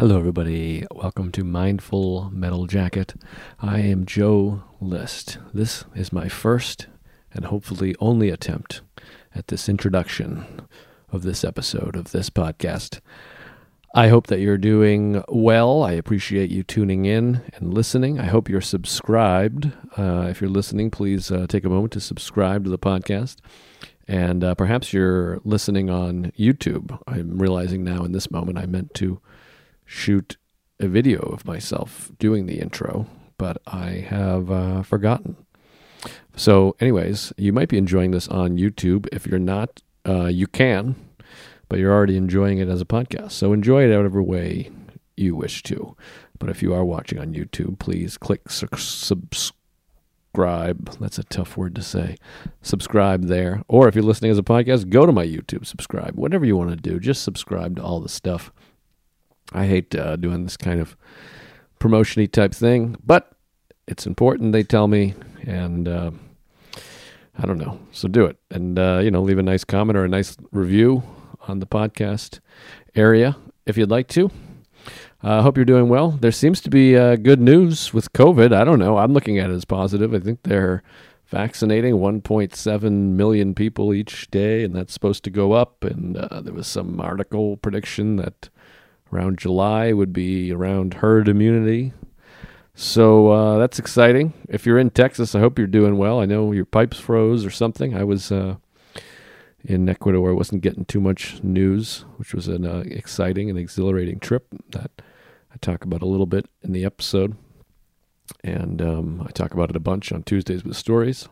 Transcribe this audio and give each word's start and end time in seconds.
Hello, 0.00 0.18
everybody. 0.18 0.86
Welcome 0.92 1.30
to 1.32 1.44
Mindful 1.44 2.30
Metal 2.30 2.66
Jacket. 2.66 3.12
I 3.60 3.80
am 3.80 4.06
Joe 4.06 4.62
List. 4.80 5.36
This 5.52 5.84
is 5.94 6.10
my 6.10 6.26
first 6.26 6.86
and 7.34 7.44
hopefully 7.44 7.94
only 8.00 8.30
attempt 8.30 8.80
at 9.34 9.48
this 9.48 9.68
introduction 9.68 10.62
of 11.12 11.22
this 11.22 11.44
episode 11.44 11.96
of 11.96 12.12
this 12.12 12.30
podcast. 12.30 13.00
I 13.94 14.08
hope 14.08 14.28
that 14.28 14.40
you're 14.40 14.56
doing 14.56 15.22
well. 15.28 15.82
I 15.82 15.92
appreciate 15.92 16.48
you 16.48 16.62
tuning 16.62 17.04
in 17.04 17.42
and 17.56 17.74
listening. 17.74 18.18
I 18.18 18.24
hope 18.24 18.48
you're 18.48 18.62
subscribed. 18.62 19.70
Uh, 19.98 20.28
if 20.30 20.40
you're 20.40 20.48
listening, 20.48 20.90
please 20.90 21.30
uh, 21.30 21.46
take 21.46 21.66
a 21.66 21.68
moment 21.68 21.92
to 21.92 22.00
subscribe 22.00 22.64
to 22.64 22.70
the 22.70 22.78
podcast. 22.78 23.36
And 24.08 24.42
uh, 24.42 24.54
perhaps 24.54 24.94
you're 24.94 25.40
listening 25.44 25.90
on 25.90 26.32
YouTube. 26.38 26.98
I'm 27.06 27.38
realizing 27.38 27.84
now 27.84 28.02
in 28.02 28.12
this 28.12 28.30
moment 28.30 28.56
I 28.56 28.64
meant 28.64 28.94
to 28.94 29.20
shoot 29.90 30.36
a 30.78 30.86
video 30.86 31.18
of 31.18 31.44
myself 31.44 32.12
doing 32.18 32.46
the 32.46 32.60
intro, 32.60 33.08
but 33.38 33.60
I 33.66 34.06
have 34.08 34.48
uh, 34.48 34.82
forgotten. 34.82 35.36
So, 36.36 36.76
anyways, 36.78 37.32
you 37.36 37.52
might 37.52 37.68
be 37.68 37.76
enjoying 37.76 38.12
this 38.12 38.28
on 38.28 38.56
YouTube. 38.56 39.08
If 39.12 39.26
you're 39.26 39.40
not, 39.40 39.82
uh, 40.08 40.26
you 40.26 40.46
can, 40.46 40.94
but 41.68 41.80
you're 41.80 41.92
already 41.92 42.16
enjoying 42.16 42.58
it 42.58 42.68
as 42.68 42.80
a 42.80 42.86
podcast. 42.86 43.32
So, 43.32 43.52
enjoy 43.52 43.82
it 43.82 43.92
however 43.92 44.22
way 44.22 44.70
you 45.16 45.34
wish 45.34 45.64
to. 45.64 45.96
But 46.38 46.50
if 46.50 46.62
you 46.62 46.72
are 46.72 46.84
watching 46.84 47.18
on 47.18 47.34
YouTube, 47.34 47.80
please 47.80 48.16
click 48.16 48.48
su- 48.48 48.68
subscribe. 48.76 49.50
That's 51.00 51.18
a 51.18 51.24
tough 51.24 51.56
word 51.56 51.74
to 51.74 51.82
say. 51.82 52.16
Subscribe 52.62 53.24
there. 53.24 53.64
Or 53.66 53.88
if 53.88 53.96
you're 53.96 54.04
listening 54.04 54.30
as 54.30 54.38
a 54.38 54.44
podcast, 54.44 54.88
go 54.88 55.04
to 55.04 55.12
my 55.12 55.26
YouTube, 55.26 55.66
subscribe. 55.66 56.14
Whatever 56.14 56.44
you 56.46 56.56
want 56.56 56.70
to 56.70 56.76
do, 56.76 57.00
just 57.00 57.24
subscribe 57.24 57.76
to 57.76 57.82
all 57.82 58.00
the 58.00 58.08
stuff. 58.08 58.52
I 59.52 59.66
hate 59.66 59.94
uh, 59.94 60.16
doing 60.16 60.44
this 60.44 60.56
kind 60.56 60.80
of 60.80 60.96
promotiony 61.80 62.30
type 62.30 62.54
thing, 62.54 62.96
but 63.04 63.32
it's 63.86 64.06
important. 64.06 64.52
They 64.52 64.62
tell 64.62 64.86
me, 64.86 65.14
and 65.42 65.88
uh, 65.88 66.10
I 67.38 67.46
don't 67.46 67.58
know, 67.58 67.80
so 67.90 68.08
do 68.08 68.26
it, 68.26 68.36
and 68.50 68.78
uh, 68.78 69.00
you 69.02 69.10
know, 69.10 69.22
leave 69.22 69.38
a 69.38 69.42
nice 69.42 69.64
comment 69.64 69.96
or 69.96 70.04
a 70.04 70.08
nice 70.08 70.36
review 70.52 71.02
on 71.48 71.58
the 71.58 71.66
podcast 71.66 72.40
area 72.94 73.36
if 73.66 73.76
you'd 73.76 73.90
like 73.90 74.08
to. 74.08 74.30
I 75.22 75.38
uh, 75.38 75.42
hope 75.42 75.56
you're 75.56 75.66
doing 75.66 75.88
well. 75.88 76.12
There 76.12 76.32
seems 76.32 76.62
to 76.62 76.70
be 76.70 76.96
uh, 76.96 77.16
good 77.16 77.40
news 77.40 77.92
with 77.92 78.12
COVID. 78.14 78.54
I 78.54 78.64
don't 78.64 78.78
know. 78.78 78.96
I'm 78.96 79.12
looking 79.12 79.38
at 79.38 79.50
it 79.50 79.54
as 79.54 79.66
positive. 79.66 80.14
I 80.14 80.18
think 80.18 80.44
they're 80.44 80.82
vaccinating 81.26 81.94
1.7 81.94 82.90
million 82.90 83.54
people 83.54 83.92
each 83.92 84.30
day, 84.30 84.64
and 84.64 84.74
that's 84.74 84.94
supposed 84.94 85.22
to 85.24 85.30
go 85.30 85.52
up. 85.52 85.84
And 85.84 86.16
uh, 86.16 86.40
there 86.40 86.54
was 86.54 86.66
some 86.66 87.00
article 87.00 87.58
prediction 87.58 88.16
that 88.16 88.48
around 89.12 89.38
July 89.38 89.92
would 89.92 90.12
be 90.12 90.52
around 90.52 90.94
herd 90.94 91.28
immunity. 91.28 91.92
So 92.74 93.28
uh, 93.28 93.58
that's 93.58 93.78
exciting. 93.78 94.32
If 94.48 94.64
you're 94.64 94.78
in 94.78 94.90
Texas, 94.90 95.34
I 95.34 95.40
hope 95.40 95.58
you're 95.58 95.66
doing 95.66 95.98
well. 95.98 96.20
I 96.20 96.26
know 96.26 96.52
your 96.52 96.64
pipes 96.64 96.98
froze 96.98 97.44
or 97.44 97.50
something. 97.50 97.96
I 97.96 98.04
was 98.04 98.32
uh, 98.32 98.56
in 99.64 99.88
Ecuador, 99.88 100.30
I 100.30 100.34
wasn't 100.34 100.62
getting 100.62 100.84
too 100.84 101.00
much 101.00 101.42
news, 101.42 102.04
which 102.16 102.32
was 102.32 102.48
an 102.48 102.64
uh, 102.64 102.82
exciting 102.86 103.50
and 103.50 103.58
exhilarating 103.58 104.18
trip 104.18 104.46
that 104.70 104.90
I 105.52 105.56
talk 105.60 105.84
about 105.84 106.02
a 106.02 106.06
little 106.06 106.26
bit 106.26 106.46
in 106.62 106.72
the 106.72 106.84
episode. 106.84 107.36
And 108.42 108.80
um, 108.80 109.26
I 109.26 109.32
talk 109.32 109.52
about 109.52 109.70
it 109.70 109.76
a 109.76 109.80
bunch 109.80 110.12
on 110.12 110.22
Tuesdays 110.22 110.64
with 110.64 110.76
Stories. 110.76 111.28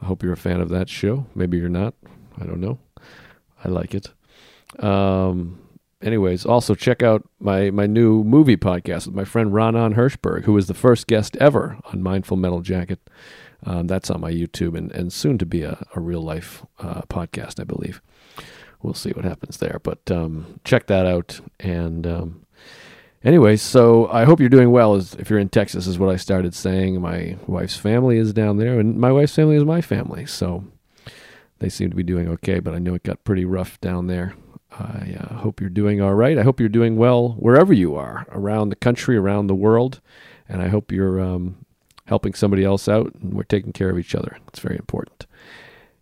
I 0.00 0.06
hope 0.06 0.22
you're 0.22 0.32
a 0.32 0.36
fan 0.36 0.60
of 0.60 0.68
that 0.70 0.88
show. 0.88 1.26
Maybe 1.34 1.58
you're 1.58 1.68
not. 1.68 1.94
I 2.40 2.44
don't 2.44 2.60
know. 2.60 2.78
I 3.64 3.68
like 3.68 3.94
it. 3.94 4.08
Um, 4.82 5.60
anyways, 6.02 6.46
also 6.46 6.74
check 6.74 7.02
out 7.02 7.28
my 7.40 7.70
my 7.70 7.86
new 7.86 8.24
movie 8.24 8.56
podcast 8.56 9.06
with 9.06 9.14
my 9.14 9.24
friend 9.24 9.52
Ronan 9.52 9.94
Hirschberg, 9.94 10.44
who 10.44 10.52
was 10.52 10.66
the 10.66 10.74
first 10.74 11.06
guest 11.06 11.36
ever 11.36 11.78
on 11.92 12.02
Mindful 12.02 12.36
Metal 12.36 12.60
Jacket. 12.60 13.00
Um, 13.64 13.88
that's 13.88 14.10
on 14.10 14.20
my 14.20 14.30
YouTube 14.30 14.76
and, 14.76 14.92
and 14.92 15.12
soon 15.12 15.36
to 15.38 15.46
be 15.46 15.62
a, 15.62 15.84
a 15.96 16.00
real 16.00 16.22
life 16.22 16.64
uh, 16.78 17.02
podcast, 17.02 17.60
I 17.60 17.64
believe. 17.64 18.00
We'll 18.82 18.94
see 18.94 19.10
what 19.10 19.24
happens 19.24 19.56
there, 19.56 19.80
but 19.82 20.08
um, 20.12 20.60
check 20.62 20.86
that 20.86 21.06
out. 21.06 21.40
And 21.58 22.06
um, 22.06 22.46
anyways, 23.24 23.60
so 23.60 24.08
I 24.12 24.24
hope 24.24 24.38
you're 24.38 24.48
doing 24.48 24.70
well. 24.70 24.94
If 24.94 25.28
you're 25.28 25.40
in 25.40 25.48
Texas, 25.48 25.88
is 25.88 25.98
what 25.98 26.10
I 26.10 26.16
started 26.16 26.54
saying. 26.54 27.00
My 27.00 27.36
wife's 27.48 27.76
family 27.76 28.18
is 28.18 28.32
down 28.32 28.58
there, 28.58 28.78
and 28.78 28.96
my 28.96 29.10
wife's 29.10 29.34
family 29.34 29.56
is 29.56 29.64
my 29.64 29.80
family, 29.80 30.24
so 30.26 30.62
they 31.58 31.68
seem 31.68 31.90
to 31.90 31.96
be 31.96 32.04
doing 32.04 32.28
okay. 32.28 32.60
But 32.60 32.74
I 32.74 32.78
know 32.78 32.94
it 32.94 33.02
got 33.02 33.24
pretty 33.24 33.44
rough 33.44 33.80
down 33.80 34.06
there 34.06 34.34
I 34.70 35.16
uh, 35.18 35.34
hope 35.36 35.60
you're 35.60 35.70
doing 35.70 36.00
all 36.00 36.14
right. 36.14 36.38
I 36.38 36.42
hope 36.42 36.60
you're 36.60 36.68
doing 36.68 36.96
well 36.96 37.30
wherever 37.38 37.72
you 37.72 37.94
are 37.96 38.26
around 38.30 38.68
the 38.68 38.76
country, 38.76 39.16
around 39.16 39.46
the 39.46 39.54
world. 39.54 40.00
And 40.48 40.62
I 40.62 40.68
hope 40.68 40.92
you're 40.92 41.20
um, 41.20 41.64
helping 42.06 42.34
somebody 42.34 42.64
else 42.64 42.88
out 42.88 43.14
and 43.14 43.34
we're 43.34 43.42
taking 43.44 43.72
care 43.72 43.90
of 43.90 43.98
each 43.98 44.14
other. 44.14 44.38
It's 44.48 44.60
very 44.60 44.76
important. 44.76 45.26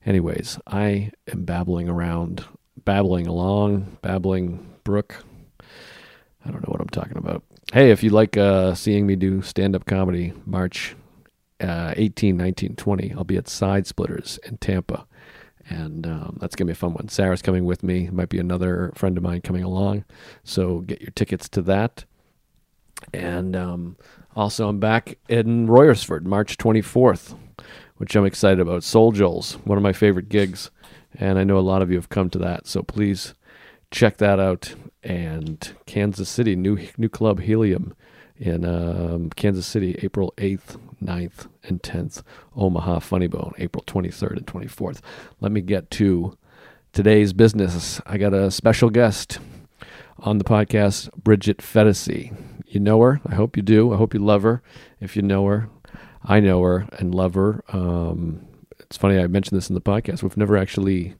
Anyways, 0.04 0.58
I 0.66 1.10
am 1.26 1.44
babbling 1.44 1.88
around, 1.88 2.44
babbling 2.84 3.26
along, 3.26 3.98
babbling 4.02 4.74
brook. 4.84 5.24
I 5.60 6.50
don't 6.50 6.62
know 6.62 6.70
what 6.70 6.80
I'm 6.80 6.88
talking 6.88 7.16
about. 7.16 7.42
Hey, 7.72 7.90
if 7.90 8.04
you 8.04 8.10
like 8.10 8.36
uh, 8.36 8.74
seeing 8.74 9.06
me 9.06 9.16
do 9.16 9.42
stand 9.42 9.74
up 9.74 9.84
comedy 9.84 10.32
March 10.44 10.94
uh, 11.60 11.94
18, 11.96 12.36
19, 12.36 12.76
20, 12.76 13.14
I'll 13.14 13.24
be 13.24 13.36
at 13.36 13.48
Side 13.48 13.86
Splitters 13.86 14.38
in 14.44 14.58
Tampa 14.58 15.06
and 15.68 16.06
um, 16.06 16.38
that's 16.40 16.54
gonna 16.56 16.66
be 16.66 16.72
a 16.72 16.76
fun 16.76 16.94
one. 16.94 17.08
Sarah's 17.08 17.42
coming 17.42 17.64
with 17.64 17.82
me. 17.82 18.08
Might 18.10 18.28
be 18.28 18.38
another 18.38 18.92
friend 18.94 19.16
of 19.16 19.22
mine 19.22 19.40
coming 19.40 19.62
along, 19.62 20.04
so 20.44 20.80
get 20.80 21.00
your 21.00 21.10
tickets 21.10 21.48
to 21.50 21.62
that. 21.62 22.04
And 23.12 23.54
um, 23.54 23.96
also, 24.34 24.68
I'm 24.68 24.80
back 24.80 25.18
in 25.28 25.66
Royersford, 25.66 26.24
March 26.24 26.56
24th, 26.56 27.36
which 27.96 28.14
I'm 28.16 28.24
excited 28.24 28.60
about. 28.60 28.84
Soul 28.84 29.12
Joel's, 29.12 29.54
one 29.64 29.78
of 29.78 29.82
my 29.82 29.92
favorite 29.92 30.28
gigs, 30.28 30.70
and 31.14 31.38
I 31.38 31.44
know 31.44 31.58
a 31.58 31.60
lot 31.60 31.82
of 31.82 31.90
you 31.90 31.96
have 31.96 32.08
come 32.08 32.30
to 32.30 32.38
that. 32.38 32.66
So 32.66 32.82
please 32.82 33.34
check 33.90 34.16
that 34.18 34.40
out. 34.40 34.74
And 35.02 35.74
Kansas 35.86 36.28
City, 36.28 36.56
new 36.56 36.78
new 36.98 37.08
club 37.08 37.40
Helium 37.40 37.94
in 38.38 38.64
um, 38.64 39.30
Kansas 39.30 39.66
City, 39.66 39.98
April 40.02 40.34
8th, 40.36 40.78
9th, 41.02 41.48
and 41.64 41.82
10th. 41.82 42.22
Omaha 42.54 43.00
Funny 43.00 43.26
Bone, 43.26 43.52
April 43.58 43.84
23rd 43.86 44.36
and 44.38 44.46
24th. 44.46 45.00
Let 45.40 45.52
me 45.52 45.60
get 45.60 45.90
to 45.92 46.36
today's 46.92 47.32
business. 47.32 48.00
I 48.06 48.18
got 48.18 48.32
a 48.32 48.50
special 48.50 48.90
guest 48.90 49.38
on 50.18 50.38
the 50.38 50.44
podcast, 50.44 51.12
Bridget 51.14 51.58
Phetasy. 51.58 52.34
You 52.66 52.80
know 52.80 53.00
her? 53.02 53.20
I 53.26 53.34
hope 53.34 53.56
you 53.56 53.62
do. 53.62 53.92
I 53.92 53.96
hope 53.96 54.14
you 54.14 54.20
love 54.20 54.42
her. 54.42 54.62
If 55.00 55.16
you 55.16 55.22
know 55.22 55.46
her, 55.46 55.68
I 56.24 56.40
know 56.40 56.62
her 56.62 56.88
and 56.98 57.14
love 57.14 57.34
her. 57.34 57.62
Um, 57.68 58.46
it's 58.80 58.96
funny, 58.96 59.18
I 59.18 59.26
mentioned 59.26 59.56
this 59.56 59.68
in 59.68 59.74
the 59.74 59.80
podcast. 59.80 60.22
We've 60.22 60.36
never 60.36 60.56
actually 60.56 61.14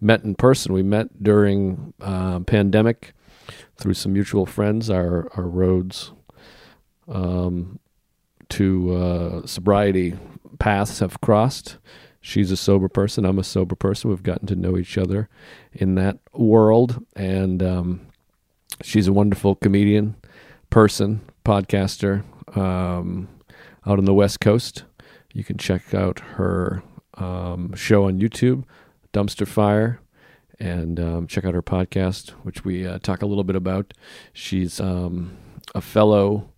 met 0.00 0.24
in 0.24 0.34
person. 0.34 0.72
We 0.72 0.82
met 0.82 1.22
during 1.22 1.94
uh, 2.00 2.40
pandemic 2.40 3.14
through 3.76 3.94
some 3.94 4.12
mutual 4.12 4.46
friends. 4.46 4.90
Our, 4.90 5.28
our 5.36 5.44
roads 5.44 6.12
um, 7.08 7.78
to 8.52 8.94
uh, 8.94 9.46
sobriety 9.46 10.14
paths 10.58 10.98
have 10.98 11.20
crossed. 11.20 11.78
She's 12.20 12.50
a 12.50 12.56
sober 12.56 12.88
person. 12.88 13.24
I'm 13.24 13.38
a 13.38 13.44
sober 13.44 13.74
person. 13.74 14.10
We've 14.10 14.22
gotten 14.22 14.46
to 14.48 14.54
know 14.54 14.76
each 14.76 14.96
other 14.96 15.28
in 15.72 15.94
that 15.96 16.18
world, 16.34 17.04
and 17.16 17.62
um, 17.62 18.06
she's 18.82 19.08
a 19.08 19.12
wonderful 19.12 19.56
comedian, 19.56 20.16
person, 20.70 21.22
podcaster 21.44 22.24
um, 22.56 23.28
out 23.86 23.98
on 23.98 24.04
the 24.04 24.14
West 24.14 24.40
Coast. 24.40 24.84
You 25.32 25.44
can 25.44 25.56
check 25.56 25.94
out 25.94 26.20
her 26.20 26.82
um, 27.14 27.74
show 27.74 28.04
on 28.04 28.20
YouTube, 28.20 28.64
Dumpster 29.12 29.48
Fire, 29.48 29.98
and 30.60 31.00
um, 31.00 31.26
check 31.26 31.44
out 31.44 31.54
her 31.54 31.62
podcast, 31.62 32.30
which 32.44 32.64
we 32.64 32.86
uh, 32.86 32.98
talk 32.98 33.22
a 33.22 33.26
little 33.26 33.44
bit 33.44 33.56
about. 33.56 33.94
She's 34.32 34.78
um, 34.78 35.36
a 35.74 35.80
fellow 35.80 36.51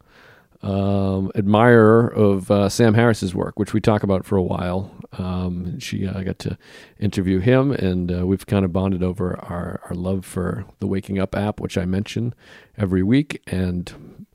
um, 0.65 1.31
admirer 1.35 2.09
of 2.09 2.51
uh, 2.51 2.71
Sam 2.71 2.95
Harris's 2.95 3.35
work, 3.35 3.59
which 3.59 3.75
we 3.75 3.81
talk 3.81 4.03
about 4.03 4.25
for 4.25 4.37
a 4.37 4.43
while. 4.43 4.91
Um, 5.19 5.79
she, 5.79 6.07
uh, 6.07 6.19
I 6.19 6.25
got 6.25 6.39
to 6.41 6.57
interview 6.99 7.39
him, 7.39 7.71
and 7.71 8.11
uh, 8.11 8.27
we've 8.27 8.47
kind 8.47 8.65
of 8.65 8.73
bonded 8.73 9.03
over 9.03 9.39
our, 9.41 9.81
our 9.85 9.95
love 9.95 10.25
for 10.25 10.65
the 10.81 10.87
Waking 10.87 11.19
Up 11.19 11.37
app, 11.37 11.61
which 11.61 11.77
I 11.77 11.85
mention 11.85 12.35
every 12.79 13.03
week. 13.03 13.43
And 13.47 14.27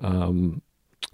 um, 0.00 0.60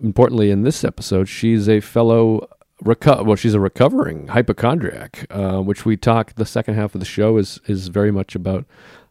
importantly, 0.02 0.50
in 0.50 0.62
this 0.62 0.84
episode, 0.84 1.28
she's 1.28 1.68
a 1.68 1.80
fellow. 1.80 2.48
Reco- 2.82 3.26
well, 3.26 3.36
she's 3.36 3.54
a 3.54 3.60
recovering 3.60 4.28
hypochondriac, 4.28 5.26
uh, 5.30 5.58
which 5.58 5.84
we 5.84 5.98
talk. 5.98 6.34
The 6.34 6.46
second 6.46 6.74
half 6.74 6.94
of 6.94 6.98
the 7.00 7.06
show 7.06 7.36
is 7.36 7.60
is 7.66 7.88
very 7.88 8.10
much 8.10 8.34
about 8.34 8.64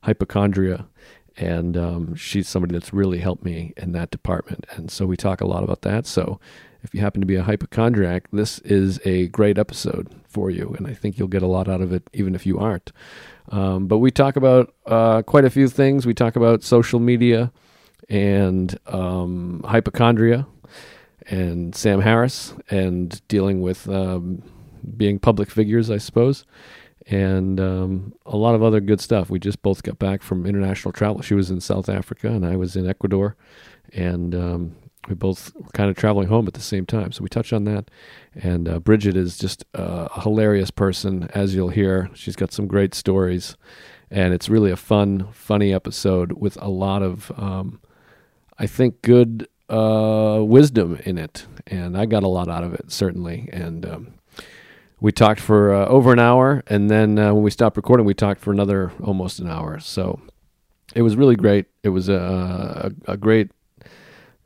hypochondria 0.04 0.88
and 1.38 1.78
um, 1.78 2.16
she's 2.16 2.48
somebody 2.48 2.74
that's 2.74 2.94
really 2.94 3.20
helped 3.20 3.44
me 3.44 3.74
in 3.78 3.92
that 3.94 4.12
department. 4.12 4.66
And 4.72 4.92
so 4.92 5.06
we 5.06 5.18
talk 5.18 5.42
a 5.42 5.48
lot 5.48 5.64
about 5.64 5.82
that. 5.84 6.06
So 6.06 6.40
if 6.84 6.94
you 6.94 7.02
happen 7.02 7.22
to 7.22 7.28
be 7.28 7.36
a 7.36 7.44
hypochondriac, 7.44 8.28
this 8.32 8.60
is 8.60 9.00
a 9.06 9.28
great 9.28 9.58
episode 9.58 10.14
for 10.28 10.50
you, 10.50 10.74
and 10.78 10.88
I 10.88 10.94
think 10.94 11.18
you'll 11.18 11.28
get 11.28 11.44
a 11.44 11.48
lot 11.48 11.68
out 11.68 11.82
of 11.82 11.94
it, 11.94 12.10
even 12.14 12.36
if 12.36 12.46
you 12.46 12.60
aren't. 12.60 12.92
Um, 13.50 13.88
but 13.88 14.00
we 14.00 14.12
talk 14.12 14.36
about 14.36 14.74
uh, 14.86 15.22
quite 15.24 15.46
a 15.46 15.50
few 15.50 15.68
things. 15.68 16.06
We 16.06 16.14
talk 16.14 16.36
about 16.36 16.64
social 16.64 17.00
media 17.00 17.52
and 18.10 18.78
um, 18.88 19.62
hypochondria 19.66 20.48
and 21.28 21.76
Sam 21.76 22.02
Harris 22.02 22.54
and 22.70 23.22
dealing 23.28 23.62
with 23.62 23.88
um, 23.90 24.42
being 24.98 25.20
public 25.20 25.52
figures, 25.52 25.90
I 25.90 25.98
suppose, 25.98 26.46
and 27.08 27.60
um, 27.60 28.14
a 28.26 28.38
lot 28.38 28.56
of 28.56 28.64
other 28.64 28.80
good 28.80 29.02
stuff. 29.02 29.30
We 29.30 29.40
just 29.40 29.62
both 29.62 29.84
got 29.84 30.00
back 30.00 30.22
from 30.22 30.46
international 30.46 30.92
travel. 30.92 31.22
She 31.22 31.34
was 31.34 31.50
in 31.50 31.62
South 31.62 31.90
Africa 31.90 32.28
and 32.28 32.46
I 32.46 32.56
was 32.56 32.76
in 32.76 32.88
Ecuador, 32.88 33.36
and 33.94 34.36
um, 34.36 34.76
we 35.08 35.16
both 35.16 35.54
were 35.56 35.70
kind 35.74 35.90
of 35.90 35.96
traveling 35.96 36.28
home 36.28 36.48
at 36.48 36.54
the 36.54 36.62
same 36.62 36.86
time. 36.86 37.12
So 37.12 37.24
we 37.24 37.30
touch 37.30 37.52
on 37.54 37.64
that. 37.66 37.90
And 38.36 38.70
uh, 38.70 38.80
Bridget 38.80 39.18
is 39.18 39.38
just 39.38 39.66
a 39.74 40.22
hilarious 40.22 40.72
person, 40.72 41.28
as 41.34 41.56
you'll 41.56 41.70
hear. 41.70 42.10
She's 42.14 42.36
got 42.36 42.54
some 42.54 42.68
great 42.68 42.94
stories, 42.94 43.58
and 44.10 44.34
it's 44.34 44.50
really 44.50 44.72
a 44.72 44.78
fun, 44.78 45.28
funny 45.32 45.74
episode 45.74 46.34
with 46.34 46.62
a 46.62 46.70
lot 46.70 47.02
of, 47.02 47.32
um, 47.36 47.82
I 48.60 48.68
think, 48.68 49.02
good 49.02 49.48
uh, 49.70 50.42
wisdom 50.44 51.00
in 51.04 51.18
it. 51.18 51.48
And 51.66 51.98
I 51.98 52.06
got 52.06 52.24
a 52.24 52.28
lot 52.28 52.50
out 52.50 52.64
of 52.64 52.74
it, 52.74 52.92
certainly. 52.92 53.50
And 53.52 53.86
um, 53.86 54.14
we 55.02 55.12
talked 55.12 55.42
for 55.42 55.74
uh, 55.74 55.86
over 55.88 56.14
an 56.14 56.20
hour, 56.20 56.64
and 56.68 56.90
then 56.90 57.20
uh, 57.20 57.34
when 57.34 57.44
we 57.44 57.52
stopped 57.52 57.76
recording, 57.76 58.06
we 58.06 58.14
talked 58.14 58.40
for 58.40 58.52
another 58.52 58.92
almost 59.04 59.40
an 59.40 59.50
hour. 59.50 59.80
So 59.80 60.22
it 60.96 61.02
was 61.02 61.16
really 61.16 61.36
great. 61.36 61.66
It 61.84 61.90
was 61.90 62.08
a, 62.08 62.94
a, 63.08 63.14
a 63.14 63.18
great 63.18 63.50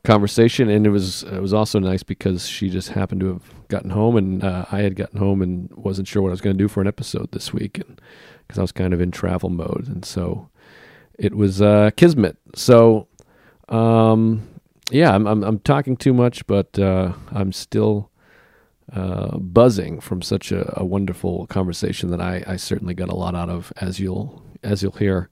conversation, 0.02 0.70
and 0.70 0.86
it 0.86 0.90
was 0.90 1.24
it 1.24 1.42
was 1.42 1.52
also 1.52 1.78
nice 1.78 2.02
because 2.02 2.48
she 2.48 2.70
just 2.70 2.90
happened 2.90 3.20
to 3.20 3.26
have 3.28 3.68
gotten 3.68 3.90
home, 3.90 4.16
and 4.16 4.42
uh, 4.42 4.64
I 4.72 4.80
had 4.80 4.96
gotten 4.96 5.18
home 5.18 5.42
and 5.42 5.70
wasn't 5.74 6.08
sure 6.08 6.22
what 6.22 6.28
I 6.28 6.32
was 6.32 6.40
going 6.40 6.56
to 6.56 6.64
do 6.64 6.68
for 6.68 6.80
an 6.80 6.86
episode 6.86 7.32
this 7.32 7.52
week, 7.52 7.78
and 7.78 8.00
because 8.46 8.58
I 8.58 8.62
was 8.62 8.72
kind 8.72 8.94
of 8.94 9.00
in 9.00 9.10
travel 9.10 9.50
mode, 9.50 9.86
and 9.88 10.04
so 10.04 10.48
it 11.18 11.34
was 11.34 11.60
uh, 11.60 11.90
kismet. 11.96 12.38
So, 12.54 13.08
um, 13.68 14.48
yeah, 14.90 15.14
I'm, 15.14 15.26
I'm, 15.26 15.42
I'm 15.42 15.58
talking 15.58 15.96
too 15.96 16.14
much, 16.14 16.46
but 16.46 16.78
uh, 16.78 17.12
I'm 17.32 17.52
still 17.52 18.10
uh, 18.92 19.36
buzzing 19.38 20.00
from 20.00 20.22
such 20.22 20.52
a, 20.52 20.72
a, 20.80 20.84
wonderful 20.84 21.46
conversation 21.48 22.10
that 22.10 22.20
I, 22.20 22.44
I 22.46 22.56
certainly 22.56 22.94
got 22.94 23.08
a 23.08 23.16
lot 23.16 23.34
out 23.34 23.48
of, 23.48 23.72
as 23.78 23.98
you'll 23.98 24.42
as 24.62 24.82
you'll 24.82 24.92
hear, 24.92 25.28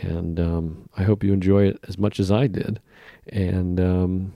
and 0.00 0.40
um, 0.40 0.88
I 0.96 1.04
hope 1.04 1.22
you 1.22 1.32
enjoy 1.32 1.66
it 1.66 1.78
as 1.86 1.96
much 1.96 2.18
as 2.18 2.30
I 2.30 2.48
did. 2.48 2.80
And 3.28 3.78
um, 3.78 4.32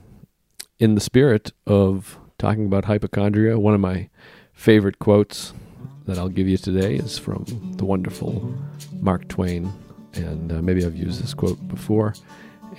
in 0.79 0.95
the 0.95 1.01
spirit 1.01 1.51
of 1.65 2.17
talking 2.37 2.65
about 2.65 2.85
hypochondria, 2.85 3.59
one 3.59 3.73
of 3.73 3.79
my 3.79 4.09
favorite 4.53 4.99
quotes 4.99 5.53
that 6.05 6.17
I'll 6.17 6.29
give 6.29 6.47
you 6.47 6.57
today 6.57 6.95
is 6.95 7.17
from 7.17 7.45
the 7.77 7.85
wonderful 7.85 8.55
Mark 8.99 9.27
Twain. 9.27 9.71
And 10.13 10.51
uh, 10.51 10.61
maybe 10.61 10.85
I've 10.85 10.95
used 10.95 11.21
this 11.21 11.33
quote 11.33 11.67
before, 11.67 12.15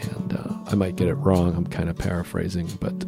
and 0.01 0.33
uh, 0.33 0.55
I 0.67 0.75
might 0.75 0.97
get 0.97 1.09
it 1.09 1.15
wrong. 1.15 1.55
I'm 1.55 1.67
kind 1.67 1.89
of 1.89 1.97
paraphrasing, 1.97 2.67
but 2.81 3.05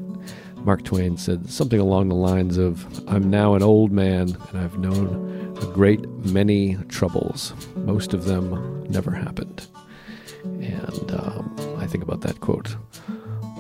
Mark 0.65 0.85
Twain 0.85 1.17
said 1.17 1.49
something 1.49 1.81
along 1.81 2.09
the 2.09 2.15
lines 2.15 2.59
of 2.59 2.87
I'm 3.09 3.31
now 3.31 3.55
an 3.55 3.63
old 3.63 3.93
man, 3.93 4.37
and 4.51 4.59
I've 4.59 4.79
known 4.79 5.57
a 5.63 5.67
great 5.67 6.07
many 6.27 6.77
troubles. 6.89 7.55
Most 7.77 8.13
of 8.13 8.25
them 8.25 8.85
never 8.89 9.11
happened. 9.11 9.67
And 10.45 11.11
um, 11.13 11.77
I 11.79 11.87
think 11.87 12.05
about 12.05 12.21
that 12.23 12.41
quote 12.41 12.77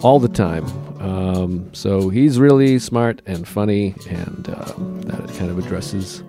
all 0.02 0.18
the 0.18 0.28
time. 0.28 0.64
Um, 1.00 1.72
so 1.74 2.08
he's 2.08 2.38
really 2.38 2.78
smart 2.78 3.22
and 3.26 3.46
funny, 3.46 3.94
and 4.08 4.48
uh, 4.48 4.72
that 5.06 5.34
kind 5.38 5.50
of 5.50 5.58
addresses 5.58 6.22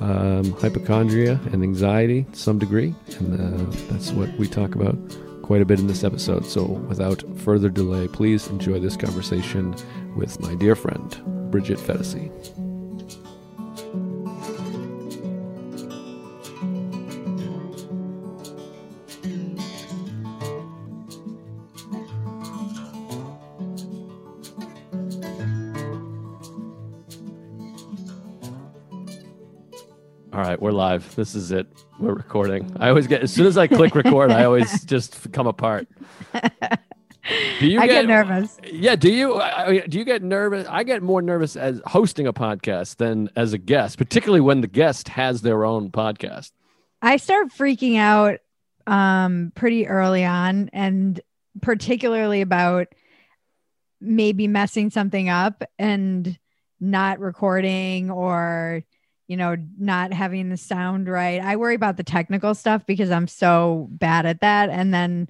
um, 0.00 0.52
hypochondria 0.54 1.38
and 1.52 1.62
anxiety 1.62 2.24
to 2.24 2.38
some 2.38 2.58
degree. 2.58 2.94
And 3.18 3.40
uh, 3.40 3.76
that's 3.90 4.12
what 4.12 4.28
we 4.38 4.48
talk 4.48 4.74
about 4.74 4.96
quite 5.42 5.62
a 5.62 5.64
bit 5.64 5.80
in 5.80 5.88
this 5.88 6.04
episode. 6.04 6.46
So 6.46 6.64
without 6.64 7.24
further 7.38 7.68
delay, 7.68 8.06
please 8.06 8.46
enjoy 8.48 8.78
this 8.78 8.96
conversation 8.96 9.74
with 10.16 10.40
my 10.40 10.54
dear 10.54 10.74
friend, 10.74 11.50
Bridget 11.50 11.78
Phetasy. 11.78 12.30
All 30.32 30.40
right, 30.46 30.60
we're 30.62 30.70
live. 30.70 31.14
This 31.16 31.34
is 31.34 31.50
it. 31.50 31.66
We're 31.98 32.14
recording. 32.14 32.74
I 32.80 32.88
always 32.88 33.06
get 33.06 33.22
as 33.22 33.32
soon 33.32 33.46
as 33.46 33.58
I 33.58 33.66
click 33.66 33.94
record, 33.94 34.30
I 34.30 34.44
always 34.44 34.84
just 34.86 35.32
come 35.32 35.46
apart. 35.46 35.88
Do 37.58 37.66
you 37.66 37.80
I 37.80 37.86
get, 37.86 38.06
get 38.06 38.06
nervous? 38.06 38.58
Yeah. 38.64 38.96
Do 38.96 39.10
you? 39.10 39.40
Do 39.88 39.98
you 39.98 40.04
get 40.04 40.22
nervous? 40.22 40.66
I 40.68 40.84
get 40.84 41.02
more 41.02 41.22
nervous 41.22 41.56
as 41.56 41.80
hosting 41.86 42.26
a 42.26 42.32
podcast 42.32 42.96
than 42.96 43.30
as 43.36 43.52
a 43.52 43.58
guest, 43.58 43.98
particularly 43.98 44.40
when 44.40 44.60
the 44.60 44.66
guest 44.66 45.08
has 45.08 45.42
their 45.42 45.64
own 45.64 45.90
podcast. 45.90 46.52
I 47.02 47.16
start 47.16 47.48
freaking 47.48 47.98
out 47.98 48.38
um, 48.86 49.52
pretty 49.54 49.86
early 49.86 50.24
on, 50.24 50.70
and 50.72 51.20
particularly 51.60 52.40
about 52.40 52.88
maybe 54.00 54.48
messing 54.48 54.90
something 54.90 55.28
up 55.28 55.62
and 55.78 56.38
not 56.80 57.20
recording 57.20 58.10
or 58.10 58.82
you 59.30 59.36
know, 59.36 59.54
not 59.78 60.12
having 60.12 60.48
the 60.48 60.56
sound 60.56 61.08
right. 61.08 61.40
I 61.40 61.54
worry 61.54 61.76
about 61.76 61.96
the 61.96 62.02
technical 62.02 62.52
stuff 62.52 62.84
because 62.84 63.12
I'm 63.12 63.28
so 63.28 63.86
bad 63.88 64.26
at 64.26 64.40
that. 64.40 64.70
And 64.70 64.92
then 64.92 65.28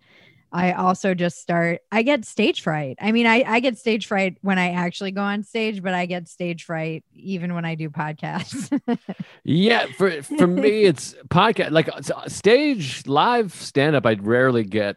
I 0.52 0.72
also 0.72 1.14
just 1.14 1.38
start, 1.38 1.80
I 1.92 2.02
get 2.02 2.24
stage 2.24 2.62
fright. 2.62 2.96
I 3.00 3.12
mean, 3.12 3.26
I, 3.26 3.44
I 3.46 3.60
get 3.60 3.78
stage 3.78 4.06
fright 4.06 4.38
when 4.42 4.58
I 4.58 4.70
actually 4.72 5.12
go 5.12 5.22
on 5.22 5.42
stage, 5.42 5.82
but 5.82 5.94
I 5.94 6.06
get 6.06 6.28
stage 6.28 6.64
fright 6.64 7.04
even 7.14 7.54
when 7.54 7.64
I 7.64 7.74
do 7.74 7.90
podcasts. 7.90 8.78
yeah. 9.44 9.86
For, 9.96 10.22
for 10.22 10.46
me, 10.46 10.84
it's 10.84 11.14
podcast, 11.28 11.70
like 11.70 11.88
uh, 11.88 12.28
stage 12.28 13.06
live 13.06 13.54
stand 13.54 13.96
up. 13.96 14.06
I 14.06 14.14
rarely 14.14 14.64
get 14.64 14.96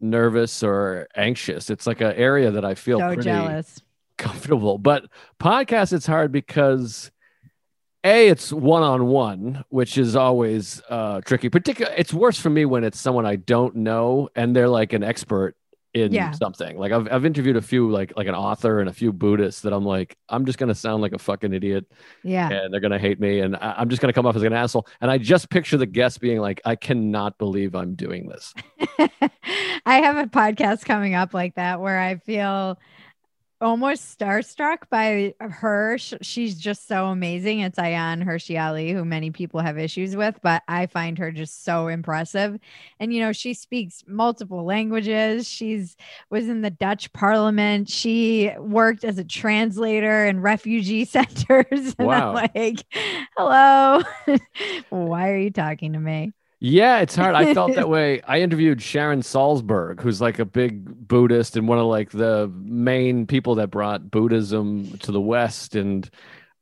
nervous 0.00 0.62
or 0.62 1.08
anxious. 1.14 1.70
It's 1.70 1.86
like 1.86 2.00
an 2.00 2.12
area 2.12 2.50
that 2.52 2.64
I 2.64 2.74
feel 2.74 2.98
so 2.98 3.16
jealous 3.16 3.80
comfortable, 4.16 4.78
but 4.78 5.04
podcast, 5.40 5.92
it's 5.92 6.06
hard 6.06 6.32
because 6.32 7.10
a 8.04 8.28
it's 8.28 8.52
one-on-one 8.52 9.64
which 9.70 9.98
is 9.98 10.14
always 10.14 10.82
uh 10.90 11.20
tricky 11.22 11.48
particular 11.48 11.92
it's 11.96 12.12
worse 12.12 12.38
for 12.38 12.50
me 12.50 12.64
when 12.64 12.84
it's 12.84 13.00
someone 13.00 13.26
i 13.26 13.36
don't 13.36 13.74
know 13.74 14.28
and 14.36 14.54
they're 14.54 14.68
like 14.68 14.92
an 14.92 15.02
expert 15.02 15.56
in 15.94 16.12
yeah. 16.12 16.32
something. 16.32 16.76
Like 16.76 16.90
I've, 16.92 17.10
I've 17.10 17.24
interviewed 17.24 17.56
a 17.56 17.62
few 17.62 17.88
like 17.88 18.12
like 18.16 18.26
an 18.26 18.34
author 18.34 18.80
and 18.80 18.88
a 18.88 18.92
few 18.92 19.12
buddhists 19.12 19.62
that 19.62 19.72
i'm 19.72 19.84
like 19.84 20.18
i'm 20.28 20.44
just 20.44 20.58
gonna 20.58 20.74
sound 20.74 21.02
like 21.02 21.12
a 21.12 21.18
fucking 21.18 21.54
idiot 21.54 21.86
yeah. 22.24 22.50
and 22.50 22.72
they're 22.72 22.80
gonna 22.80 22.98
hate 22.98 23.20
me 23.20 23.38
and 23.38 23.54
I, 23.56 23.76
i'm 23.78 23.88
just 23.88 24.02
gonna 24.02 24.12
come 24.12 24.26
off 24.26 24.36
as 24.36 24.42
an 24.42 24.52
asshole. 24.52 24.86
And 25.00 25.10
i 25.10 25.18
just 25.18 25.48
picture 25.50 25.76
the 25.76 25.86
guest 25.86 26.20
being 26.20 26.40
like 26.40 26.60
i 26.64 26.74
cannot 26.74 27.38
believe 27.38 27.74
i'm 27.74 27.94
doing 27.94 28.28
this. 28.28 28.52
I 29.86 30.00
have 30.00 30.16
a 30.16 30.26
podcast 30.26 30.84
coming 30.84 31.14
up 31.14 31.32
like 31.32 31.54
that 31.54 31.80
where 31.80 32.00
i 32.00 32.16
feel 32.16 32.78
almost 33.64 34.16
starstruck 34.16 34.88
by 34.90 35.34
her. 35.40 35.96
She's 35.98 36.56
just 36.56 36.86
so 36.86 37.06
amazing. 37.06 37.60
It's 37.60 37.78
Ayaan 37.78 38.22
Hirsi 38.22 38.62
Ali, 38.62 38.92
who 38.92 39.04
many 39.04 39.30
people 39.30 39.60
have 39.60 39.78
issues 39.78 40.14
with, 40.14 40.38
but 40.42 40.62
I 40.68 40.86
find 40.86 41.16
her 41.18 41.32
just 41.32 41.64
so 41.64 41.88
impressive. 41.88 42.58
And 43.00 43.12
you 43.12 43.20
know, 43.20 43.32
she 43.32 43.54
speaks 43.54 44.04
multiple 44.06 44.64
languages. 44.64 45.48
She's 45.48 45.96
was 46.28 46.48
in 46.48 46.60
the 46.60 46.70
Dutch 46.70 47.12
Parliament. 47.14 47.88
She 47.88 48.52
worked 48.58 49.02
as 49.02 49.16
a 49.16 49.24
translator 49.24 50.26
in 50.26 50.40
refugee 50.40 51.04
centers. 51.06 51.94
and 51.98 52.06
wow. 52.06 52.28
I'm 52.28 52.34
like, 52.34 52.84
hello. 53.36 54.02
Why 54.90 55.30
are 55.30 55.38
you 55.38 55.50
talking 55.50 55.94
to 55.94 55.98
me? 55.98 56.34
Yeah, 56.66 57.00
it's 57.00 57.14
hard. 57.14 57.34
I 57.34 57.52
felt 57.52 57.74
that 57.74 57.88
way. 57.90 58.22
I 58.22 58.40
interviewed 58.40 58.80
Sharon 58.80 59.20
Salzberg, 59.20 60.00
who's 60.00 60.22
like 60.22 60.38
a 60.38 60.46
big 60.46 61.06
Buddhist 61.06 61.58
and 61.58 61.68
one 61.68 61.78
of 61.78 61.84
like 61.84 62.08
the 62.08 62.50
main 62.54 63.26
people 63.26 63.56
that 63.56 63.68
brought 63.68 64.10
Buddhism 64.10 64.96
to 65.00 65.12
the 65.12 65.20
West. 65.20 65.76
And 65.76 66.08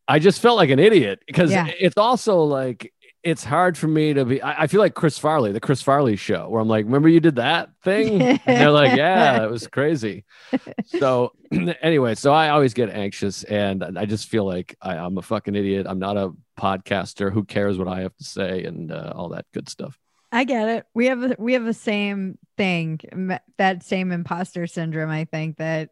I 0.08 0.18
just 0.18 0.40
felt 0.40 0.56
like 0.56 0.70
an 0.70 0.80
idiot 0.80 1.22
because 1.24 1.52
yeah. 1.52 1.70
it's 1.78 1.96
also 1.96 2.42
like 2.42 2.92
it's 3.22 3.44
hard 3.44 3.78
for 3.78 3.86
me 3.86 4.14
to 4.14 4.24
be. 4.24 4.42
I, 4.42 4.62
I, 4.62 4.66
feel 4.66 4.80
like 4.80 4.94
Chris 4.94 5.16
Farley, 5.18 5.52
the 5.52 5.60
Chris 5.60 5.80
Farley 5.80 6.16
show, 6.16 6.48
where 6.48 6.60
I'm 6.60 6.68
like, 6.68 6.84
remember 6.84 7.08
you 7.08 7.20
did 7.20 7.36
that 7.36 7.70
thing? 7.84 8.20
and 8.20 8.40
they're 8.44 8.70
like, 8.70 8.96
yeah, 8.96 9.44
it 9.44 9.50
was 9.50 9.66
crazy. 9.68 10.24
So 10.86 11.32
anyway, 11.82 12.14
so 12.14 12.32
I 12.32 12.48
always 12.48 12.74
get 12.74 12.90
anxious, 12.90 13.44
and 13.44 13.84
I 13.96 14.06
just 14.06 14.28
feel 14.28 14.44
like 14.44 14.76
I, 14.80 14.96
am 14.96 15.18
a 15.18 15.22
fucking 15.22 15.54
idiot. 15.54 15.86
I'm 15.88 15.98
not 15.98 16.16
a 16.16 16.32
podcaster. 16.58 17.32
Who 17.32 17.44
cares 17.44 17.78
what 17.78 17.88
I 17.88 18.00
have 18.00 18.16
to 18.16 18.24
say 18.24 18.64
and 18.64 18.90
uh, 18.90 19.12
all 19.14 19.28
that 19.30 19.46
good 19.52 19.68
stuff. 19.68 19.98
I 20.32 20.44
get 20.44 20.68
it. 20.68 20.86
We 20.94 21.06
have 21.06 21.36
we 21.38 21.52
have 21.52 21.64
the 21.64 21.74
same 21.74 22.38
thing, 22.56 23.00
that 23.58 23.82
same 23.82 24.10
imposter 24.12 24.66
syndrome. 24.66 25.10
I 25.10 25.26
think 25.26 25.58
that 25.58 25.90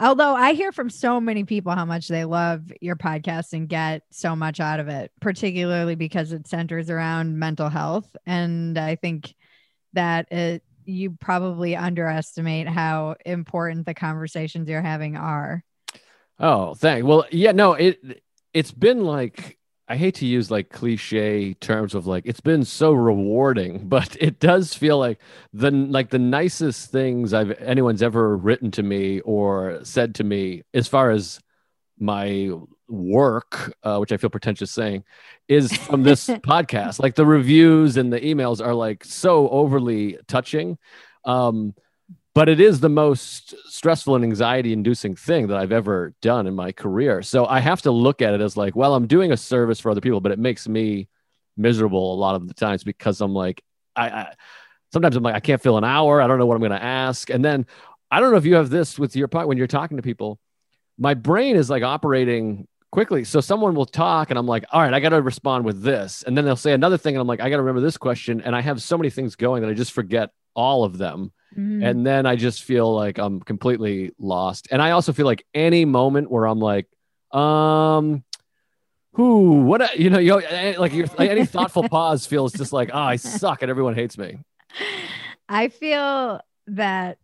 Although 0.00 0.34
I 0.34 0.52
hear 0.52 0.70
from 0.70 0.90
so 0.90 1.20
many 1.20 1.44
people 1.44 1.72
how 1.72 1.84
much 1.84 2.06
they 2.06 2.24
love 2.24 2.72
your 2.80 2.94
podcast 2.94 3.52
and 3.52 3.68
get 3.68 4.02
so 4.10 4.36
much 4.36 4.60
out 4.60 4.78
of 4.78 4.88
it, 4.88 5.10
particularly 5.20 5.96
because 5.96 6.32
it 6.32 6.46
centers 6.46 6.88
around 6.88 7.38
mental 7.38 7.68
health. 7.68 8.16
And 8.24 8.78
I 8.78 8.94
think 8.94 9.34
that 9.94 10.30
it, 10.30 10.62
you 10.84 11.10
probably 11.10 11.74
underestimate 11.74 12.68
how 12.68 13.16
important 13.26 13.86
the 13.86 13.94
conversations 13.94 14.68
you're 14.68 14.82
having 14.82 15.16
are. 15.16 15.64
Oh, 16.38 16.74
thank. 16.74 17.04
Well, 17.04 17.26
yeah, 17.32 17.52
no, 17.52 17.72
it 17.72 18.22
it's 18.54 18.72
been 18.72 19.04
like 19.04 19.57
I 19.88 19.96
hate 19.96 20.16
to 20.16 20.26
use 20.26 20.50
like 20.50 20.68
cliche 20.68 21.54
terms 21.54 21.94
of 21.94 22.06
like 22.06 22.24
it's 22.26 22.40
been 22.40 22.64
so 22.64 22.92
rewarding, 22.92 23.88
but 23.88 24.16
it 24.20 24.38
does 24.38 24.74
feel 24.74 24.98
like 24.98 25.18
the 25.52 25.70
like 25.70 26.10
the 26.10 26.18
nicest 26.18 26.90
things 26.90 27.32
I've 27.32 27.52
anyone's 27.60 28.02
ever 28.02 28.36
written 28.36 28.70
to 28.72 28.82
me 28.82 29.20
or 29.20 29.80
said 29.84 30.14
to 30.16 30.24
me 30.24 30.62
as 30.74 30.88
far 30.88 31.10
as 31.10 31.40
my 31.98 32.50
work, 32.88 33.74
uh, 33.82 33.98
which 33.98 34.12
I 34.12 34.16
feel 34.16 34.30
pretentious 34.30 34.70
saying, 34.70 35.04
is 35.48 35.72
from 35.72 36.02
this 36.02 36.26
podcast. 36.28 37.00
Like 37.00 37.14
the 37.14 37.26
reviews 37.26 37.96
and 37.96 38.12
the 38.12 38.20
emails 38.20 38.64
are 38.64 38.74
like 38.74 39.04
so 39.04 39.48
overly 39.48 40.18
touching. 40.26 40.78
Um, 41.24 41.74
but 42.38 42.48
it 42.48 42.60
is 42.60 42.78
the 42.78 42.88
most 42.88 43.52
stressful 43.68 44.14
and 44.14 44.22
anxiety 44.22 44.72
inducing 44.72 45.16
thing 45.16 45.48
that 45.48 45.56
I've 45.56 45.72
ever 45.72 46.14
done 46.22 46.46
in 46.46 46.54
my 46.54 46.70
career. 46.70 47.20
So 47.20 47.46
I 47.46 47.58
have 47.58 47.82
to 47.82 47.90
look 47.90 48.22
at 48.22 48.32
it 48.32 48.40
as 48.40 48.56
like, 48.56 48.76
well, 48.76 48.94
I'm 48.94 49.08
doing 49.08 49.32
a 49.32 49.36
service 49.36 49.80
for 49.80 49.90
other 49.90 50.00
people, 50.00 50.20
but 50.20 50.30
it 50.30 50.38
makes 50.38 50.68
me 50.68 51.08
miserable 51.56 52.14
a 52.14 52.16
lot 52.16 52.36
of 52.36 52.46
the 52.46 52.54
times 52.54 52.84
because 52.84 53.20
I'm 53.20 53.34
like, 53.34 53.64
I, 53.96 54.08
I 54.08 54.34
sometimes 54.92 55.16
I'm 55.16 55.24
like, 55.24 55.34
I 55.34 55.40
can't 55.40 55.60
fill 55.60 55.78
an 55.78 55.82
hour. 55.82 56.22
I 56.22 56.28
don't 56.28 56.38
know 56.38 56.46
what 56.46 56.54
I'm 56.54 56.60
going 56.60 56.70
to 56.70 56.80
ask. 56.80 57.28
And 57.28 57.44
then 57.44 57.66
I 58.08 58.20
don't 58.20 58.30
know 58.30 58.36
if 58.36 58.46
you 58.46 58.54
have 58.54 58.70
this 58.70 59.00
with 59.00 59.16
your 59.16 59.26
when 59.26 59.58
you're 59.58 59.66
talking 59.66 59.96
to 59.96 60.02
people, 60.04 60.38
my 60.96 61.14
brain 61.14 61.56
is 61.56 61.68
like 61.68 61.82
operating 61.82 62.68
quickly. 62.92 63.24
So 63.24 63.40
someone 63.40 63.74
will 63.74 63.84
talk 63.84 64.30
and 64.30 64.38
I'm 64.38 64.46
like, 64.46 64.64
all 64.70 64.80
right, 64.80 64.94
I 64.94 65.00
got 65.00 65.08
to 65.08 65.20
respond 65.20 65.64
with 65.64 65.82
this. 65.82 66.22
And 66.22 66.38
then 66.38 66.44
they'll 66.44 66.54
say 66.54 66.72
another 66.72 66.98
thing. 66.98 67.16
And 67.16 67.20
I'm 67.20 67.26
like, 67.26 67.40
I 67.40 67.50
got 67.50 67.56
to 67.56 67.62
remember 67.62 67.80
this 67.80 67.96
question. 67.96 68.40
And 68.42 68.54
I 68.54 68.60
have 68.60 68.80
so 68.80 68.96
many 68.96 69.10
things 69.10 69.34
going 69.34 69.62
that 69.62 69.70
I 69.70 69.74
just 69.74 69.90
forget 69.90 70.30
all 70.58 70.82
of 70.82 70.98
them. 70.98 71.32
Mm-hmm. 71.56 71.84
And 71.84 72.04
then 72.04 72.26
I 72.26 72.34
just 72.34 72.64
feel 72.64 72.92
like 72.92 73.18
I'm 73.18 73.40
completely 73.40 74.10
lost. 74.18 74.66
And 74.72 74.82
I 74.82 74.90
also 74.90 75.12
feel 75.12 75.24
like 75.24 75.46
any 75.54 75.84
moment 75.84 76.30
where 76.30 76.46
I'm 76.46 76.58
like, 76.58 76.86
um, 77.30 78.24
who, 79.12 79.62
what, 79.62 79.98
you 79.98 80.10
know, 80.10 80.18
you 80.18 80.34
like 80.34 80.92
like 81.18 81.30
any 81.30 81.46
thoughtful 81.54 81.88
pause 81.88 82.26
feels 82.26 82.52
just 82.52 82.72
like, 82.72 82.90
oh, 82.92 82.98
I 82.98 83.16
suck 83.16 83.62
and 83.62 83.70
everyone 83.70 83.94
hates 83.94 84.18
me. 84.18 84.38
I 85.48 85.68
feel 85.68 86.40
that 86.66 87.18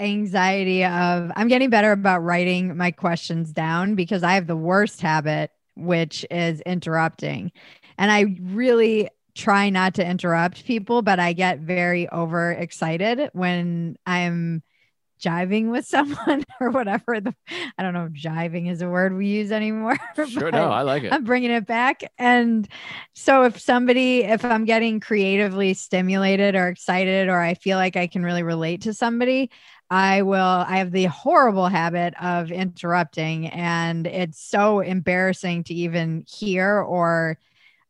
anxiety 0.00 0.84
of 0.84 1.30
I'm 1.36 1.48
getting 1.48 1.70
better 1.70 1.92
about 1.92 2.24
writing 2.24 2.76
my 2.76 2.90
questions 2.90 3.52
down 3.52 3.96
because 3.96 4.22
I 4.22 4.32
have 4.32 4.46
the 4.46 4.56
worst 4.56 5.02
habit, 5.02 5.50
which 5.76 6.24
is 6.30 6.62
interrupting. 6.62 7.52
And 7.98 8.10
I 8.10 8.36
really 8.40 9.10
try 9.38 9.70
not 9.70 9.94
to 9.94 10.04
interrupt 10.06 10.66
people, 10.66 11.00
but 11.00 11.20
I 11.20 11.32
get 11.32 11.60
very 11.60 12.10
overexcited 12.10 13.30
when 13.32 13.96
I'm 14.04 14.64
jiving 15.20 15.70
with 15.70 15.86
someone 15.86 16.44
or 16.60 16.70
whatever. 16.70 17.20
The, 17.20 17.34
I 17.78 17.82
don't 17.82 17.94
know 17.94 18.06
if 18.12 18.20
jiving 18.20 18.68
is 18.68 18.82
a 18.82 18.88
word 18.88 19.16
we 19.16 19.28
use 19.28 19.52
anymore. 19.52 19.96
Sure, 20.28 20.50
no, 20.50 20.70
I 20.70 20.82
like 20.82 21.04
it. 21.04 21.12
I'm 21.12 21.22
bringing 21.22 21.52
it 21.52 21.66
back. 21.66 22.02
And 22.18 22.68
so 23.14 23.44
if 23.44 23.60
somebody, 23.60 24.24
if 24.24 24.44
I'm 24.44 24.64
getting 24.64 24.98
creatively 24.98 25.72
stimulated 25.74 26.56
or 26.56 26.66
excited, 26.66 27.28
or 27.28 27.40
I 27.40 27.54
feel 27.54 27.78
like 27.78 27.94
I 27.96 28.08
can 28.08 28.24
really 28.24 28.42
relate 28.42 28.82
to 28.82 28.92
somebody, 28.92 29.50
I 29.88 30.22
will, 30.22 30.40
I 30.40 30.78
have 30.78 30.90
the 30.90 31.04
horrible 31.04 31.68
habit 31.68 32.14
of 32.20 32.50
interrupting. 32.50 33.46
And 33.46 34.08
it's 34.08 34.42
so 34.42 34.80
embarrassing 34.80 35.64
to 35.64 35.74
even 35.74 36.24
hear 36.28 36.80
or 36.80 37.38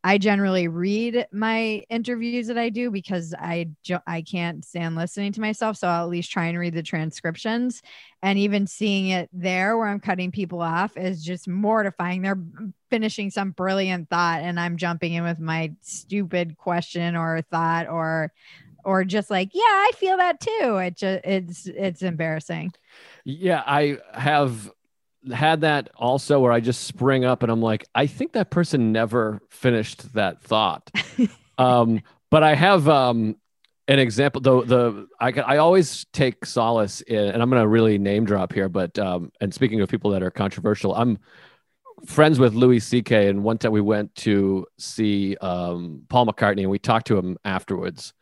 I 0.05 0.19
generally 0.19 0.69
read 0.69 1.27
my 1.33 1.83
interviews 1.91 2.47
that 2.47 2.59
I 2.59 2.69
do 2.69 2.91
because 2.91 3.35
I 3.39 3.69
I 4.07 4.23
can't 4.23 4.65
stand 4.65 4.95
listening 4.95 5.33
to 5.33 5.41
myself, 5.41 5.77
so 5.77 5.89
I'll 5.89 6.05
at 6.05 6.11
least 6.11 6.31
try 6.31 6.47
and 6.47 6.59
read 6.59 6.75
the 6.75 6.83
transcriptions. 6.83 7.83
And 8.23 8.39
even 8.39 8.67
seeing 8.67 9.09
it 9.09 9.29
there 9.33 9.77
where 9.77 9.89
I'm 9.89 10.01
cutting 10.01 10.31
people 10.31 10.63
off 10.63 10.97
is 10.97 11.25
just 11.25 11.49
mortifying. 11.49 12.23
They're 12.23 12.43
finishing 12.91 13.31
some 13.31 13.51
brilliant 13.51 14.09
thought, 14.09 14.41
and 14.41 14.59
I'm 14.59 14.77
jumping 14.77 15.15
in 15.15 15.25
with 15.25 15.41
my 15.41 15.73
stupid 15.81 16.57
question 16.57 17.17
or 17.17 17.43
thought 17.51 17.89
or 17.89 18.33
or 18.85 19.05
just 19.05 19.31
like, 19.31 19.51
yeah, 19.53 19.61
I 19.63 19.91
feel 19.97 20.17
that 20.17 20.41
too. 20.41 20.77
It 20.77 20.97
just 20.97 21.25
it's 21.25 21.67
it's 21.67 22.03
embarrassing. 22.03 22.73
Yeah, 23.25 23.63
I 23.67 23.99
have 24.15 24.71
had 25.33 25.63
that 25.63 25.91
also 25.97 26.41
where 26.41 26.53
I 26.53 26.61
just 26.61 26.85
spring 26.85 27.25
up 27.25 27.43
and 27.43 27.51
I'm 27.51 27.63
like, 27.63 27.85
I 27.95 28.07
think 28.07 28.33
that 28.33 28.51
person 28.51 28.93
never 28.93 29.41
finished 29.51 30.15
that 30.15 30.43
thought. 30.43 30.91
um, 31.59 32.03
but 32.31 32.43
I 32.43 32.55
have 32.55 32.89
um, 32.89 33.37
an 33.89 33.99
example 33.99 34.41
though. 34.41 34.63
The 34.63 35.07
I 35.19 35.33
I 35.33 35.57
always 35.57 36.07
take 36.13 36.45
solace 36.45 37.01
in, 37.01 37.31
and 37.31 37.43
I'm 37.43 37.51
going 37.51 37.63
to 37.63 37.69
really 37.69 37.99
name 37.99 38.25
drop 38.25 38.53
here. 38.53 38.69
But 38.69 38.99
um, 38.99 39.33
and 39.41 39.53
speaking 39.53 39.81
of 39.81 39.89
people 39.89 40.11
that 40.11 40.23
are 40.23 40.31
controversial, 40.31 40.95
I'm 40.95 41.19
friends 42.07 42.39
with 42.39 42.55
Louis 42.55 42.81
C.K. 42.81 43.29
And 43.29 43.43
one 43.43 43.59
time 43.59 43.73
we 43.73 43.81
went 43.81 44.15
to 44.17 44.67
see 44.79 45.37
um, 45.39 46.03
Paul 46.09 46.27
McCartney, 46.27 46.61
and 46.61 46.71
we 46.71 46.79
talked 46.79 47.09
to 47.09 47.19
him 47.19 47.39
afterwards. 47.45 48.13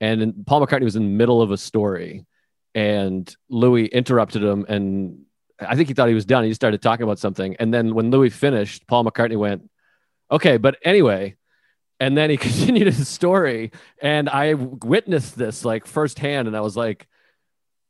And 0.00 0.46
Paul 0.46 0.64
McCartney 0.64 0.84
was 0.84 0.96
in 0.96 1.04
the 1.04 1.08
middle 1.08 1.40
of 1.40 1.50
a 1.50 1.56
story, 1.56 2.26
and 2.74 3.34
Louis 3.48 3.86
interrupted 3.86 4.42
him 4.42 4.66
and 4.68 5.23
I 5.60 5.76
think 5.76 5.88
he 5.88 5.94
thought 5.94 6.08
he 6.08 6.14
was 6.14 6.24
done. 6.24 6.44
He 6.44 6.54
started 6.54 6.82
talking 6.82 7.04
about 7.04 7.18
something. 7.18 7.56
And 7.58 7.72
then 7.72 7.94
when 7.94 8.10
Louis 8.10 8.30
finished, 8.30 8.86
Paul 8.86 9.04
McCartney 9.04 9.36
went, 9.36 9.70
okay, 10.30 10.56
but 10.56 10.76
anyway. 10.82 11.36
And 12.00 12.16
then 12.16 12.30
he 12.30 12.36
continued 12.38 12.86
his 12.86 13.08
story. 13.08 13.70
And 14.02 14.28
I 14.28 14.54
witnessed 14.54 15.36
this 15.36 15.64
like 15.64 15.86
firsthand. 15.86 16.48
And 16.48 16.56
I 16.56 16.60
was 16.60 16.76
like, 16.76 17.06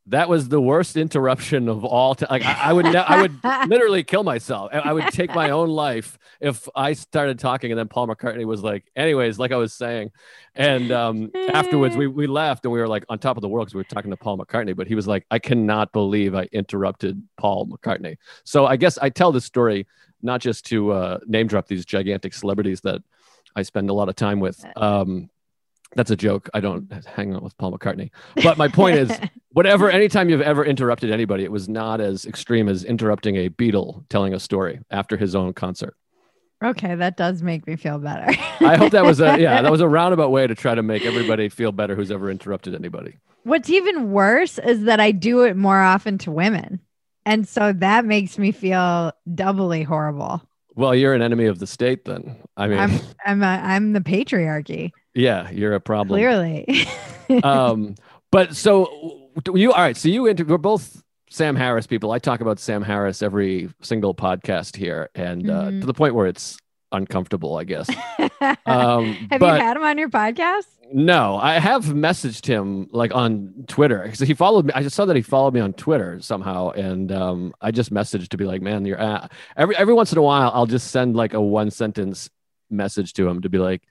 that 0.07 0.29
was 0.29 0.49
the 0.49 0.61
worst 0.61 0.97
interruption 0.97 1.69
of 1.69 1.85
all 1.85 2.15
time. 2.15 2.29
Like 2.31 2.45
I, 2.45 2.71
I 2.71 2.73
would, 2.73 2.85
ne- 2.85 2.97
I 2.97 3.23
would 3.23 3.43
literally 3.69 4.05
kill 4.05 4.23
myself. 4.23 4.71
I 4.73 4.93
would 4.93 5.09
take 5.09 5.35
my 5.35 5.51
own 5.51 5.71
life 5.71 6.19
if 6.41 6.69
I 6.77 6.93
started 6.93 7.39
talking 7.39 7.73
and 7.73 7.79
then 7.79 7.89
Paul 7.89 8.09
McCartney 8.09 8.45
was 8.45 8.63
like, 8.63 8.85
anyways, 8.95 9.39
like 9.39 9.51
I 9.51 9.57
was 9.57 9.73
saying, 9.73 10.11
and 10.55 10.93
um, 10.93 11.31
afterwards 11.35 11.97
we 11.97 12.07
we 12.07 12.27
left 12.27 12.65
and 12.65 12.73
we 12.73 12.79
were 12.79 12.89
like 12.89 13.05
on 13.09 13.19
top 13.19 13.37
of 13.37 13.41
the 13.41 13.49
world 13.49 13.67
because 13.67 13.75
we 13.75 13.81
were 13.81 13.85
talking 13.85 14.11
to 14.11 14.17
Paul 14.17 14.39
McCartney, 14.39 14.77
but 14.77 14.87
he 14.87 14.95
was 14.95 15.07
like, 15.07 15.25
I 15.31 15.39
cannot 15.39 15.93
believe 15.93 16.35
I 16.35 16.49
interrupted 16.53 17.23
Paul 17.39 17.67
McCartney. 17.67 18.19
So 18.45 18.67
I 18.67 18.77
guess 18.77 18.99
I 18.99 19.09
tell 19.09 19.33
this 19.33 19.45
story 19.45 19.87
not 20.23 20.41
just 20.41 20.67
to 20.67 20.91
uh, 20.93 21.19
name 21.27 21.47
drop 21.47 21.67
these 21.67 21.85
gigantic 21.85 22.35
celebrities 22.35 22.81
that 22.83 23.03
I 23.57 23.63
spend 23.63 23.91
a 23.91 23.95
lot 23.95 24.09
of 24.09 24.17
time 24.17 24.41
with. 24.41 24.65
Um, 24.77 25.31
that's 25.95 26.11
a 26.11 26.17
joke. 26.17 26.49
I 26.55 26.61
don't 26.61 26.93
hang 27.07 27.35
out 27.35 27.43
with 27.43 27.57
Paul 27.59 27.73
McCartney. 27.73 28.11
But 28.43 28.59
my 28.59 28.69
point 28.69 28.97
is, 28.97 29.13
whatever, 29.53 29.91
anytime 29.91 30.29
you've 30.29 30.41
ever 30.41 30.65
interrupted 30.65 31.11
anybody, 31.11 31.45
it 31.45 31.53
was 31.53 31.69
not 31.69 32.01
as 32.01 32.25
extreme 32.27 32.69
as 32.69 32.85
interrupting 32.85 33.37
a 33.37 33.49
Beatle 33.49 34.05
telling 34.09 34.35
a 34.35 34.41
story 34.41 34.81
after 34.91 35.17
his 35.17 35.35
own 35.35 35.53
concert. 35.53 35.97
Okay, 36.63 36.95
that 36.95 37.17
does 37.17 37.43
make 37.43 37.67
me 37.67 37.77
feel 37.77 37.99
better. 37.99 38.27
I 38.61 38.77
hope 38.77 38.93
that 38.93 39.05
was 39.05 39.21
a 39.21 39.39
yeah, 39.41 39.61
that 39.61 39.71
was 39.71 39.81
a 39.81 39.89
roundabout 39.89 40.31
way 40.31 40.47
to 40.47 40.55
try 40.55 40.75
to 40.75 40.83
make 40.83 41.05
everybody 41.05 41.49
feel 41.49 41.73
better 41.73 41.95
who's 41.95 42.11
ever 42.11 42.31
interrupted 42.31 42.75
anybody. 42.75 43.19
What's 43.43 43.69
even 43.69 44.13
worse 44.13 44.59
is 44.59 44.85
that 44.85 45.01
I 45.01 45.11
do 45.11 45.43
it 45.43 45.57
more 45.57 45.81
often 45.81 46.17
to 46.19 46.31
women. 46.31 46.81
And 47.27 47.47
so 47.47 47.73
that 47.75 48.05
makes 48.05 48.39
me 48.39 48.53
feel 48.53 49.13
doubly 49.35 49.83
horrible. 49.83 50.43
Well, 50.75 50.95
you're 50.95 51.15
an 51.15 51.23
enemy 51.23 51.47
of 51.47 51.59
the 51.59 51.67
state 51.67 52.05
then. 52.07 52.37
I 52.57 52.69
mean 52.69 52.79
I'm 52.79 53.01
I'm 53.27 53.43
a, 53.43 53.47
I'm 53.47 53.93
the 53.93 54.01
patriarchy. 54.01 54.93
Yeah, 55.15 55.51
you're 55.51 55.75
a 55.75 55.81
problem. 55.81 56.19
Clearly. 56.19 56.87
um, 57.43 57.95
but 58.31 58.57
so 58.57 59.31
you 59.55 59.73
all 59.73 59.81
right? 59.81 59.97
So 59.97 60.09
you 60.09 60.27
inter- 60.27 60.45
we're 60.45 60.59
both 60.59 61.03
Sam 61.31 61.57
Harris 61.57 61.87
people. 61.87 62.13
I 62.13 62.19
talk 62.19 62.41
about 62.41 62.59
Sam 62.59 62.83
Harris 62.83 63.23
every 63.23 63.71
single 63.81 64.15
podcast 64.15 64.77
here, 64.77 65.11
and 65.15 65.49
uh, 65.49 65.65
mm-hmm. 65.65 65.81
to 65.81 65.87
the 65.87 65.95
point 65.95 66.15
where 66.15 66.27
it's 66.27 66.59
uncomfortable, 66.93 67.57
I 67.57 67.65
guess. 67.65 67.89
Um, 68.67 69.29
have 69.31 69.41
you 69.41 69.49
had 69.49 69.77
him 69.77 69.83
on 69.85 69.97
your 69.97 70.11
podcast? 70.11 70.67
No, 70.93 71.37
I 71.37 71.59
have 71.59 71.87
messaged 71.87 72.47
him 72.47 72.89
like 72.93 73.15
on 73.15 73.65
Twitter 73.69 74.03
because 74.03 74.21
he 74.21 74.35
followed 74.35 74.67
me. 74.67 74.73
I 74.75 74.83
just 74.83 74.95
saw 74.95 75.07
that 75.07 75.17
he 75.17 75.23
followed 75.23 75.55
me 75.55 75.61
on 75.61 75.73
Twitter 75.73 76.21
somehow, 76.21 76.71
and 76.71 77.11
um, 77.11 77.55
I 77.61 77.71
just 77.71 77.93
messaged 77.93 78.29
to 78.29 78.37
be 78.37 78.45
like, 78.45 78.61
"Man, 78.61 78.85
you're 78.85 78.99
at... 78.99 79.33
every 79.57 79.77
every 79.77 79.95
once 79.95 80.13
in 80.13 80.19
a 80.19 80.23
while, 80.23 80.51
I'll 80.53 80.67
just 80.67 80.91
send 80.91 81.17
like 81.17 81.33
a 81.33 81.41
one 81.41 81.71
sentence 81.71 82.29
message 82.71 83.15
to 83.15 83.27
him 83.29 83.43
to 83.43 83.49
be 83.49 83.59
like, 83.59 83.83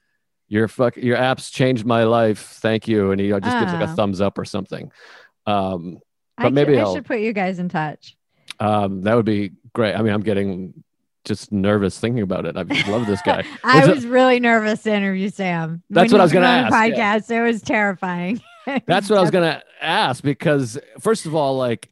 your 0.53 0.67
fuck 0.67 0.95
your 0.97 1.17
apps 1.17 1.51
changed 1.51 1.83
my 1.83 2.03
life. 2.03 2.39
Thank 2.39 2.87
you. 2.87 3.09
And 3.11 3.19
he 3.19 3.29
just 3.29 3.43
oh. 3.43 3.59
gives 3.59 3.73
like 3.73 3.89
a 3.89 3.91
oh. 3.91 3.95
thumbs 3.95 4.21
up 4.21 4.37
or 4.37 4.45
something. 4.45 4.91
Um, 5.47 5.99
but 6.37 6.45
I 6.45 6.49
maybe 6.49 6.79
I 6.79 6.93
should 6.93 7.05
put 7.05 7.19
you 7.19 7.33
guys 7.33 7.57
in 7.57 7.69
touch. 7.69 8.15
Um, 8.59 9.01
that 9.01 9.15
would 9.15 9.25
be 9.25 9.53
great. 9.73 9.95
I 9.95 10.01
mean, 10.03 10.13
I'm 10.13 10.21
getting 10.21 10.83
just 11.25 11.51
nervous 11.51 11.99
thinking 11.99 12.21
about 12.21 12.45
it. 12.45 12.55
I 12.55 12.61
love 12.91 13.07
this 13.07 13.21
guy. 13.23 13.43
I 13.63 13.87
was, 13.87 14.05
really 14.05 14.39
nervous 14.39 14.83
to 14.83 14.93
interview 14.93 15.29
Sam. 15.29 15.81
That's 15.89 16.11
what 16.11 16.21
I 16.21 16.23
was 16.23 16.31
going 16.31 16.43
to 16.43 16.49
ask. 16.49 16.73
Podcast. 16.73 17.31
Yeah. 17.31 17.39
It 17.39 17.47
was 17.47 17.61
terrifying. 17.63 18.41
that's 18.85 19.09
what 19.09 19.17
I 19.17 19.21
was 19.21 19.31
going 19.31 19.51
to 19.51 19.63
ask 19.81 20.23
because 20.23 20.77
first 20.99 21.25
of 21.25 21.33
all, 21.33 21.57
like, 21.57 21.89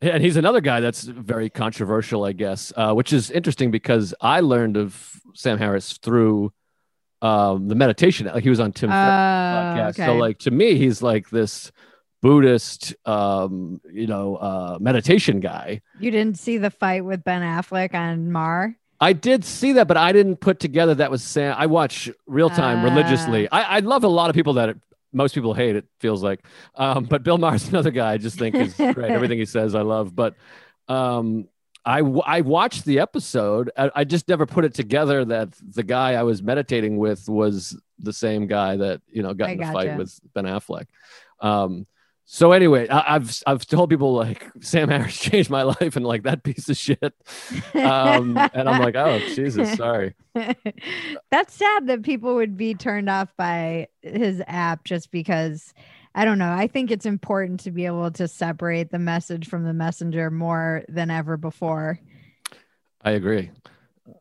and 0.00 0.22
he's 0.22 0.36
another 0.36 0.60
guy 0.60 0.78
that's 0.78 1.02
very 1.02 1.50
controversial, 1.50 2.24
I 2.24 2.32
guess, 2.32 2.72
uh, 2.76 2.92
which 2.92 3.12
is 3.12 3.32
interesting 3.32 3.72
because 3.72 4.14
I 4.20 4.40
learned 4.40 4.76
of 4.76 5.20
Sam 5.34 5.58
Harris 5.58 5.94
through 5.94 6.52
um 7.22 7.68
the 7.68 7.74
meditation 7.74 8.26
like 8.26 8.44
he 8.44 8.50
was 8.50 8.60
on 8.60 8.72
tim 8.72 8.90
uh, 8.90 8.94
podcast 8.94 9.90
okay. 9.90 10.06
so 10.06 10.14
like 10.14 10.38
to 10.38 10.50
me 10.50 10.76
he's 10.76 11.02
like 11.02 11.28
this 11.30 11.72
Buddhist, 12.20 12.96
um, 13.06 13.80
you 13.92 14.06
know, 14.06 14.36
uh, 14.36 14.78
meditation 14.80 15.40
guy. 15.40 15.80
You 16.00 16.10
didn't 16.10 16.38
see 16.38 16.58
the 16.58 16.70
fight 16.70 17.04
with 17.04 17.22
Ben 17.22 17.42
Affleck 17.42 17.94
on 17.94 18.32
Maher? 18.32 18.76
I 19.00 19.12
did 19.12 19.44
see 19.44 19.74
that, 19.74 19.86
but 19.86 19.96
I 19.96 20.10
didn't 20.10 20.36
put 20.38 20.58
together 20.58 20.96
that 20.96 21.10
was 21.10 21.22
Sam. 21.22 21.54
I 21.56 21.66
watch 21.66 22.10
real 22.26 22.50
time 22.50 22.78
Ah. 22.78 22.84
religiously. 22.90 23.48
I, 23.50 23.76
I 23.76 23.78
love 23.80 24.02
a 24.02 24.08
lot 24.08 24.30
of 24.30 24.34
people 24.34 24.54
that 24.54 24.70
it, 24.70 24.78
most 25.12 25.34
people 25.34 25.54
hate. 25.54 25.76
It 25.76 25.86
feels 26.00 26.22
like, 26.22 26.40
um, 26.74 27.04
but 27.04 27.22
Bill 27.22 27.38
Maher's 27.38 27.68
another 27.68 27.92
guy. 27.92 28.12
I 28.12 28.18
just 28.18 28.36
think 28.38 28.56
is 28.56 28.74
great. 28.74 28.98
Everything 29.10 29.38
he 29.38 29.46
says, 29.46 29.76
I 29.76 29.82
love. 29.82 30.16
But 30.16 30.34
um, 30.88 31.46
I 31.84 32.00
w- 32.00 32.22
I 32.24 32.42
watched 32.42 32.84
the 32.84 32.98
episode. 33.00 33.70
I, 33.76 33.90
I 33.94 34.04
just 34.04 34.28
never 34.28 34.46
put 34.46 34.64
it 34.64 34.74
together 34.74 35.24
that 35.24 35.54
the 35.74 35.82
guy 35.82 36.14
I 36.14 36.22
was 36.22 36.42
meditating 36.42 36.98
with 36.98 37.28
was 37.28 37.78
the 37.98 38.12
same 38.12 38.46
guy 38.46 38.76
that 38.76 39.00
you 39.06 39.22
know 39.22 39.34
got 39.34 39.48
I 39.48 39.52
in 39.52 39.58
a 39.58 39.62
gotcha. 39.62 39.72
fight 39.72 39.96
with 39.96 40.18
Ben 40.34 40.44
Affleck. 40.44 40.86
Um, 41.40 41.86
so 42.30 42.52
anyway, 42.52 42.86
I, 42.88 43.14
I've 43.14 43.42
I've 43.46 43.66
told 43.66 43.88
people 43.88 44.12
like 44.12 44.46
Sam 44.60 44.90
Harris 44.90 45.18
changed 45.20 45.48
my 45.48 45.62
life 45.62 45.96
and 45.96 46.04
like 46.04 46.24
that 46.24 46.42
piece 46.42 46.68
of 46.68 46.76
shit. 46.76 47.14
Um, 47.74 48.36
and 48.36 48.68
I'm 48.68 48.82
like, 48.82 48.96
oh 48.96 49.18
Jesus, 49.34 49.74
sorry. 49.76 50.14
That's 51.30 51.54
sad 51.54 51.86
that 51.86 52.02
people 52.02 52.34
would 52.34 52.56
be 52.56 52.74
turned 52.74 53.08
off 53.08 53.34
by 53.38 53.88
his 54.02 54.42
app 54.46 54.84
just 54.84 55.10
because 55.10 55.72
I 56.14 56.24
don't 56.24 56.38
know. 56.38 56.52
I 56.52 56.66
think 56.66 56.90
it's 56.90 57.06
important 57.06 57.60
to 57.60 57.70
be 57.70 57.86
able 57.86 58.10
to 58.12 58.26
separate 58.26 58.90
the 58.90 58.98
message 58.98 59.48
from 59.48 59.64
the 59.64 59.72
messenger 59.72 60.30
more 60.30 60.82
than 60.88 61.10
ever 61.10 61.36
before. 61.36 62.00
I 63.02 63.12
agree. 63.12 63.50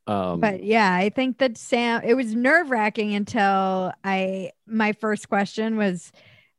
Um, 0.05 0.39
But 0.39 0.63
yeah, 0.63 0.93
I 0.93 1.09
think 1.09 1.39
that 1.39 1.57
Sam, 1.57 2.01
it 2.03 2.13
was 2.13 2.35
nerve 2.35 2.69
wracking 2.69 3.15
until 3.15 3.93
I, 4.03 4.51
my 4.65 4.93
first 4.93 5.29
question 5.29 5.77
was, 5.77 6.11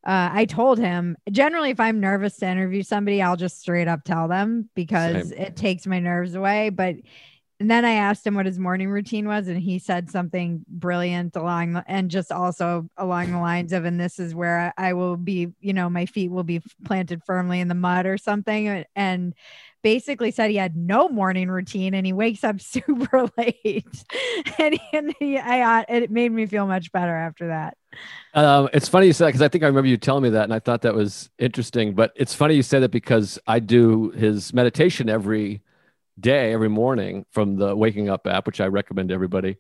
uh, 0.06 0.30
I 0.32 0.44
told 0.46 0.78
him 0.78 1.16
generally, 1.30 1.70
if 1.70 1.80
I'm 1.80 2.00
nervous 2.00 2.36
to 2.38 2.48
interview 2.48 2.82
somebody, 2.82 3.20
I'll 3.20 3.36
just 3.36 3.60
straight 3.60 3.88
up 3.88 4.04
tell 4.04 4.28
them 4.28 4.70
because 4.74 5.30
Same. 5.30 5.38
it 5.38 5.56
takes 5.56 5.86
my 5.86 6.00
nerves 6.00 6.34
away. 6.34 6.70
But 6.70 6.96
and 7.60 7.68
then 7.68 7.84
I 7.84 7.94
asked 7.94 8.24
him 8.24 8.34
what 8.36 8.46
his 8.46 8.58
morning 8.58 8.88
routine 8.88 9.26
was, 9.26 9.48
and 9.48 9.58
he 9.58 9.80
said 9.80 10.10
something 10.10 10.64
brilliant 10.68 11.34
along 11.34 11.72
the, 11.72 11.84
and 11.88 12.08
just 12.08 12.30
also 12.30 12.88
along 12.96 13.32
the 13.32 13.40
lines 13.40 13.72
of, 13.72 13.84
and 13.84 13.98
this 13.98 14.20
is 14.20 14.32
where 14.32 14.72
I 14.78 14.92
will 14.92 15.16
be, 15.16 15.48
you 15.60 15.72
know, 15.72 15.90
my 15.90 16.06
feet 16.06 16.30
will 16.30 16.44
be 16.44 16.62
planted 16.84 17.22
firmly 17.24 17.58
in 17.58 17.66
the 17.66 17.74
mud 17.74 18.06
or 18.06 18.16
something. 18.16 18.84
And 18.94 19.34
basically 19.82 20.30
said 20.30 20.50
he 20.50 20.56
had 20.56 20.76
no 20.76 21.08
morning 21.08 21.48
routine 21.48 21.94
and 21.94 22.06
he 22.06 22.12
wakes 22.12 22.44
up 22.44 22.60
super 22.60 23.28
late. 23.36 24.04
and, 24.58 24.78
and 24.92 25.14
he, 25.18 25.36
I, 25.36 25.80
it 25.88 26.12
made 26.12 26.30
me 26.30 26.46
feel 26.46 26.66
much 26.66 26.92
better 26.92 27.14
after 27.14 27.48
that. 27.48 27.76
Um, 28.34 28.68
it's 28.72 28.88
funny 28.88 29.06
you 29.06 29.12
said 29.12 29.26
that 29.26 29.28
because 29.30 29.42
I 29.42 29.48
think 29.48 29.64
I 29.64 29.66
remember 29.66 29.88
you 29.88 29.96
telling 29.96 30.22
me 30.22 30.30
that, 30.30 30.44
and 30.44 30.54
I 30.54 30.60
thought 30.60 30.82
that 30.82 30.94
was 30.94 31.30
interesting. 31.38 31.94
But 31.94 32.12
it's 32.14 32.34
funny 32.34 32.54
you 32.54 32.62
said 32.62 32.82
that 32.82 32.90
because 32.90 33.38
I 33.48 33.58
do 33.58 34.10
his 34.10 34.54
meditation 34.54 35.08
every 35.08 35.62
day, 36.20 36.52
every 36.52 36.68
morning 36.68 37.24
from 37.30 37.56
the 37.56 37.74
Waking 37.74 38.08
Up 38.08 38.26
app, 38.26 38.46
which 38.46 38.60
I 38.60 38.66
recommend 38.66 39.10
to 39.10 39.14
everybody. 39.14 39.56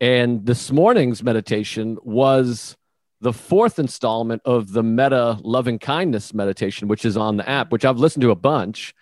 And 0.00 0.46
this 0.46 0.70
morning's 0.70 1.22
meditation 1.22 1.98
was 2.02 2.76
the 3.20 3.32
fourth 3.32 3.78
installment 3.78 4.42
of 4.44 4.72
the 4.72 4.82
Metta 4.82 5.38
Loving 5.42 5.78
Kindness 5.78 6.32
meditation, 6.32 6.88
which 6.88 7.04
is 7.04 7.16
on 7.16 7.36
the 7.36 7.48
app, 7.48 7.72
which 7.72 7.84
I've 7.84 7.98
listened 7.98 8.22
to 8.22 8.30
a 8.30 8.36
bunch. 8.36 8.94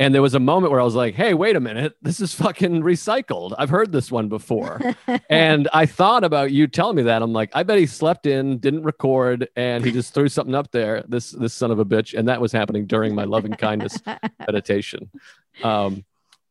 And 0.00 0.14
there 0.14 0.22
was 0.22 0.34
a 0.34 0.40
moment 0.40 0.70
where 0.70 0.80
I 0.80 0.84
was 0.84 0.94
like, 0.94 1.14
hey, 1.14 1.34
wait 1.34 1.56
a 1.56 1.60
minute. 1.60 1.92
This 2.00 2.20
is 2.20 2.34
fucking 2.34 2.80
recycled. 2.80 3.54
I've 3.58 3.68
heard 3.68 3.92
this 3.92 4.10
one 4.10 4.28
before. 4.28 4.80
and 5.30 5.68
I 5.74 5.84
thought 5.84 6.24
about 6.24 6.52
you 6.52 6.66
telling 6.66 6.96
me 6.96 7.02
that. 7.02 7.20
I'm 7.20 7.34
like, 7.34 7.50
I 7.52 7.64
bet 7.64 7.78
he 7.78 7.84
slept 7.84 8.24
in, 8.24 8.58
didn't 8.58 8.82
record, 8.82 9.50
and 9.56 9.84
he 9.84 9.92
just 9.92 10.14
threw 10.14 10.28
something 10.28 10.54
up 10.54 10.70
there. 10.70 11.04
This 11.06 11.32
this 11.32 11.52
son 11.52 11.70
of 11.70 11.78
a 11.78 11.84
bitch. 11.84 12.18
And 12.18 12.28
that 12.28 12.40
was 12.40 12.50
happening 12.50 12.86
during 12.86 13.14
my 13.14 13.24
loving 13.24 13.52
kindness 13.52 13.98
meditation. 14.40 15.10
Um, 15.62 16.02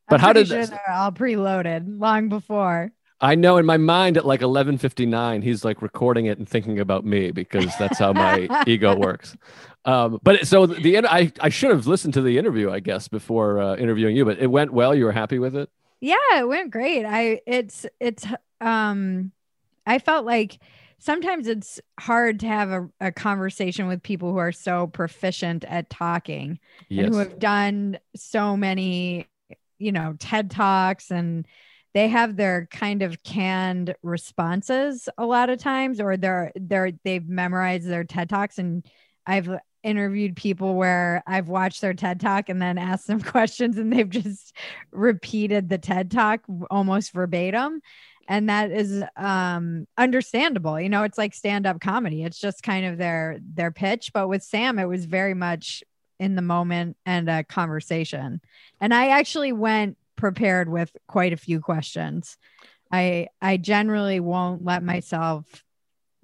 but 0.09 0.19
how 0.21 0.33
did 0.33 0.47
sure 0.47 0.57
this- 0.59 0.69
they're 0.69 0.91
all 0.91 1.11
preloaded 1.11 1.99
long 1.99 2.29
before? 2.29 2.91
I 3.21 3.35
know 3.35 3.57
in 3.57 3.65
my 3.65 3.75
mind 3.75 4.15
at 4.15 4.25
like 4.25 4.39
11:59, 4.41 5.41
he's 5.43 5.65
like 5.65 5.81
recording 5.81 6.27
it 6.27 6.37
and 6.37 6.47
thinking 6.47 6.79
about 6.79 7.05
me 7.05 7.31
because 7.31 7.65
that's 7.77 7.99
how 7.99 8.13
my 8.13 8.47
ego 8.67 8.95
works. 8.95 9.35
Um, 9.83 10.19
but 10.23 10.47
so 10.47 10.65
the, 10.65 10.99
I 11.05 11.31
I 11.41 11.49
should 11.49 11.71
have 11.71 11.85
listened 11.85 12.13
to 12.13 12.21
the 12.21 12.37
interview, 12.37 12.71
I 12.71 12.79
guess, 12.79 13.09
before 13.09 13.59
uh, 13.59 13.75
interviewing 13.75 14.15
you. 14.15 14.23
But 14.23 14.39
it 14.39 14.47
went 14.47 14.71
well. 14.71 14.95
You 14.95 15.03
were 15.05 15.11
happy 15.11 15.37
with 15.37 15.55
it. 15.55 15.69
Yeah, 15.99 16.15
it 16.37 16.47
went 16.47 16.71
great. 16.71 17.05
I 17.05 17.41
it's 17.45 17.85
it's 17.99 18.25
um 18.61 19.33
I 19.85 19.99
felt 19.99 20.25
like 20.25 20.57
sometimes 20.99 21.47
it's 21.47 21.79
hard 21.99 22.39
to 22.41 22.47
have 22.47 22.69
a, 22.71 22.89
a 23.01 23.11
conversation 23.11 23.87
with 23.87 24.03
people 24.03 24.31
who 24.31 24.37
are 24.37 24.51
so 24.51 24.87
proficient 24.87 25.63
at 25.65 25.89
talking 25.89 26.59
Yes. 26.89 27.05
and 27.05 27.13
who 27.15 27.19
have 27.19 27.39
done 27.39 27.99
so 28.15 28.55
many, 28.57 29.27
you 29.79 29.91
know, 29.91 30.15
TED 30.19 30.51
Talks 30.51 31.09
and 31.11 31.47
they 31.93 32.07
have 32.07 32.35
their 32.35 32.67
kind 32.67 33.01
of 33.01 33.23
canned 33.23 33.95
responses 34.03 35.09
a 35.17 35.25
lot 35.25 35.49
of 35.49 35.59
times 35.59 35.99
or 35.99 36.17
they're 36.17 36.51
they're 36.55 36.91
they've 37.03 37.27
memorized 37.27 37.87
their 37.87 38.03
TED 38.03 38.29
Talks. 38.29 38.59
And 38.59 38.85
I've 39.25 39.49
interviewed 39.83 40.35
people 40.35 40.75
where 40.75 41.23
I've 41.25 41.47
watched 41.47 41.81
their 41.81 41.93
TED 41.93 42.19
Talk 42.19 42.49
and 42.49 42.61
then 42.61 42.77
asked 42.77 43.07
them 43.07 43.21
questions 43.23 43.77
and 43.77 43.91
they've 43.91 44.09
just 44.09 44.55
repeated 44.91 45.69
the 45.69 45.77
TED 45.77 46.11
Talk 46.11 46.41
almost 46.69 47.11
verbatim. 47.11 47.81
And 48.27 48.49
that 48.49 48.69
is 48.71 49.03
um 49.17 49.87
understandable. 49.97 50.79
You 50.79 50.89
know 50.89 51.03
it's 51.03 51.17
like 51.17 51.33
stand 51.33 51.65
up 51.65 51.81
comedy. 51.81 52.23
It's 52.23 52.39
just 52.39 52.61
kind 52.61 52.85
of 52.85 52.97
their 52.99 53.39
their 53.41 53.71
pitch. 53.71 54.11
But 54.13 54.27
with 54.27 54.43
Sam 54.43 54.77
it 54.77 54.85
was 54.85 55.05
very 55.05 55.33
much 55.33 55.83
in 56.19 56.35
the 56.35 56.41
moment 56.41 56.97
and 57.05 57.29
a 57.29 57.43
conversation. 57.43 58.41
And 58.79 58.93
I 58.93 59.09
actually 59.09 59.53
went 59.53 59.97
prepared 60.15 60.69
with 60.69 60.95
quite 61.07 61.33
a 61.33 61.37
few 61.37 61.61
questions. 61.61 62.37
I 62.91 63.27
I 63.41 63.57
generally 63.57 64.19
won't 64.19 64.63
let 64.63 64.83
myself 64.83 65.45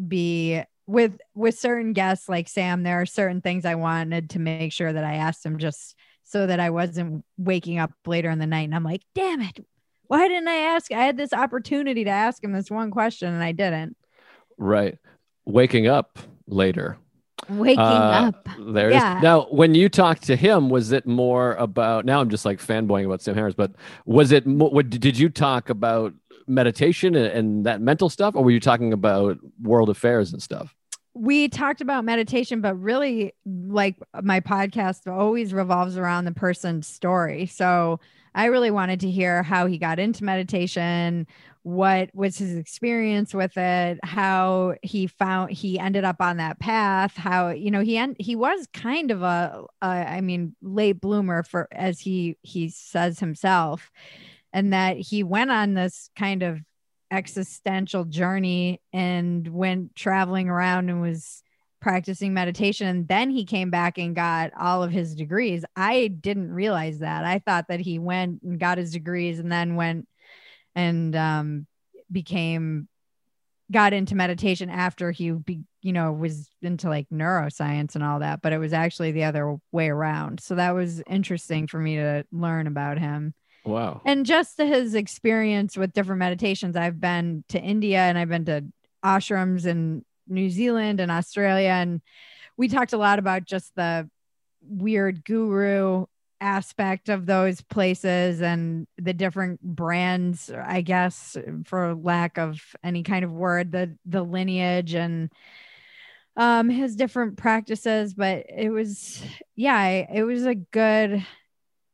be 0.05 0.62
with 0.88 1.19
with 1.34 1.58
certain 1.58 1.93
guests 1.93 2.27
like 2.27 2.49
Sam 2.49 2.84
there 2.84 3.01
are 3.01 3.05
certain 3.05 3.41
things 3.41 3.65
I 3.65 3.75
wanted 3.75 4.31
to 4.31 4.39
make 4.39 4.73
sure 4.73 4.91
that 4.91 5.03
I 5.03 5.15
asked 5.15 5.45
him 5.45 5.58
just 5.58 5.95
so 6.23 6.45
that 6.47 6.60
I 6.60 6.71
wasn't 6.71 7.23
waking 7.38 7.77
up 7.77 7.91
later 8.05 8.29
in 8.29 8.39
the 8.39 8.47
night. 8.47 8.65
And 8.65 8.75
I'm 8.75 8.84
like 8.84 9.03
damn 9.13 9.41
it. 9.41 9.65
Why 10.08 10.27
didn't 10.27 10.47
I 10.47 10.58
ask? 10.58 10.91
I 10.91 11.03
had 11.03 11.17
this 11.17 11.34
opportunity 11.34 12.03
to 12.03 12.10
ask 12.10 12.43
him 12.43 12.51
this 12.51 12.69
one 12.69 12.91
question 12.91 13.34
and 13.34 13.43
I 13.43 13.53
didn't. 13.53 13.95
Right. 14.58 14.97
Waking 15.45 15.88
up 15.88 16.19
later. 16.47 16.97
Waking 17.49 17.79
Uh, 17.79 18.31
up 18.34 18.49
There 18.60 18.89
it 18.89 18.95
is. 18.95 19.01
Yeah. 19.01 19.19
Now, 19.21 19.43
when 19.49 19.75
you 19.75 19.89
talked 19.89 20.23
to 20.23 20.36
him, 20.36 20.69
was 20.69 20.91
it 20.91 21.05
more 21.05 21.53
about? 21.53 22.05
Now 22.05 22.19
I'm 22.21 22.29
just 22.29 22.45
like 22.45 22.60
fanboying 22.60 23.05
about 23.05 23.21
Sam 23.21 23.36
Harris, 23.36 23.55
but 23.55 23.71
was 24.05 24.31
it? 24.31 24.45
What 24.45 24.89
did 24.89 25.17
you 25.17 25.29
talk 25.29 25.69
about 25.69 26.13
meditation 26.47 27.15
and, 27.15 27.27
and 27.27 27.65
that 27.65 27.81
mental 27.81 28.10
stuff, 28.10 28.36
or 28.36 28.43
were 28.43 28.51
you 28.51 28.60
talking 28.60 28.93
about 28.93 29.38
world 29.62 29.89
affairs 29.89 30.31
and 30.31 30.41
stuff? 30.41 30.75
we 31.17 31.47
talked 31.47 31.79
about 31.79 32.03
meditation, 32.03 32.60
but 32.60 32.75
really, 32.75 33.34
like 33.45 33.95
my 34.21 34.41
podcast 34.41 35.10
always 35.10 35.53
revolves 35.53 35.97
around 35.97 36.25
the 36.25 36.34
person's 36.34 36.88
story. 36.88 37.45
So 37.45 38.01
I 38.36 38.45
really 38.47 38.69
wanted 38.69 38.99
to 38.99 39.10
hear 39.10 39.41
how 39.41 39.65
he 39.65 39.77
got 39.77 39.97
into 39.97 40.25
meditation, 40.25 41.25
what 41.65 42.12
was 42.13 42.38
his 42.38 42.56
experience 42.56 43.34
with 43.34 43.58
it, 43.58 43.97
how 44.04 44.75
he 44.84 45.08
found 45.08 45.49
he 45.49 45.80
ended 45.80 46.04
up 46.04 46.17
on 46.21 46.38
that 46.38 46.60
path, 46.60 47.17
how 47.17 47.49
you 47.49 47.71
know 47.71 47.80
he 47.80 47.97
en- 47.97 48.15
he 48.19 48.36
was 48.36 48.67
kind 48.71 49.10
of 49.10 49.23
a, 49.23 49.63
a 49.82 49.86
I 49.88 50.21
mean 50.21 50.56
late 50.62 51.01
bloomer 51.01 51.41
for 51.41 51.67
as 51.71 51.99
he 51.99 52.38
he 52.43 52.69
says 52.69 53.19
himself, 53.19 53.89
and 54.54 54.73
that 54.73 54.97
he 54.97 55.23
went 55.23 55.49
on 55.49 55.73
this 55.73 56.12
kind 56.15 56.43
of 56.43 56.60
existential 57.10 58.06
journey 58.06 58.80
and 58.93 59.47
went 59.47 59.95
traveling 59.95 60.49
around 60.49 60.91
and 60.91 61.01
was 61.01 61.41
practicing 61.82 62.32
meditation 62.32 62.88
and 62.88 63.08
then 63.08 63.32
he 63.32 63.43
came 63.43 63.71
back 63.71 63.97
and 63.97 64.15
got 64.15 64.51
all 64.60 64.84
of 64.84 64.91
his 64.91 65.15
degrees. 65.15 65.65
I 65.75 66.08
didn't 66.10 66.51
realize 66.51 66.99
that. 66.99 67.25
I 67.25 67.39
thought 67.39 67.69
that 67.69 67.80
he 67.80 67.97
went 67.97 68.43
and 68.43 68.60
got 68.60 68.78
his 68.78 68.91
degrees 68.91 69.39
and 69.39 69.51
then 69.51 69.75
went 69.75 70.08
and 70.75 71.15
um 71.15 71.67
became 72.11 72.88
got 73.71 73.93
into 73.93 74.15
meditation 74.15 74.69
after 74.69 75.09
he 75.11 75.31
be, 75.31 75.61
you 75.81 75.91
know 75.91 76.11
was 76.11 76.49
into 76.61 76.88
like 76.88 77.07
neuroscience 77.09 77.95
and 77.95 78.03
all 78.03 78.19
that 78.19 78.41
but 78.41 78.53
it 78.53 78.59
was 78.59 78.73
actually 78.73 79.11
the 79.11 79.23
other 79.23 79.57
way 79.71 79.89
around. 79.89 80.39
So 80.39 80.55
that 80.55 80.75
was 80.75 81.01
interesting 81.07 81.67
for 81.67 81.79
me 81.79 81.95
to 81.95 82.25
learn 82.31 82.67
about 82.67 82.99
him. 82.99 83.33
Wow. 83.63 84.01
and 84.05 84.27
just 84.27 84.59
his 84.59 84.93
experience 84.93 85.75
with 85.75 85.93
different 85.93 86.19
meditations. 86.19 86.75
I've 86.75 86.99
been 86.99 87.43
to 87.49 87.59
india 87.59 87.97
and 87.97 88.17
i've 88.17 88.29
been 88.29 88.45
to 88.45 88.63
ashrams 89.03 89.65
in 89.65 90.05
new 90.27 90.49
zealand 90.49 90.99
and 90.99 91.11
australia 91.11 91.69
and 91.69 92.01
we 92.57 92.67
talked 92.67 92.93
a 92.93 92.97
lot 92.97 93.19
about 93.19 93.45
just 93.45 93.75
the 93.75 94.09
weird 94.61 95.23
guru 95.23 96.05
aspect 96.41 97.10
of 97.10 97.26
those 97.26 97.62
places 97.62 98.41
and 98.41 98.88
the 98.98 99.13
different 99.13 99.62
brands 99.62 100.52
i 100.65 100.82
guess 100.82 101.38
for 101.65 101.95
lack 101.95 102.38
of 102.38 102.62
any 102.84 103.04
kind 103.04 103.24
of 103.24 103.32
word 103.32 103.71
the 103.71 103.95
the 104.06 104.24
lineage 104.24 104.93
and 104.93 105.32
um 106.38 106.69
his 106.69 106.95
different 106.95 107.38
practices 107.38 108.13
but 108.13 108.45
it 108.50 108.69
was 108.69 109.24
yeah 109.56 109.86
it 109.88 110.24
was 110.24 110.45
a 110.45 110.56
good 110.56 111.26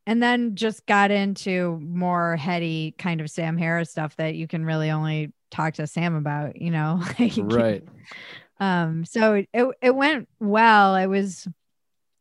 and 0.07 0.21
then 0.21 0.55
just 0.55 0.85
got 0.85 1.11
into 1.11 1.79
more 1.81 2.35
heady 2.35 2.95
kind 2.97 3.21
of 3.21 3.29
Sam 3.29 3.57
Harris 3.57 3.91
stuff 3.91 4.15
that 4.17 4.35
you 4.35 4.47
can 4.47 4.65
really 4.65 4.89
only 4.89 5.31
talk 5.51 5.75
to 5.75 5.87
Sam 5.87 6.15
about, 6.15 6.59
you 6.59 6.71
know. 6.71 7.01
right. 7.37 7.83
Um 8.59 9.05
so 9.05 9.43
it 9.53 9.67
it 9.81 9.95
went 9.95 10.27
well. 10.39 10.95
It 10.95 11.07
was 11.07 11.47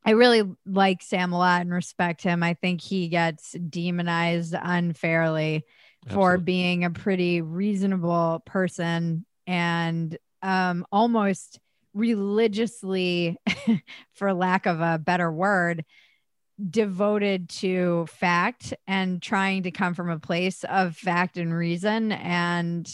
I 0.04 0.12
really 0.12 0.42
like 0.66 1.02
Sam 1.02 1.32
a 1.32 1.38
lot 1.38 1.60
and 1.60 1.72
respect 1.72 2.22
him. 2.22 2.42
I 2.42 2.54
think 2.54 2.80
he 2.80 3.08
gets 3.08 3.52
demonized 3.52 4.54
unfairly 4.60 5.64
for 6.08 6.38
being 6.38 6.84
a 6.84 6.90
pretty 6.90 7.42
reasonable 7.42 8.42
person 8.46 9.26
and 9.46 10.16
um 10.42 10.86
almost 10.90 11.58
religiously 11.92 13.36
for 14.14 14.32
lack 14.32 14.64
of 14.66 14.80
a 14.80 14.98
better 14.98 15.30
word 15.30 15.84
devoted 16.68 17.48
to 17.48 18.06
fact 18.06 18.74
and 18.86 19.22
trying 19.22 19.62
to 19.62 19.70
come 19.70 19.94
from 19.94 20.10
a 20.10 20.18
place 20.18 20.64
of 20.64 20.96
fact 20.96 21.36
and 21.36 21.54
reason. 21.54 22.12
And 22.12 22.90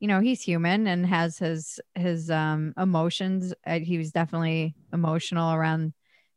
you 0.00 0.08
know 0.08 0.20
he's 0.20 0.42
human 0.42 0.86
and 0.86 1.06
has 1.06 1.38
his 1.38 1.80
his 1.94 2.30
um 2.30 2.72
emotions. 2.76 3.54
Uh, 3.66 3.80
he 3.80 3.98
was 3.98 4.12
definitely 4.12 4.74
emotional 4.92 5.52
around 5.52 5.92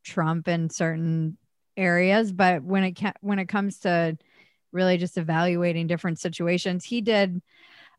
trump 0.10 0.48
in 0.48 0.69
certain 0.69 1.38
areas 1.78 2.32
but 2.32 2.63
when 2.63 2.84
it 2.84 2.93
ca- 2.98 3.13
when 3.22 3.39
it 3.39 3.48
comes 3.48 3.80
to 3.80 4.17
really 4.72 4.98
just 4.98 5.17
evaluating 5.17 5.88
different 5.88 6.19
situations 6.19 6.84
he 6.84 7.02
did 7.02 7.41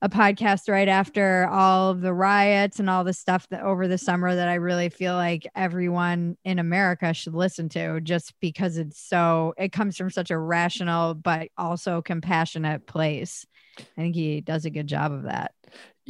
a 0.03 0.09
podcast 0.09 0.69
right 0.69 0.89
after 0.89 1.47
all 1.51 1.91
of 1.91 2.01
the 2.01 2.13
riots 2.13 2.81
and 2.81 2.89
all 2.89 3.05
the 3.05 3.13
stuff 3.13 3.47
that 3.51 3.63
over 3.63 3.87
the 3.87 3.99
summer 3.99 4.35
that 4.35 4.49
I 4.49 4.55
really 4.55 4.89
feel 4.89 5.15
like 5.15 5.47
everyone 5.55 6.39
in 6.45 6.59
America 6.59 7.13
should 7.13 7.35
listen 7.35 7.69
to 7.71 8.01
just 8.01 8.33
because 8.41 8.79
it's 8.79 8.99
so 8.99 9.53
it 9.59 9.73
comes 9.73 9.97
from 9.97 10.11
such 10.11 10.31
a 10.31 10.39
rational 10.39 11.15
but 11.15 11.49
also 11.59 12.01
compassionate 12.01 12.87
place. 12.87 13.45
I 13.79 13.83
think 14.01 14.15
he 14.15 14.41
does 14.41 14.65
a 14.65 14.71
good 14.71 14.87
job 14.87 15.13
of 15.13 15.25
that. 15.25 15.53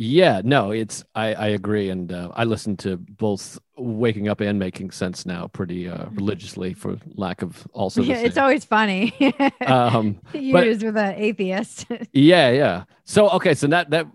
Yeah, 0.02 0.40
no, 0.42 0.70
it's 0.70 1.04
I 1.14 1.34
I 1.34 1.46
agree, 1.48 1.90
and 1.90 2.10
uh, 2.10 2.30
I 2.32 2.44
listen 2.44 2.74
to 2.78 2.96
both 2.96 3.60
waking 3.76 4.28
up 4.28 4.40
and 4.40 4.58
making 4.58 4.92
sense 4.92 5.26
now 5.26 5.48
pretty 5.48 5.90
uh, 5.90 5.98
mm-hmm. 5.98 6.14
religiously, 6.14 6.72
for 6.72 6.96
lack 7.16 7.42
of 7.42 7.68
also. 7.74 8.00
Yeah, 8.00 8.16
it's 8.16 8.38
always 8.38 8.64
funny. 8.64 9.12
um, 9.66 10.18
used 10.32 10.82
with 10.82 10.96
an 10.96 11.16
atheist. 11.16 11.84
yeah, 12.14 12.48
yeah. 12.48 12.84
So 13.04 13.28
okay, 13.28 13.52
so 13.52 13.66
that 13.66 13.90
that 13.90 14.06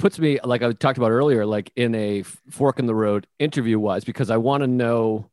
puts 0.00 0.18
me 0.18 0.40
like 0.42 0.62
I 0.64 0.72
talked 0.72 0.98
about 0.98 1.12
earlier, 1.12 1.46
like 1.46 1.70
in 1.76 1.94
a 1.94 2.22
fork 2.50 2.80
in 2.80 2.86
the 2.86 2.94
road 2.94 3.28
interview 3.38 3.78
wise, 3.78 4.02
because 4.02 4.30
I 4.30 4.36
want 4.38 4.64
to 4.64 4.66
know 4.66 5.30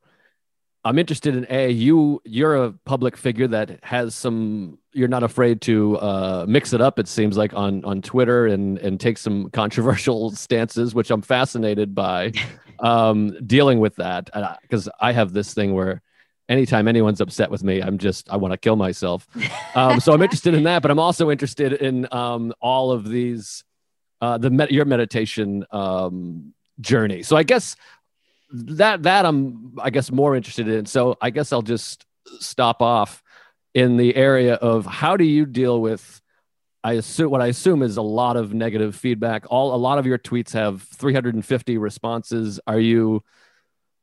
I'm 0.85 0.99
interested 0.99 1.35
in 1.35 1.47
a 1.49 1.71
you 1.71 2.21
you're 2.25 2.63
a 2.63 2.71
public 2.85 3.17
figure 3.17 3.47
that 3.47 3.83
has 3.83 4.13
some 4.13 4.77
you're 4.93 5.07
not 5.07 5.23
afraid 5.23 5.59
to 5.61 5.97
uh, 5.97 6.45
mix 6.47 6.73
it 6.73 6.79
up 6.79 6.99
it 6.99 7.07
seems 7.07 7.35
like 7.35 7.53
on 7.55 7.83
on 7.83 8.03
Twitter 8.03 8.45
and 8.45 8.77
and 8.77 8.99
take 8.99 9.17
some 9.17 9.49
controversial 9.53 10.29
stances 10.29 10.93
which 10.93 11.09
I'm 11.09 11.23
fascinated 11.23 11.95
by 11.95 12.33
um, 12.79 13.35
dealing 13.47 13.79
with 13.79 13.95
that. 13.95 14.29
Because 14.61 14.87
I 15.01 15.11
have 15.11 15.33
this 15.33 15.55
thing 15.55 15.73
where 15.73 16.03
anytime 16.47 16.87
anyone's 16.87 17.19
upset 17.19 17.49
with 17.49 17.63
me 17.63 17.81
I'm 17.81 17.97
just 17.97 18.29
I 18.29 18.37
want 18.37 18.51
to 18.51 18.57
kill 18.57 18.75
myself. 18.75 19.27
Um, 19.73 19.99
so 19.99 20.13
I'm 20.13 20.21
interested 20.27 20.53
in 20.53 20.63
that 20.63 20.83
but 20.83 20.91
I'm 20.91 20.99
also 20.99 21.31
interested 21.31 21.73
in 21.73 22.07
um, 22.11 22.53
all 22.61 22.91
of 22.91 23.09
these 23.09 23.63
uh, 24.21 24.37
the 24.37 24.51
med- 24.51 24.71
your 24.71 24.85
meditation 24.85 25.65
um, 25.71 26.53
journey. 26.79 27.23
So 27.23 27.35
I 27.35 27.43
guess 27.43 27.75
that 28.55 29.03
that 29.03 29.25
I'm 29.25 29.73
I 29.81 29.89
guess 29.89 30.11
more 30.11 30.35
interested 30.35 30.67
in. 30.67 30.85
So 30.85 31.17
I 31.21 31.29
guess 31.29 31.51
I'll 31.51 31.61
just 31.61 32.05
stop 32.39 32.81
off 32.81 33.21
in 33.73 33.97
the 33.97 34.15
area 34.15 34.55
of 34.55 34.85
how 34.85 35.17
do 35.17 35.23
you 35.23 35.45
deal 35.45 35.81
with 35.81 36.21
I 36.83 36.93
assume 36.93 37.31
what 37.31 37.41
I 37.41 37.47
assume 37.47 37.81
is 37.81 37.97
a 37.97 38.03
lot 38.03 38.37
of 38.37 38.53
negative 38.53 38.95
feedback. 38.95 39.45
All 39.49 39.73
a 39.73 39.77
lot 39.77 39.97
of 39.97 40.05
your 40.05 40.19
tweets 40.19 40.53
have 40.53 40.83
350 40.83 41.77
responses. 41.79 42.59
Are 42.67 42.79
you 42.79 43.23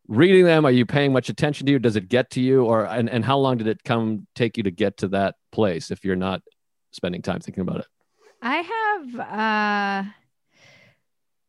reading 0.09 0.45
them? 0.45 0.67
Are 0.67 0.71
you 0.71 0.85
paying 0.85 1.13
much 1.13 1.29
attention 1.29 1.67
to 1.67 1.73
you? 1.73 1.79
Does 1.79 1.95
it 1.95 2.09
get 2.09 2.31
to 2.31 2.41
you 2.41 2.65
or 2.65 2.85
and, 2.85 3.09
and 3.09 3.25
how 3.25 3.39
long 3.39 3.57
did 3.57 3.69
it 3.69 3.85
come 3.85 4.27
take 4.35 4.57
you 4.57 4.65
to 4.65 4.73
get 4.73 4.97
to 4.99 5.09
that 5.09 5.37
place 5.53 5.93
if 5.93 6.05
you're 6.05 6.17
not 6.17 6.43
spending 6.91 7.23
time 7.23 7.39
thinking 7.39 7.63
about 7.63 7.81
it? 7.81 7.87
I 8.43 8.57
have 8.57 9.21
uh 9.21 10.11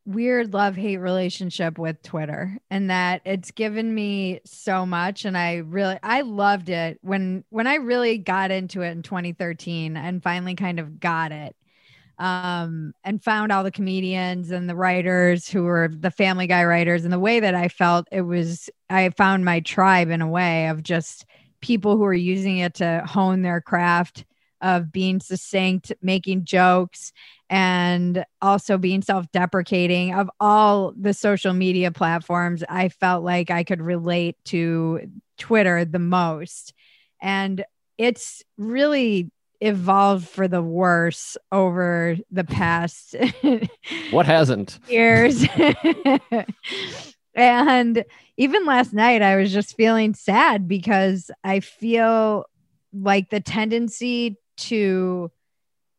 weird 0.05 0.53
love 0.53 0.75
hate 0.75 0.97
relationship 0.97 1.77
with 1.77 2.01
Twitter 2.03 2.57
and 2.69 2.89
that 2.89 3.21
it's 3.25 3.51
given 3.51 3.93
me 3.93 4.41
so 4.45 4.85
much. 4.85 5.25
And 5.25 5.37
I 5.37 5.57
really 5.57 5.97
I 6.03 6.21
loved 6.21 6.69
it 6.69 6.99
when 7.01 7.43
when 7.49 7.67
I 7.67 7.75
really 7.75 8.17
got 8.17 8.51
into 8.51 8.81
it 8.81 8.91
in 8.91 9.01
2013 9.01 9.95
and 9.95 10.21
finally 10.21 10.55
kind 10.55 10.79
of 10.79 10.99
got 10.99 11.31
it 11.31 11.55
um 12.19 12.93
and 13.03 13.23
found 13.23 13.51
all 13.51 13.63
the 13.63 13.71
comedians 13.71 14.51
and 14.51 14.69
the 14.69 14.75
writers 14.75 15.49
who 15.49 15.63
were 15.63 15.89
the 15.91 16.11
family 16.11 16.45
guy 16.45 16.63
writers 16.63 17.05
and 17.05 17.11
the 17.11 17.17
way 17.17 17.39
that 17.39 17.55
I 17.55 17.69
felt 17.69 18.07
it 18.11 18.21
was 18.21 18.69
I 18.87 19.09
found 19.09 19.45
my 19.45 19.61
tribe 19.61 20.11
in 20.11 20.21
a 20.21 20.29
way 20.29 20.67
of 20.67 20.83
just 20.83 21.25
people 21.59 21.97
who 21.97 22.03
are 22.03 22.13
using 22.13 22.59
it 22.59 22.75
to 22.75 23.03
hone 23.07 23.41
their 23.41 23.61
craft 23.61 24.25
of 24.61 24.91
being 24.91 25.19
succinct, 25.19 25.91
making 26.01 26.45
jokes, 26.45 27.11
and 27.53 28.25
also 28.41 28.79
being 28.79 29.03
self 29.03 29.31
deprecating 29.31 30.11
of 30.11 30.27
all 30.39 30.91
the 30.99 31.13
social 31.13 31.53
media 31.53 31.91
platforms. 31.91 32.63
I 32.67 32.89
felt 32.89 33.23
like 33.23 33.51
I 33.51 33.63
could 33.63 33.79
relate 33.79 34.37
to 34.45 35.01
Twitter 35.37 35.85
the 35.85 35.99
most. 35.99 36.73
And 37.21 37.63
it's 37.99 38.41
really 38.57 39.29
evolved 39.61 40.27
for 40.27 40.47
the 40.47 40.63
worse 40.63 41.37
over 41.51 42.17
the 42.31 42.43
past 42.43 43.15
what 44.11 44.25
hasn't 44.25 44.77
years 44.89 45.45
and 47.33 48.03
even 48.35 48.65
last 48.65 48.91
night 48.91 49.21
i 49.21 49.37
was 49.37 49.53
just 49.53 49.77
feeling 49.77 50.13
sad 50.13 50.67
because 50.67 51.31
i 51.45 51.61
feel 51.61 52.43
like 52.91 53.29
the 53.29 53.39
tendency 53.39 54.35
to 54.57 55.31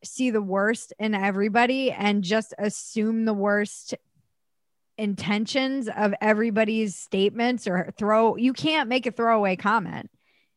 see 0.05 0.29
the 0.29 0.41
worst 0.41 0.93
in 0.99 1.13
everybody 1.13 1.91
and 1.91 2.23
just 2.23 2.53
assume 2.57 3.25
the 3.25 3.33
worst 3.33 3.95
intentions 4.97 5.89
of 5.89 6.13
everybody's 6.21 6.95
statements 6.95 7.67
or 7.67 7.93
throw 7.97 8.37
you 8.37 8.53
can't 8.53 8.87
make 8.87 9.05
a 9.05 9.11
throwaway 9.11 9.55
comment. 9.55 10.09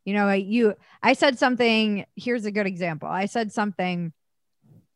You 0.04 0.14
know 0.14 0.30
you 0.32 0.74
i 1.02 1.12
said 1.12 1.38
something 1.38 2.06
here's 2.14 2.44
a 2.44 2.52
good 2.52 2.66
example. 2.66 3.08
I 3.08 3.26
said 3.26 3.52
something 3.52 4.12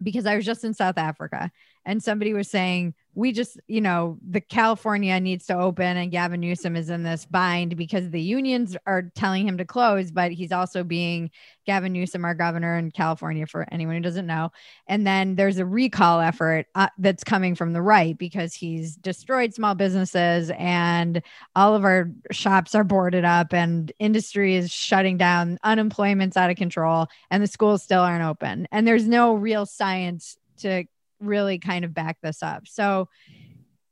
because 0.02 0.26
i 0.26 0.36
was 0.36 0.44
just 0.44 0.64
in 0.64 0.74
south 0.74 0.98
africa 0.98 1.50
and 1.84 2.02
somebody 2.02 2.32
was 2.34 2.50
saying 2.50 2.94
we 3.14 3.32
just, 3.32 3.60
you 3.68 3.82
know, 3.82 4.18
the 4.26 4.40
California 4.40 5.18
needs 5.20 5.44
to 5.46 5.58
open 5.58 5.98
and 5.98 6.10
Gavin 6.10 6.40
Newsom 6.40 6.76
is 6.76 6.88
in 6.88 7.02
this 7.02 7.26
bind 7.26 7.76
because 7.76 8.08
the 8.08 8.20
unions 8.20 8.74
are 8.86 9.10
telling 9.14 9.46
him 9.46 9.58
to 9.58 9.66
close, 9.66 10.10
but 10.10 10.32
he's 10.32 10.50
also 10.50 10.82
being 10.82 11.30
Gavin 11.66 11.92
Newsom, 11.92 12.24
our 12.24 12.34
governor 12.34 12.78
in 12.78 12.90
California, 12.90 13.46
for 13.46 13.66
anyone 13.70 13.96
who 13.96 14.02
doesn't 14.02 14.26
know. 14.26 14.50
And 14.86 15.06
then 15.06 15.36
there's 15.36 15.58
a 15.58 15.66
recall 15.66 16.20
effort 16.20 16.66
uh, 16.74 16.88
that's 16.96 17.22
coming 17.22 17.54
from 17.54 17.74
the 17.74 17.82
right 17.82 18.16
because 18.16 18.54
he's 18.54 18.96
destroyed 18.96 19.52
small 19.52 19.74
businesses 19.74 20.50
and 20.56 21.22
all 21.54 21.74
of 21.74 21.84
our 21.84 22.10
shops 22.30 22.74
are 22.74 22.84
boarded 22.84 23.26
up 23.26 23.52
and 23.52 23.92
industry 23.98 24.56
is 24.56 24.70
shutting 24.70 25.18
down, 25.18 25.58
unemployment's 25.64 26.38
out 26.38 26.50
of 26.50 26.56
control, 26.56 27.08
and 27.30 27.42
the 27.42 27.46
schools 27.46 27.82
still 27.82 28.00
aren't 28.00 28.24
open. 28.24 28.66
And 28.72 28.86
there's 28.88 29.06
no 29.06 29.34
real 29.34 29.66
science 29.66 30.38
to 30.58 30.84
really 31.22 31.58
kind 31.58 31.84
of 31.84 31.94
back 31.94 32.18
this 32.22 32.42
up. 32.42 32.66
So 32.66 33.08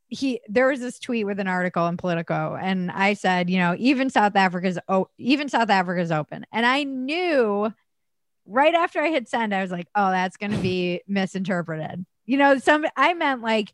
he 0.08 0.40
there 0.48 0.68
was 0.68 0.80
this 0.80 0.98
tweet 0.98 1.24
with 1.24 1.38
an 1.38 1.46
article 1.46 1.86
in 1.86 1.96
Politico, 1.96 2.58
and 2.60 2.90
I 2.90 3.14
said, 3.14 3.48
you 3.48 3.58
know, 3.58 3.76
even 3.78 4.10
South 4.10 4.36
Africa's 4.36 4.78
oh, 4.88 5.08
even 5.18 5.48
South 5.48 5.70
Africa's 5.70 6.10
open, 6.10 6.44
and 6.52 6.66
I 6.66 6.82
knew 6.84 7.72
right 8.46 8.74
after 8.74 9.00
I 9.00 9.10
hit 9.10 9.28
send, 9.28 9.54
I 9.54 9.62
was 9.62 9.70
like, 9.70 9.86
oh, 9.94 10.10
that's 10.10 10.36
going 10.36 10.50
to 10.52 10.58
be 10.58 11.02
misinterpreted. 11.06 12.04
You 12.26 12.36
know, 12.36 12.58
some 12.58 12.84
I 12.96 13.14
meant 13.14 13.42
like 13.42 13.72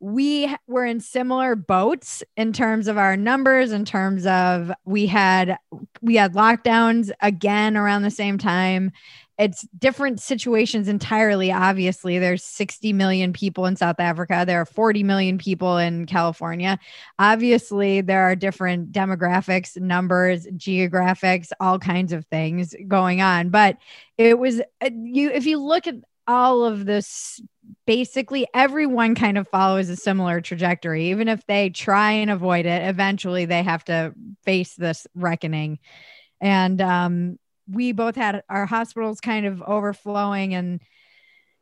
we 0.00 0.54
were 0.66 0.84
in 0.84 1.00
similar 1.00 1.56
boats 1.56 2.22
in 2.36 2.52
terms 2.52 2.88
of 2.88 2.98
our 2.98 3.16
numbers 3.16 3.72
in 3.72 3.84
terms 3.84 4.26
of 4.26 4.70
we 4.84 5.06
had 5.06 5.58
we 6.00 6.16
had 6.16 6.34
lockdowns 6.34 7.10
again 7.20 7.76
around 7.76 8.02
the 8.02 8.10
same 8.10 8.38
time 8.38 8.92
it's 9.38 9.62
different 9.78 10.20
situations 10.20 10.88
entirely 10.88 11.52
obviously. 11.52 12.18
There's 12.18 12.42
60 12.42 12.92
million 12.92 13.32
people 13.32 13.66
in 13.66 13.76
south 13.76 14.00
africa. 14.00 14.44
There 14.46 14.60
are 14.60 14.66
40 14.66 15.02
million 15.04 15.38
people 15.38 15.78
in 15.78 16.06
california. 16.06 16.78
Obviously 17.18 18.00
there 18.00 18.22
are 18.22 18.34
different 18.34 18.92
demographics 18.92 19.80
numbers 19.80 20.46
geographics 20.56 21.50
all 21.60 21.78
kinds 21.78 22.12
of 22.12 22.26
things 22.26 22.74
going 22.86 23.20
on. 23.20 23.50
But 23.50 23.78
it 24.16 24.38
was 24.38 24.60
uh, 24.80 24.90
you 24.92 25.30
if 25.30 25.46
you 25.46 25.58
look 25.58 25.86
at 25.86 25.96
all 26.26 26.64
of 26.64 26.84
this 26.84 27.40
basically 27.86 28.46
everyone 28.54 29.14
kind 29.14 29.38
of 29.38 29.46
follows 29.48 29.88
a 29.88 29.96
similar 29.96 30.40
trajectory. 30.40 31.10
Even 31.10 31.28
if 31.28 31.46
they 31.46 31.70
try 31.70 32.12
and 32.12 32.30
avoid 32.30 32.66
it 32.66 32.88
eventually 32.88 33.44
they 33.44 33.62
have 33.62 33.84
to 33.84 34.12
face 34.44 34.74
this 34.74 35.06
reckoning. 35.14 35.78
And 36.40 36.80
um, 36.80 37.38
we 37.70 37.92
both 37.92 38.16
had 38.16 38.42
our 38.48 38.66
hospitals 38.66 39.20
kind 39.20 39.46
of 39.46 39.62
overflowing 39.62 40.54
and 40.54 40.80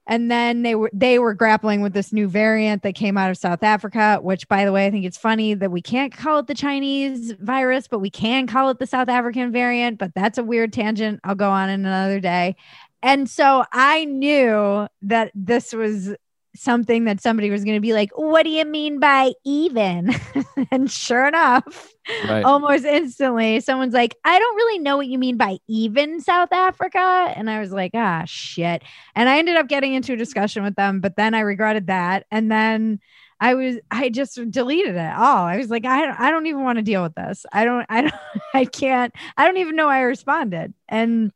and 0.08 0.30
then 0.30 0.62
they 0.62 0.76
were 0.76 0.90
they 0.92 1.18
were 1.18 1.34
grappling 1.34 1.80
with 1.80 1.92
this 1.92 2.12
new 2.12 2.28
variant 2.28 2.82
that 2.82 2.94
came 2.94 3.18
out 3.18 3.30
of 3.30 3.36
South 3.36 3.64
Africa, 3.64 4.20
which 4.22 4.48
by 4.48 4.64
the 4.64 4.70
way, 4.70 4.86
I 4.86 4.90
think 4.90 5.04
it's 5.04 5.18
funny 5.18 5.54
that 5.54 5.72
we 5.72 5.82
can't 5.82 6.16
call 6.16 6.38
it 6.38 6.46
the 6.46 6.54
Chinese 6.54 7.32
virus, 7.32 7.88
but 7.88 7.98
we 7.98 8.10
can 8.10 8.46
call 8.46 8.70
it 8.70 8.78
the 8.78 8.86
South 8.86 9.08
African 9.08 9.50
variant, 9.50 9.98
but 9.98 10.12
that's 10.14 10.38
a 10.38 10.44
weird 10.44 10.72
tangent. 10.72 11.18
I'll 11.24 11.34
go 11.34 11.50
on 11.50 11.68
in 11.68 11.84
another 11.84 12.20
day. 12.20 12.54
And 13.02 13.28
so 13.28 13.64
I 13.72 14.04
knew 14.04 14.86
that 15.02 15.32
this 15.34 15.72
was 15.72 16.14
something 16.58 17.04
that 17.04 17.20
somebody 17.20 17.50
was 17.50 17.64
going 17.64 17.76
to 17.76 17.80
be 17.80 17.92
like, 17.92 18.10
What 18.14 18.42
do 18.44 18.50
you 18.50 18.64
mean 18.64 18.98
by 18.98 19.32
even? 19.44 20.14
and 20.70 20.90
sure 20.90 21.26
enough, 21.26 21.92
right. 22.28 22.44
almost 22.44 22.84
instantly, 22.84 23.60
someone's 23.60 23.94
like, 23.94 24.16
I 24.24 24.38
don't 24.38 24.56
really 24.56 24.78
know 24.78 24.96
what 24.96 25.06
you 25.06 25.18
mean 25.18 25.36
by 25.36 25.58
even 25.68 26.20
South 26.20 26.52
Africa. 26.52 27.32
And 27.36 27.50
I 27.50 27.60
was 27.60 27.72
like, 27.72 27.92
Ah, 27.94 28.24
shit. 28.26 28.82
And 29.14 29.28
I 29.28 29.38
ended 29.38 29.56
up 29.56 29.68
getting 29.68 29.94
into 29.94 30.12
a 30.12 30.16
discussion 30.16 30.62
with 30.62 30.76
them, 30.76 31.00
but 31.00 31.16
then 31.16 31.34
I 31.34 31.40
regretted 31.40 31.86
that. 31.88 32.26
And 32.30 32.50
then 32.50 33.00
I 33.40 33.54
was, 33.54 33.76
I 33.90 34.08
just 34.08 34.38
deleted 34.50 34.96
it 34.96 35.12
all. 35.14 35.44
I 35.44 35.58
was 35.58 35.68
like, 35.68 35.84
I 35.84 36.06
don't, 36.06 36.20
I 36.20 36.30
don't 36.30 36.46
even 36.46 36.64
want 36.64 36.78
to 36.78 36.82
deal 36.82 37.02
with 37.02 37.14
this. 37.14 37.44
I 37.52 37.64
don't, 37.64 37.84
I 37.88 38.02
don't, 38.02 38.14
I 38.54 38.64
can't, 38.64 39.14
I 39.36 39.46
don't 39.46 39.58
even 39.58 39.76
know 39.76 39.88
I 39.88 40.00
responded. 40.00 40.72
And 40.88 41.32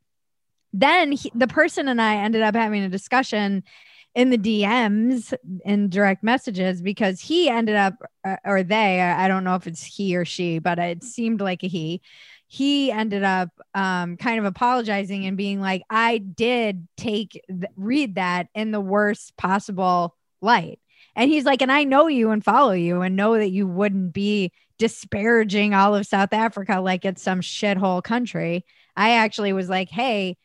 then 0.73 1.13
he, 1.13 1.31
the 1.35 1.47
person 1.47 1.89
and 1.89 2.01
I 2.01 2.17
ended 2.17 2.43
up 2.43 2.55
having 2.55 2.83
a 2.83 2.89
discussion 2.89 3.65
in 4.15 4.31
the 4.31 4.39
DMs 4.39 5.33
in 5.65 5.89
direct 5.89 6.23
messages 6.23 6.83
because 6.83 7.21
he 7.21 7.49
ended 7.49 7.77
up, 7.77 7.95
uh, 8.25 8.37
or 8.45 8.63
they, 8.63 9.01
I 9.01 9.29
don't 9.29 9.45
know 9.45 9.55
if 9.55 9.67
it's 9.67 9.85
he 9.85 10.17
or 10.17 10.25
she, 10.25 10.59
but 10.59 10.79
it 10.79 11.05
seemed 11.05 11.41
like 11.41 11.63
a 11.63 11.69
he. 11.69 12.03
He 12.49 12.91
ended 12.91 13.23
up 13.23 13.51
um, 13.75 14.17
kind 14.17 14.41
of 14.41 14.45
apologizing 14.45 15.27
and 15.27 15.37
being 15.37 15.61
like, 15.61 15.83
I 15.89 16.19
did 16.19 16.89
take, 16.97 17.41
th- 17.49 17.71
read 17.77 18.17
that 18.17 18.49
in 18.55 18.73
the 18.73 18.81
worst 18.81 19.37
possible 19.37 20.17
light. 20.43 20.81
And 21.15 21.31
he's 21.31 21.45
like, 21.45 21.63
and 21.63 21.71
I 21.71 21.85
know 21.85 22.09
you 22.09 22.31
and 22.31 22.45
follow 22.45 22.73
you 22.73 23.03
and 23.03 23.15
know 23.15 23.35
that 23.35 23.51
you 23.51 23.69
wouldn't 23.69 24.13
be 24.13 24.53
disparaging 24.79 25.75
all 25.75 25.95
of 25.95 26.07
South 26.07 26.33
Africa 26.33 26.81
like 26.81 27.05
it's 27.05 27.23
some 27.23 27.41
shithole 27.41 28.03
country. 28.03 28.65
I 28.97 29.13
actually 29.13 29.53
was 29.53 29.69
like, 29.69 29.91
hey, 29.91 30.37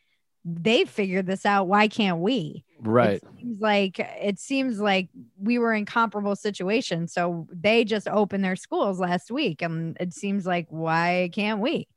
they 0.44 0.84
figured 0.84 1.26
this 1.26 1.44
out. 1.44 1.66
Why 1.66 1.88
can't 1.88 2.18
we? 2.18 2.64
Right. 2.80 3.22
It 3.22 3.24
seems 3.38 3.60
like 3.60 3.98
it 3.98 4.38
seems 4.38 4.80
like 4.80 5.08
we 5.38 5.58
were 5.58 5.72
in 5.72 5.86
comparable 5.86 6.36
situations. 6.36 7.12
So 7.12 7.46
they 7.52 7.84
just 7.84 8.08
opened 8.08 8.44
their 8.44 8.56
schools 8.56 9.00
last 9.00 9.30
week, 9.30 9.62
and 9.62 9.96
it 10.00 10.12
seems 10.12 10.46
like 10.46 10.66
why 10.70 11.30
can't 11.32 11.60
we? 11.60 11.88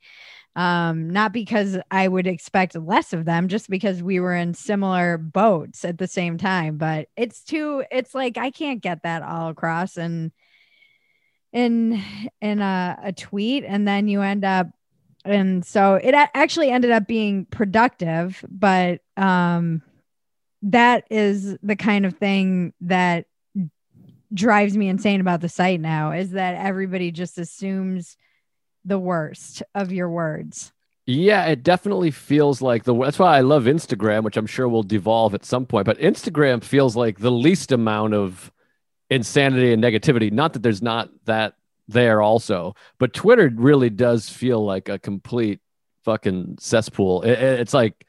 Um, 0.56 1.10
not 1.10 1.32
because 1.34 1.78
I 1.92 2.08
would 2.08 2.28
expect 2.28 2.76
less 2.76 3.14
of 3.14 3.26
them, 3.26 3.48
just 3.48 3.70
because 3.70 4.02
we 4.04 4.20
were 4.20 4.36
in 4.36 4.54
similar 4.54 5.18
boats 5.18 5.86
at 5.86 5.98
the 5.98 6.08
same 6.08 6.38
time. 6.38 6.78
But 6.78 7.08
it's 7.16 7.44
too. 7.44 7.84
It's 7.92 8.16
like 8.16 8.38
I 8.38 8.52
can't 8.52 8.82
get 8.82 9.04
that 9.04 9.22
all 9.22 9.50
across 9.50 9.98
and 9.98 10.32
in 11.52 12.02
in 12.42 12.62
a, 12.62 12.98
a 13.04 13.14
tweet, 13.14 13.64
and 13.66 13.88
then 13.88 14.08
you 14.08 14.22
end 14.22 14.46
up 14.46 14.68
and 15.26 15.66
so 15.66 15.96
it 15.96 16.14
actually 16.34 16.70
ended 16.70 16.92
up 16.92 17.06
being 17.06 17.46
productive 17.46 18.44
but 18.50 19.02
um 19.18 19.82
that 20.64 21.06
is 21.10 21.58
the 21.64 21.76
kind 21.76 22.06
of 22.06 22.18
thing 22.18 22.74
that 22.82 23.26
drives 24.34 24.78
me 24.78 24.88
insane 24.88 25.22
about 25.22 25.42
the 25.42 25.50
site 25.50 25.80
now 25.80 26.12
is 26.12 26.32
that 26.32 26.56
everybody 26.56 27.12
just 27.12 27.38
assumes 27.38 28.18
the 28.86 29.00
worst 29.00 29.64
of 29.74 29.92
your 29.92 30.10
words 30.10 30.72
yeah, 31.12 31.46
it 31.46 31.64
definitely 31.64 32.12
feels 32.12 32.62
like 32.62 32.84
the. 32.84 32.94
That's 32.94 33.18
why 33.18 33.36
I 33.36 33.42
love 33.42 33.64
Instagram, 33.64 34.22
which 34.22 34.38
I'm 34.38 34.46
sure 34.46 34.70
will 34.70 34.84
devolve 34.84 35.34
at 35.34 35.44
some 35.44 35.66
point. 35.66 35.88
But 35.88 35.98
Instagram 35.98 36.64
feels 36.64 36.96
like 36.96 37.18
the 37.18 37.32
least 37.32 37.72
amount 37.72 38.14
of 38.14 38.52
insanity 39.10 39.74
and 39.74 39.84
negativity. 39.84 40.32
Not 40.32 40.54
that 40.54 40.62
there's 40.62 40.84
not 40.84 41.10
that 41.26 41.56
there 41.88 42.22
also. 42.22 42.76
But 43.00 43.16
Twitter 43.16 43.52
really 43.56 43.90
does 43.90 44.30
feel 44.30 44.64
like 44.64 44.88
a 44.88 45.00
complete 45.00 45.62
fucking 46.06 46.58
cesspool. 46.60 47.24
It, 47.24 47.32
it, 47.32 47.60
it's 47.62 47.74
like 47.74 48.06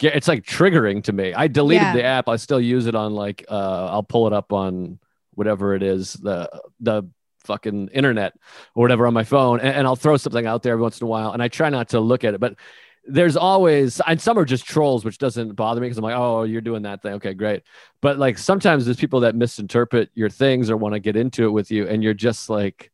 it's 0.00 0.28
like 0.28 0.44
triggering 0.44 1.04
to 1.04 1.12
me. 1.12 1.34
I 1.34 1.46
deleted 1.46 1.82
yeah. 1.82 1.94
the 1.94 2.04
app. 2.04 2.28
I 2.28 2.36
still 2.36 2.60
use 2.60 2.86
it 2.86 2.94
on 2.94 3.14
like 3.14 3.44
uh 3.48 3.88
I'll 3.90 4.02
pull 4.02 4.26
it 4.26 4.32
up 4.32 4.52
on 4.52 4.98
whatever 5.34 5.74
it 5.74 5.82
is, 5.82 6.14
the 6.14 6.48
the 6.80 7.04
fucking 7.44 7.88
internet 7.88 8.32
or 8.74 8.82
whatever 8.82 9.06
on 9.06 9.12
my 9.12 9.24
phone 9.24 9.60
and, 9.60 9.68
and 9.68 9.86
I'll 9.86 9.96
throw 9.96 10.16
something 10.16 10.46
out 10.46 10.62
there 10.62 10.72
every 10.72 10.82
once 10.82 10.98
in 10.98 11.04
a 11.04 11.08
while 11.08 11.32
and 11.32 11.42
I 11.42 11.48
try 11.48 11.68
not 11.68 11.90
to 11.90 12.00
look 12.00 12.24
at 12.24 12.32
it. 12.32 12.40
But 12.40 12.56
there's 13.06 13.36
always 13.36 14.00
and 14.06 14.20
some 14.20 14.38
are 14.38 14.46
just 14.46 14.64
trolls 14.64 15.04
which 15.04 15.18
doesn't 15.18 15.52
bother 15.54 15.78
me 15.78 15.84
because 15.86 15.98
i'm 15.98 16.04
like 16.04 16.16
oh 16.16 16.44
you're 16.44 16.62
doing 16.62 16.84
that 16.84 17.02
thing 17.02 17.12
okay 17.12 17.34
great 17.34 17.62
but 18.00 18.18
like 18.18 18.38
sometimes 18.38 18.86
there's 18.86 18.96
people 18.96 19.20
that 19.20 19.34
misinterpret 19.34 20.08
your 20.14 20.30
things 20.30 20.70
or 20.70 20.76
want 20.78 20.94
to 20.94 20.98
get 21.00 21.14
into 21.14 21.44
it 21.44 21.50
with 21.50 21.70
you 21.70 21.86
and 21.86 22.02
you're 22.02 22.14
just 22.14 22.48
like 22.48 22.90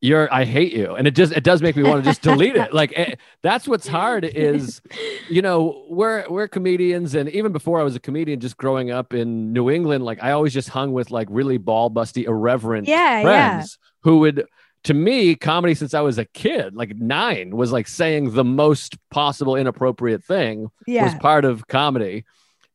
you're 0.00 0.32
i 0.32 0.44
hate 0.44 0.72
you. 0.72 0.94
And 0.94 1.06
it 1.06 1.12
just 1.12 1.32
it 1.32 1.44
does 1.44 1.60
make 1.62 1.76
me 1.76 1.82
want 1.82 2.04
to 2.04 2.08
just 2.08 2.22
delete 2.22 2.56
it. 2.56 2.72
Like 2.78 2.92
it, 2.92 2.96
eh, 2.96 3.14
that's 3.42 3.66
what's 3.66 3.88
hard 3.88 4.24
is 4.24 4.80
you 5.28 5.42
know 5.42 5.84
we're 5.88 6.28
we're 6.28 6.48
comedians. 6.48 7.14
And 7.14 7.28
even 7.30 7.52
before 7.52 7.80
i 7.80 7.82
was 7.82 7.96
a 7.96 8.00
comedian 8.00 8.40
just 8.40 8.56
growing 8.56 8.90
up 8.90 9.14
in 9.14 9.52
new 9.52 9.70
england 9.70 10.04
like 10.04 10.22
i 10.22 10.32
always 10.32 10.52
just 10.52 10.68
hung 10.68 10.92
with 10.92 11.10
like 11.10 11.28
really 11.30 11.58
ball 11.58 11.90
busty 11.90 12.24
irreverent 12.24 12.86
yeah, 12.86 13.22
friends 13.22 13.78
yeah. 13.80 13.88
who 14.02 14.18
would 14.18 14.46
to 14.84 14.94
me 14.94 15.34
comedy 15.34 15.74
since 15.74 15.94
i 15.94 16.00
was 16.00 16.18
a 16.18 16.24
kid 16.24 16.74
like 16.74 16.94
nine 16.96 17.56
was 17.56 17.72
like 17.72 17.88
saying 17.88 18.32
the 18.32 18.44
most 18.44 18.96
possible 19.10 19.56
inappropriate 19.56 20.22
thing 20.22 20.70
yeah. 20.88 21.04
was 21.04 21.14
part 21.16 21.44
of 21.44 21.66
comedy. 21.68 22.24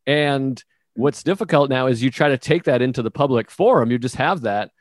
And 0.06 0.62
what's 0.94 1.24
difficult 1.24 1.70
now 1.70 1.88
is 1.88 2.04
you 2.04 2.12
try 2.12 2.30
to 2.30 2.38
take 2.38 2.64
that 2.64 2.82
into 2.82 3.02
the 3.02 3.12
public 3.12 3.50
forum. 3.50 3.92
You 3.92 3.98
just 3.98 4.16
have 4.16 4.42
that. 4.42 4.72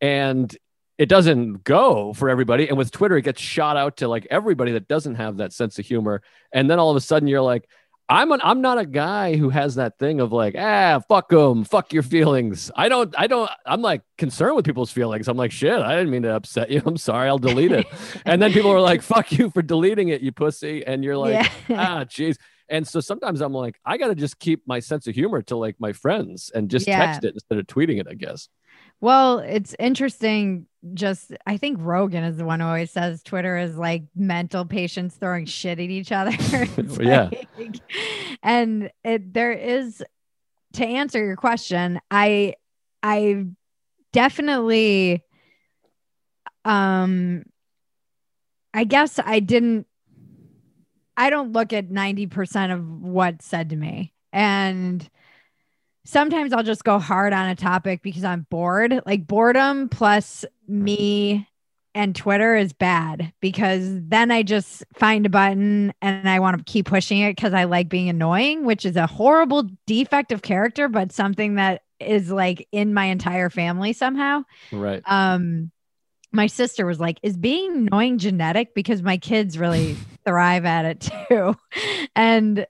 And 0.00 0.54
it 0.98 1.08
doesn't 1.08 1.62
go 1.62 2.12
for 2.12 2.28
everybody. 2.28 2.68
And 2.68 2.76
with 2.76 2.90
Twitter, 2.90 3.16
it 3.16 3.22
gets 3.22 3.40
shot 3.40 3.76
out 3.76 3.98
to 3.98 4.08
like 4.08 4.26
everybody 4.30 4.72
that 4.72 4.88
doesn't 4.88 5.14
have 5.14 5.36
that 5.36 5.52
sense 5.52 5.78
of 5.78 5.86
humor. 5.86 6.22
And 6.52 6.68
then 6.68 6.80
all 6.80 6.90
of 6.90 6.96
a 6.96 7.00
sudden 7.00 7.28
you're 7.28 7.40
like, 7.40 7.68
I'm 8.10 8.32
an, 8.32 8.40
I'm 8.42 8.62
not 8.62 8.78
a 8.78 8.86
guy 8.86 9.36
who 9.36 9.50
has 9.50 9.74
that 9.74 9.98
thing 9.98 10.20
of 10.20 10.32
like, 10.32 10.54
ah, 10.58 10.98
fuck 11.08 11.28
them, 11.28 11.62
fuck 11.64 11.92
your 11.92 12.02
feelings. 12.02 12.70
I 12.74 12.88
don't, 12.88 13.14
I 13.18 13.26
don't, 13.26 13.50
I'm 13.66 13.82
like 13.82 14.00
concerned 14.16 14.56
with 14.56 14.64
people's 14.64 14.90
feelings. 14.90 15.28
I'm 15.28 15.36
like, 15.36 15.52
shit, 15.52 15.78
I 15.78 15.94
didn't 15.94 16.10
mean 16.10 16.22
to 16.22 16.34
upset 16.34 16.70
you. 16.70 16.82
I'm 16.86 16.96
sorry, 16.96 17.28
I'll 17.28 17.38
delete 17.38 17.70
it. 17.70 17.86
and 18.24 18.40
then 18.40 18.52
people 18.52 18.70
are 18.70 18.80
like, 18.80 19.02
fuck 19.02 19.30
you 19.30 19.50
for 19.50 19.60
deleting 19.62 20.08
it, 20.08 20.22
you 20.22 20.32
pussy. 20.32 20.84
And 20.86 21.04
you're 21.04 21.18
like, 21.18 21.50
yeah. 21.68 21.98
ah, 22.00 22.04
jeez. 22.04 22.38
And 22.70 22.88
so 22.88 23.00
sometimes 23.00 23.40
I'm 23.42 23.52
like, 23.52 23.78
I 23.84 23.98
got 23.98 24.08
to 24.08 24.14
just 24.14 24.38
keep 24.38 24.62
my 24.66 24.80
sense 24.80 25.06
of 25.06 25.14
humor 25.14 25.42
to 25.42 25.56
like 25.56 25.76
my 25.78 25.92
friends 25.92 26.50
and 26.54 26.70
just 26.70 26.86
yeah. 26.86 27.04
text 27.04 27.24
it 27.24 27.34
instead 27.34 27.58
of 27.58 27.66
tweeting 27.66 28.00
it, 28.00 28.06
I 28.10 28.14
guess. 28.14 28.48
Well, 29.00 29.38
it's 29.40 29.76
interesting. 29.78 30.66
Just, 30.94 31.32
I 31.46 31.56
think 31.56 31.78
Rogan 31.80 32.24
is 32.24 32.36
the 32.36 32.44
one 32.44 32.60
who 32.60 32.66
always 32.66 32.90
says 32.90 33.22
Twitter 33.22 33.56
is 33.56 33.76
like 33.76 34.04
mental 34.14 34.64
patients 34.64 35.16
throwing 35.16 35.44
shit 35.44 35.78
at 35.78 35.90
each 35.90 36.12
other. 36.12 36.30
yeah. 37.00 37.30
Like, 37.58 37.76
and 38.42 38.90
it, 39.04 39.32
there 39.32 39.52
is, 39.52 40.02
to 40.74 40.86
answer 40.86 41.24
your 41.24 41.36
question, 41.36 42.00
I, 42.10 42.54
I 43.02 43.46
definitely, 44.12 45.24
um, 46.64 47.44
I 48.72 48.84
guess 48.84 49.18
I 49.18 49.40
didn't, 49.40 49.86
I 51.16 51.30
don't 51.30 51.52
look 51.52 51.72
at 51.72 51.88
90% 51.88 52.72
of 52.72 53.02
what's 53.02 53.46
said 53.46 53.70
to 53.70 53.76
me. 53.76 54.12
And, 54.32 55.08
sometimes 56.08 56.54
I'll 56.54 56.62
just 56.62 56.84
go 56.84 56.98
hard 56.98 57.34
on 57.34 57.50
a 57.50 57.54
topic 57.54 58.02
because 58.02 58.24
I'm 58.24 58.46
bored. 58.48 59.02
Like 59.04 59.26
boredom 59.26 59.90
plus 59.90 60.44
me 60.68 61.48
and 61.94 62.14
Twitter 62.14 62.54
is 62.54 62.72
bad 62.72 63.32
because 63.40 63.88
then 64.04 64.30
I 64.30 64.42
just 64.42 64.84
find 64.94 65.26
a 65.26 65.30
button 65.30 65.92
and 66.00 66.28
I 66.28 66.38
want 66.38 66.58
to 66.58 66.70
keep 66.70 66.86
pushing 66.86 67.18
it 67.20 67.34
because 67.34 67.54
I 67.54 67.64
like 67.64 67.88
being 67.88 68.08
annoying, 68.08 68.64
which 68.64 68.84
is 68.84 68.96
a 68.96 69.06
horrible 69.06 69.68
defect 69.86 70.30
of 70.30 70.42
character, 70.42 70.88
but 70.88 71.12
something 71.12 71.56
that 71.56 71.82
is 71.98 72.30
like 72.30 72.68
in 72.70 72.94
my 72.94 73.06
entire 73.06 73.50
family 73.50 73.92
somehow. 73.92 74.44
Right. 74.70 75.02
Um, 75.06 75.72
my 76.30 76.46
sister 76.46 76.86
was 76.86 77.00
like, 77.00 77.18
Is 77.22 77.36
being 77.36 77.88
annoying 77.88 78.18
genetic? 78.18 78.74
Because 78.74 79.02
my 79.02 79.16
kids 79.16 79.58
really 79.58 79.96
thrive 80.24 80.64
at 80.66 80.84
it 80.84 81.10
too. 81.28 81.56
And 82.14 82.66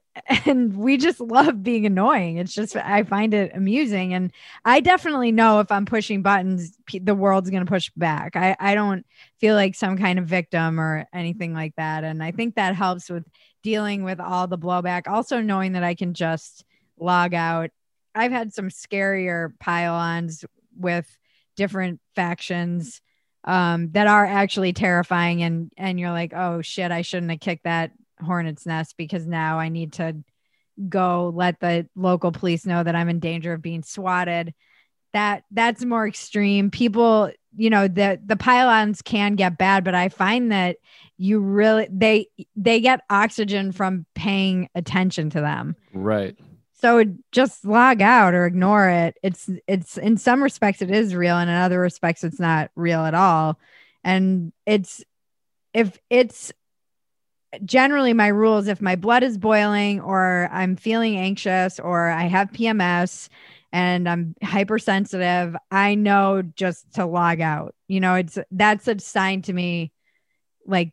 and 0.47 0.77
we 0.77 0.97
just 0.97 1.21
love 1.21 1.63
being 1.63 1.87
annoying. 1.87 2.39
It's 2.39 2.55
just 2.55 2.77
I 2.77 3.03
find 3.03 3.35
it 3.35 3.53
amusing. 3.55 4.15
And 4.15 4.33
I 4.65 4.81
definitely 4.81 5.33
know 5.33 5.61
if 5.61 5.71
I'm 5.71 5.87
pushing 5.87 6.23
buttons, 6.23 6.77
the 6.93 7.15
world's 7.15 7.51
gonna 7.51 7.67
push 7.67 7.91
back. 7.97 8.37
I, 8.37 8.57
I 8.59 8.75
don't 8.75 9.05
feel 9.39 9.55
like 9.55 9.75
some 9.75 9.97
kind 9.99 10.19
of 10.19 10.27
victim 10.27 10.81
or 10.81 11.07
anything 11.13 11.55
like 11.55 11.75
that. 11.77 12.05
And 12.05 12.23
I 12.23 12.33
think 12.33 12.55
that 12.55 12.75
helps 12.75 13.11
with 13.11 13.25
dealing 13.63 14.05
with 14.05 14.21
all 14.21 14.47
the 14.47 14.59
blowback. 14.59 15.09
Also 15.09 15.41
knowing 15.41 15.73
that 15.73 15.85
I 15.85 15.95
can 15.95 16.15
just 16.15 16.65
log 16.99 17.35
out. 17.35 17.71
I've 18.15 18.33
had 18.33 18.53
some 18.53 18.69
scarier 18.69 19.53
pile-ons 19.59 20.45
with 20.77 21.07
different 21.57 22.01
factions 22.15 23.01
um, 23.45 23.91
that 23.93 24.07
are 24.07 24.27
actually 24.27 24.73
terrifying, 24.73 25.43
and 25.43 25.73
and 25.77 25.99
you're 25.99 26.11
like, 26.11 26.33
oh 26.35 26.61
shit, 26.61 26.91
I 26.91 27.03
shouldn't 27.03 27.31
have 27.31 27.41
kicked 27.41 27.65
that 27.65 27.93
hornet's 28.21 28.67
nest 28.67 28.97
because 28.97 29.27
now 29.27 29.59
I 29.59 29.69
need 29.69 29.95
to 29.95 30.17
go 30.89 31.33
let 31.35 31.61
the 31.61 31.89
local 31.97 32.33
police 32.33 32.65
know 32.65 32.83
that 32.83 32.95
I'm 32.95 33.09
in 33.09 33.21
danger 33.21 33.53
of 33.53 33.63
being 33.63 33.83
swatted. 33.83 34.55
That 35.13 35.45
that's 35.51 35.85
more 35.85 36.07
extreme. 36.07 36.71
People, 36.71 37.31
you 37.57 37.71
know, 37.71 37.89
the 37.89 38.21
the 38.25 38.37
pile-ons 38.37 39.03
can 39.03 39.35
get 39.35 39.59
bad, 39.59 39.85
but 39.85 39.95
I 39.95 40.09
find 40.09 40.53
that 40.53 40.77
you 41.17 41.41
really 41.41 41.89
they 41.91 42.29
they 42.55 42.81
get 42.81 43.01
oxygen 43.11 43.73
from 43.73 44.07
paying 44.15 44.69
attention 44.75 45.31
to 45.31 45.41
them. 45.41 45.77
Right. 45.93 46.37
So 46.81 47.05
just 47.33 47.65
log 47.65 48.01
out 48.01 48.35
or 48.35 48.47
ignore 48.47 48.89
it. 48.89 49.17
It's 49.23 49.51
it's 49.67 49.99
in 49.99 50.17
some 50.17 50.43
respects 50.43 50.81
it 50.81 50.91
is 50.91 51.15
real 51.15 51.37
and 51.37 51.51
in 51.51 51.57
other 51.57 51.81
respects 51.81 52.23
it's 52.23 52.39
not 52.39 52.71
real 52.77 53.01
at 53.01 53.15
all. 53.15 53.59
And 54.05 54.53
it's 54.65 55.03
if 55.75 55.99
it's 56.09 56.53
generally 57.65 58.13
my 58.13 58.29
rules 58.29 58.69
if 58.69 58.81
my 58.81 58.97
blood 58.97 59.23
is 59.23 59.39
boiling 59.39 60.01
or 60.01 60.49
I'm 60.53 60.77
feeling 60.77 61.17
anxious 61.17 61.81
or 61.81 62.09
I 62.09 62.25
have 62.25 62.53
PMS 62.53 63.29
and 63.73 64.09
I'm 64.09 64.35
hypersensitive, 64.43 65.57
I 65.71 65.95
know 65.95 66.43
just 66.43 66.95
to 66.95 67.07
log 67.07 67.41
out. 67.41 67.75
You 67.87 68.01
know, 68.01 68.15
it's 68.15 68.39
that's 68.51 68.89
a 68.89 68.99
sign 68.99 69.43
to 69.43 69.53
me 69.53 69.93
like 70.67 70.93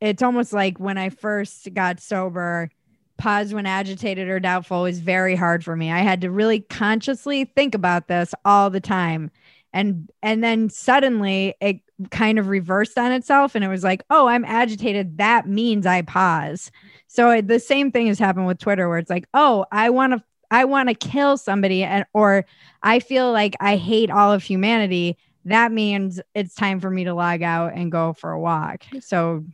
it's 0.00 0.22
almost 0.22 0.52
like 0.52 0.78
when 0.78 0.98
I 0.98 1.08
first 1.08 1.72
got 1.72 2.00
sober, 2.00 2.70
pause 3.16 3.54
when 3.54 3.66
agitated 3.66 4.28
or 4.28 4.40
doubtful 4.40 4.86
is 4.86 4.98
very 4.98 5.34
hard 5.36 5.64
for 5.64 5.76
me. 5.76 5.90
I 5.90 6.00
had 6.00 6.20
to 6.22 6.30
really 6.30 6.60
consciously 6.60 7.44
think 7.44 7.74
about 7.74 8.08
this 8.08 8.34
all 8.44 8.70
the 8.70 8.80
time. 8.80 9.30
And 9.72 10.10
and 10.22 10.42
then 10.42 10.68
suddenly 10.68 11.54
it 11.60 11.80
kind 12.10 12.38
of 12.38 12.48
reversed 12.48 12.98
on 12.98 13.12
itself 13.12 13.54
and 13.54 13.64
it 13.64 13.68
was 13.68 13.84
like, 13.84 14.02
"Oh, 14.10 14.26
I'm 14.26 14.44
agitated. 14.44 15.18
That 15.18 15.48
means 15.48 15.86
I 15.86 16.02
pause." 16.02 16.70
So 17.06 17.40
the 17.40 17.60
same 17.60 17.92
thing 17.92 18.08
has 18.08 18.18
happened 18.18 18.46
with 18.46 18.58
Twitter 18.58 18.88
where 18.88 18.98
it's 18.98 19.10
like, 19.10 19.26
"Oh, 19.34 19.66
I 19.72 19.90
want 19.90 20.12
to 20.14 20.22
I 20.50 20.64
want 20.64 20.88
to 20.88 20.94
kill 20.94 21.36
somebody 21.36 21.82
and 21.84 22.04
or 22.12 22.44
I 22.82 23.00
feel 23.00 23.32
like 23.32 23.54
I 23.60 23.76
hate 23.76 24.10
all 24.10 24.32
of 24.32 24.42
humanity." 24.42 25.16
That 25.46 25.72
means 25.72 26.20
it's 26.34 26.54
time 26.54 26.80
for 26.80 26.90
me 26.90 27.04
to 27.04 27.14
log 27.14 27.42
out 27.42 27.72
and 27.74 27.92
go 27.92 28.12
for 28.14 28.32
a 28.32 28.40
walk. 28.40 28.84
So 29.00 29.44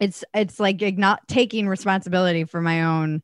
it's 0.00 0.24
it's 0.34 0.60
like 0.60 0.80
not 0.98 1.26
taking 1.28 1.68
responsibility 1.68 2.44
for 2.44 2.60
my 2.60 2.82
own 2.84 3.22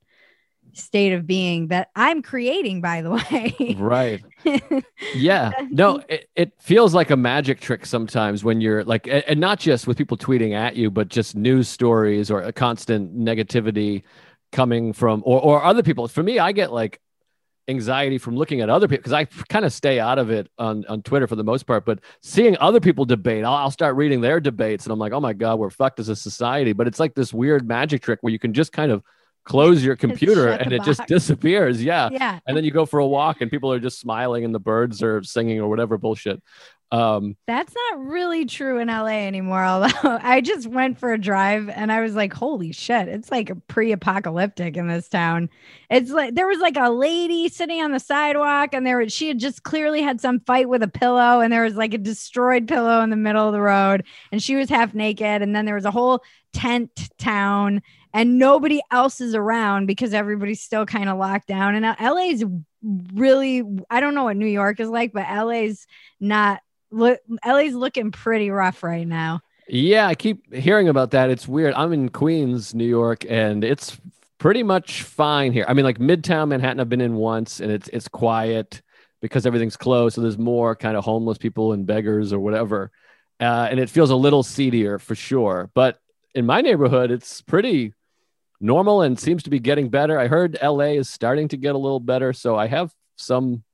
state 0.75 1.13
of 1.13 1.27
being 1.27 1.69
that 1.69 1.89
I'm 1.95 2.23
creating, 2.23 2.81
by 2.81 3.03
the 3.03 3.11
way. 3.11 3.77
right. 3.79 4.23
Yeah. 5.15 5.53
No, 5.71 6.03
it, 6.09 6.29
it 6.35 6.53
feels 6.59 6.95
like 6.95 7.11
a 7.11 7.17
magic 7.17 7.61
trick 7.61 7.87
sometimes 7.87 8.43
when 8.43 8.61
you're 8.61 8.83
like, 8.85 9.07
and 9.07 9.39
not 9.39 9.61
just 9.61 9.87
with 9.87 9.97
people 9.97 10.17
tweeting 10.17 10.53
at 10.53 10.75
you, 10.75 10.91
but 10.91 11.09
just 11.09 11.37
news 11.37 11.69
stories 11.69 12.31
or 12.31 12.43
a 12.43 12.53
constant 12.53 13.17
negativity 13.17 14.03
coming 14.53 14.93
from, 14.93 15.23
or, 15.25 15.41
or 15.41 15.65
other 15.65 15.83
people. 15.83 16.09
For 16.09 16.23
me, 16.23 16.39
I 16.39 16.53
get 16.53 16.73
like 16.73 17.01
anxiety 17.71 18.19
from 18.19 18.37
looking 18.37 18.61
at 18.61 18.69
other 18.69 18.89
people 18.89 18.99
because 18.99 19.13
I 19.13 19.25
kind 19.49 19.65
of 19.65 19.73
stay 19.73 20.01
out 20.01 20.19
of 20.19 20.31
it 20.31 20.51
on, 20.59 20.85
on 20.87 21.03
Twitter 21.03 21.27
for 21.27 21.37
the 21.37 21.45
most 21.45 21.67
part. 21.67 21.87
But 21.87 22.01
seeing 22.21 22.57
other 22.59 22.81
people 22.81 23.05
debate, 23.05 23.45
I'll, 23.45 23.55
I'll, 23.55 23.71
start 23.71 23.97
reading 23.97 24.21
their 24.21 24.41
debates 24.41 24.85
and 24.85 24.93
I'm 24.93 24.99
like, 24.99 25.13
oh 25.13 25.21
my 25.21 25.33
God, 25.33 25.59
we're 25.59 25.71
fucked 25.71 26.01
as 26.01 26.09
a 26.09 26.17
society. 26.17 26.73
But 26.73 26.89
it's 26.89 27.01
like 27.01 27.15
this 27.15 27.33
weird 27.33 27.67
magic 27.67 28.03
trick 28.03 28.19
where 28.23 28.33
you 28.33 28.39
can 28.39 28.53
just 28.53 28.73
kind 28.73 28.91
of 28.91 29.03
close 29.45 29.85
your 29.85 29.97
computer 29.97 30.49
and 30.49 30.73
it 30.73 30.79
box. 30.79 30.87
just 30.87 31.07
disappears. 31.07 31.83
Yeah. 31.83 32.09
Yeah. 32.13 32.39
And 32.47 32.57
then 32.57 32.65
you 32.65 32.71
go 32.71 32.87
for 32.87 33.01
a 33.01 33.07
walk 33.07 33.41
and 33.41 33.51
people 33.51 33.73
are 33.73 33.81
just 33.81 33.99
smiling 33.99 34.45
and 34.45 34.55
the 34.55 34.61
birds 34.61 35.03
are 35.03 35.23
singing 35.23 35.61
or 35.61 35.69
whatever 35.69 35.99
bullshit. 35.99 36.43
Um, 36.93 37.37
That's 37.47 37.73
not 37.73 38.05
really 38.05 38.47
true 38.47 38.79
in 38.79 38.89
LA 38.89 39.07
anymore. 39.27 39.65
Although 39.65 39.89
I 40.03 40.41
just 40.41 40.67
went 40.67 40.99
for 40.99 41.13
a 41.13 41.19
drive 41.19 41.69
and 41.69 41.93
I 41.93 42.01
was 42.01 42.15
like, 42.15 42.33
holy 42.33 42.73
shit, 42.73 43.09
it's 43.09 43.31
like 43.31 43.53
pre 43.69 43.93
apocalyptic 43.93 44.77
in 44.77 44.89
this 44.89 45.09
town. 45.09 45.51
It's 45.89 46.11
like 46.11 46.35
there 46.35 46.49
was 46.49 46.59
like 46.59 46.77
a 46.77 46.91
lady 46.91 47.49
sitting 47.49 47.81
on 47.81 47.93
the 47.93 48.01
sidewalk 48.01 48.71
and 48.73 48.85
there 48.85 48.99
was, 48.99 49.13
she 49.13 49.29
had 49.29 49.39
just 49.39 49.63
clearly 49.63 50.03
had 50.03 50.21
some 50.21 50.41
fight 50.41 50.69
with 50.69 50.83
a 50.83 50.89
pillow 50.89 51.41
and 51.41 51.53
there 51.53 51.65
was 51.65 51.77
like 51.77 51.95
a 51.95 51.99
destroyed 51.99 52.67
pillow 52.67 53.03
in 53.03 53.11
the 53.11 53.17
middle 53.17 53.47
of 53.47 53.53
the 53.53 53.61
road 53.61 54.05
and 54.33 54.43
she 54.43 54.57
was 54.57 54.69
half 54.69 54.93
naked. 54.93 55.43
And 55.43 55.55
then 55.55 55.67
there 55.67 55.77
was 55.77 55.85
a 55.85 55.91
whole 55.93 56.25
tent 56.53 57.09
town 57.19 57.83
and 58.13 58.39
nobody 58.39 58.81
else 58.91 59.21
is 59.21 59.35
around 59.35 59.87
because 59.87 60.15
everybody's 60.15 60.61
still 60.61 60.87
kind 60.87 61.09
of 61.09 61.19
locked 61.19 61.47
down. 61.47 61.75
And 61.75 61.97
LA's 62.01 62.45
really, 63.15 63.63
I 63.89 64.01
don't 64.01 64.15
know 64.15 64.25
what 64.25 64.37
New 64.37 64.47
York 64.47 64.81
is 64.81 64.89
like, 64.89 65.13
but 65.13 65.27
LA's 65.29 65.87
not 66.19 66.61
LA's 66.93 67.75
looking 67.75 68.11
pretty 68.11 68.51
rough 68.51 68.83
right 68.83 69.07
now. 69.07 69.41
Yeah, 69.69 70.09
I 70.09 70.17
keep 70.17 70.53
hearing 70.53 70.89
about 70.89 71.13
that. 71.13 71.31
It's 71.31 71.47
weird. 71.47 71.75
I'm 71.75 71.93
in 71.93 72.09
Queens, 72.09 72.75
New 72.75 72.87
York, 72.87 73.25
and 73.29 73.63
it's 73.63 74.01
pretty 74.39 74.65
much 74.65 75.05
fine 75.05 75.53
here. 75.53 75.65
I 75.69 75.75
mean, 75.75 75.85
like 75.85 75.99
Midtown 75.99 76.49
Manhattan, 76.49 76.81
I've 76.81 76.89
been 76.89 77.01
in 77.01 77.15
once, 77.15 77.61
and 77.61 77.71
it's 77.71 77.89
it's 77.89 78.09
quiet 78.09 78.83
because 79.21 79.47
everything's 79.47 79.77
closed. 79.77 80.17
So 80.17 80.23
there's 80.23 80.39
more 80.39 80.75
kind 80.75 80.97
of 80.97 81.05
homeless 81.05 81.39
people 81.39 81.73
and 81.73 81.87
beggars 81.87 82.33
or 82.33 82.41
whatever, 82.41 82.91
uh, 83.39 83.69
and 83.71 83.79
it 83.79 83.89
feels 83.89 84.11
a 84.11 84.17
little 84.17 84.43
seedier 84.43 84.99
for 84.99 85.15
sure. 85.15 85.71
But 85.73 86.01
in 86.35 86.47
my 86.47 86.61
neighborhood, 86.61 87.13
it's 87.13 87.41
pretty 87.41 87.95
normal 88.61 89.03
and 89.03 89.19
seems 89.19 89.43
to 89.45 89.51
be 89.51 89.59
getting 89.59 89.89
better. 89.89 90.19
I 90.19 90.29
heard 90.29 90.59
LA 90.63 90.93
is 90.97 91.09
starting 91.09 91.49
to 91.49 91.57
get 91.57 91.75
a 91.75 91.79
little 91.79 92.01
better, 92.01 92.33
so 92.33 92.57
I 92.57 92.67
have 92.67 92.93
some 93.17 93.65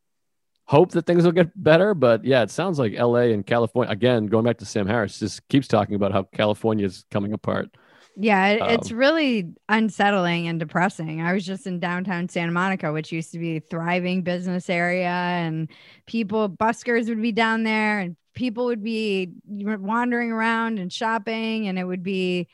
hope 0.67 0.93
that 0.93 1.07
things 1.07 1.25
will 1.25 1.33
get 1.33 1.51
better. 1.61 1.95
But 1.95 2.25
yeah, 2.25 2.43
it 2.43 2.51
sounds 2.51 2.79
like 2.79 2.93
LA 2.93 3.33
and 3.33 3.47
California 3.47 3.93
again. 3.93 4.27
Going 4.27 4.45
back 4.45 4.59
to 4.59 4.67
Sam 4.67 4.87
Harris, 4.87 5.19
just 5.19 5.47
keeps 5.49 5.69
talking 5.69 5.95
about 5.95 6.13
how 6.13 6.25
California 6.25 6.87
is 6.87 7.05
coming 7.11 7.33
apart. 7.33 7.71
Yeah, 8.19 8.47
it, 8.49 8.63
um, 8.63 8.71
it's 8.71 8.91
really 8.91 9.53
unsettling 9.69 10.49
and 10.49 10.59
depressing. 10.59 11.21
I 11.21 11.35
was 11.35 11.45
just 11.45 11.67
in 11.67 11.81
downtown 11.81 12.29
Santa 12.29 12.53
Monica, 12.53 12.93
which 12.93 13.13
used 13.13 13.33
to 13.33 13.39
be 13.39 13.59
a 13.59 13.61
thriving 13.61 14.23
business 14.23 14.71
area, 14.71 15.09
and 15.09 15.69
people, 16.07 16.49
buskers 16.49 17.09
would 17.09 17.21
be 17.21 17.33
down 17.33 17.63
there, 17.63 17.99
and 17.99 18.17
people 18.35 18.67
would 18.67 18.83
be 18.83 19.33
wandering 19.47 20.33
around 20.33 20.79
and 20.79 20.93
shopping, 20.93 21.69
and 21.69 21.79
it 21.79 21.85
would 21.85 22.03
be. 22.03 22.49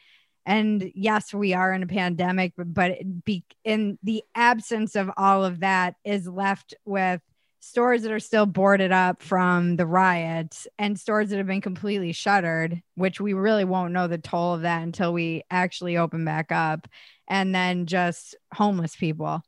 And 0.45 0.91
yes, 0.95 1.33
we 1.33 1.55
are 1.55 1.73
in 1.73 1.83
a 1.83 1.87
pandemic, 1.87 2.53
but, 2.57 2.99
be, 3.25 3.45
in 3.65 3.99
the 4.03 4.25
absence 4.35 4.97
of 4.97 5.11
all 5.17 5.45
of 5.45 5.61
that 5.61 5.95
is 6.05 6.27
left 6.27 6.75
with 6.85 7.21
stores 7.63 8.03
that 8.03 8.11
are 8.11 8.21
still 8.21 8.45
boarded 8.45 8.91
up 8.91 9.23
from 9.23 9.77
the 9.77 9.87
riots 9.87 10.67
and 10.79 10.99
stores 10.99 11.31
that 11.31 11.37
have 11.37 11.47
been 11.47 11.61
completely 11.61 12.13
shuttered, 12.13 12.83
which 12.97 13.21
we 13.21 13.33
really 13.33 13.65
won't 13.65 13.93
know 13.93 14.09
the 14.09 14.19
toll 14.19 14.55
of 14.55 14.63
that 14.63 14.83
until 14.83 15.13
we 15.13 15.45
actually 15.51 15.97
open 15.97 16.25
back 16.25 16.51
up, 16.51 16.89
and 17.29 17.55
then 17.55 17.87
just 17.87 18.35
homeless 18.53 18.97
people. 18.97 19.43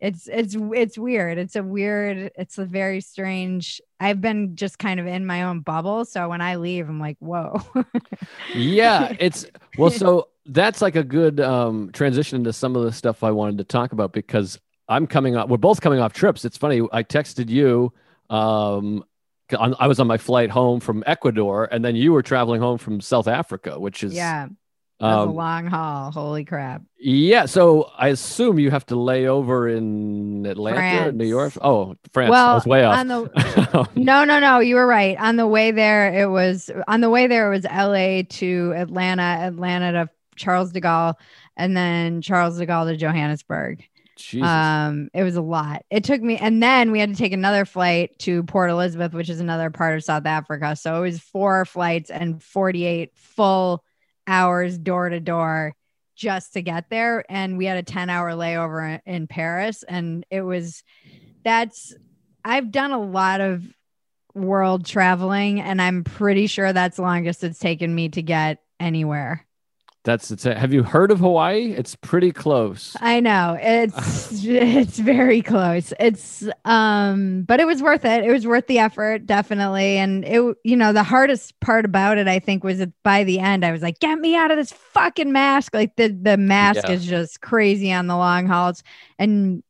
It's 0.00 0.26
it's 0.28 0.56
it's 0.58 0.96
weird. 0.96 1.36
It's 1.36 1.56
a 1.56 1.62
weird. 1.62 2.30
It's 2.36 2.56
a 2.56 2.64
very 2.64 3.02
strange. 3.02 3.82
I've 4.00 4.22
been 4.22 4.56
just 4.56 4.78
kind 4.78 4.98
of 4.98 5.06
in 5.06 5.26
my 5.26 5.42
own 5.42 5.60
bubble, 5.60 6.06
so 6.06 6.30
when 6.30 6.40
I 6.40 6.56
leave, 6.56 6.88
I'm 6.88 6.98
like, 6.98 7.18
whoa. 7.20 7.60
yeah, 8.54 9.14
it's 9.20 9.44
well. 9.76 9.90
So 9.90 10.28
that's 10.50 10.82
like 10.82 10.96
a 10.96 11.04
good 11.04 11.40
um, 11.40 11.90
transition 11.92 12.36
into 12.36 12.52
some 12.52 12.76
of 12.76 12.84
the 12.84 12.92
stuff 12.92 13.22
I 13.22 13.30
wanted 13.30 13.58
to 13.58 13.64
talk 13.64 13.92
about 13.92 14.12
because 14.12 14.58
I'm 14.88 15.06
coming 15.06 15.36
off. 15.36 15.48
We're 15.48 15.56
both 15.56 15.80
coming 15.80 16.00
off 16.00 16.12
trips. 16.12 16.44
It's 16.44 16.56
funny. 16.56 16.82
I 16.92 17.04
texted 17.04 17.48
you. 17.48 17.92
Um, 18.28 19.04
I 19.52 19.88
was 19.88 19.98
on 19.98 20.06
my 20.06 20.18
flight 20.18 20.50
home 20.50 20.78
from 20.80 21.02
Ecuador, 21.06 21.68
and 21.70 21.84
then 21.84 21.96
you 21.96 22.12
were 22.12 22.22
traveling 22.22 22.60
home 22.60 22.78
from 22.78 23.00
South 23.00 23.26
Africa, 23.26 23.80
which 23.80 24.04
is 24.04 24.14
yeah, 24.14 24.46
um, 25.00 25.28
a 25.28 25.32
long 25.32 25.66
haul. 25.66 26.12
Holy 26.12 26.44
crap! 26.44 26.82
Yeah, 26.98 27.46
so 27.46 27.90
I 27.98 28.08
assume 28.08 28.60
you 28.60 28.70
have 28.70 28.86
to 28.86 28.96
lay 28.96 29.26
over 29.26 29.68
in 29.68 30.46
Atlanta, 30.46 30.76
France. 30.76 31.16
New 31.16 31.26
York. 31.26 31.54
Oh, 31.60 31.96
France. 32.12 32.30
Well, 32.30 32.48
I 32.50 32.54
was 32.54 32.66
way 32.66 32.84
off. 32.84 33.06
The, 33.06 33.88
no, 33.96 34.24
no, 34.24 34.38
no. 34.38 34.60
You 34.60 34.76
were 34.76 34.86
right. 34.86 35.18
On 35.18 35.34
the 35.34 35.48
way 35.48 35.72
there, 35.72 36.12
it 36.12 36.30
was 36.30 36.70
on 36.86 37.00
the 37.00 37.10
way 37.10 37.26
there. 37.26 37.52
It 37.52 37.56
was 37.56 37.66
L.A. 37.68 38.22
to 38.24 38.72
Atlanta, 38.76 39.22
Atlanta 39.22 39.92
to 39.92 40.10
Charles 40.40 40.72
de 40.72 40.80
Gaulle, 40.80 41.14
and 41.56 41.76
then 41.76 42.22
Charles 42.22 42.58
de 42.58 42.66
Gaulle 42.66 42.90
to 42.90 42.96
Johannesburg. 42.96 43.86
Jesus. 44.16 44.46
Um, 44.46 45.08
it 45.14 45.22
was 45.22 45.36
a 45.36 45.42
lot. 45.42 45.84
It 45.90 46.04
took 46.04 46.20
me, 46.20 46.36
and 46.36 46.62
then 46.62 46.90
we 46.90 47.00
had 47.00 47.10
to 47.10 47.16
take 47.16 47.32
another 47.32 47.64
flight 47.64 48.18
to 48.20 48.42
Port 48.42 48.70
Elizabeth, 48.70 49.14
which 49.14 49.30
is 49.30 49.40
another 49.40 49.70
part 49.70 49.96
of 49.96 50.04
South 50.04 50.26
Africa. 50.26 50.76
So 50.76 50.96
it 50.96 51.00
was 51.00 51.20
four 51.20 51.64
flights 51.64 52.10
and 52.10 52.42
48 52.42 53.12
full 53.14 53.84
hours 54.26 54.78
door 54.78 55.08
to 55.08 55.20
door 55.20 55.74
just 56.16 56.52
to 56.52 56.62
get 56.62 56.90
there. 56.90 57.24
And 57.30 57.56
we 57.56 57.64
had 57.64 57.78
a 57.78 57.82
10 57.82 58.10
hour 58.10 58.32
layover 58.32 59.00
in 59.06 59.26
Paris. 59.26 59.82
And 59.82 60.26
it 60.30 60.42
was 60.42 60.82
that's, 61.42 61.94
I've 62.44 62.70
done 62.70 62.92
a 62.92 63.00
lot 63.00 63.40
of 63.40 63.64
world 64.34 64.84
traveling, 64.84 65.60
and 65.60 65.80
I'm 65.80 66.04
pretty 66.04 66.46
sure 66.46 66.72
that's 66.72 66.98
longest 66.98 67.44
it's 67.44 67.58
taken 67.58 67.94
me 67.94 68.10
to 68.10 68.22
get 68.22 68.58
anywhere. 68.78 69.46
That's 70.02 70.30
it's. 70.30 70.44
Have 70.44 70.72
you 70.72 70.82
heard 70.82 71.10
of 71.10 71.18
Hawaii? 71.18 71.72
It's 71.76 71.94
pretty 71.94 72.32
close. 72.32 72.96
I 73.02 73.20
know 73.20 73.58
it's 73.60 74.42
it's 74.44 74.98
very 74.98 75.42
close. 75.42 75.92
It's 76.00 76.48
um, 76.64 77.42
but 77.42 77.60
it 77.60 77.66
was 77.66 77.82
worth 77.82 78.06
it. 78.06 78.24
It 78.24 78.32
was 78.32 78.46
worth 78.46 78.66
the 78.66 78.78
effort, 78.78 79.26
definitely. 79.26 79.98
And 79.98 80.24
it, 80.24 80.56
you 80.64 80.76
know, 80.76 80.94
the 80.94 81.02
hardest 81.02 81.60
part 81.60 81.84
about 81.84 82.16
it, 82.16 82.28
I 82.28 82.38
think, 82.38 82.64
was 82.64 82.78
that 82.78 82.92
by 83.02 83.24
the 83.24 83.40
end, 83.40 83.62
I 83.62 83.72
was 83.72 83.82
like, 83.82 83.98
"Get 83.98 84.18
me 84.18 84.36
out 84.36 84.50
of 84.50 84.56
this 84.56 84.72
fucking 84.72 85.32
mask!" 85.32 85.74
Like 85.74 85.96
the 85.96 86.08
the 86.08 86.38
mask 86.38 86.84
Yeah. 86.84 86.92
is 86.92 87.04
just 87.04 87.42
crazy 87.42 87.92
on 87.92 88.06
the 88.06 88.16
long 88.16 88.46
hauls, 88.46 88.82
and 89.18 89.62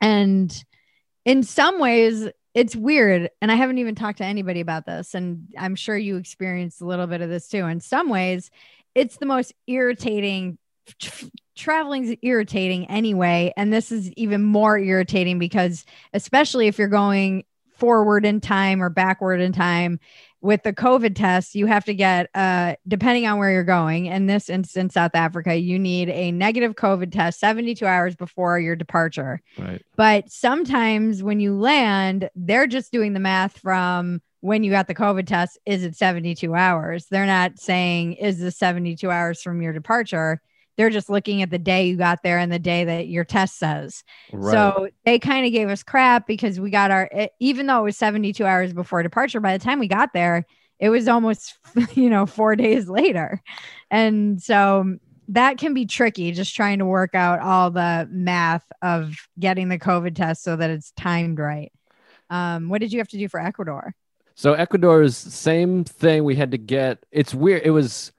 and 0.00 0.64
in 1.26 1.42
some 1.42 1.78
ways, 1.78 2.26
it's 2.54 2.74
weird. 2.74 3.28
And 3.42 3.52
I 3.52 3.54
haven't 3.56 3.76
even 3.76 3.94
talked 3.94 4.16
to 4.18 4.24
anybody 4.24 4.60
about 4.60 4.86
this, 4.86 5.14
and 5.14 5.46
I'm 5.58 5.74
sure 5.74 5.94
you 5.96 6.16
experienced 6.16 6.80
a 6.80 6.86
little 6.86 7.06
bit 7.06 7.20
of 7.20 7.28
this 7.28 7.48
too. 7.48 7.66
In 7.66 7.80
some 7.80 8.08
ways, 8.08 8.50
it's 8.94 9.16
the 9.18 9.26
most 9.26 9.52
irritating 9.66 10.58
traveling's 11.56 12.16
irritating 12.22 12.86
anyway 12.86 13.52
and 13.56 13.72
this 13.72 13.90
is 13.92 14.10
even 14.12 14.42
more 14.42 14.78
irritating 14.78 15.38
because 15.38 15.84
especially 16.14 16.66
if 16.68 16.78
you're 16.78 16.88
going 16.88 17.44
forward 17.76 18.24
in 18.24 18.40
time 18.40 18.82
or 18.82 18.88
backward 18.88 19.40
in 19.40 19.52
time 19.52 19.98
with 20.40 20.62
the 20.62 20.72
covid 20.72 21.14
test 21.14 21.54
you 21.54 21.66
have 21.66 21.84
to 21.84 21.92
get 21.94 22.30
uh 22.34 22.74
depending 22.86 23.26
on 23.26 23.38
where 23.38 23.50
you're 23.50 23.64
going 23.64 24.06
in 24.06 24.26
this 24.26 24.48
instance 24.48 24.94
south 24.94 25.14
africa 25.14 25.56
you 25.56 25.78
need 25.78 26.08
a 26.08 26.30
negative 26.32 26.74
covid 26.74 27.12
test 27.12 27.38
72 27.40 27.84
hours 27.84 28.14
before 28.16 28.58
your 28.58 28.76
departure 28.76 29.40
Right. 29.58 29.82
but 29.96 30.30
sometimes 30.30 31.22
when 31.22 31.40
you 31.40 31.54
land, 31.58 32.30
they're 32.36 32.68
just 32.68 32.92
doing 32.92 33.12
the 33.12 33.20
math 33.20 33.58
from 33.58 34.22
when 34.40 34.62
you 34.62 34.70
got 34.70 34.86
the 34.86 34.94
COVID 34.94 35.26
test. 35.26 35.58
Is 35.66 35.84
it 35.84 35.96
72 35.96 36.54
hours? 36.54 37.06
They're 37.10 37.26
not 37.26 37.58
saying, 37.58 38.14
is 38.14 38.38
this 38.38 38.56
72 38.58 39.10
hours 39.10 39.42
from 39.42 39.62
your 39.62 39.72
departure? 39.72 40.40
They're 40.76 40.90
just 40.90 41.10
looking 41.10 41.42
at 41.42 41.50
the 41.50 41.58
day 41.58 41.88
you 41.88 41.96
got 41.96 42.22
there 42.22 42.38
and 42.38 42.52
the 42.52 42.58
day 42.60 42.84
that 42.84 43.08
your 43.08 43.24
test 43.24 43.58
says. 43.58 44.04
Right. 44.32 44.52
So 44.52 44.88
they 45.04 45.18
kind 45.18 45.44
of 45.44 45.50
gave 45.50 45.68
us 45.68 45.82
crap 45.82 46.26
because 46.26 46.60
we 46.60 46.70
got 46.70 46.92
our, 46.92 47.10
even 47.40 47.66
though 47.66 47.80
it 47.80 47.84
was 47.84 47.96
72 47.96 48.44
hours 48.44 48.72
before 48.72 49.02
departure, 49.02 49.40
by 49.40 49.58
the 49.58 49.64
time 49.64 49.80
we 49.80 49.88
got 49.88 50.12
there, 50.12 50.46
it 50.78 50.90
was 50.90 51.08
almost, 51.08 51.58
you 51.94 52.08
know, 52.08 52.26
four 52.26 52.54
days 52.54 52.88
later. 52.88 53.42
And 53.90 54.40
so 54.40 54.98
that 55.28 55.58
can 55.58 55.74
be 55.74 55.84
tricky, 55.84 56.32
just 56.32 56.54
trying 56.54 56.78
to 56.78 56.86
work 56.86 57.14
out 57.14 57.40
all 57.40 57.70
the 57.70 58.08
math 58.10 58.64
of 58.80 59.14
getting 59.38 59.68
the 59.68 59.78
COVID 59.78 60.14
test 60.14 60.42
so 60.42 60.56
that 60.56 60.70
it's 60.70 60.92
timed 60.92 61.38
right. 61.38 61.72
Um, 62.30 62.68
what 62.68 62.80
did 62.80 62.92
you 62.92 63.00
have 63.00 63.08
to 63.08 63.18
do 63.18 63.28
for 63.28 63.40
Ecuador? 63.40 63.94
So 64.38 64.52
Ecuador's 64.52 65.16
same 65.16 65.82
thing. 65.82 66.22
We 66.22 66.36
had 66.36 66.52
to 66.52 66.58
get. 66.58 67.04
It's 67.10 67.34
weird. 67.34 67.62
It 67.64 67.72
was 67.72 68.12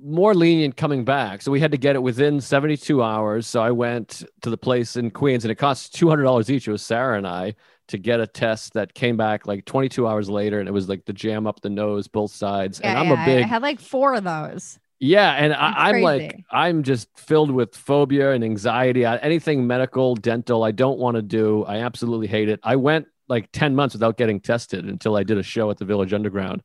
more 0.00 0.34
lenient 0.34 0.76
coming 0.76 1.04
back, 1.04 1.42
so 1.42 1.52
we 1.52 1.60
had 1.60 1.70
to 1.70 1.78
get 1.78 1.94
it 1.94 2.02
within 2.02 2.40
72 2.40 3.00
hours. 3.00 3.46
So 3.46 3.62
I 3.62 3.70
went 3.70 4.24
to 4.40 4.50
the 4.50 4.56
place 4.56 4.96
in 4.96 5.12
Queens, 5.12 5.44
and 5.44 5.52
it 5.52 5.54
cost 5.54 5.94
two 5.94 6.08
hundred 6.08 6.24
dollars 6.24 6.50
each. 6.50 6.66
It 6.66 6.72
was 6.72 6.82
Sarah 6.82 7.16
and 7.16 7.24
I 7.24 7.54
to 7.86 7.98
get 7.98 8.18
a 8.18 8.26
test 8.26 8.72
that 8.72 8.94
came 8.94 9.16
back 9.16 9.46
like 9.46 9.64
22 9.64 10.08
hours 10.08 10.28
later, 10.28 10.58
and 10.58 10.68
it 10.68 10.72
was 10.72 10.88
like 10.88 11.04
the 11.04 11.12
jam 11.12 11.46
up 11.46 11.60
the 11.60 11.70
nose, 11.70 12.08
both 12.08 12.32
sides. 12.32 12.80
and 12.80 12.98
I'm 12.98 13.06
yeah, 13.06 13.22
a 13.22 13.24
big 13.24 13.44
I 13.44 13.46
had 13.46 13.62
like 13.62 13.78
four 13.78 14.14
of 14.14 14.24
those. 14.24 14.80
Yeah, 14.98 15.30
and 15.34 15.54
I, 15.54 15.90
I'm 15.90 16.02
like. 16.02 16.42
I'm 16.50 16.82
just 16.82 17.16
filled 17.16 17.52
with 17.52 17.76
phobia 17.76 18.32
and 18.32 18.42
anxiety. 18.42 19.06
I, 19.06 19.18
anything 19.18 19.68
medical, 19.68 20.16
dental, 20.16 20.64
I 20.64 20.72
don't 20.72 20.98
want 20.98 21.14
to 21.14 21.22
do. 21.22 21.62
I 21.62 21.82
absolutely 21.82 22.26
hate 22.26 22.48
it. 22.48 22.58
I 22.64 22.74
went 22.74 23.06
like 23.28 23.50
10 23.52 23.74
months 23.74 23.94
without 23.94 24.16
getting 24.16 24.40
tested 24.40 24.86
until 24.86 25.16
I 25.16 25.22
did 25.22 25.38
a 25.38 25.42
show 25.42 25.70
at 25.70 25.78
the 25.78 25.84
Village 25.84 26.12
Underground 26.12 26.62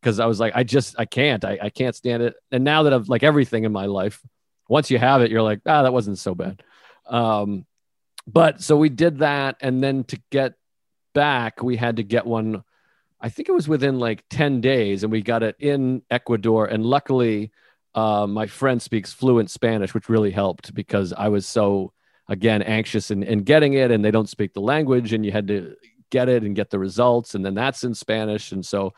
because 0.00 0.20
I 0.20 0.26
was 0.26 0.38
like, 0.38 0.52
I 0.54 0.64
just, 0.64 0.94
I 0.98 1.06
can't, 1.06 1.44
I, 1.44 1.58
I 1.62 1.70
can't 1.70 1.96
stand 1.96 2.22
it. 2.22 2.34
And 2.52 2.62
now 2.62 2.84
that 2.84 2.92
I've 2.92 3.08
like 3.08 3.22
everything 3.22 3.64
in 3.64 3.72
my 3.72 3.86
life, 3.86 4.20
once 4.68 4.90
you 4.90 4.98
have 4.98 5.22
it, 5.22 5.30
you're 5.30 5.42
like, 5.42 5.60
ah, 5.66 5.82
that 5.82 5.92
wasn't 5.92 6.18
so 6.18 6.34
bad. 6.34 6.62
Um, 7.06 7.66
but 8.26 8.62
so 8.62 8.76
we 8.76 8.88
did 8.88 9.18
that. 9.18 9.56
And 9.60 9.82
then 9.82 10.04
to 10.04 10.20
get 10.30 10.54
back, 11.14 11.62
we 11.62 11.76
had 11.76 11.96
to 11.96 12.02
get 12.02 12.26
one. 12.26 12.64
I 13.20 13.28
think 13.30 13.48
it 13.48 13.52
was 13.52 13.68
within 13.68 13.98
like 13.98 14.24
10 14.30 14.60
days, 14.60 15.02
and 15.02 15.12
we 15.12 15.22
got 15.22 15.42
it 15.42 15.56
in 15.58 16.02
Ecuador. 16.10 16.66
And 16.66 16.84
luckily, 16.84 17.52
uh, 17.94 18.26
my 18.26 18.46
friend 18.46 18.82
speaks 18.82 19.12
fluent 19.12 19.50
Spanish, 19.50 19.94
which 19.94 20.08
really 20.08 20.30
helped 20.30 20.74
because 20.74 21.12
I 21.12 21.28
was 21.28 21.46
so, 21.46 21.92
again, 22.28 22.60
anxious 22.60 23.10
in, 23.10 23.22
in 23.22 23.40
getting 23.40 23.74
it, 23.74 23.90
and 23.90 24.04
they 24.04 24.10
don't 24.10 24.28
speak 24.28 24.52
the 24.52 24.60
language, 24.60 25.12
and 25.12 25.24
you 25.24 25.32
had 25.32 25.48
to 25.48 25.76
get 26.14 26.28
it 26.28 26.44
and 26.44 26.54
get 26.54 26.70
the 26.70 26.78
results, 26.78 27.34
and 27.34 27.44
then 27.44 27.54
that's 27.54 27.82
in 27.82 27.92
Spanish. 27.92 28.52
And 28.52 28.64
so 28.64 28.94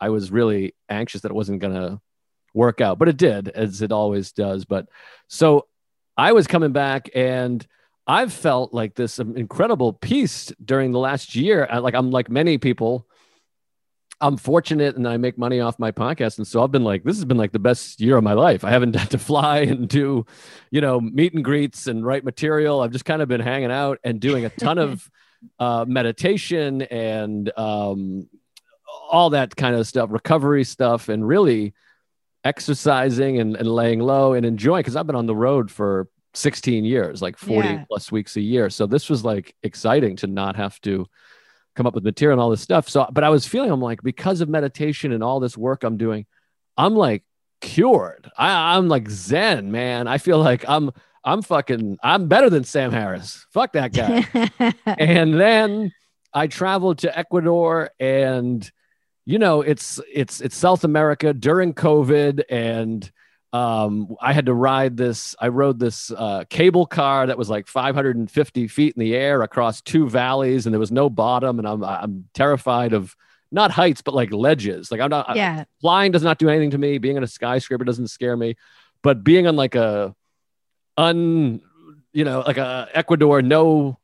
I 0.00 0.08
was 0.08 0.32
really 0.32 0.74
anxious 0.88 1.20
that 1.20 1.30
it 1.30 1.34
wasn't 1.34 1.60
going 1.60 1.74
to 1.74 2.00
work 2.54 2.80
out, 2.80 2.98
but 2.98 3.08
it 3.08 3.16
did, 3.16 3.48
as 3.48 3.82
it 3.82 3.92
always 3.92 4.32
does. 4.32 4.64
But 4.64 4.88
so 5.28 5.68
I 6.16 6.32
was 6.32 6.48
coming 6.48 6.72
back, 6.72 7.08
and 7.14 7.64
I've 8.04 8.32
felt 8.32 8.74
like 8.74 8.96
this 8.96 9.20
um, 9.20 9.36
incredible 9.36 9.92
peace 9.92 10.52
during 10.64 10.90
the 10.90 10.98
last 10.98 11.36
year. 11.36 11.68
Like 11.80 11.94
I'm 11.94 12.10
like 12.10 12.28
many 12.28 12.58
people. 12.58 13.06
I'm 14.18 14.38
fortunate 14.38 14.96
and 14.96 15.06
I 15.06 15.18
make 15.18 15.36
money 15.36 15.60
off 15.60 15.78
my 15.78 15.92
podcast. 15.92 16.38
And 16.38 16.46
so 16.46 16.62
I've 16.62 16.72
been 16.72 16.84
like, 16.84 17.04
this 17.04 17.16
has 17.16 17.26
been 17.26 17.36
like 17.36 17.52
the 17.52 17.58
best 17.58 18.00
year 18.00 18.16
of 18.16 18.24
my 18.24 18.32
life. 18.32 18.64
I 18.64 18.70
haven't 18.70 18.96
had 19.02 19.10
to 19.10 19.18
fly 19.18 19.58
and 19.58 19.88
do, 19.88 20.24
you 20.70 20.80
know, 20.80 21.00
meet 21.00 21.34
and 21.34 21.44
greets 21.44 21.86
and 21.86 22.04
write 22.04 22.24
material. 22.24 22.80
I've 22.80 22.92
just 22.92 23.04
kind 23.04 23.20
of 23.20 23.28
been 23.28 23.42
hanging 23.42 23.70
out 23.70 23.98
and 24.02 24.18
doing 24.18 24.44
a 24.44 24.50
ton 24.50 24.78
of 24.78 25.10
uh, 25.58 25.84
meditation 25.88 26.82
and 26.82 27.50
um, 27.58 28.28
all 29.10 29.30
that 29.30 29.54
kind 29.56 29.74
of 29.76 29.86
stuff, 29.86 30.10
recovery 30.12 30.64
stuff, 30.64 31.08
and 31.08 31.26
really 31.26 31.74
exercising 32.44 33.40
and, 33.40 33.56
and 33.56 33.68
laying 33.68 34.00
low 34.00 34.32
and 34.34 34.46
enjoying 34.46 34.80
because 34.80 34.96
I've 34.96 35.06
been 35.06 35.16
on 35.16 35.26
the 35.26 35.34
road 35.34 35.70
for 35.70 36.08
16 36.34 36.84
years, 36.84 37.20
like 37.22 37.36
40 37.38 37.68
Yeah. 37.68 37.84
plus 37.88 38.12
weeks 38.12 38.36
a 38.36 38.40
year. 38.40 38.70
So 38.70 38.86
this 38.86 39.08
was 39.10 39.24
like 39.24 39.54
exciting 39.62 40.16
to 40.16 40.26
not 40.26 40.56
have 40.56 40.80
to 40.82 41.06
come 41.74 41.86
up 41.86 41.94
with 41.94 42.04
material 42.04 42.34
and 42.34 42.40
all 42.40 42.50
this 42.50 42.60
stuff. 42.60 42.88
So, 42.88 43.06
but 43.12 43.24
I 43.24 43.28
was 43.30 43.46
feeling, 43.46 43.70
I'm 43.70 43.80
like, 43.80 44.02
because 44.02 44.40
of 44.40 44.48
meditation 44.48 45.12
and 45.12 45.22
all 45.24 45.40
this 45.40 45.56
work 45.56 45.82
I'm 45.82 45.96
doing, 45.96 46.26
I'm 46.76 46.94
like 46.94 47.24
cured. 47.60 48.30
I, 48.36 48.76
I'm 48.76 48.88
like 48.88 49.08
Zen, 49.08 49.70
man. 49.72 50.06
I 50.08 50.18
feel 50.18 50.38
like 50.38 50.64
I'm, 50.68 50.90
I'm 51.26 51.42
fucking, 51.42 51.98
I'm 52.02 52.28
better 52.28 52.48
than 52.48 52.64
Sam 52.64 52.92
Harris. 52.92 53.44
Fuck 53.50 53.72
that 53.72 53.92
guy. 53.92 54.72
and 54.86 55.38
then 55.38 55.92
I 56.32 56.46
traveled 56.46 56.98
to 56.98 57.18
Ecuador 57.18 57.90
and 57.98 58.70
you 59.24 59.38
know 59.38 59.62
it's 59.62 59.98
it's 60.12 60.40
it's 60.40 60.56
South 60.56 60.84
America 60.84 61.32
during 61.34 61.74
COVID 61.74 62.44
and 62.48 63.10
um, 63.52 64.14
I 64.20 64.34
had 64.34 64.46
to 64.46 64.54
ride 64.54 64.98
this 64.98 65.34
I 65.40 65.48
rode 65.48 65.78
this 65.80 66.12
uh, 66.12 66.44
cable 66.50 66.84
car 66.84 67.26
that 67.26 67.38
was 67.38 67.48
like 67.48 67.66
550 67.66 68.68
feet 68.68 68.94
in 68.94 69.00
the 69.00 69.16
air 69.16 69.42
across 69.42 69.80
two 69.80 70.08
valleys 70.08 70.66
and 70.66 70.74
there 70.74 70.80
was 70.80 70.92
no 70.92 71.08
bottom 71.08 71.58
and 71.58 71.66
I'm 71.66 71.82
I'm 71.82 72.28
terrified 72.34 72.92
of 72.92 73.16
not 73.50 73.70
heights 73.70 74.02
but 74.02 74.14
like 74.14 74.30
ledges 74.30 74.92
like 74.92 75.00
I'm 75.00 75.10
not 75.10 75.34
yeah. 75.34 75.64
flying 75.80 76.12
does 76.12 76.22
not 76.22 76.38
do 76.38 76.48
anything 76.50 76.70
to 76.72 76.78
me. 76.78 76.98
Being 76.98 77.16
in 77.16 77.24
a 77.24 77.28
skyscraper 77.28 77.84
doesn't 77.84 78.08
scare 78.08 78.36
me, 78.36 78.56
but 79.02 79.24
being 79.24 79.46
on 79.46 79.56
like 79.56 79.74
a 79.74 80.14
un, 80.96 81.60
you 82.12 82.24
know, 82.24 82.42
like 82.46 82.58
a 82.58 82.88
Ecuador, 82.94 83.42
no, 83.42 83.98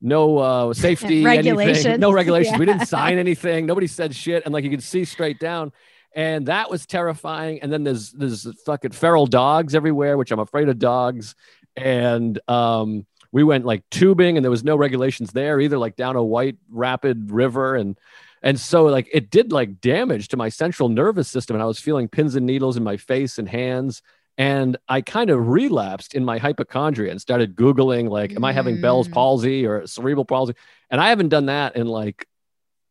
no 0.00 0.38
uh, 0.38 0.74
safety 0.74 1.24
anything, 1.26 1.56
Regulations. 1.56 1.98
no 1.98 2.12
regulations. 2.12 2.58
We 2.58 2.66
didn't 2.66 2.86
sign 2.86 3.18
anything. 3.18 3.66
Nobody 3.66 3.86
said 3.86 4.14
shit, 4.14 4.44
and 4.44 4.54
like 4.54 4.64
you 4.64 4.70
could 4.70 4.82
see 4.82 5.04
straight 5.04 5.38
down, 5.38 5.72
and 6.14 6.46
that 6.46 6.70
was 6.70 6.86
terrifying. 6.86 7.60
And 7.62 7.72
then 7.72 7.84
there's 7.84 8.12
there's 8.12 8.46
fucking 8.64 8.92
feral 8.92 9.26
dogs 9.26 9.74
everywhere, 9.74 10.16
which 10.16 10.30
I'm 10.30 10.40
afraid 10.40 10.68
of 10.68 10.78
dogs, 10.78 11.34
and 11.76 12.38
um. 12.48 13.06
We 13.32 13.42
went 13.44 13.66
like 13.66 13.82
tubing, 13.90 14.38
and 14.38 14.44
there 14.44 14.50
was 14.50 14.64
no 14.64 14.76
regulations 14.76 15.30
there 15.32 15.60
either, 15.60 15.76
like 15.76 15.96
down 15.96 16.16
a 16.16 16.22
white 16.22 16.56
rapid 16.70 17.30
river, 17.30 17.74
and 17.74 17.98
and 18.42 18.58
so 18.58 18.84
like 18.84 19.08
it 19.12 19.28
did 19.30 19.52
like 19.52 19.80
damage 19.80 20.28
to 20.28 20.36
my 20.36 20.48
central 20.48 20.88
nervous 20.88 21.28
system 21.28 21.56
and 21.56 21.62
i 21.62 21.66
was 21.66 21.80
feeling 21.80 22.08
pins 22.08 22.36
and 22.36 22.46
needles 22.46 22.76
in 22.76 22.84
my 22.84 22.96
face 22.96 23.38
and 23.38 23.48
hands 23.48 24.02
and 24.38 24.76
i 24.88 25.00
kind 25.00 25.30
of 25.30 25.48
relapsed 25.48 26.14
in 26.14 26.24
my 26.24 26.38
hypochondria 26.38 27.10
and 27.10 27.20
started 27.20 27.56
googling 27.56 28.08
like 28.08 28.34
am 28.36 28.44
i 28.44 28.52
having 28.52 28.80
bell's 28.80 29.08
Mm. 29.08 29.12
palsy 29.12 29.66
or 29.66 29.86
cerebral 29.86 30.24
palsy 30.24 30.54
and 30.90 31.00
i 31.00 31.08
haven't 31.08 31.28
done 31.28 31.46
that 31.46 31.76
in 31.76 31.86
like 31.86 32.26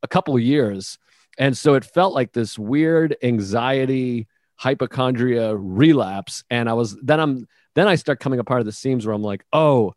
a 0.03 0.07
couple 0.07 0.35
of 0.35 0.41
years 0.41 0.97
and 1.37 1.57
so 1.57 1.73
it 1.75 1.85
felt 1.85 2.13
like 2.13 2.33
this 2.33 2.57
weird 2.57 3.15
anxiety 3.21 4.27
hypochondria 4.55 5.55
relapse 5.55 6.43
and 6.49 6.69
i 6.69 6.73
was 6.73 6.97
then 7.01 7.19
i'm 7.19 7.47
then 7.75 7.87
i 7.87 7.95
start 7.95 8.19
coming 8.19 8.39
apart 8.39 8.59
of 8.61 8.65
the 8.65 8.71
seams 8.71 9.05
where 9.05 9.13
i'm 9.13 9.23
like 9.23 9.43
oh 9.53 9.93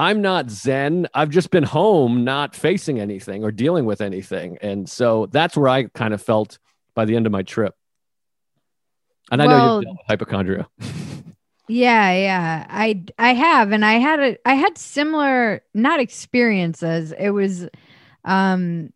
I'm 0.00 0.22
not 0.22 0.48
Zen. 0.48 1.08
I've 1.12 1.30
just 1.30 1.50
been 1.50 1.64
home, 1.64 2.22
not 2.22 2.54
facing 2.54 3.00
anything 3.00 3.42
or 3.42 3.50
dealing 3.50 3.84
with 3.84 4.00
anything. 4.00 4.56
And 4.60 4.88
so 4.88 5.26
that's 5.26 5.56
where 5.56 5.66
I 5.66 5.88
kind 5.88 6.14
of 6.14 6.22
felt 6.22 6.60
by 6.94 7.04
the 7.04 7.16
end 7.16 7.26
of 7.26 7.32
my 7.32 7.42
trip. 7.42 7.74
And 9.30 9.42
I 9.42 9.46
know 9.46 9.74
you've 9.74 9.84
dealt 9.84 9.96
with 9.98 10.06
hypochondria. 10.08 10.68
Yeah, 11.70 12.12
yeah. 12.14 12.66
I 12.70 13.04
I 13.18 13.34
have 13.34 13.72
and 13.72 13.84
I 13.84 13.94
had 13.94 14.20
a 14.20 14.38
I 14.48 14.54
had 14.54 14.78
similar 14.78 15.62
not 15.74 16.00
experiences. 16.00 17.12
It 17.12 17.28
was 17.28 17.68
um 18.24 18.90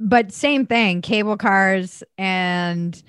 but 0.00 0.32
same 0.32 0.66
thing, 0.66 1.00
cable 1.00 1.36
cars 1.36 2.02
and 2.18 3.00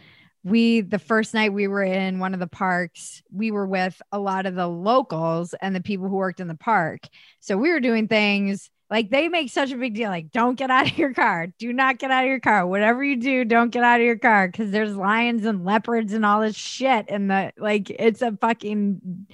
we 0.44 0.82
the 0.82 1.00
first 1.00 1.34
night 1.34 1.54
we 1.54 1.68
were 1.68 1.84
in 1.84 2.20
one 2.20 2.34
of 2.34 2.40
the 2.40 2.48
parks 2.48 3.24
we 3.32 3.50
were 3.50 3.66
with 3.66 4.00
a 4.12 4.20
lot 4.20 4.46
of 4.46 4.56
the 4.56 4.68
locals 4.68 5.56
and 5.62 5.76
the 5.76 5.82
people 5.82 6.10
who 6.10 6.16
worked 6.16 6.42
in 6.42 6.48
the 6.48 6.56
park 6.56 7.08
so 7.40 7.58
we 7.58 7.72
were 7.72 7.80
doing 7.80 8.08
things 8.08 8.70
like 8.94 9.10
they 9.10 9.28
make 9.28 9.50
such 9.50 9.72
a 9.72 9.76
big 9.76 9.96
deal 9.96 10.10
like 10.10 10.32
don't 10.32 10.56
get 10.56 10.70
out 10.70 10.90
of 10.90 10.98
your 10.98 11.14
car 11.14 11.48
do 11.58 11.74
not 11.74 11.98
get 11.98 12.12
out 12.12 12.24
of 12.24 12.30
your 12.30 12.40
car 12.40 12.66
whatever 12.68 13.04
you 13.04 13.16
do 13.16 13.44
don't 13.44 13.72
get 13.72 13.84
out 13.84 14.00
of 14.00 14.06
your 14.06 14.18
car 14.18 14.48
because 14.48 14.70
there's 14.70 14.96
lions 14.96 15.46
and 15.46 15.66
leopards 15.66 16.14
and 16.14 16.24
all 16.24 16.42
this 16.42 16.56
shit 16.56 17.06
and 17.10 17.30
the 17.32 17.52
like 17.58 17.90
it's 17.90 18.22
a 18.22 18.38
fucking 18.40 19.28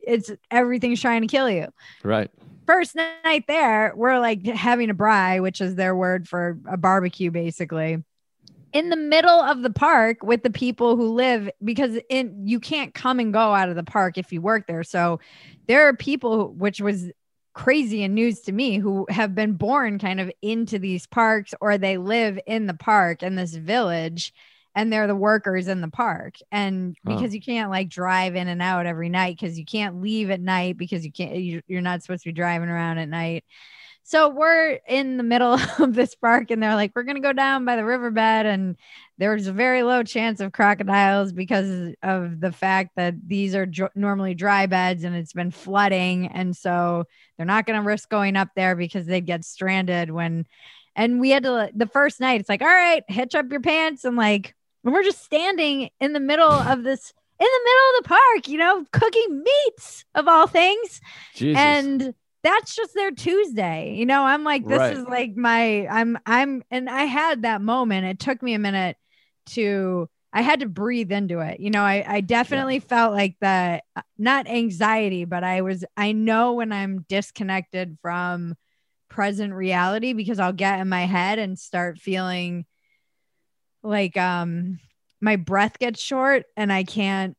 it's 0.00 0.30
everything's 0.50 1.00
trying 1.00 1.20
to 1.20 1.28
kill 1.28 1.50
you 1.50 1.68
Right. 2.02 2.30
first 2.66 2.96
night 2.96 3.44
there, 3.48 3.92
we're 3.94 4.18
like 4.18 4.46
having 4.46 4.90
a 4.90 4.94
braai, 4.94 5.42
which 5.42 5.60
is 5.60 5.74
their 5.74 5.94
word 5.94 6.28
for 6.28 6.58
a 6.66 6.76
barbecue, 6.76 7.30
basically. 7.30 8.02
In 8.72 8.88
the 8.88 8.96
middle 8.96 9.40
of 9.42 9.62
the 9.62 9.70
park 9.70 10.22
with 10.22 10.42
the 10.42 10.50
people 10.50 10.96
who 10.96 11.12
live, 11.12 11.50
because 11.62 11.98
in 12.08 12.46
you 12.46 12.58
can't 12.58 12.94
come 12.94 13.20
and 13.20 13.32
go 13.32 13.54
out 13.54 13.68
of 13.68 13.76
the 13.76 13.84
park 13.84 14.16
if 14.16 14.32
you 14.32 14.40
work 14.40 14.66
there. 14.66 14.82
So 14.82 15.20
there 15.66 15.86
are 15.88 15.94
people, 15.94 16.52
which 16.54 16.80
was 16.80 17.10
crazy 17.54 18.02
and 18.02 18.14
news 18.14 18.40
to 18.42 18.52
me, 18.52 18.78
who 18.78 19.06
have 19.10 19.34
been 19.34 19.52
born 19.54 19.98
kind 19.98 20.20
of 20.20 20.30
into 20.42 20.78
these 20.78 21.06
parks 21.06 21.54
or 21.60 21.76
they 21.78 21.98
live 21.98 22.38
in 22.46 22.66
the 22.66 22.74
park 22.74 23.22
in 23.22 23.36
this 23.36 23.54
village 23.54 24.32
and 24.74 24.90
they're 24.90 25.06
the 25.06 25.14
workers 25.14 25.68
in 25.68 25.82
the 25.82 25.88
park 25.88 26.36
and 26.50 26.96
Oh. 27.06 27.14
because 27.14 27.34
you 27.34 27.42
can't 27.42 27.70
like 27.70 27.88
drive 27.90 28.34
in 28.36 28.48
and 28.48 28.62
out 28.62 28.86
every 28.86 29.10
night 29.10 29.36
because 29.38 29.58
you 29.58 29.66
can't 29.66 30.00
leave 30.00 30.30
at 30.30 30.40
night 30.40 30.78
because 30.78 31.04
you 31.04 31.12
can't 31.12 31.34
you, 31.36 31.60
you're 31.66 31.82
not 31.82 32.02
supposed 32.02 32.22
to 32.22 32.30
be 32.30 32.32
driving 32.32 32.70
around 32.70 32.96
at 32.98 33.08
night 33.08 33.44
so 34.12 34.28
we're 34.28 34.78
in 34.86 35.16
the 35.16 35.22
middle 35.22 35.54
of 35.78 35.94
this 35.94 36.14
park 36.14 36.50
and 36.50 36.62
they're 36.62 36.74
like 36.74 36.92
we're 36.94 37.02
going 37.02 37.16
to 37.16 37.22
go 37.22 37.32
down 37.32 37.64
by 37.64 37.76
the 37.76 37.84
riverbed. 37.84 38.44
And 38.44 38.76
there's 39.16 39.46
a 39.46 39.52
very 39.52 39.82
low 39.82 40.02
chance 40.02 40.40
of 40.40 40.52
crocodiles 40.52 41.32
because 41.32 41.94
of 42.02 42.38
the 42.38 42.52
fact 42.52 42.90
that 42.96 43.14
these 43.26 43.54
are 43.54 43.64
dr- 43.64 43.92
normally 43.94 44.34
dry 44.34 44.66
beds 44.66 45.04
and 45.04 45.16
it's 45.16 45.32
been 45.32 45.50
flooding. 45.50 46.26
And 46.26 46.54
so 46.54 47.04
they're 47.36 47.46
not 47.46 47.64
going 47.64 47.80
to 47.80 47.86
risk 47.86 48.10
going 48.10 48.36
up 48.36 48.48
there 48.54 48.76
because 48.76 49.06
they'd 49.06 49.24
get 49.24 49.46
stranded 49.46 50.10
when 50.10 50.46
and 50.94 51.18
we 51.18 51.30
had 51.30 51.44
to 51.44 51.70
the 51.74 51.86
first 51.86 52.20
night 52.20 52.38
it's 52.38 52.50
like 52.50 52.60
all 52.60 52.68
right 52.68 53.02
hitch 53.08 53.34
up 53.34 53.46
your 53.50 53.62
pants 53.62 54.04
and 54.04 54.14
like 54.14 54.54
and 54.84 54.92
we're 54.92 55.02
just 55.02 55.24
standing 55.24 55.88
in 56.00 56.12
the 56.12 56.20
middle 56.20 56.50
of 56.50 56.82
this 56.82 57.14
in 57.40 57.46
the 57.46 57.60
middle 57.64 57.88
of 57.88 58.02
the 58.02 58.08
park 58.08 58.48
you 58.48 58.58
know 58.58 58.84
cooking 58.92 59.42
meats 59.42 60.04
of 60.14 60.28
all 60.28 60.46
things. 60.46 61.00
Jesus. 61.34 61.58
and 61.58 62.14
that's 62.42 62.74
just 62.74 62.94
their 62.94 63.10
tuesday 63.10 63.94
you 63.94 64.04
know 64.06 64.22
i'm 64.24 64.44
like 64.44 64.66
this 64.66 64.78
Right. 64.78 64.96
is 64.96 65.04
like 65.04 65.36
my 65.36 65.86
i'm 65.88 66.18
i'm 66.26 66.62
and 66.70 66.88
i 66.90 67.04
had 67.04 67.42
that 67.42 67.60
moment 67.60 68.06
it 68.06 68.18
took 68.18 68.42
me 68.42 68.54
a 68.54 68.58
minute 68.58 68.96
to 69.46 70.08
i 70.32 70.42
had 70.42 70.60
to 70.60 70.66
breathe 70.68 71.12
into 71.12 71.40
it 71.40 71.60
you 71.60 71.70
know 71.70 71.82
i 71.82 72.04
i 72.06 72.20
definitely 72.20 72.78
felt 72.80 73.12
like 73.12 73.36
the 73.40 73.80
not 74.18 74.48
anxiety 74.48 75.24
but 75.24 75.44
i 75.44 75.60
was 75.62 75.84
i 75.96 76.12
know 76.12 76.54
when 76.54 76.72
i'm 76.72 77.04
disconnected 77.08 77.96
from 78.02 78.54
present 79.08 79.52
reality 79.52 80.12
because 80.12 80.38
i'll 80.38 80.52
get 80.52 80.80
in 80.80 80.88
my 80.88 81.04
head 81.04 81.38
and 81.38 81.58
start 81.58 81.98
feeling 81.98 82.64
like 83.82 84.16
um 84.16 84.78
my 85.20 85.36
breath 85.36 85.78
gets 85.78 86.00
short 86.00 86.44
and 86.56 86.72
i 86.72 86.82
can't 86.84 87.36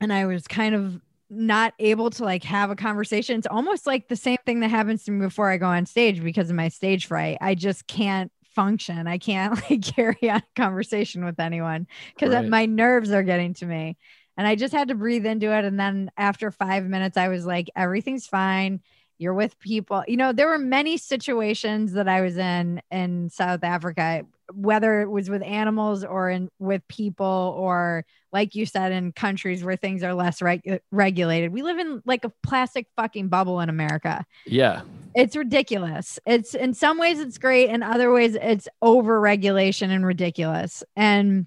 and 0.00 0.12
i 0.12 0.24
was 0.26 0.46
kind 0.46 0.74
of 0.74 1.00
not 1.36 1.74
able 1.78 2.10
to 2.10 2.24
like 2.24 2.44
have 2.44 2.70
a 2.70 2.76
conversation. 2.76 3.38
It's 3.38 3.46
almost 3.46 3.86
like 3.86 4.08
the 4.08 4.16
same 4.16 4.38
thing 4.46 4.60
that 4.60 4.68
happens 4.70 5.04
to 5.04 5.10
me 5.10 5.24
before 5.24 5.50
i 5.50 5.56
go 5.56 5.66
on 5.66 5.86
stage 5.86 6.22
because 6.22 6.50
of 6.50 6.56
my 6.56 6.68
stage 6.68 7.06
fright. 7.06 7.38
I 7.40 7.54
just 7.54 7.86
can't 7.86 8.30
function. 8.54 9.06
I 9.06 9.18
can't 9.18 9.54
like 9.70 9.82
carry 9.82 10.30
on 10.30 10.36
a 10.38 10.42
conversation 10.60 11.24
with 11.24 11.40
anyone 11.40 11.86
because 12.14 12.34
Right. 12.34 12.48
my 12.48 12.66
nerves 12.66 13.10
are 13.10 13.22
getting 13.22 13.54
to 13.54 13.66
me. 13.66 13.96
And 14.36 14.46
i 14.46 14.54
just 14.56 14.72
had 14.74 14.88
to 14.88 14.94
breathe 14.94 15.26
into 15.26 15.52
it. 15.56 15.64
And 15.64 15.78
then 15.78 16.10
after 16.16 16.50
five 16.50 16.84
minutes 16.84 17.16
i 17.16 17.28
was 17.28 17.46
like 17.46 17.68
everything's 17.76 18.26
fine. 18.26 18.80
You're 19.18 19.34
with 19.34 19.58
people. 19.60 20.02
You 20.08 20.16
know 20.16 20.32
there 20.32 20.48
were 20.48 20.58
many 20.58 20.96
situations 20.98 21.92
that 21.92 22.08
i 22.08 22.20
was 22.20 22.36
in 22.36 22.80
in 22.90 23.30
south 23.30 23.62
africa 23.64 24.24
whether 24.54 25.00
it 25.02 25.10
was 25.10 25.28
with 25.28 25.42
animals 25.42 26.04
or 26.04 26.30
in 26.30 26.48
with 26.58 26.86
people 26.88 27.54
or 27.58 28.04
like 28.32 28.54
you 28.54 28.66
said 28.66 28.92
in 28.92 29.12
countries 29.12 29.64
where 29.64 29.76
things 29.76 30.02
are 30.02 30.14
less 30.14 30.40
reg- 30.42 30.80
regulated. 30.90 31.52
We 31.52 31.62
live 31.62 31.78
in 31.78 32.02
like 32.04 32.24
a 32.24 32.32
plastic 32.42 32.86
fucking 32.96 33.28
bubble 33.28 33.60
in 33.60 33.68
america. 33.68 34.24
Yeah. 34.46 34.82
it's 35.14 35.36
ridiculous. 35.36 36.18
It's 36.26 36.54
in 36.54 36.74
some 36.74 36.98
ways 36.98 37.20
it's 37.20 37.38
great 37.38 37.70
in 37.70 37.82
other 37.82 38.12
ways 38.12 38.34
it's 38.34 38.68
over 38.82 39.20
regulation 39.20 39.90
and 39.90 40.04
ridiculous. 40.06 40.82
And 40.96 41.46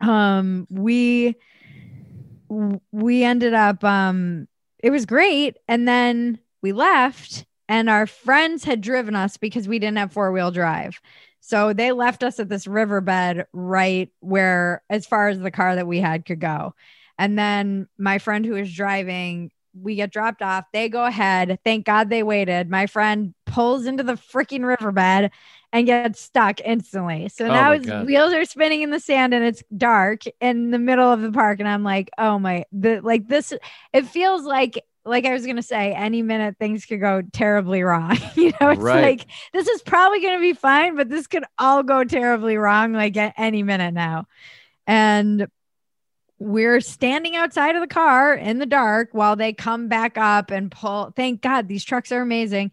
um 0.00 0.66
we 0.70 1.36
we 2.92 3.24
ended 3.24 3.54
up 3.54 3.82
um 3.84 4.48
it 4.78 4.90
was 4.90 5.06
great 5.06 5.56
and 5.66 5.86
then 5.86 6.38
we 6.62 6.72
left 6.72 7.44
and 7.68 7.90
our 7.90 8.06
friends 8.06 8.64
had 8.64 8.80
driven 8.80 9.14
us 9.14 9.36
because 9.36 9.68
we 9.68 9.78
didn't 9.78 9.98
have 9.98 10.12
four-wheel 10.12 10.50
drive 10.50 11.00
so 11.40 11.72
they 11.72 11.92
left 11.92 12.22
us 12.22 12.40
at 12.40 12.48
this 12.48 12.66
riverbed 12.66 13.46
right 13.52 14.10
where 14.20 14.82
as 14.90 15.06
far 15.06 15.28
as 15.28 15.38
the 15.38 15.50
car 15.50 15.76
that 15.76 15.86
we 15.86 16.00
had 16.00 16.26
could 16.26 16.40
go. 16.40 16.74
And 17.18 17.38
then 17.38 17.88
my 17.98 18.18
friend 18.18 18.44
who 18.44 18.52
was 18.52 18.72
driving 18.72 19.50
we 19.80 19.94
get 19.94 20.10
dropped 20.10 20.42
off. 20.42 20.64
They 20.72 20.88
go 20.88 21.04
ahead. 21.04 21.58
Thank 21.64 21.86
god 21.86 22.10
they 22.10 22.22
waited. 22.22 22.68
My 22.68 22.86
friend 22.86 23.34
pulls 23.46 23.86
into 23.86 24.02
the 24.02 24.14
freaking 24.14 24.64
riverbed 24.64 25.30
and 25.72 25.86
gets 25.86 26.20
stuck 26.20 26.60
instantly. 26.62 27.28
So 27.28 27.46
Oh 27.46 27.52
now 27.52 27.72
his 27.72 27.86
God. 27.86 28.06
wheels 28.06 28.32
are 28.32 28.44
spinning 28.44 28.82
in 28.82 28.90
the 28.90 29.00
sand 29.00 29.34
and 29.34 29.44
it's 29.44 29.62
dark 29.76 30.22
in 30.40 30.70
the 30.70 30.78
middle 30.78 31.12
of 31.12 31.20
the 31.20 31.32
park. 31.32 31.60
And 31.60 31.68
i'm 31.68 31.84
like 31.84 32.10
oh 32.18 32.38
my 32.38 32.64
the 32.72 33.00
like 33.00 33.28
this 33.28 33.52
it 33.92 34.06
feels 34.06 34.42
like 34.44 34.82
like 35.08 35.24
I 35.24 35.32
was 35.32 35.46
gonna 35.46 35.62
say, 35.62 35.92
any 35.92 36.22
minute 36.22 36.56
things 36.58 36.84
could 36.84 37.00
go 37.00 37.22
terribly 37.32 37.82
wrong. 37.82 38.16
you 38.36 38.52
know, 38.60 38.70
it's 38.70 38.80
Right. 38.80 39.02
like 39.02 39.26
this 39.52 39.66
is 39.68 39.82
probably 39.82 40.20
gonna 40.20 40.40
be 40.40 40.52
fine, 40.52 40.96
but 40.96 41.08
this 41.08 41.26
could 41.26 41.44
all 41.58 41.82
go 41.82 42.04
terribly 42.04 42.56
wrong, 42.56 42.92
like 42.92 43.16
at 43.16 43.34
any 43.36 43.62
minute 43.62 43.94
now. 43.94 44.26
And 44.86 45.48
we're 46.38 46.80
standing 46.80 47.34
outside 47.34 47.74
of 47.74 47.80
the 47.80 47.88
car 47.92 48.32
in 48.34 48.58
the 48.58 48.66
dark 48.66 49.08
while 49.12 49.34
they 49.34 49.52
come 49.52 49.88
back 49.88 50.16
up 50.16 50.50
and 50.50 50.70
pull. 50.70 51.12
Thank 51.16 51.40
God 51.40 51.66
these 51.66 51.84
trucks 51.84 52.12
are 52.12 52.20
amazing, 52.22 52.70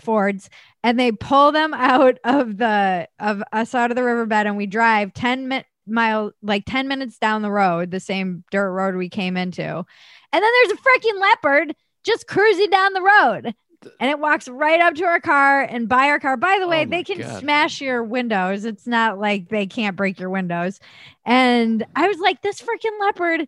Fords, 0.00 0.50
and 0.82 0.98
they 0.98 1.12
pull 1.12 1.52
them 1.52 1.72
out 1.72 2.18
of 2.24 2.56
the 2.56 3.08
of 3.20 3.42
us 3.52 3.74
out 3.74 3.92
of 3.92 3.96
the 3.96 4.02
riverbed, 4.02 4.46
and 4.46 4.56
we 4.56 4.66
drive 4.66 5.14
ten 5.14 5.46
mi- 5.46 5.64
mile 5.86 6.32
like 6.42 6.64
ten 6.66 6.88
minutes 6.88 7.18
down 7.18 7.42
the 7.42 7.50
road, 7.52 7.92
the 7.92 8.00
same 8.00 8.42
dirt 8.50 8.72
road 8.72 8.96
we 8.96 9.08
came 9.08 9.36
into, 9.36 9.84
and 10.32 10.42
then 10.42 10.50
there's 10.62 10.78
a 10.78 10.82
freaking 10.82 11.20
leopard 11.20 11.74
just 12.04 12.26
cruising 12.26 12.70
down 12.70 12.92
the 12.92 13.02
road. 13.02 13.54
And 14.00 14.10
it 14.10 14.18
walks 14.18 14.48
right 14.48 14.80
up 14.80 14.94
to 14.96 15.04
our 15.04 15.20
car 15.20 15.62
and 15.62 15.88
by 15.88 16.06
our 16.08 16.18
car. 16.18 16.36
By 16.36 16.56
the 16.58 16.64
oh 16.64 16.68
way, 16.68 16.82
Oh 16.82 16.86
they 16.86 17.04
can 17.04 17.18
God. 17.20 17.38
smash 17.40 17.80
your 17.80 18.02
windows. 18.02 18.64
It's 18.64 18.86
not 18.86 19.18
like 19.18 19.48
they 19.48 19.66
can't 19.66 19.94
break 19.96 20.18
your 20.18 20.30
windows. 20.30 20.80
And 21.24 21.84
I 21.94 22.08
was 22.08 22.18
like, 22.18 22.42
this 22.42 22.60
freaking 22.60 22.98
leopard 23.00 23.46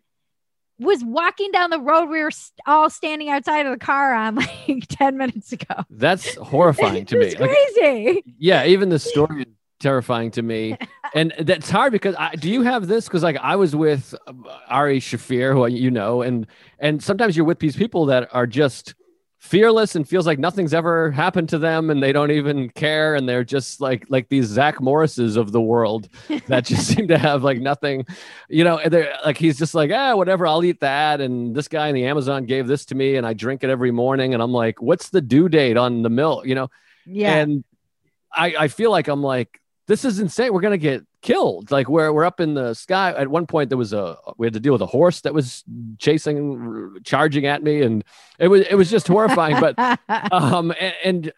was 0.79 1.03
walking 1.03 1.51
down 1.51 1.71
the 1.71 1.79
road 1.81 2.05
we 2.05 2.21
were 2.23 2.31
all 2.65 2.89
standing 2.89 3.27
outside 3.29 3.65
of 3.65 3.73
the 3.77 3.85
car 3.85 4.13
on 4.13 4.35
like 4.67 4.87
10 4.87 5.17
minutes 5.17 5.51
ago. 5.51 5.75
That's 5.89 6.35
horrifying 6.35 7.05
to 7.07 7.17
me. 7.19 7.35
Like, 7.35 7.49
crazy. 7.49 8.23
yeah, 8.37 8.65
even 8.65 8.87
the 8.87 8.99
story 8.99 9.45
terrifying 9.79 10.31
to 10.31 10.41
me, 10.41 10.77
and 11.15 11.33
that's 11.39 11.69
hard 11.69 11.91
because 11.91 12.15
I, 12.17 12.35
do 12.35 12.49
you 12.49 12.61
have 12.63 12.87
this? 12.87 13.05
Because 13.05 13.23
like 13.23 13.37
I 13.37 13.55
was 13.55 13.75
with 13.75 14.13
uh, 14.27 14.33
Ari 14.67 14.99
Shaffir, 14.99 15.53
who 15.53 15.65
you 15.67 15.91
know, 15.91 16.21
and 16.21 16.47
and 16.79 17.01
sometimes 17.03 17.35
you're 17.35 17.45
with 17.45 17.59
these 17.59 17.75
people 17.75 18.05
that 18.07 18.29
are 18.33 18.47
just 18.47 18.95
fearless 19.41 19.95
and 19.95 20.05
feels 20.07 20.27
like 20.27 20.37
nothing's 20.37 20.73
ever 20.73 21.11
happened 21.11 21.47
to 21.47 21.57
them 21.57 21.89
and 21.89 22.03
they 22.03 22.11
don't 22.11 22.29
even 22.29 22.67
care 22.71 23.15
and 23.15 23.27
they're 23.27 23.45
just 23.45 23.79
like 23.79 24.05
like 24.09 24.27
these 24.27 24.45
Zach 24.47 24.81
Morrises 24.81 25.37
of 25.37 25.53
the 25.53 25.61
world 25.61 26.09
that 26.47 26.65
just 26.65 26.87
seem 26.93 27.07
to 27.07 27.17
have 27.17 27.41
like 27.41 27.57
nothing 27.57 28.05
you 28.49 28.65
know 28.65 28.79
and 28.79 28.91
they're 28.91 29.15
like 29.23 29.37
he's 29.37 29.57
just 29.57 29.73
like 29.73 29.91
ah 29.93 30.13
whatever 30.13 30.45
I'll 30.45 30.61
eat 30.65 30.81
that 30.81 31.21
and 31.21 31.55
this 31.55 31.69
guy 31.69 31.87
in 31.87 31.95
the 31.95 32.05
Amazon 32.05 32.47
gave 32.47 32.67
this 32.67 32.83
to 32.87 32.95
me 32.95 33.15
and 33.15 33.25
I 33.25 33.31
drink 33.31 33.63
it 33.63 33.69
every 33.69 33.91
morning 33.91 34.33
and 34.33 34.43
I'm 34.43 34.51
like 34.51 34.81
what's 34.81 35.07
the 35.07 35.21
due 35.21 35.47
date 35.47 35.77
on 35.77 36.01
the 36.01 36.09
milk 36.09 36.45
you 36.45 36.53
know 36.55 36.69
Yeah. 37.05 37.35
and 37.35 37.63
I, 38.33 38.55
I 38.59 38.67
feel 38.67 38.91
like 38.91 39.07
I'm 39.07 39.23
like, 39.23 39.61
this 39.89 40.05
is 40.05 40.19
insane. 40.19 40.53
We're 40.53 40.61
gonna 40.61 40.77
get 40.77 41.03
killed. 41.23 41.71
Like 41.71 41.89
we're 41.89 42.13
we're 42.13 42.23
up 42.23 42.39
in 42.39 42.53
the 42.53 42.75
sky. 42.75 43.11
At 43.11 43.27
one 43.27 43.47
point, 43.47 43.69
there 43.69 43.77
was 43.77 43.91
a 43.91 44.15
we 44.37 44.45
had 44.45 44.53
to 44.53 44.59
deal 44.59 44.71
with 44.71 44.83
a 44.83 44.85
horse 44.85 45.21
that 45.21 45.33
was 45.33 45.63
chasing, 45.97 46.93
r- 46.95 46.99
charging 47.03 47.47
at 47.47 47.63
me, 47.63 47.81
and 47.81 48.03
it 48.37 48.47
was 48.49 48.61
it 48.69 48.75
was 48.75 48.89
just 48.91 49.07
horrifying. 49.07 49.59
but 49.59 49.73
um, 50.31 50.71
and, 50.79 50.93
and 51.03 51.33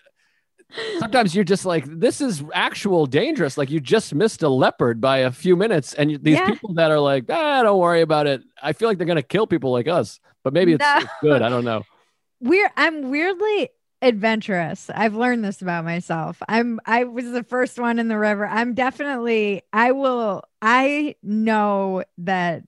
sometimes 0.99 1.33
you're 1.33 1.43
just 1.45 1.65
like, 1.65 1.85
this 1.87 2.19
is 2.21 2.43
actual 2.53 3.05
dangerous. 3.05 3.57
Like 3.57 3.71
you 3.71 3.79
just 3.79 4.13
missed 4.13 4.43
a 4.43 4.49
leopard 4.49 4.99
by 4.99 5.19
a 5.19 5.31
few 5.31 5.55
minutes, 5.55 5.93
and 5.93 6.11
you, 6.11 6.17
these 6.17 6.35
Yeah. 6.37 6.49
people 6.49 6.73
that 6.73 6.91
are 6.91 6.99
like, 6.99 7.25
ah, 7.29 7.63
don't 7.63 7.79
worry 7.79 8.01
about 8.01 8.27
it. 8.27 8.41
I 8.61 8.73
feel 8.73 8.89
like 8.89 8.97
they're 8.97 9.07
gonna 9.07 9.23
kill 9.23 9.47
people 9.47 9.71
like 9.71 9.87
us, 9.87 10.19
but 10.43 10.51
maybe 10.53 10.73
it's, 10.73 10.81
No. 10.85 10.97
it's 10.97 11.13
good. 11.21 11.41
I 11.41 11.47
don't 11.49 11.63
know. 11.65 11.83
We're 12.41 12.71
I'm 12.75 13.09
weirdly 13.11 13.69
adventurous. 14.01 14.89
I've 14.93 15.15
learned 15.15 15.43
this 15.43 15.61
about 15.61 15.85
myself. 15.85 16.41
I'm 16.47 16.79
I 16.85 17.03
was 17.03 17.31
the 17.31 17.43
first 17.43 17.79
one 17.79 17.99
in 17.99 18.07
the 18.07 18.17
river. 18.17 18.47
I'm 18.47 18.73
definitely 18.73 19.61
I 19.71 19.91
will 19.91 20.43
I 20.61 21.15
know 21.23 22.03
that 22.19 22.63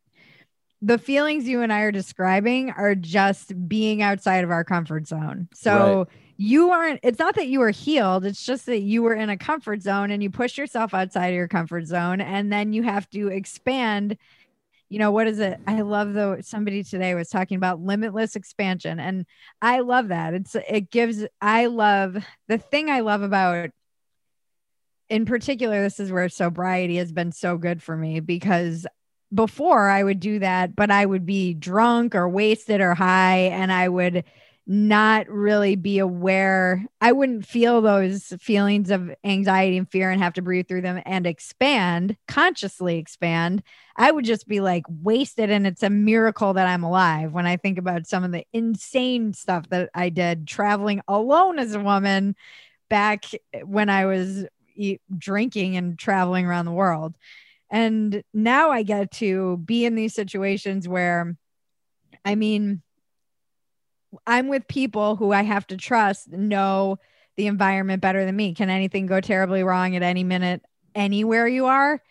the 0.82 0.98
feelings 0.98 1.48
you 1.48 1.62
and 1.62 1.72
I 1.72 1.82
are 1.82 1.92
describing 1.92 2.70
are 2.72 2.94
just 2.94 3.68
being 3.68 4.02
outside 4.02 4.44
of 4.44 4.52
our 4.52 4.64
comfort 4.64 5.08
zone. 5.08 5.48
So 5.54 6.00
right. 6.00 6.08
you 6.38 6.72
aren't 6.72 7.00
it's 7.04 7.20
not 7.20 7.36
that 7.36 7.48
you 7.48 7.60
were 7.60 7.72
healed, 7.72 8.26
it's 8.26 8.46
just 8.46 8.66
that 8.68 8.82
you 8.82 9.02
were 9.02 9.16
in 9.16 9.30
a 9.30 9.38
comfort 9.38 9.82
zone 9.82 10.12
and 10.12 10.22
you 10.22 10.30
push 10.30 10.58
yourself 10.58 10.94
outside 10.94 11.28
of 11.28 11.36
your 11.36 11.48
comfort 11.48 11.88
zone 11.88 12.22
and 12.22 12.52
then 12.52 12.74
you 12.74 12.84
have 12.84 13.10
to 13.12 13.30
expand 13.30 14.18
you 14.94 15.00
know 15.00 15.10
what 15.10 15.26
is 15.26 15.40
it? 15.40 15.60
I 15.66 15.82
love 15.82 16.14
though 16.14 16.38
somebody 16.42 16.84
today 16.84 17.16
was 17.16 17.28
talking 17.28 17.58
about 17.58 17.82
limitless 17.82 18.36
expansion 18.36 19.00
and 19.00 19.26
i 19.60 19.80
love 19.80 20.10
that. 20.10 20.36
It's 20.36 20.56
it 20.56 20.92
gives 20.92 21.26
i 21.42 21.66
love 21.66 22.24
the 22.48 22.60
thing 22.60 22.92
i 22.92 23.00
love 23.00 23.24
about 23.24 23.72
in 25.10 25.26
particular 25.26 25.82
this 25.82 26.00
is 26.00 26.12
where 26.12 26.30
sobriety 26.30 26.98
has 26.98 27.12
been 27.12 27.32
so 27.32 27.58
good 27.58 27.82
for 27.82 27.98
me 27.98 28.20
because 28.20 28.86
before 29.34 29.90
i 29.90 30.04
would 30.04 30.20
do 30.20 30.38
that 30.38 30.76
but 30.76 30.92
i 30.92 31.04
would 31.04 31.26
be 31.26 31.56
drunk 31.56 32.14
or 32.14 32.30
wasted 32.30 32.80
or 32.80 32.94
high 32.94 33.50
and 33.52 33.72
i 33.74 33.90
would 33.90 34.24
not 34.66 35.28
really 35.28 35.76
be 35.76 36.00
aware. 36.00 36.86
I 37.02 37.12
wouldn't 37.12 37.46
feel 37.46 37.82
those 37.82 38.34
feelings 38.40 38.92
of 38.92 39.14
anxiety 39.24 39.78
and 39.78 39.90
fear 39.90 40.10
and 40.10 40.22
have 40.22 40.34
to 40.34 40.42
breathe 40.42 40.68
through 40.68 40.82
them 40.82 41.02
and 41.06 41.28
expand, 41.28 42.16
consciously 42.28 42.98
expand. 42.98 43.62
I 43.98 44.12
would 44.12 44.24
just 44.24 44.48
be 44.48 44.62
like 44.62 44.84
wasted. 44.88 45.50
And 45.50 45.68
it's 45.68 45.84
a 45.84 45.90
miracle 45.90 46.54
that 46.54 46.68
I'm 46.68 46.84
alive 46.84 47.34
when 47.34 47.46
I 47.46 47.58
think 47.58 47.78
about 47.78 48.08
some 48.08 48.24
of 48.24 48.32
the 48.32 48.46
insane 48.54 49.34
stuff 49.34 49.68
that 49.70 49.90
I 49.94 50.10
did 50.10 50.48
traveling 50.48 51.02
alone 51.10 51.60
as 51.60 51.74
a 51.74 51.80
woman 51.80 52.36
back 52.90 53.26
eh, 53.54 53.62
when 53.62 53.90
I 53.90 54.06
was 54.06 54.46
drinking 55.18 55.76
and 55.76 56.00
traveling 56.00 56.46
around 56.46 56.66
the 56.66 56.72
world. 56.72 57.16
And 57.70 58.24
now 58.34 58.72
I 58.72 58.84
get 58.84 59.12
to 59.12 59.58
be 59.58 59.86
in 59.86 59.96
these 59.96 60.14
situations 60.14 60.88
where, 60.88 61.36
I 62.24 62.36
mean, 62.36 62.82
I'm 64.28 64.48
with 64.48 64.68
people 64.68 65.16
who 65.16 65.32
I 65.32 65.44
have 65.44 65.68
to 65.68 65.78
trust 65.78 66.30
know 66.30 66.98
the 67.36 67.48
environment 67.48 68.02
better 68.02 68.26
than 68.26 68.36
me. 68.36 68.54
Can 68.54 68.70
anything 68.70 69.06
go 69.06 69.20
terribly 69.22 69.64
wrong 69.64 69.96
at 69.96 70.04
any 70.04 70.24
minute 70.24 70.62
anywhere 70.96 71.48
you 71.48 71.66
are? 71.66 72.02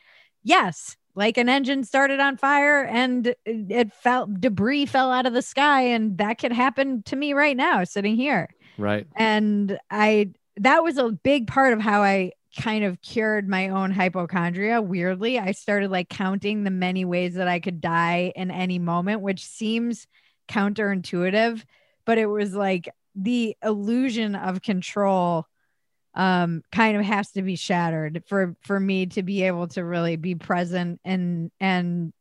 Yes. 0.43 0.97
Like 1.15 1.37
an 1.37 1.49
engine 1.49 1.85
started 1.85 2.21
on 2.21 2.37
fire 2.37 2.85
and 2.85 3.35
it 3.45 3.93
felt 3.93 4.41
debris 4.41 4.87
fell 4.87 5.11
out 5.11 5.27
of 5.27 5.35
the 5.35 5.43
sky 5.43 5.83
and 5.83 6.17
that 6.19 6.39
could 6.39 6.53
happen 6.53 7.03
to 7.05 7.17
me 7.17 7.35
right 7.35 7.57
now 7.57 7.85
sitting 7.85 8.17
here. 8.17 8.49
Right. 8.79 9.07
And 9.15 9.79
I 9.91 10.31
that 10.57 10.83
was 10.83 10.99
a 10.99 11.11
big 11.11 11.47
part 11.47 11.73
of 11.73 11.81
how 11.81 12.03
I 12.03 12.33
kind 12.59 12.85
of 12.85 13.01
cured 13.03 13.49
my 13.49 13.69
own 13.69 13.91
hypochondria 13.91 14.81
weirdly. 14.83 15.39
I 15.39 15.53
started 15.53 15.91
like 15.91 16.09
counting 16.09 16.65
the 16.65 16.71
many 16.71 17.05
ways 17.05 17.35
that 17.35 17.49
I 17.49 17.61
could 17.61 17.81
die 17.81 18.33
in 18.35 18.51
any 18.51 18.79
moment, 18.79 19.21
which 19.21 19.45
seems 19.45 20.07
counterintuitive 20.49 21.63
but 22.05 22.19
it 22.19 22.27
was 22.27 22.55
like 22.55 22.89
the 23.15 23.57
illusion 23.63 24.35
of 24.35 24.63
control 24.63 25.47
um 26.15 26.63
kind 26.71 26.97
of 26.97 27.05
has 27.05 27.31
to 27.33 27.43
be 27.43 27.57
shattered 27.57 28.23
for 28.27 28.55
for 28.63 28.79
me 28.79 29.07
to 29.07 29.23
be 29.23 29.43
able 29.43 29.67
to 29.67 29.85
really 29.85 30.17
be 30.17 30.35
present 30.35 31.01
and 31.05 31.51
and 31.59 32.13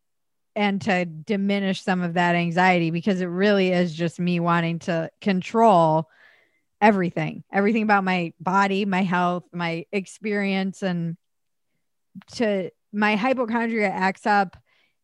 and 0.56 0.82
to 0.82 1.06
diminish 1.06 1.82
some 1.82 2.02
of 2.02 2.16
that 2.16 2.36
anxiety 2.36 2.92
because 2.92 3.22
it 3.22 3.26
really 3.26 3.72
is 3.72 3.94
just 3.94 4.20
me 4.20 4.40
wanting 4.40 4.80
to 4.80 5.10
control 5.20 6.08
everything 6.80 7.44
everything 7.52 7.84
about 7.84 8.04
my 8.04 8.34
body 8.40 8.86
my 8.86 9.04
health 9.04 9.44
my 9.52 9.86
experience 9.92 10.82
and 10.82 11.18
to 12.34 12.70
my 12.94 13.16
hypochondria 13.16 13.90
acts 13.90 14.26
up 14.26 14.58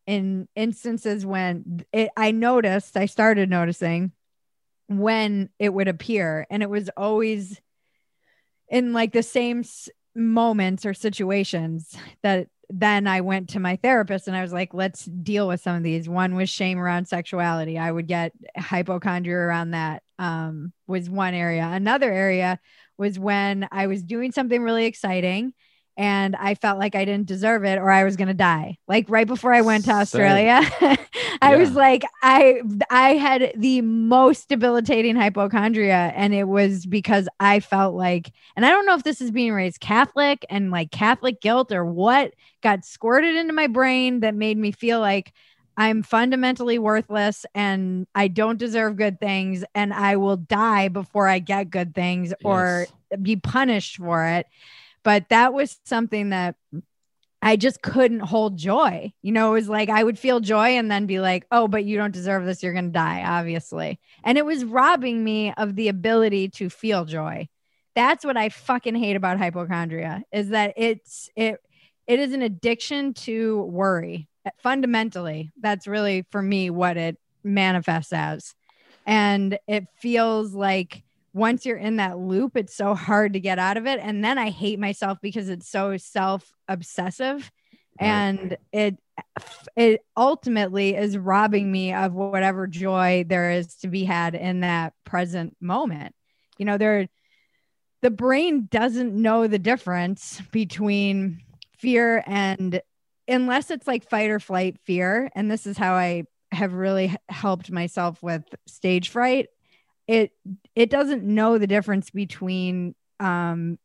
in 0.06 0.48
instances 0.56 1.26
when 1.26 1.84
it, 1.92 2.10
i 2.16 2.30
noticed 2.30 2.96
i 2.96 3.04
started 3.06 3.50
noticing 3.50 4.12
when 4.88 5.50
it 5.58 5.72
would 5.72 5.88
appear 5.88 6.46
and 6.50 6.62
it 6.62 6.70
was 6.70 6.90
always 6.96 7.60
in 8.68 8.92
like 8.92 9.12
the 9.12 9.22
same 9.22 9.60
s- 9.60 9.88
moments 10.14 10.84
or 10.84 10.94
situations 10.94 11.96
that 12.22 12.48
then 12.70 13.06
I 13.06 13.22
went 13.22 13.50
to 13.50 13.60
my 13.60 13.76
therapist 13.76 14.28
and 14.28 14.36
I 14.36 14.42
was 14.42 14.52
like, 14.52 14.74
let's 14.74 15.04
deal 15.04 15.48
with 15.48 15.60
some 15.62 15.76
of 15.76 15.82
these. 15.82 16.08
One 16.08 16.34
was 16.34 16.50
shame 16.50 16.78
around 16.78 17.08
sexuality. 17.08 17.78
I 17.78 17.90
would 17.90 18.06
get 18.06 18.32
hypochondria 18.56 19.38
around 19.38 19.70
that, 19.70 20.02
um, 20.18 20.72
was 20.86 21.08
one 21.08 21.32
area. 21.32 21.66
Another 21.66 22.12
area 22.12 22.58
was 22.98 23.18
when 23.18 23.68
I 23.72 23.86
was 23.86 24.02
doing 24.02 24.32
something 24.32 24.62
really 24.62 24.84
exciting 24.84 25.54
and 25.98 26.36
I 26.36 26.54
felt 26.54 26.78
like 26.78 26.94
I 26.94 27.04
didn't 27.04 27.26
deserve 27.26 27.64
it 27.64 27.76
or 27.76 27.90
I 27.90 28.04
was 28.04 28.14
going 28.14 28.28
to 28.28 28.34
die. 28.34 28.78
Like 28.86 29.06
right 29.10 29.26
before 29.26 29.52
I 29.52 29.62
went 29.62 29.84
to 29.86 29.90
Australia, 29.90 30.60
I 30.80 30.98
yeah. 31.42 31.56
was 31.56 31.72
like 31.72 32.04
I 32.22 32.62
I 32.88 33.14
had 33.14 33.52
the 33.56 33.80
most 33.80 34.48
debilitating 34.48 35.16
hypochondria 35.16 36.12
and 36.14 36.32
it 36.32 36.44
was 36.44 36.86
because 36.86 37.28
I 37.40 37.58
felt 37.58 37.96
like 37.96 38.30
and 38.54 38.64
I 38.64 38.70
don't 38.70 38.86
know 38.86 38.94
if 38.94 39.02
this 39.02 39.20
is 39.20 39.32
being 39.32 39.52
raised 39.52 39.80
Catholic 39.80 40.46
and 40.48 40.70
like 40.70 40.92
Catholic 40.92 41.40
guilt 41.40 41.72
or 41.72 41.84
what 41.84 42.32
got 42.62 42.84
squirted 42.84 43.34
into 43.34 43.52
my 43.52 43.66
brain 43.66 44.20
that 44.20 44.36
made 44.36 44.56
me 44.56 44.70
feel 44.70 45.00
like 45.00 45.32
I'm 45.76 46.04
fundamentally 46.04 46.78
worthless 46.78 47.44
and 47.56 48.06
I 48.14 48.28
don't 48.28 48.58
deserve 48.58 48.96
good 48.96 49.18
things 49.18 49.64
and 49.74 49.92
I 49.92 50.16
will 50.16 50.36
die 50.36 50.88
before 50.88 51.26
I 51.26 51.40
get 51.40 51.70
good 51.70 51.92
things 51.92 52.30
yes. 52.30 52.38
or 52.44 52.86
be 53.20 53.34
punished 53.34 53.96
for 53.96 54.24
it 54.24 54.46
but 55.02 55.28
that 55.28 55.52
was 55.52 55.78
something 55.84 56.30
that 56.30 56.56
I 57.40 57.56
just 57.56 57.82
couldn't 57.82 58.20
hold 58.20 58.56
joy. 58.56 59.12
You 59.22 59.32
know, 59.32 59.50
it 59.50 59.54
was 59.54 59.68
like 59.68 59.88
I 59.88 60.02
would 60.02 60.18
feel 60.18 60.40
joy 60.40 60.70
and 60.70 60.90
then 60.90 61.06
be 61.06 61.20
like, 61.20 61.46
oh, 61.52 61.68
but 61.68 61.84
you 61.84 61.96
don't 61.96 62.12
deserve 62.12 62.44
this. 62.44 62.62
You're 62.62 62.72
going 62.72 62.86
to 62.86 62.90
die, 62.90 63.22
obviously. 63.24 64.00
And 64.24 64.36
it 64.36 64.44
was 64.44 64.64
robbing 64.64 65.22
me 65.22 65.52
of 65.56 65.76
the 65.76 65.88
ability 65.88 66.48
to 66.50 66.68
feel 66.68 67.04
joy. 67.04 67.48
That's 67.94 68.24
what 68.24 68.36
I 68.36 68.48
fucking 68.48 68.96
hate 68.96 69.16
about 69.16 69.38
hypochondria 69.38 70.22
is 70.32 70.50
that 70.50 70.74
it's, 70.76 71.30
it, 71.36 71.60
it 72.06 72.18
is 72.18 72.32
an 72.32 72.42
addiction 72.42 73.14
to 73.14 73.62
worry. 73.62 74.28
Fundamentally, 74.62 75.50
that's 75.60 75.86
really 75.86 76.26
for 76.30 76.42
me 76.42 76.70
what 76.70 76.96
it 76.96 77.18
manifests 77.44 78.12
as. 78.12 78.54
And 79.06 79.58
it 79.66 79.86
feels 80.00 80.54
like 80.54 81.02
once 81.32 81.66
you're 81.66 81.76
in 81.76 81.96
that 81.96 82.18
loop, 82.18 82.56
it's 82.56 82.74
so 82.74 82.94
hard 82.94 83.34
to 83.34 83.40
get 83.40 83.58
out 83.58 83.76
of 83.76 83.86
it. 83.86 84.00
And 84.02 84.24
then 84.24 84.38
I 84.38 84.50
hate 84.50 84.78
myself 84.78 85.18
because 85.20 85.48
it's 85.48 85.68
so 85.68 85.96
self 85.96 86.50
obsessive 86.66 87.50
and 87.98 88.56
it 88.72 88.96
it 89.76 90.02
ultimately 90.16 90.94
is 90.94 91.18
robbing 91.18 91.70
me 91.70 91.92
of 91.92 92.12
whatever 92.12 92.66
joy 92.66 93.24
there 93.26 93.50
is 93.50 93.74
to 93.76 93.88
be 93.88 94.04
had 94.04 94.34
in 94.34 94.60
that 94.60 94.92
present 95.04 95.56
moment. 95.60 96.14
You 96.58 96.66
know, 96.66 96.78
there 96.78 97.08
the 98.00 98.10
brain 98.10 98.68
doesn't 98.70 99.14
know 99.14 99.46
the 99.46 99.58
difference 99.58 100.40
between 100.52 101.42
fear 101.78 102.22
and 102.26 102.80
unless 103.26 103.70
it's 103.70 103.86
like 103.86 104.08
fight 104.08 104.30
or 104.30 104.40
flight 104.40 104.78
fear 104.84 105.30
and 105.34 105.50
this 105.50 105.66
is 105.66 105.76
how 105.76 105.94
I 105.94 106.24
have 106.52 106.72
really 106.72 107.14
helped 107.28 107.70
myself 107.70 108.22
with 108.22 108.42
stage 108.66 109.10
fright 109.10 109.48
it 110.08 110.32
it 110.74 110.90
doesn't 110.90 111.22
know 111.22 111.58
the 111.58 111.66
difference 111.66 112.10
between 112.10 112.94
um 113.20 113.78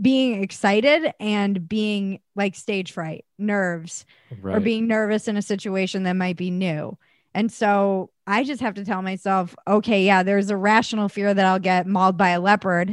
being 0.00 0.42
excited 0.42 1.12
and 1.20 1.68
being 1.68 2.20
like 2.34 2.54
stage 2.56 2.92
fright, 2.92 3.24
nerves, 3.38 4.06
right. 4.40 4.56
or 4.56 4.60
being 4.60 4.88
nervous 4.88 5.28
in 5.28 5.36
a 5.36 5.42
situation 5.42 6.04
that 6.04 6.14
might 6.14 6.36
be 6.36 6.50
new. 6.50 6.96
And 7.34 7.52
so 7.52 8.10
I 8.26 8.44
just 8.44 8.60
have 8.60 8.74
to 8.74 8.84
tell 8.84 9.02
myself, 9.02 9.54
okay, 9.66 10.04
yeah, 10.04 10.22
there's 10.22 10.50
a 10.50 10.56
rational 10.56 11.08
fear 11.08 11.32
that 11.32 11.44
I'll 11.44 11.58
get 11.58 11.86
mauled 11.86 12.16
by 12.16 12.30
a 12.30 12.40
leopard. 12.40 12.90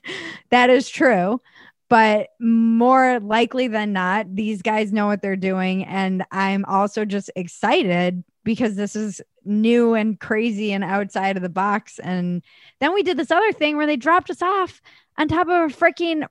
that 0.50 0.68
is 0.68 0.88
true. 0.88 1.40
But 1.88 2.30
more 2.40 3.20
likely 3.20 3.68
than 3.68 3.92
not, 3.92 4.34
these 4.34 4.62
guys 4.62 4.92
know 4.92 5.06
what 5.06 5.20
they're 5.20 5.36
doing. 5.36 5.84
And 5.84 6.24
I'm 6.30 6.64
also 6.66 7.04
just 7.04 7.30
excited 7.36 8.24
because 8.44 8.74
this 8.74 8.96
is 8.96 9.20
new 9.44 9.94
and 9.94 10.18
crazy 10.18 10.72
and 10.72 10.84
outside 10.84 11.36
of 11.36 11.42
the 11.42 11.48
box. 11.48 11.98
And 11.98 12.42
then 12.80 12.94
we 12.94 13.02
did 13.02 13.16
this 13.16 13.30
other 13.30 13.52
thing 13.52 13.76
where 13.76 13.86
they 13.86 13.96
dropped 13.96 14.30
us 14.30 14.42
off 14.42 14.80
on 15.18 15.28
top 15.28 15.48
of 15.48 15.70
a 15.70 15.74
freaking, 15.74 16.26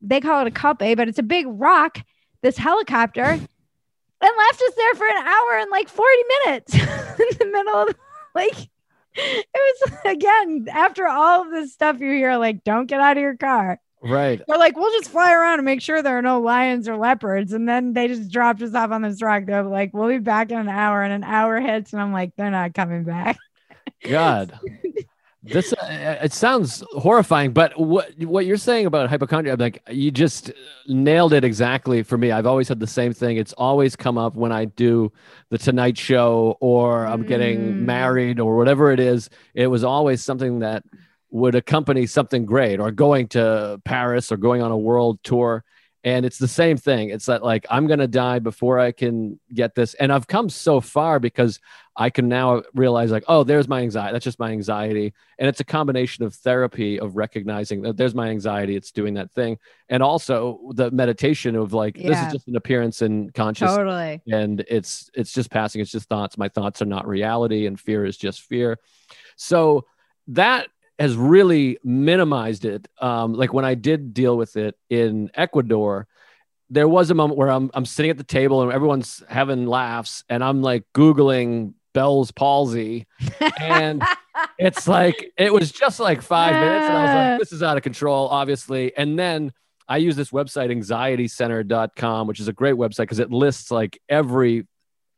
they 0.00 0.20
call 0.20 0.44
it 0.44 0.48
a 0.48 0.50
koppie, 0.50 0.96
but 0.96 1.08
it's 1.08 1.18
a 1.18 1.24
big 1.24 1.46
rock, 1.48 1.98
this 2.42 2.56
helicopter, 2.56 3.22
and 3.22 3.40
left 4.20 4.62
us 4.62 4.74
there 4.76 4.94
for 4.94 5.06
an 5.06 5.26
hour 5.26 5.58
and 5.58 5.70
like 5.70 5.88
40 5.88 6.12
minutes 6.44 6.74
in 6.74 7.38
the 7.38 7.50
middle 7.52 7.82
of 7.82 7.94
like, 8.34 8.68
it 9.14 9.46
was 9.54 9.92
again 10.06 10.66
after 10.72 11.06
all 11.06 11.42
of 11.42 11.50
this 11.50 11.72
stuff 11.72 12.00
you 12.00 12.10
hear, 12.10 12.36
like, 12.36 12.64
don't 12.64 12.86
get 12.86 13.00
out 13.00 13.16
of 13.16 13.22
your 13.22 13.36
car. 13.36 13.78
Right. 14.02 14.40
They're 14.48 14.58
like, 14.58 14.76
we'll 14.76 14.90
just 14.98 15.10
fly 15.10 15.32
around 15.32 15.60
and 15.60 15.64
make 15.64 15.80
sure 15.80 16.02
there 16.02 16.18
are 16.18 16.22
no 16.22 16.40
lions 16.40 16.88
or 16.88 16.96
leopards. 16.96 17.52
And 17.52 17.68
then 17.68 17.92
they 17.92 18.08
just 18.08 18.30
dropped 18.30 18.60
us 18.62 18.74
off 18.74 18.90
on 18.90 19.02
this 19.02 19.22
rock. 19.22 19.44
They're 19.46 19.62
like, 19.62 19.94
we'll 19.94 20.08
be 20.08 20.18
back 20.18 20.50
in 20.50 20.58
an 20.58 20.68
hour. 20.68 21.02
And 21.02 21.12
an 21.12 21.24
hour 21.24 21.60
hits. 21.60 21.92
And 21.92 22.02
I'm 22.02 22.12
like, 22.12 22.32
they're 22.36 22.50
not 22.50 22.74
coming 22.74 23.04
back. 23.04 23.38
God. 24.08 24.58
this 25.44 25.72
uh, 25.72 26.18
it 26.22 26.32
sounds 26.32 26.82
horrifying, 26.92 27.52
but 27.52 27.78
what 27.78 28.12
what 28.24 28.46
you're 28.46 28.56
saying 28.56 28.86
about 28.86 29.08
hypochondria, 29.10 29.56
like 29.56 29.82
you 29.90 30.10
just 30.10 30.52
nailed 30.86 31.32
it 31.32 31.44
exactly 31.44 32.02
for 32.02 32.16
me. 32.18 32.30
I've 32.30 32.46
always 32.46 32.68
had 32.68 32.80
the 32.80 32.86
same 32.86 33.12
thing. 33.12 33.36
It's 33.36 33.52
always 33.54 33.96
come 33.96 34.18
up 34.18 34.34
when 34.36 34.52
I 34.52 34.66
do 34.66 35.12
the 35.50 35.58
Tonight 35.58 35.98
Show 35.98 36.56
or 36.60 37.06
I'm 37.06 37.24
getting 37.24 37.58
Mm. 37.58 37.76
married 37.80 38.40
or 38.40 38.56
whatever 38.56 38.90
it 38.92 39.00
is. 39.00 39.30
It 39.54 39.66
was 39.68 39.84
always 39.84 40.22
something 40.24 40.60
that 40.60 40.84
would 41.32 41.54
accompany 41.54 42.06
something 42.06 42.44
great 42.44 42.78
or 42.78 42.92
going 42.92 43.26
to 43.26 43.80
Paris 43.84 44.30
or 44.30 44.36
going 44.36 44.62
on 44.62 44.70
a 44.70 44.76
world 44.76 45.18
tour. 45.24 45.64
And 46.04 46.26
it's 46.26 46.38
the 46.38 46.48
same 46.48 46.76
thing. 46.76 47.08
It's 47.10 47.26
that 47.26 47.42
like 47.42 47.64
I'm 47.70 47.86
gonna 47.86 48.08
die 48.08 48.38
before 48.40 48.78
I 48.78 48.92
can 48.92 49.40
get 49.54 49.74
this. 49.74 49.94
And 49.94 50.12
I've 50.12 50.26
come 50.26 50.50
so 50.50 50.80
far 50.80 51.20
because 51.20 51.58
I 51.96 52.10
can 52.10 52.28
now 52.28 52.62
realize 52.74 53.10
like, 53.10 53.24
oh, 53.28 53.44
there's 53.44 53.68
my 53.68 53.80
anxiety. 53.80 54.12
That's 54.12 54.24
just 54.24 54.38
my 54.38 54.50
anxiety. 54.50 55.14
And 55.38 55.48
it's 55.48 55.60
a 55.60 55.64
combination 55.64 56.24
of 56.24 56.34
therapy 56.34 56.98
of 56.98 57.16
recognizing 57.16 57.82
that 57.82 57.96
there's 57.96 58.14
my 58.14 58.28
anxiety. 58.28 58.76
It's 58.76 58.90
doing 58.90 59.14
that 59.14 59.30
thing. 59.30 59.58
And 59.88 60.02
also 60.02 60.72
the 60.74 60.90
meditation 60.90 61.54
of 61.54 61.72
like, 61.72 61.96
this 61.96 62.18
is 62.18 62.32
just 62.32 62.48
an 62.48 62.56
appearance 62.56 63.00
in 63.00 63.30
consciousness 63.30 63.76
Totally. 63.76 64.20
and 64.30 64.64
it's 64.68 65.10
it's 65.14 65.32
just 65.32 65.50
passing 65.50 65.80
it's 65.80 65.92
just 65.92 66.08
thoughts 66.08 66.36
my 66.36 66.48
thoughts 66.48 66.82
are 66.82 66.86
not 66.86 67.06
reality 67.06 67.66
and 67.66 67.78
fear 67.78 68.04
is 68.04 68.16
just 68.16 68.42
fear 68.42 68.78
so 69.36 69.86
that 70.28 70.68
has 70.98 71.16
really 71.16 71.78
minimized 71.82 72.64
it. 72.64 72.88
Um, 73.00 73.34
like 73.34 73.52
when 73.52 73.64
i 73.64 73.74
did 73.74 74.14
deal 74.14 74.36
with 74.36 74.56
it 74.56 74.76
in 74.90 75.30
ecuador 75.34 76.06
there 76.70 76.88
was 76.88 77.10
a 77.10 77.14
moment 77.14 77.36
where 77.36 77.50
I'm, 77.50 77.70
I'm 77.74 77.84
sitting 77.84 78.10
at 78.10 78.16
the 78.16 78.24
table 78.24 78.62
and 78.62 78.72
everyone's 78.72 79.22
having 79.28 79.66
laughs 79.66 80.24
and 80.28 80.42
i'm 80.42 80.62
like 80.62 80.84
googling 80.94 81.74
bell's 81.92 82.30
palsy. 82.30 83.06
And 83.60 84.02
it's 84.58 84.88
like 84.88 85.32
it 85.36 85.52
was 85.52 85.70
just 85.70 86.00
like 86.00 86.22
five 86.22 86.54
minutes 86.54 86.86
and 86.86 86.96
i 86.96 87.02
was 87.02 87.14
like 87.14 87.40
this 87.40 87.52
is 87.52 87.62
out 87.62 87.76
of 87.76 87.82
control 87.82 88.28
obviously. 88.28 88.96
And 88.96 89.18
then 89.18 89.52
i 89.88 89.98
use 89.98 90.16
this 90.16 90.30
website 90.30 90.70
anxietycenter.com 90.70 92.26
which 92.26 92.40
is 92.40 92.48
a 92.48 92.52
great 92.52 92.76
website 92.76 93.02
because 93.02 93.18
it 93.18 93.30
lists 93.30 93.70
like 93.70 94.00
every 94.08 94.66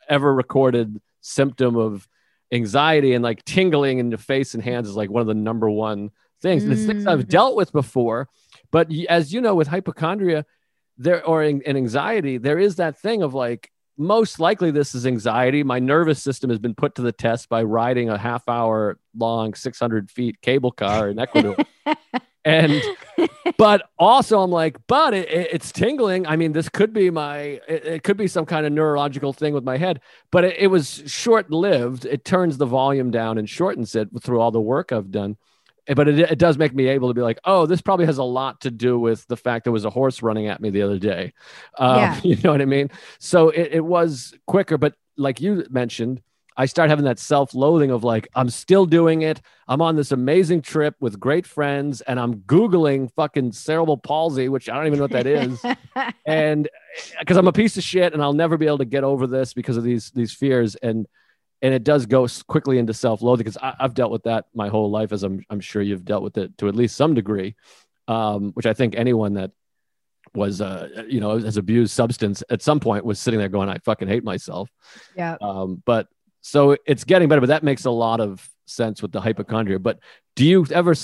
ever 0.09 0.35
recorded 0.35 1.01
symptom 1.21 1.77
of 1.77 2.07
anxiety 2.55 3.15
and 3.15 3.23
like 3.25 3.45
tingling 3.45 3.99
in 3.99 4.11
the 4.11 4.19
face 4.19 4.55
and 4.55 4.63
hands 4.63 4.89
is 4.89 4.97
like 4.97 5.11
one 5.11 5.21
of 5.21 5.27
the 5.27 5.35
number 5.35 5.69
one 5.71 6.11
things. 6.43 6.65
And 6.65 6.73
it's 6.73 6.85
things 6.85 7.07
i've 7.07 7.21
Mm. 7.27 7.29
dealt 7.29 7.57
with 7.57 7.73
before 7.73 8.29
but 8.71 8.91
as 9.09 9.33
you 9.33 9.41
know 9.41 9.55
with 9.55 9.69
hypochondria 9.69 10.45
there 10.99 11.25
or 11.27 11.43
in, 11.43 11.61
in 11.63 11.77
anxiety 11.77 12.39
there 12.39 12.59
is 12.59 12.77
that 12.77 12.99
thing 12.99 13.23
of 13.23 13.35
like 13.35 13.71
most 13.97 14.41
likely 14.41 14.73
this 14.73 14.93
is 14.93 15.07
anxiety. 15.07 15.63
My 15.63 15.79
nervous 15.79 16.21
system 16.21 16.51
has 16.51 16.59
been 16.59 16.75
put 16.75 16.97
to 16.97 17.03
the 17.03 17.13
test 17.13 17.49
by 17.49 17.63
riding 17.63 18.11
a 18.11 18.19
half 18.19 18.49
hour 18.49 18.99
long 19.17 19.55
600 19.55 20.11
feet 20.11 20.41
cable 20.43 20.73
car 20.73 21.09
in 21.11 21.19
ecuador 21.21 21.57
and 22.45 22.83
but 23.59 23.83
also 23.99 24.41
i'm 24.41 24.51
like 24.51 24.77
but 24.87 25.15
it, 25.15 25.29
it- 25.31 25.49
it's 25.53 25.73
tingling. 25.73 26.27
I 26.27 26.37
mean 26.37 26.53
this 26.53 26.69
could 26.69 26.93
be 26.93 27.11
my 27.11 27.39
it, 27.69 27.85
it 27.87 28.03
could 28.03 28.17
be 28.17 28.27
some 28.27 28.45
kind 28.47 28.67
of 28.67 28.73
neurological 28.73 29.33
thing 29.33 29.55
with 29.55 29.65
my 29.65 29.77
head 29.77 30.01
but 30.31 30.45
it, 30.45 30.57
it 30.59 30.67
was 30.69 31.03
short 31.07 31.51
lived 31.51 32.05
it 32.05 32.25
turns 32.25 32.57
the 32.59 32.67
volume 32.67 33.11
down 33.11 33.39
and 33.39 33.49
shortens 33.49 33.95
it 33.95 34.09
through 34.23 34.41
all 34.41 34.51
the 34.51 34.61
work 34.61 34.93
i've 34.93 35.11
done. 35.11 35.37
Eh, 35.87 35.95
but 35.95 36.09
it, 36.09 36.19
it 36.19 36.39
does 36.39 36.57
make 36.57 36.75
me 36.75 36.89
able 36.89 37.09
to 37.09 37.15
be 37.15 37.21
like 37.21 37.39
oh 37.45 37.67
this 37.67 37.81
probably 37.83 38.07
has 38.07 38.19
a 38.19 38.25
lot 38.25 38.61
to 38.63 38.71
do 38.71 38.99
with 38.99 39.27
the 39.29 39.37
fact 39.37 39.65
there 39.65 39.73
was 39.73 39.85
a 39.85 39.91
horse 39.91 40.23
running 40.23 40.47
at 40.49 40.61
me 40.61 40.71
the 40.71 40.83
other 40.83 40.99
day. 40.99 41.33
Um, 41.79 41.97
Yeah. 41.99 42.21
you 42.25 42.37
know 42.43 42.53
what 42.53 42.63
i 42.63 42.65
mean? 42.65 42.91
So 43.19 43.51
it, 43.51 43.69
it 43.73 43.85
was 43.85 44.35
quicker 44.47 44.79
but 44.79 44.95
like 45.17 45.41
you 45.41 45.65
mentioned 45.71 46.23
i 46.57 46.67
start 46.67 46.91
having 46.91 47.05
that 47.05 47.19
self-loathing 47.19 47.91
of 47.91 48.05
like 48.05 48.29
i'm 48.35 48.49
still 48.51 48.87
doing 48.87 49.23
it. 49.23 49.41
I'm 49.67 49.81
on 49.81 49.97
this 49.97 50.13
amazing 50.13 50.61
trip 50.63 50.95
with 51.01 51.19
great 51.19 51.47
friends 51.47 52.01
and 52.03 52.19
i'm 52.21 52.37
googling 52.41 53.13
fucking 53.15 53.53
cerebral 53.53 53.97
palsy 53.97 54.49
which 54.49 54.69
i 54.69 54.75
don't 54.75 54.87
even 54.87 54.99
know 54.99 55.05
what 55.05 55.13
that 55.13 55.27
is. 55.27 55.63
And 56.27 56.69
because 57.19 57.37
i'm 57.37 57.49
a 57.49 57.53
piece 57.53 57.77
of 57.77 57.83
shit 57.83 58.13
and 58.13 58.23
i'll 58.23 58.33
never 58.33 58.57
be 58.57 58.67
able 58.67 58.79
to 58.79 58.85
get 58.85 59.05
over 59.05 59.27
this 59.27 59.55
because 59.55 59.77
of 59.77 59.85
these 59.85 60.11
these 60.11 60.33
fears. 60.33 60.75
And 60.77 61.07
and 61.63 61.73
it 61.73 61.83
does 61.83 62.05
go 62.07 62.27
quickly 62.47 62.79
into 62.79 62.93
self-loathing 62.93 63.45
because 63.45 63.59
i've 63.63 63.95
dealt 63.95 64.13
with 64.13 64.25
that 64.25 64.47
my 64.55 64.69
whole 64.69 64.91
life 64.91 65.13
as 65.13 65.23
i'm, 65.23 65.45
I'm 65.49 65.61
sure 65.61 65.81
you've 65.83 66.05
dealt 66.05 66.23
with 66.23 66.37
it 66.37 66.57
to 66.59 66.69
at 66.69 66.77
least 66.77 66.97
some 66.97 67.15
degree 67.15 67.55
um, 68.09 68.53
which 68.53 68.67
i 68.67 68.75
think 68.75 68.95
anyone 68.97 69.35
that 69.35 69.53
was 70.35 70.61
uh, 70.61 71.05
you 71.09 71.21
know 71.21 71.39
has 71.39 71.57
abused 71.57 71.93
substance 71.93 72.43
at 72.51 72.63
some 72.63 72.81
point 72.81 73.05
was 73.05 73.19
sitting 73.19 73.39
there 73.39 73.49
going 73.49 73.69
i 73.69 73.79
fucking 73.79 74.09
hate 74.09 74.25
myself. 74.25 74.69
Yeah. 75.17 75.37
um, 75.41 75.83
but 75.87 76.09
so 76.47 76.77
it's 76.87 77.05
getting 77.05 77.29
better 77.29 77.41
but 77.41 77.49
that 77.49 77.63
makes 77.63 77.85
a 77.85 77.91
lot 77.91 78.21
of 78.21 78.49
sense 78.67 79.03
with 79.03 79.13
the 79.13 79.21
hypochondria 79.21 79.79
but 79.79 79.99
do 80.37 80.45
you 80.45 80.67
ever 80.71 80.95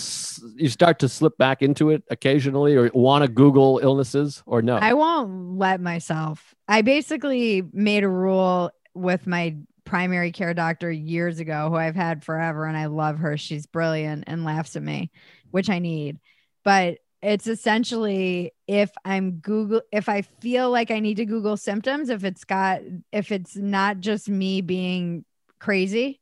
you 0.56 0.68
start 0.68 0.98
to 0.98 1.08
slip 1.08 1.36
back 1.36 1.62
into 1.62 1.90
it 1.90 2.02
occasionally 2.10 2.74
or 2.74 2.90
want 2.94 3.22
to 3.22 3.28
google 3.28 3.78
illnesses 3.82 4.42
or 4.46 4.62
no 4.62 4.76
I 4.76 4.94
won't 4.94 5.58
let 5.58 5.80
myself. 5.80 6.54
I 6.66 6.82
basically 6.82 7.62
made 7.72 8.02
a 8.02 8.08
rule 8.08 8.70
with 8.94 9.26
my 9.26 9.56
primary 9.84 10.32
care 10.32 10.54
doctor 10.54 10.90
years 10.90 11.38
ago, 11.40 11.68
who 11.68 11.76
I've 11.76 11.96
had 11.96 12.24
forever, 12.24 12.64
and 12.64 12.76
I 12.76 12.86
love 12.86 13.18
her. 13.18 13.36
She's 13.36 13.66
brilliant 13.66 14.24
and 14.26 14.44
laughs 14.44 14.76
at 14.76 14.82
me, 14.82 15.10
which 15.50 15.68
I 15.68 15.78
need. 15.78 16.18
But 16.64 16.98
it's 17.22 17.46
essentially 17.46 18.52
if 18.66 18.90
I'm 19.04 19.32
Google, 19.32 19.82
if 19.92 20.08
I 20.08 20.22
feel 20.22 20.70
like 20.70 20.90
I 20.90 21.00
need 21.00 21.18
to 21.18 21.26
Google 21.26 21.56
symptoms, 21.56 22.08
if 22.08 22.24
it's 22.24 22.44
got, 22.44 22.80
if 23.12 23.30
it's 23.30 23.56
not 23.56 24.00
just 24.00 24.28
me 24.28 24.60
being 24.60 25.24
crazy, 25.60 26.20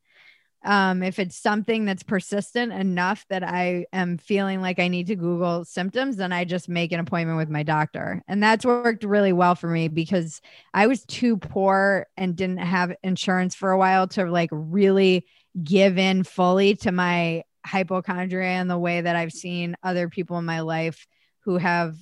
um, 0.65 1.03
if 1.03 1.19
it's 1.19 1.37
something 1.37 1.85
that's 1.85 2.03
persistent 2.03 2.73
enough 2.73 3.25
that 3.31 3.45
I 3.45 3.87
am 3.93 4.19
feeling 4.19 4.61
like 4.61 4.81
I 4.81 4.89
need 4.89 5.07
to 5.07 5.17
Google 5.17 5.65
symptoms, 5.65 6.17
then 6.17 6.33
I 6.33 6.45
just 6.45 6.69
make 6.69 6.91
an 6.91 7.01
appointment 7.01 7.39
with 7.39 7.49
my 7.49 7.63
doctor. 7.63 8.23
And 8.27 8.43
that's 8.43 8.65
worked 8.65 9.05
really 9.05 9.33
well 9.33 9.55
for 9.55 9.69
me 9.69 9.89
because 9.89 10.41
I 10.75 10.89
was 10.89 11.05
too 11.05 11.37
poor 11.37 12.07
and 12.17 12.35
didn't 12.35 12.59
have 12.59 12.95
insurance 13.05 13.55
for 13.55 13.71
a 13.71 13.79
while 13.79 14.09
to 14.09 14.25
like 14.25 14.51
really 14.53 15.27
give 15.63 15.97
in 15.97 16.25
fully 16.25 16.75
to 16.77 16.93
my 16.93 17.45
hypochondria 17.65 18.49
and 18.49 18.69
the 18.69 18.79
way 18.79 19.01
that 19.01 19.15
I've 19.15 19.33
seen 19.33 19.77
other 19.83 20.09
people 20.09 20.39
in 20.39 20.45
my 20.45 20.61
life 20.61 21.07
who 21.41 21.57
have 21.57 21.97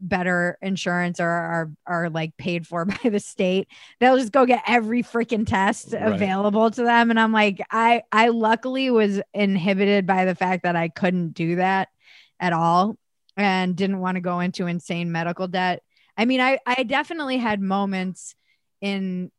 better 0.00 0.58
insurance 0.62 1.20
or 1.20 1.28
are 1.28 1.70
are 1.86 2.10
like 2.10 2.36
paid 2.36 2.66
for 2.66 2.84
by 3.02 3.08
the 3.08 3.20
state 3.20 3.68
they'll 4.00 4.16
just 4.18 4.32
go 4.32 4.46
get 4.46 4.62
every 4.66 5.02
freaking 5.02 5.46
test 5.46 5.92
Right. 5.92 6.12
available 6.14 6.70
to 6.70 6.82
them 6.82 7.10
and 7.10 7.18
i'm 7.18 7.32
like 7.32 7.60
i 7.70 8.02
i 8.12 8.28
luckily 8.28 8.90
was 8.90 9.20
inhibited 9.34 10.06
by 10.06 10.24
the 10.24 10.34
fact 10.34 10.62
that 10.64 10.76
i 10.76 10.88
couldn't 10.88 11.30
do 11.34 11.56
that 11.56 11.88
at 12.38 12.52
all 12.52 12.96
and 13.36 13.76
didn't 13.76 14.00
want 14.00 14.16
to 14.16 14.20
go 14.20 14.40
into 14.40 14.66
insane 14.66 15.12
medical 15.12 15.48
debt 15.48 15.82
i 16.16 16.24
mean 16.24 16.40
i 16.40 16.58
i 16.66 16.82
definitely 16.82 17.38
had 17.38 17.60
moments 17.60 18.34
in 18.80 19.30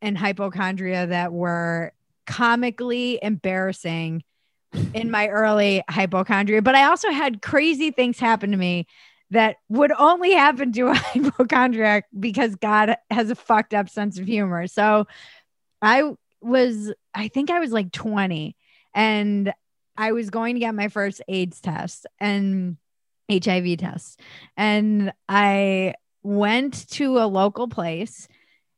in 0.00 0.14
hypochondria 0.16 1.06
that 1.06 1.32
were 1.32 1.92
comically 2.26 3.18
embarrassing 3.22 4.22
in 4.92 5.10
my 5.10 5.28
early 5.28 5.82
hypochondria 5.88 6.60
but 6.62 6.74
i 6.74 6.84
also 6.84 7.10
had 7.10 7.40
crazy 7.40 7.90
things 7.90 8.18
happen 8.18 8.50
to 8.50 8.56
me 8.56 8.86
that 9.30 9.56
would 9.68 9.92
only 9.92 10.32
happen 10.32 10.72
to 10.72 10.88
a 10.88 10.94
hypochondriac 10.94 12.06
because 12.18 12.54
God 12.56 12.96
has 13.10 13.30
a 13.30 13.34
fucked 13.34 13.74
up 13.74 13.88
sense 13.88 14.18
of 14.18 14.26
humor. 14.26 14.66
So 14.66 15.06
I 15.82 16.12
was, 16.40 16.92
I 17.14 17.28
think 17.28 17.50
I 17.50 17.60
was 17.60 17.72
like 17.72 17.92
20 17.92 18.56
and 18.94 19.52
I 19.96 20.12
was 20.12 20.30
going 20.30 20.54
to 20.54 20.60
get 20.60 20.74
my 20.74 20.88
first 20.88 21.20
AIDS 21.28 21.60
test 21.60 22.06
and 22.20 22.76
HIV 23.30 23.78
test. 23.78 24.20
And 24.56 25.12
I 25.28 25.94
went 26.22 26.88
to 26.90 27.18
a 27.18 27.26
local 27.26 27.68
place 27.68 28.28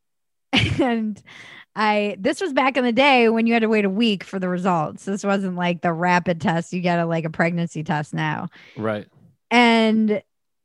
and 0.81 1.23
I 1.77 2.17
this 2.19 2.41
was 2.41 2.53
back 2.53 2.77
in 2.77 2.85
the 2.85 2.93
day 2.93 3.29
when 3.29 3.47
you 3.47 3.53
had 3.53 3.63
to 3.63 3.69
wait 3.69 3.85
a 3.85 3.91
week 3.91 4.25
for 4.25 4.39
the 4.39 4.49
results. 4.49 5.05
This 5.05 5.23
wasn't 5.25 5.57
like 5.57 5.81
the 5.83 5.93
rapid 5.93 6.41
test 6.41 6.73
you 6.73 6.81
get 6.81 6.99
a 6.99 7.07
like 7.07 7.25
a 7.25 7.31
pregnancy 7.31 7.85
test 7.85 8.13
now. 8.13 8.49
right 8.77 9.07
And 9.51 10.23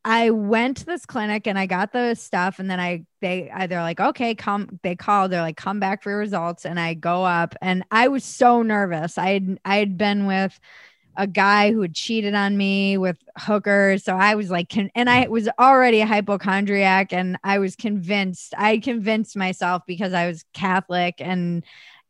I 0.07 0.29
went 0.29 0.77
to 0.77 0.85
this 0.85 1.03
clinic 1.03 1.47
and 1.47 1.57
I 1.57 1.65
got 1.65 1.91
the 1.91 2.13
stuff 2.13 2.59
and 2.59 2.69
then 2.69 2.79
I 2.79 3.05
they 3.21 3.49
either 3.49 3.77
like 3.77 3.99
okay 3.99 4.35
come 4.35 4.79
they 4.83 4.95
called 4.95 5.31
they're 5.31 5.41
like 5.41 5.57
come 5.57 5.79
back 5.79 6.03
for 6.03 6.11
your 6.11 6.19
results 6.19 6.63
and 6.63 6.79
I 6.79 6.93
go 6.93 7.25
up 7.25 7.55
and 7.59 7.83
I 7.89 8.07
was 8.07 8.23
so 8.23 8.61
nervous. 8.61 9.17
I 9.17 9.31
had 9.31 9.59
I 9.65 9.77
had 9.77 9.97
been 9.97 10.27
with 10.27 10.59
a 11.17 11.25
guy 11.25 11.71
who 11.71 11.81
had 11.81 11.95
cheated 11.95 12.35
on 12.35 12.55
me 12.55 12.97
with 12.99 13.17
hookers 13.35 14.03
so 14.03 14.15
I 14.15 14.35
was 14.35 14.51
like 14.51 14.69
con- 14.69 14.91
and 14.93 15.09
I 15.09 15.25
mm. 15.25 15.29
was 15.29 15.49
already 15.57 16.01
a 16.01 16.05
hypochondriac 16.05 17.11
and 17.11 17.37
I 17.43 17.57
was 17.57 17.75
convinced 17.75 18.53
I 18.55 18.77
convinced 18.77 19.35
myself 19.35 19.83
because 19.87 20.13
I 20.13 20.27
was 20.27 20.45
Catholic 20.53 21.15
and 21.17 21.63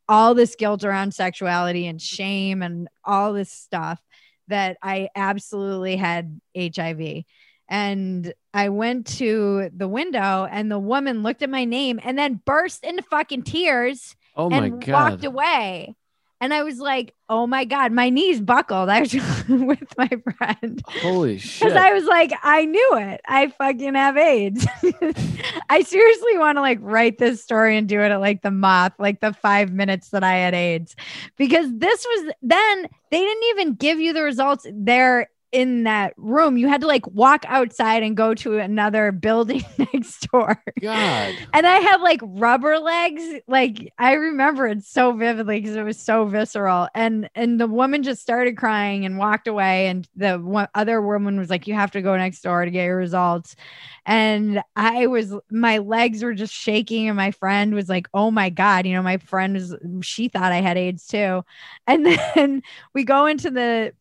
all 0.10 0.36
this 0.36 0.56
guilt 0.56 0.84
around 0.84 1.14
sexuality 1.14 1.88
and 1.88 2.02
shame 2.02 2.62
and 2.62 2.90
all 3.06 3.32
this 3.32 3.52
stuff 3.52 4.02
that 4.50 4.78
I 4.84 5.10
absolutely 5.16 5.96
had 5.96 6.42
HIV 6.58 7.24
and 7.68 8.34
I 8.54 8.70
went 8.70 9.08
to 9.18 9.70
the 9.76 9.88
window 9.88 10.48
and 10.50 10.72
the 10.72 10.80
woman 10.80 11.24
looked 11.24 11.42
at 11.42 11.50
my 11.50 11.66
name 11.66 12.00
and 12.04 12.18
then 12.18 12.42
burst 12.46 12.84
into 12.84 13.04
fucking 13.04 13.44
tears 13.44 14.16
oh 14.36 14.50
my 14.50 14.58
and 14.58 14.86
god 14.86 15.12
walked 15.12 15.26
away. 15.26 15.96
And 16.42 16.54
I 16.54 16.64
was 16.64 16.80
like, 16.80 17.16
oh 17.30 17.48
my 17.48 17.64
God, 17.64 17.94
my 17.94 18.10
knees 18.10 18.42
buckled. 18.42 18.90
I 18.90 19.00
was 19.00 19.14
with 19.14 19.98
my 19.98 20.10
friend. 20.38 20.82
Holy 21.02 21.38
shit. 21.40 21.66
Because 21.66 21.78
I 21.78 21.94
was 21.94 22.04
like, 22.06 22.34
I 22.44 22.66
knew 22.66 22.98
it. 22.98 23.22
I 23.26 23.48
fucking 23.48 23.96
have 23.96 24.18
AIDS. 24.18 24.68
I 25.70 25.82
seriously 25.82 26.38
want 26.38 26.58
to 26.58 26.62
like 26.62 26.80
write 26.82 27.18
this 27.18 27.42
story 27.42 27.78
and 27.78 27.88
do 27.88 28.02
it 28.02 28.12
at 28.12 28.20
like 28.20 28.42
the 28.42 28.52
moth, 28.52 28.94
like 29.00 29.22
the 29.22 29.34
five 29.34 29.72
minutes 29.72 30.10
that 30.10 30.24
I 30.24 30.34
had 30.34 30.54
AIDS. 30.54 30.96
Because 31.38 31.68
this 31.72 32.06
was 32.06 32.34
then 32.42 32.88
they 33.12 33.20
didn't 33.20 33.44
even 33.52 33.74
give 33.76 34.00
you 34.00 34.12
the 34.12 34.22
results 34.22 34.68
there 34.72 35.30
in 35.56 35.84
that 35.84 36.14
room. 36.18 36.58
You 36.58 36.68
had 36.68 36.82
to 36.82 36.88
like 36.88 37.08
walk 37.08 37.46
outside 37.48 38.04
and 38.04 38.18
go 38.18 38.34
to 38.36 38.60
another 38.60 39.12
building 39.14 39.64
next 39.78 40.30
door. 40.30 40.62
God. 40.82 41.34
And 41.54 41.66
I 41.66 41.78
had 41.78 42.02
like 42.02 42.20
rubber 42.22 42.78
legs. 42.78 43.24
Like 43.48 43.94
I 43.98 44.14
remember 44.14 44.68
it 44.68 44.84
so 44.84 45.14
vividly 45.14 45.62
because 45.62 45.78
it 45.78 45.84
was 45.84 45.98
so 45.98 46.26
visceral. 46.26 46.90
And 46.94 47.30
and 47.36 47.58
the 47.58 47.68
woman 47.68 48.04
just 48.04 48.22
started 48.22 48.58
crying 48.58 49.06
and 49.06 49.18
walked 49.18 49.48
away. 49.48 49.88
And 49.88 50.06
the 50.14 50.38
one 50.38 50.68
other 50.76 51.02
woman 51.02 51.40
was 51.40 51.50
like, 51.50 51.68
"You 51.68 51.74
have 51.74 51.92
to 51.92 52.02
go 52.02 52.18
next 52.18 52.42
door 52.42 52.66
to 52.66 52.72
get 52.72 52.84
your 52.84 52.98
results." 52.98 53.56
And 54.06 54.62
I 54.76 55.08
was 55.08 55.34
my 55.50 55.78
legs 55.78 56.22
were 56.22 56.34
just 56.34 56.54
shaking. 56.54 57.08
And 57.08 57.16
my 57.16 57.32
friend 57.32 57.74
was 57.74 57.88
like, 57.88 58.10
"Oh 58.14 58.30
my 58.30 58.50
god!" 58.50 58.86
You 58.86 58.94
know, 58.94 59.04
my 59.04 59.18
friend 59.18 59.54
was 59.54 59.74
she 60.02 60.28
thought 60.28 60.52
I 60.52 60.60
had 60.60 60.78
AIDS 60.78 61.08
too. 61.08 61.46
And 61.88 62.06
then 62.36 62.62
we 62.94 63.06
go 63.06 63.26
into 63.26 63.50
the 63.50 63.94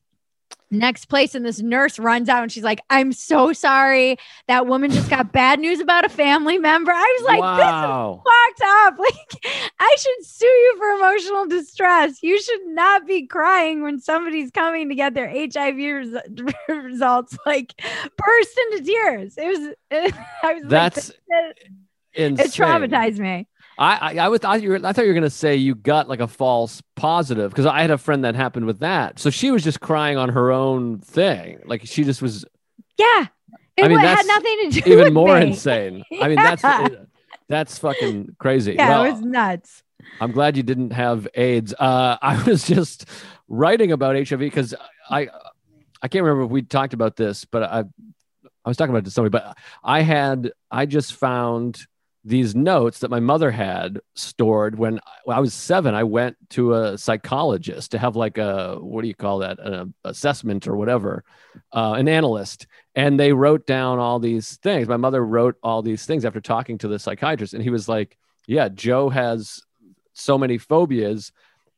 next 0.79 1.07
place 1.07 1.35
and 1.35 1.45
this 1.45 1.61
nurse 1.61 1.99
runs 1.99 2.29
out 2.29 2.43
and 2.43 2.53
she's 2.53 2.63
like 2.63 2.81
i'm 2.91 3.13
so 3.13 3.53
sorry. 3.53 4.17
That 4.49 4.67
woman 4.67 4.91
just 4.91 5.09
got 5.09 5.33
bad 5.33 5.61
news 5.61 5.81
about 5.81 6.05
a 6.05 6.09
family 6.09 6.59
member. 6.59 6.93
I 6.93 7.17
was 7.19 7.27
like 7.27 7.41
wow. 7.41 7.57
this 7.57 8.27
is 8.27 8.59
fucked 8.59 8.71
up. 8.77 8.99
Like 9.05 9.71
i 9.79 9.97
should 9.99 10.27
sue 10.27 10.47
you 10.47 10.77
for 10.79 10.89
emotional 10.93 11.47
distress. 11.47 12.23
You 12.23 12.41
should 12.41 12.67
not 12.67 13.07
be 13.07 13.27
crying 13.27 13.83
when 13.83 14.01
somebody's 14.01 14.51
coming 14.51 14.89
to 14.89 14.95
get 14.95 15.15
their 15.15 15.29
hiv 15.29 15.77
res- 15.77 16.17
results 16.69 17.37
like 17.45 17.75
burst 18.17 18.61
into 18.73 18.85
tears. 18.85 19.35
It 19.37 19.47
was 19.47 19.75
it, 19.91 20.15
i 20.43 20.55
was 20.55 20.65
that's 20.67 21.09
like, 21.09 21.57
it, 22.13 22.41
it 22.41 22.51
traumatized 22.53 23.19
me 23.19 23.47
I, 23.79 23.97
I, 23.97 24.25
I, 24.25 24.29
was, 24.29 24.41
thought 24.41 24.63
you 24.63 24.71
were, 24.71 24.77
I 24.77 24.93
thought 24.93 25.03
you 25.03 25.09
were 25.09 25.15
going 25.15 25.25
to 25.25 25.31
say 25.31 25.57
you 25.57 25.75
got 25.75 26.09
like 26.09 26.21
a 26.21 26.29
false 26.29 26.83
positive 26.95 27.51
because 27.51 27.67
I 27.67 27.81
had 27.81 27.91
a 27.91 27.99
friend 27.99 28.25
that 28.25 28.35
happened 28.35 28.67
with 28.67 28.81
that. 28.81 29.19
So 29.19 29.31
she 29.31 29.51
was 29.51 29.65
just 29.65 29.81
crying 29.81 30.17
on 30.17 30.29
her 30.31 30.53
own 30.53 31.01
thing. 31.01 31.61
Like 31.65 31.87
she 31.87 32.05
just 32.05 32.23
was. 32.23 32.45
Yeah. 32.97 33.27
It 33.77 33.85
I 33.85 33.89
mean, 33.89 33.99
had 33.99 34.25
nothing 34.27 34.71
to 34.71 34.81
do 34.81 34.93
even 34.93 35.15
more 35.15 35.39
me. 35.41 35.49
insane. 35.49 36.05
I 36.21 36.29
mean, 36.29 36.37
that's, 36.37 36.63
that's 37.49 37.79
fucking 37.79 38.37
crazy. 38.39 38.75
Yeah, 38.75 38.89
Well, 38.91 39.05
it 39.05 39.13
was 39.13 39.21
nuts. 39.23 39.83
I'm 40.21 40.31
glad 40.31 40.57
you 40.57 40.63
didn't 40.63 40.93
have 40.93 41.27
AIDS. 41.35 41.75
Uh, 41.77 42.17
I 42.23 42.41
was 42.45 42.67
just 42.67 43.07
writing 43.49 43.91
about 43.91 44.17
HIV 44.17 44.39
because 44.39 44.75
I, 45.11 45.29
I 46.01 46.09
can't 46.09 46.25
remember 46.25 46.45
if 46.45 46.51
we 46.51 46.63
talked 46.63 46.95
about 46.95 47.17
this, 47.17 47.45
but 47.45 47.65
I, 47.65 47.81
I 48.65 48.69
was 48.69 48.77
talking 48.77 48.91
about 48.91 49.01
it 49.03 49.07
to 49.07 49.11
somebody, 49.11 49.31
but 49.31 49.59
I 49.83 50.03
had, 50.03 50.53
I 50.71 50.87
just 50.87 51.15
found 51.15 51.85
these 52.27 52.55
notes 52.55 53.01
that 53.01 53.11
my 53.11 53.21
mother 53.21 53.51
had 53.51 54.01
stored 54.15 54.79
when 54.79 54.99
I 55.29 55.41
was 55.41 55.53
seven. 55.53 55.95
I 55.95 56.05
went 56.05 56.37
to 56.51 56.73
a 56.75 56.97
psychologist 56.97 57.91
to 57.91 57.99
have 57.99 58.17
like 58.17 58.39
a 58.39 58.77
what 58.81 59.03
do 59.03 59.09
you 59.09 59.15
call 59.15 59.39
that 59.41 59.59
an 59.59 59.93
assessment 60.05 60.67
or 60.67 60.75
whatever, 60.77 61.23
uh, 61.73 61.93
an 61.99 62.09
analyst, 62.09 62.67
and 62.95 63.21
they 63.21 63.33
wrote 63.33 63.67
down 63.67 63.99
all 63.99 64.19
these 64.19 64.57
things. 64.57 64.89
My 64.89 64.97
mother 64.97 65.25
wrote 65.25 65.57
all 65.63 65.83
these 65.83 66.07
things 66.07 66.25
after 66.25 66.41
talking 66.41 66.79
to 66.79 66.89
the 66.89 66.99
psychiatrist, 66.99 67.53
and 67.53 67.63
he 67.63 67.71
was 67.71 67.89
like, 67.89 68.17
"Yeah, 68.47 68.69
Joe 68.69 69.11
has 69.11 69.61
so 70.15 70.39
many 70.39 70.57
phobias." 70.59 71.31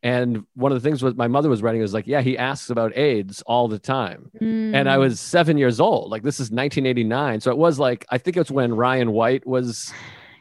And 0.02 0.44
one 0.54 0.70
of 0.70 0.80
the 0.80 0.86
things 0.88 1.02
was 1.02 1.16
my 1.16 1.26
mother 1.26 1.48
was 1.48 1.62
writing 1.62 1.80
was 1.80 1.94
like, 1.94 2.06
yeah, 2.06 2.20
he 2.20 2.38
asks 2.38 2.70
about 2.70 2.96
AIDS 2.96 3.42
all 3.44 3.66
the 3.66 3.78
time. 3.78 4.30
And 4.40 4.88
I 4.88 4.96
Mm. 4.98 5.00
was 5.00 5.18
seven 5.18 5.58
years 5.58 5.80
old. 5.80 6.10
Like 6.12 6.22
this 6.22 6.38
is 6.38 6.52
1989. 6.52 7.40
So 7.40 7.50
it 7.50 7.56
was 7.56 7.80
like, 7.80 8.04
I 8.10 8.18
think 8.18 8.36
it's 8.36 8.50
when 8.50 8.74
Ryan 8.74 9.10
White 9.10 9.44
was 9.46 9.92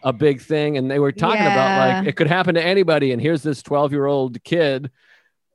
a 0.05 0.13
big 0.13 0.39
thing. 0.39 0.77
And 0.77 0.89
they 0.89 0.99
were 0.99 1.11
talking 1.11 1.41
about 1.41 1.97
like 1.97 2.07
it 2.07 2.15
could 2.15 2.27
happen 2.27 2.55
to 2.55 2.63
anybody. 2.63 3.11
And 3.11 3.21
here's 3.21 3.43
this 3.43 3.61
12 3.61 3.91
year 3.91 4.05
old 4.05 4.41
kid 4.45 4.89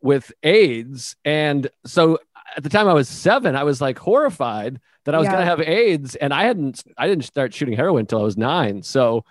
with 0.02 0.30
AIDS. 0.42 1.16
And 1.24 1.70
so 1.86 2.18
at 2.56 2.62
the 2.62 2.68
time 2.68 2.88
I 2.88 2.92
was 2.92 3.08
seven, 3.08 3.56
I 3.56 3.62
was 3.62 3.80
like 3.80 3.98
horrified 3.98 4.80
that 5.04 5.14
I 5.14 5.18
was 5.18 5.26
Yeah. 5.26 5.32
going 5.32 5.42
to 5.42 5.46
have 5.46 5.60
AIDS. 5.62 6.14
And 6.16 6.34
I 6.34 6.42
hadn't, 6.44 6.82
I 6.98 7.06
didn't 7.06 7.24
start 7.24 7.54
shooting 7.54 7.74
heroin 7.76 8.00
until 8.00 8.20
I 8.20 8.24
was 8.24 8.36
nine. 8.36 8.82
So, 8.82 9.24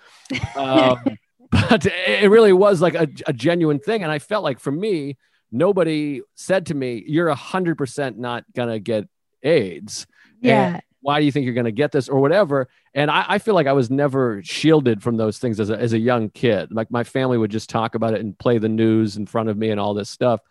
um, 0.56 0.98
but 1.52 1.86
it 1.86 2.30
really 2.30 2.54
was 2.54 2.82
like 2.82 2.96
a, 2.96 3.08
a 3.28 3.34
genuine 3.34 3.80
thing. 3.80 4.02
And 4.04 4.12
I 4.12 4.20
felt 4.20 4.44
like 4.44 4.60
for 4.60 4.72
me, 4.72 5.18
nobody 5.52 6.22
said 6.36 6.68
to 6.68 6.74
me, 6.76 7.04
you're 7.08 7.28
a 7.28 7.36
hundred 7.36 7.78
percent 7.78 8.18
not 8.18 8.46
going 8.56 8.70
to 8.70 8.80
get 8.80 9.08
AIDS. 9.44 10.08
yeah. 10.42 10.80
Why 11.02 11.20
do 11.20 11.26
you 11.26 11.32
think 11.32 11.46
you're 11.46 11.54
going 11.54 11.66
to 11.66 11.72
get 11.72 11.92
this 11.92 12.10
or 12.10 12.20
whatever? 12.20 12.68
And 12.94 13.10
I, 13.10 13.26
I 13.28 13.38
feel 13.40 13.54
like 13.56 13.68
I 13.68 13.74
was 13.74 13.90
never 13.90 14.42
shielded 14.44 15.02
from 15.02 15.18
those 15.18 15.38
things 15.38 15.60
as 15.60 15.70
a, 15.70 15.78
as 15.78 15.94
a 15.94 16.00
young 16.00 16.30
kid. 16.30 16.72
Like 16.72 16.92
my 16.92 17.04
family 17.04 17.38
would 17.38 17.52
just 17.52 17.70
talk 17.70 17.96
about 17.96 18.14
it 18.14 18.22
and 18.22 18.38
play 18.38 18.58
the 18.58 18.70
news 18.70 19.18
in 19.18 19.26
front 19.26 19.50
of 19.50 19.58
me 19.58 19.70
and 19.70 19.80
all 19.80 19.94
this 19.94 20.10
stuff. 20.10 20.42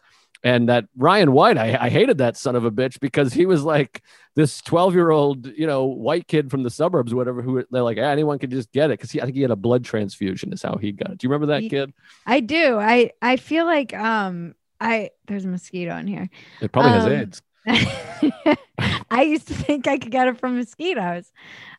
And 0.44 0.68
that 0.68 0.84
Ryan 0.96 1.32
White, 1.32 1.58
I, 1.58 1.76
I 1.86 1.88
hated 1.88 2.18
that 2.18 2.36
son 2.36 2.54
of 2.54 2.64
a 2.64 2.70
bitch 2.70 3.00
because 3.00 3.32
he 3.32 3.44
was 3.44 3.64
like 3.64 4.02
this 4.36 4.60
12 4.62 4.94
year 4.94 5.10
old, 5.10 5.46
you 5.46 5.66
know, 5.66 5.84
white 5.86 6.28
kid 6.28 6.48
from 6.48 6.62
the 6.62 6.70
suburbs, 6.70 7.12
whatever, 7.12 7.42
who 7.42 7.64
they're 7.72 7.82
like, 7.82 7.98
"Ah, 7.98 8.02
anyone 8.02 8.38
could 8.38 8.52
just 8.52 8.70
get 8.70 8.92
it. 8.92 8.98
Cause 8.98 9.10
he, 9.10 9.20
I 9.20 9.24
think 9.24 9.34
he 9.34 9.42
had 9.42 9.50
a 9.50 9.56
blood 9.56 9.84
transfusion 9.84 10.52
is 10.52 10.62
how 10.62 10.76
he 10.76 10.92
got 10.92 11.10
it. 11.10 11.18
Do 11.18 11.26
you 11.26 11.30
remember 11.32 11.52
that 11.54 11.68
kid? 11.68 11.92
I 12.24 12.38
do. 12.38 12.78
I 12.78 13.10
I 13.20 13.36
feel 13.36 13.66
like 13.66 13.92
um 13.94 14.54
I 14.80 15.10
there's 15.26 15.44
a 15.44 15.48
mosquito 15.48 15.96
in 15.96 16.06
here. 16.06 16.30
It 16.60 16.70
probably 16.70 16.92
has 16.92 17.04
Um, 17.06 17.12
AIDS. 17.12 17.42
I 19.10 19.22
used 19.22 19.48
to 19.48 19.54
think 19.54 19.86
I 19.86 19.98
could 19.98 20.10
get 20.10 20.28
it 20.28 20.38
from 20.38 20.56
mosquitoes. 20.56 21.32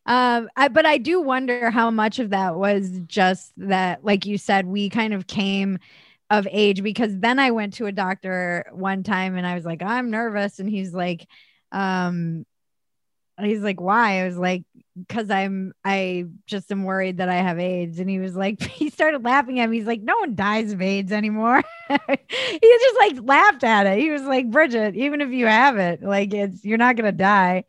Um, 0.05 0.49
I, 0.55 0.67
but 0.69 0.85
I 0.85 0.97
do 0.97 1.21
wonder 1.21 1.71
how 1.71 1.91
much 1.91 2.19
of 2.19 2.31
that 2.31 2.55
was 2.55 2.99
just 3.07 3.53
that, 3.57 4.03
like 4.03 4.25
you 4.25 4.37
said, 4.37 4.67
we 4.67 4.89
kind 4.89 5.13
of 5.13 5.27
came 5.27 5.79
of 6.29 6.47
age 6.51 6.83
because 6.83 7.17
then 7.19 7.39
I 7.39 7.51
went 7.51 7.75
to 7.75 7.87
a 7.87 7.91
doctor 7.91 8.65
one 8.71 9.03
time 9.03 9.35
and 9.37 9.47
I 9.47 9.55
was 9.55 9.65
like, 9.65 9.81
I'm 9.81 10.11
nervous. 10.11 10.59
And 10.59 10.69
he's 10.69 10.93
like, 10.93 11.27
um, 11.71 12.45
he's 13.41 13.61
like, 13.61 13.79
why? 13.79 14.21
I 14.21 14.25
was 14.25 14.37
like, 14.37 14.63
because 14.97 15.29
I'm, 15.29 15.73
I 15.83 16.25
just 16.45 16.71
am 16.71 16.83
worried 16.83 17.17
that 17.17 17.29
I 17.29 17.35
have 17.35 17.59
AIDS. 17.59 17.99
And 17.99 18.09
he 18.09 18.19
was 18.19 18.35
like, 18.35 18.61
he 18.71 18.89
started 18.89 19.23
laughing 19.23 19.59
at 19.59 19.69
me. 19.69 19.77
He's 19.77 19.87
like, 19.87 20.01
no 20.01 20.17
one 20.17 20.35
dies 20.35 20.71
of 20.71 20.81
AIDS 20.81 21.11
anymore. 21.11 21.63
he 21.87 22.59
just 22.61 22.97
like 22.99 23.17
laughed 23.23 23.63
at 23.63 23.87
it. 23.87 23.99
He 23.99 24.09
was 24.11 24.23
like, 24.23 24.49
Bridget, 24.49 24.95
even 24.95 25.21
if 25.21 25.29
you 25.31 25.45
have 25.47 25.77
it, 25.77 26.03
like 26.03 26.33
it's, 26.33 26.63
you're 26.63 26.77
not 26.77 26.95
going 26.95 27.11
to 27.11 27.17
die. 27.17 27.65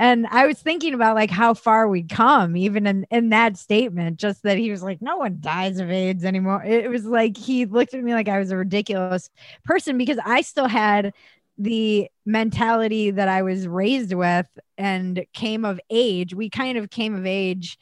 And 0.00 0.28
I 0.28 0.46
was 0.46 0.60
thinking 0.60 0.94
about 0.94 1.16
like 1.16 1.30
how 1.30 1.54
far 1.54 1.88
we'd 1.88 2.08
come, 2.08 2.56
even 2.56 2.86
in, 2.86 3.04
in 3.10 3.30
that 3.30 3.56
statement, 3.56 4.20
just 4.20 4.44
that 4.44 4.56
he 4.56 4.70
was 4.70 4.80
like, 4.80 5.02
no 5.02 5.16
one 5.16 5.38
dies 5.40 5.80
of 5.80 5.90
AIDS 5.90 6.24
anymore. 6.24 6.62
It 6.62 6.88
was 6.88 7.04
like 7.04 7.36
he 7.36 7.64
looked 7.64 7.94
at 7.94 8.04
me 8.04 8.14
like 8.14 8.28
I 8.28 8.38
was 8.38 8.52
a 8.52 8.56
ridiculous 8.56 9.28
person 9.64 9.98
because 9.98 10.18
I 10.24 10.42
still 10.42 10.68
had 10.68 11.12
the 11.58 12.08
mentality 12.24 13.10
that 13.10 13.28
I 13.28 13.42
was 13.42 13.66
raised 13.66 14.12
with 14.12 14.46
and 14.76 15.24
came 15.34 15.64
of 15.64 15.80
age. 15.90 16.34
We 16.34 16.50
kind 16.50 16.78
of 16.78 16.90
came 16.90 17.14
of 17.14 17.26
age 17.26 17.78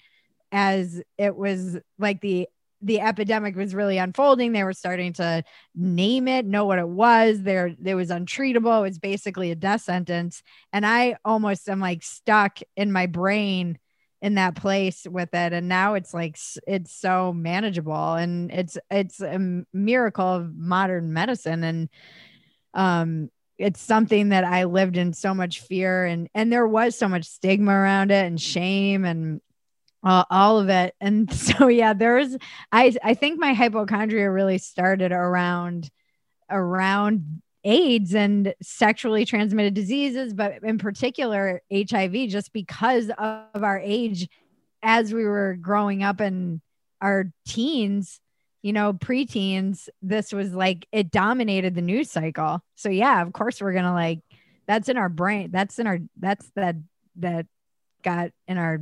as 0.51 1.03
it 1.19 1.37
was 1.37 1.77
like 1.99 2.21
the 2.21 2.49
the 2.83 3.01
epidemic 3.01 3.57
was 3.57 3.75
really 3.75 3.99
unfolding. 3.99 4.53
They 4.53 4.63
were 4.63 4.73
starting 4.73 5.13
to 5.15 5.43
name 5.75 6.29
it, 6.29 6.47
know 6.47 6.67
what 6.67 6.79
it 6.79 6.89
was. 6.89 7.43
There, 7.43 7.75
it 7.85 7.95
was 7.95 8.11
untreatable. 8.11 8.79
It 8.79 8.83
was 8.83 8.99
basically 8.99 9.51
a 9.51 9.57
death 9.57 9.81
sentence. 9.83 10.43
And 10.73 10.85
I 10.85 11.17
almost 11.25 11.69
am 11.69 11.81
like 11.81 12.03
stuck 12.03 12.61
in 12.77 12.93
my 12.93 13.07
brain 13.07 13.79
in 14.21 14.35
that 14.35 14.57
place 14.57 15.07
with 15.11 15.35
it. 15.35 15.53
And 15.53 15.69
now 15.69 15.95
it's 15.95 16.13
like 16.13 16.39
it's 16.67 16.95
so 16.95 17.33
manageable 17.33 18.15
and 18.15 18.51
it's 18.51 18.79
it's 18.91 19.21
a 19.21 19.65
miracle 19.73 20.27
of 20.27 20.55
modern 20.55 21.13
medicine. 21.13 21.65
And 21.65 21.89
um 22.75 23.31
it's 23.59 23.81
something 23.81 24.31
that 24.31 24.45
I 24.45 24.65
lived 24.65 24.97
in 24.97 25.13
so 25.13 25.35
much 25.35 25.61
fear 25.61 26.05
and 26.05 26.29
and 26.35 26.53
there 26.53 26.67
was 26.67 26.97
so 26.97 27.09
much 27.09 27.25
stigma 27.25 27.73
around 27.73 28.11
it 28.11 28.27
and 28.27 28.41
shame 28.41 29.05
and 29.05 29.41
uh, 30.05 30.25
all 30.31 30.61
of 30.61 30.69
it. 30.69 30.95
And 31.01 31.33
so 31.33 31.69
yeah, 31.69 31.93
there's 31.93 32.37
I 32.73 32.95
I 33.03 33.15
think 33.15 33.41
my 33.41 33.53
hypochondria 33.53 34.31
really 34.31 34.59
started 34.59 35.13
around 35.13 35.91
around 36.51 37.43
AIDS 37.65 38.15
and 38.15 38.55
sexually 38.63 39.25
transmitted 39.25 39.75
diseases, 39.75 40.33
but 40.33 40.63
in 40.63 40.79
particular 40.79 41.61
HIV, 41.73 42.29
just 42.29 42.53
because 42.53 43.11
of 43.19 43.63
our 43.65 43.81
age 43.81 44.29
as 44.83 45.13
we 45.13 45.25
were 45.25 45.57
growing 45.61 46.05
up 46.05 46.21
in 46.21 46.61
our 47.01 47.33
teens, 47.45 48.21
you 48.67 48.73
know, 48.73 48.93
preteens, 48.93 49.89
this 50.03 50.33
was 50.33 50.53
like 50.53 50.89
it 50.91 51.13
dominated 51.13 51.77
the 51.77 51.83
news 51.83 52.11
cycle. 52.11 52.61
So 52.75 52.89
yeah, 52.89 53.23
of 53.23 53.33
course 53.33 53.61
we're 53.61 53.73
gonna 53.73 53.95
like 53.95 54.19
that's 54.67 54.89
in 54.89 54.97
our 54.97 55.09
brain. 55.09 55.51
That's 55.53 55.79
in 55.79 55.87
our 55.87 56.01
that's 56.19 56.51
that 56.57 56.75
that 57.15 57.47
got 58.03 58.33
in 58.49 58.59
our 58.59 58.81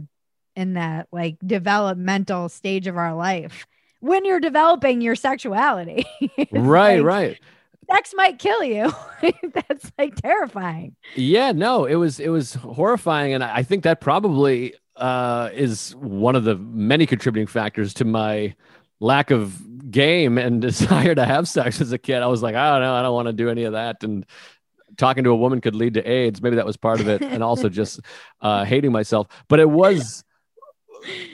in 0.56 0.72
that 0.72 1.08
like 1.12 1.36
developmental 1.44 2.48
stage 2.48 2.86
of 2.86 2.96
our 2.96 3.14
life 3.14 3.66
when 4.00 4.24
you're 4.24 4.40
developing 4.40 5.02
your 5.02 5.16
sexuality. 5.16 6.06
Right 6.50 6.96
like- 6.96 7.04
right 7.04 7.40
sex 7.92 8.14
might 8.16 8.38
kill 8.38 8.64
you. 8.64 8.90
That's 9.52 9.92
like 9.98 10.14
terrifying. 10.14 10.96
Yeah, 11.14 11.52
no, 11.52 11.84
it 11.84 11.96
was 11.96 12.18
it 12.18 12.30
was 12.30 12.54
horrifying, 12.54 13.34
and 13.34 13.44
I 13.44 13.62
think 13.62 13.84
that 13.84 14.00
probably 14.00 14.72
uh, 14.96 15.50
is 15.52 15.94
one 15.96 16.36
of 16.36 16.44
the 16.44 16.56
many 16.56 17.04
contributing 17.04 17.46
factors 17.46 17.92
to 17.94 18.06
my 18.06 18.54
lack 19.00 19.30
of 19.30 19.90
game 19.90 20.38
and 20.38 20.60
desire 20.60 21.14
to 21.14 21.24
have 21.24 21.48
sex 21.48 21.80
as 21.80 21.92
a 21.92 21.98
kid. 21.98 22.22
I 22.22 22.26
was 22.26 22.42
like, 22.42 22.54
I 22.54 22.72
don't 22.72 22.82
know, 22.82 22.94
I 22.94 23.02
don't 23.02 23.14
want 23.14 23.28
to 23.28 23.32
do 23.32 23.48
any 23.48 23.64
of 23.64 23.72
that, 23.72 24.02
and 24.02 24.26
talking 24.96 25.24
to 25.24 25.30
a 25.30 25.36
woman 25.36 25.60
could 25.60 25.74
lead 25.74 25.94
to 25.94 26.08
AIDS. 26.08 26.40
Maybe 26.40 26.56
that 26.56 26.66
was 26.66 26.76
part 26.76 27.00
of 27.00 27.08
it, 27.08 27.22
and 27.22 27.42
also 27.42 27.68
just 27.70 28.00
uh, 28.40 28.64
hating 28.64 28.92
myself. 28.92 29.28
But 29.48 29.60
it 29.60 29.68
was 29.68 30.24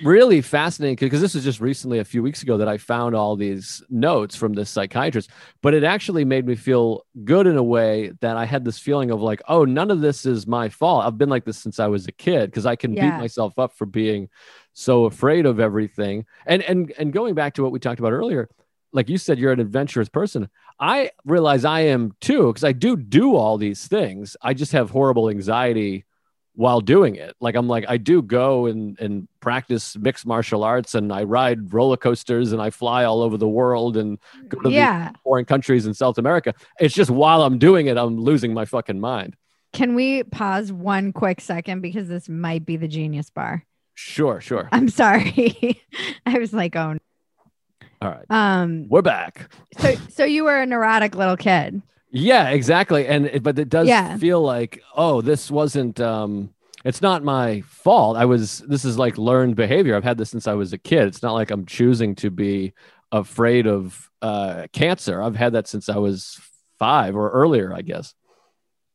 really 0.03 0.41
fascinating 0.41 0.97
because 0.97 1.21
this 1.21 1.35
was 1.35 1.45
just 1.45 1.61
recently 1.61 1.99
a 1.99 2.05
few 2.05 2.23
weeks 2.23 2.43
ago 2.43 2.57
that 2.59 2.69
I 2.69 2.79
found 2.79 3.15
all 3.15 3.37
these 3.37 3.83
notes 3.89 4.37
from 4.37 4.53
this 4.53 4.71
psychiatrist, 4.71 5.31
but 5.63 5.75
it 5.75 5.85
actually 5.85 6.25
made 6.25 6.47
me 6.47 6.57
feel 6.57 7.05
good 7.25 7.47
in 7.47 7.57
a 7.57 7.63
way 7.63 8.13
that 8.21 8.37
I 8.37 8.45
had 8.45 8.65
this 8.65 8.79
feeling 8.79 9.11
of 9.11 9.21
like, 9.21 9.41
oh, 9.49 9.65
none 9.65 9.91
of 9.91 10.01
this 10.01 10.27
is 10.27 10.47
my 10.47 10.69
fault. 10.69 11.05
I've 11.05 11.19
been 11.19 11.29
like 11.29 11.45
this 11.45 11.59
since 11.59 11.79
I 11.79 11.87
was 11.87 12.07
a 12.07 12.13
kid 12.13 12.51
because 12.51 12.67
I 12.67 12.77
can 12.77 12.95
yeah. 12.95 13.11
beat 13.11 13.21
myself 13.21 13.59
up 13.59 13.77
for 13.77 13.87
being 13.87 14.29
so 14.81 15.05
afraid 15.05 15.47
of 15.47 15.61
everything. 15.61 16.27
And 16.47 16.63
and 16.63 16.93
and 16.99 17.13
going 17.13 17.35
back 17.35 17.55
to 17.55 17.63
what 17.63 17.73
we 17.73 17.79
talked 17.79 18.01
about 18.01 18.13
earlier, 18.13 18.49
like 18.93 19.09
you 19.09 19.19
said, 19.19 19.39
you're 19.39 19.53
an 19.53 19.61
adventurous 19.61 20.09
person. 20.09 20.49
I 20.79 21.11
realize 21.25 21.65
I 21.65 21.81
am 21.81 22.15
too 22.21 22.49
because 22.49 22.65
I 22.65 22.73
do 22.73 22.97
do 22.97 23.37
all 23.37 23.59
these 23.59 23.87
things. 23.87 24.37
I 24.43 24.55
just 24.55 24.73
have 24.73 24.91
horrible 24.91 25.29
anxiety 25.29 26.05
while 26.55 26.81
doing 26.81 27.15
it. 27.17 27.37
Like 27.41 27.55
I'm 27.55 27.69
like 27.69 27.85
I 27.89 27.97
do 27.97 28.23
go 28.23 28.67
and 28.67 28.99
and 28.99 29.29
practice 29.41 29.97
mixed 29.97 30.27
martial 30.27 30.65
arts 30.65 30.95
and 30.95 31.13
I 31.13 31.25
ride 31.25 31.73
roller 31.73 31.97
coasters 31.97 32.53
and 32.53 32.61
I 32.61 32.71
fly 32.71 33.05
all 33.05 33.23
over 33.23 33.37
the 33.37 33.49
world 33.49 33.97
and 33.97 34.19
go 34.49 34.61
to 34.61 34.71
yeah. 34.71 35.13
foreign 35.23 35.45
countries 35.45 35.87
in 35.87 35.95
South 35.95 36.19
America. 36.19 36.55
It's 36.79 36.95
just 36.95 37.11
while 37.11 37.43
I'm 37.43 37.59
doing 37.59 37.87
it, 37.87 37.97
I'm 37.97 38.19
losing 38.19 38.55
my 38.55 38.65
fucking 38.65 39.01
mind. 39.01 39.37
Can 39.73 39.95
we 39.95 40.25
pause 40.25 40.73
one 40.73 41.13
quick 41.13 41.41
second 41.41 41.81
because 41.81 42.09
this 42.09 42.29
might 42.29 42.67
be 42.67 42.77
the 42.77 42.89
genius 42.89 43.31
bar? 43.31 43.65
Sure, 44.03 44.41
sure. 44.41 44.67
I'm 44.73 44.89
sorry. 44.89 45.79
I 46.27 46.39
was 46.39 46.55
like, 46.55 46.75
oh. 46.75 46.97
All 48.01 48.11
right. 48.11 48.25
Um, 48.31 48.89
we're 48.89 49.03
back. 49.03 49.53
So, 49.79 49.95
so 50.09 50.25
you 50.25 50.45
were 50.45 50.57
a 50.57 50.65
neurotic 50.65 51.15
little 51.15 51.37
kid. 51.37 51.83
Yeah, 52.11 52.49
exactly. 52.49 53.07
And 53.07 53.43
but 53.43 53.59
it 53.59 53.69
does 53.69 53.87
yeah. 53.87 54.17
feel 54.17 54.41
like, 54.41 54.83
oh, 54.97 55.21
this 55.21 55.51
wasn't 55.51 56.01
um 56.01 56.55
it's 56.83 57.03
not 57.03 57.23
my 57.23 57.61
fault. 57.61 58.17
I 58.17 58.25
was 58.25 58.61
this 58.61 58.87
is 58.87 58.97
like 58.97 59.19
learned 59.19 59.55
behavior. 59.55 59.95
I've 59.95 60.03
had 60.03 60.17
this 60.17 60.31
since 60.31 60.49
I 60.49 60.55
was 60.55 60.73
a 60.73 60.79
kid. 60.79 61.07
It's 61.07 61.23
not 61.23 61.35
like 61.35 61.51
I'm 61.51 61.67
choosing 61.67 62.15
to 62.17 62.31
be 62.31 62.73
afraid 63.13 63.67
of 63.67 64.11
uh 64.23 64.67
cancer. 64.73 65.23
I've 65.23 65.37
had 65.37 65.53
that 65.53 65.69
since 65.69 65.91
I 65.91 65.99
was 65.99 66.41
5 66.79 67.15
or 67.15 67.31
earlier, 67.31 67.75
I 67.75 67.83
guess. 67.83 68.15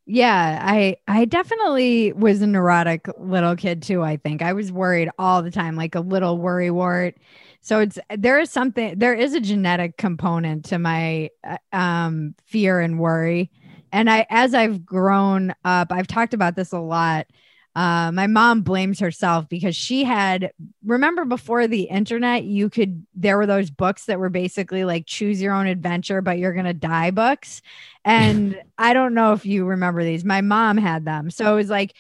Yeah, 0.08 0.60
I 0.62 0.98
I 1.08 1.26
definitely 1.26 2.14
was 2.14 2.42
a 2.42 2.48
neurotic 2.48 3.08
little 3.18 3.56
kid 3.56 3.82
too, 3.82 4.04
I 4.04 4.18
think. 4.18 4.44
I 4.44 4.54
was 4.54 4.72
worried 4.72 5.10
all 5.18 5.42
the 5.42 5.50
time, 5.50 5.76
like 5.76 5.96
a 5.96 6.00
little 6.00 6.38
worry 6.38 6.70
wart 6.72 7.16
so 7.62 7.80
it's 7.80 7.98
there 8.16 8.40
is 8.40 8.52
something 8.52 8.94
there 9.00 9.16
is 9.16 9.34
a 9.34 9.40
genetic 9.40 9.98
component 9.98 10.66
to 10.66 10.78
my 10.78 11.32
uh, 11.44 11.58
um, 11.76 12.36
fear 12.46 12.80
and 12.80 13.00
worry. 13.00 13.50
And 13.92 14.08
I 14.10 14.28
as 14.30 14.54
I've 14.54 14.86
grown 14.86 15.56
up, 15.64 15.92
I've 15.92 16.06
talked 16.08 16.36
about 16.36 16.56
this 16.56 16.72
a 16.72 16.80
lot. 16.80 17.26
Uh, 17.76 18.10
my 18.12 18.26
mom 18.26 18.62
blames 18.62 19.00
herself 19.00 19.50
because 19.50 19.76
she 19.76 20.06
had 20.06 20.52
remember 20.86 21.26
before 21.26 21.68
the 21.68 21.84
internet 21.84 22.46
you 22.46 22.70
could 22.70 23.06
there 23.14 23.38
were 23.38 23.46
those 23.46 23.70
books 23.70 24.06
that 24.06 24.18
were 24.18 24.30
basically 24.30 24.86
like 24.86 25.06
choose 25.06 25.42
your 25.42 25.54
own 25.54 25.68
adventure 25.68 26.22
but 26.22 26.38
you're 26.38 26.54
gonna 26.54 26.74
die 26.74 27.12
books 27.12 27.62
and 28.06 28.62
i 28.78 28.94
don't 28.94 29.14
know 29.14 29.34
if 29.34 29.46
you 29.46 29.66
remember 29.66 30.06
these 30.06 30.24
my 30.24 30.40
mom 30.40 30.78
had 30.78 31.04
them 31.04 31.30
so 31.30 31.52
it 31.52 31.56
was 31.56 31.70
like 31.70 31.94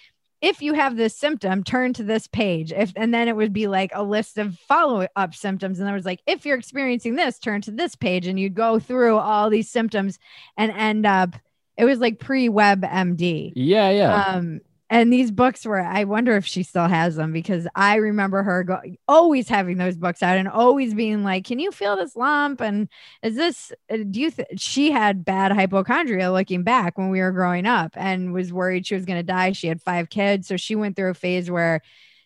if 0.45 0.61
you 0.61 0.73
have 0.73 0.95
this 0.95 1.15
symptom, 1.15 1.63
turn 1.63 1.93
to 1.93 2.03
this 2.03 2.27
page. 2.27 2.71
If 2.71 2.93
and 2.95 3.11
then 3.11 3.27
it 3.27 3.35
would 3.35 3.51
be 3.51 3.65
like 3.65 3.89
a 3.95 4.03
list 4.03 4.37
of 4.37 4.55
follow 4.67 5.07
up 5.15 5.33
symptoms. 5.33 5.79
And 5.79 5.87
there 5.87 5.95
was 5.95 6.05
like, 6.05 6.21
if 6.27 6.45
you're 6.45 6.57
experiencing 6.57 7.15
this, 7.15 7.39
turn 7.39 7.61
to 7.61 7.71
this 7.71 7.95
page. 7.95 8.27
And 8.27 8.39
you'd 8.39 8.53
go 8.53 8.77
through 8.77 9.17
all 9.17 9.49
these 9.49 9.71
symptoms 9.71 10.19
and 10.55 10.71
end 10.71 11.07
up, 11.07 11.35
it 11.77 11.85
was 11.85 11.97
like 11.97 12.19
pre 12.19 12.47
web 12.47 12.83
MD. 12.83 13.53
Yeah, 13.55 13.89
yeah. 13.89 14.23
Um, 14.23 14.61
and 14.89 15.11
these 15.11 15.31
books 15.31 15.65
were 15.65 15.79
i 15.79 16.03
wonder 16.03 16.35
if 16.35 16.45
she 16.45 16.63
still 16.63 16.87
has 16.87 17.15
them 17.15 17.31
because 17.31 17.67
i 17.75 17.95
remember 17.95 18.43
her 18.43 18.63
go, 18.63 18.79
always 19.07 19.49
having 19.49 19.77
those 19.77 19.97
books 19.97 20.21
out 20.21 20.37
and 20.37 20.47
always 20.47 20.93
being 20.93 21.23
like 21.23 21.45
can 21.45 21.59
you 21.59 21.71
feel 21.71 21.95
this 21.95 22.15
lump 22.15 22.61
and 22.61 22.87
is 23.23 23.35
this 23.35 23.71
uh, 23.91 23.97
do 24.09 24.21
you 24.21 24.31
th-? 24.31 24.47
she 24.57 24.91
had 24.91 25.25
bad 25.25 25.51
hypochondria 25.51 26.31
looking 26.31 26.63
back 26.63 26.97
when 26.97 27.09
we 27.09 27.19
were 27.19 27.31
growing 27.31 27.65
up 27.65 27.91
and 27.95 28.33
was 28.33 28.53
worried 28.53 28.85
she 28.85 28.95
was 28.95 29.05
going 29.05 29.19
to 29.19 29.23
die 29.23 29.51
she 29.51 29.67
had 29.67 29.81
five 29.81 30.09
kids 30.09 30.47
so 30.47 30.57
she 30.57 30.75
went 30.75 30.95
through 30.95 31.09
a 31.11 31.15
phase 31.15 31.49
where 31.49 31.81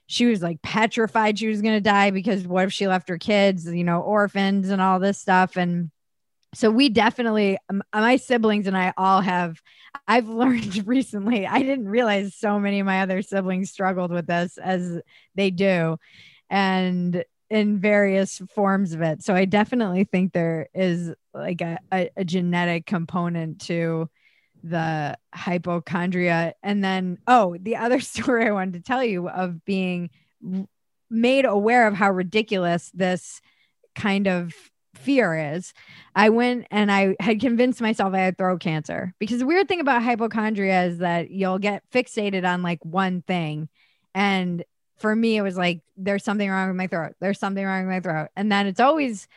she 0.07 0.25
was 0.25 0.41
like 0.41 0.61
petrified 0.61 1.39
she 1.39 1.47
was 1.47 1.61
going 1.61 1.75
to 1.75 1.81
die 1.81 2.11
because 2.11 2.45
what 2.47 2.65
if 2.65 2.73
she 2.73 2.87
left 2.87 3.09
her 3.09 3.17
kids 3.17 3.65
you 3.65 3.83
know 3.83 4.01
orphans 4.01 4.69
and 4.69 4.81
all 4.81 4.99
this 4.99 5.17
stuff 5.19 5.55
and 5.55 5.91
so 6.53 6.71
we 6.71 6.89
definitely 6.89 7.57
um, 7.69 7.83
my 7.93 8.15
siblings 8.15 8.67
and 8.67 8.77
i 8.77 8.93
all 8.97 9.21
have 9.21 9.61
i've 10.07 10.27
learned 10.27 10.87
recently 10.87 11.45
i 11.45 11.59
didn't 11.59 11.87
realize 11.87 12.35
so 12.35 12.59
many 12.59 12.79
of 12.79 12.85
my 12.85 13.01
other 13.01 13.21
siblings 13.21 13.71
struggled 13.71 14.11
with 14.11 14.27
this 14.27 14.57
as 14.57 14.99
they 15.35 15.51
do 15.51 15.97
and 16.49 17.23
in 17.49 17.79
various 17.79 18.41
forms 18.53 18.93
of 18.93 19.01
it. 19.01 19.23
So 19.23 19.33
i 19.33 19.45
definitely 19.45 20.03
think 20.03 20.33
there 20.33 20.67
is 20.73 21.11
like 21.33 21.61
a, 21.61 21.79
a, 21.91 22.09
a 22.17 22.25
genetic 22.25 22.85
component 22.85 23.61
to 23.61 24.09
the 24.63 25.17
hypochondria. 25.33 26.53
And 26.61 26.83
then 26.83 27.17
oh 27.27 27.55
the 27.59 27.77
other 27.77 27.99
story 27.99 28.47
i 28.47 28.51
wanted 28.51 28.73
to 28.73 28.81
tell 28.81 29.03
you 29.03 29.29
of 29.29 29.65
being 29.65 30.09
made 31.09 31.45
aware 31.45 31.87
of 31.87 31.95
how 31.95 32.11
ridiculous 32.11 32.91
this 32.93 33.41
kind 33.95 34.27
of 34.27 34.53
fear 34.99 35.53
is 35.55 35.73
i 36.15 36.29
went 36.29 36.67
and 36.71 36.91
i 36.91 37.15
had 37.19 37.39
convinced 37.39 37.81
myself 37.81 38.13
i 38.13 38.19
had 38.19 38.37
throat 38.37 38.59
cancer. 38.59 39.13
Because 39.19 39.39
the 39.39 39.45
weird 39.45 39.67
thing 39.67 39.79
about 39.79 40.03
hypochondria 40.03 40.83
is 40.83 40.99
that 40.99 41.31
you'll 41.31 41.59
get 41.59 41.83
fixated 41.91 42.47
on 42.47 42.61
like 42.61 42.83
one 42.83 43.21
thing. 43.21 43.69
And 44.13 44.63
for 44.97 45.15
me 45.15 45.37
it 45.37 45.41
was 45.41 45.57
like 45.57 45.81
there's 45.97 46.23
something 46.23 46.49
wrong 46.49 46.67
with 46.67 46.77
my 46.77 46.87
throat. 46.87 47.13
There's 47.19 47.39
something 47.39 47.65
wrong 47.65 47.85
with 47.85 47.93
my 47.93 47.99
throat. 47.99 48.29
And 48.35 48.51
then 48.51 48.67
it's 48.67 48.79
always 48.79 49.27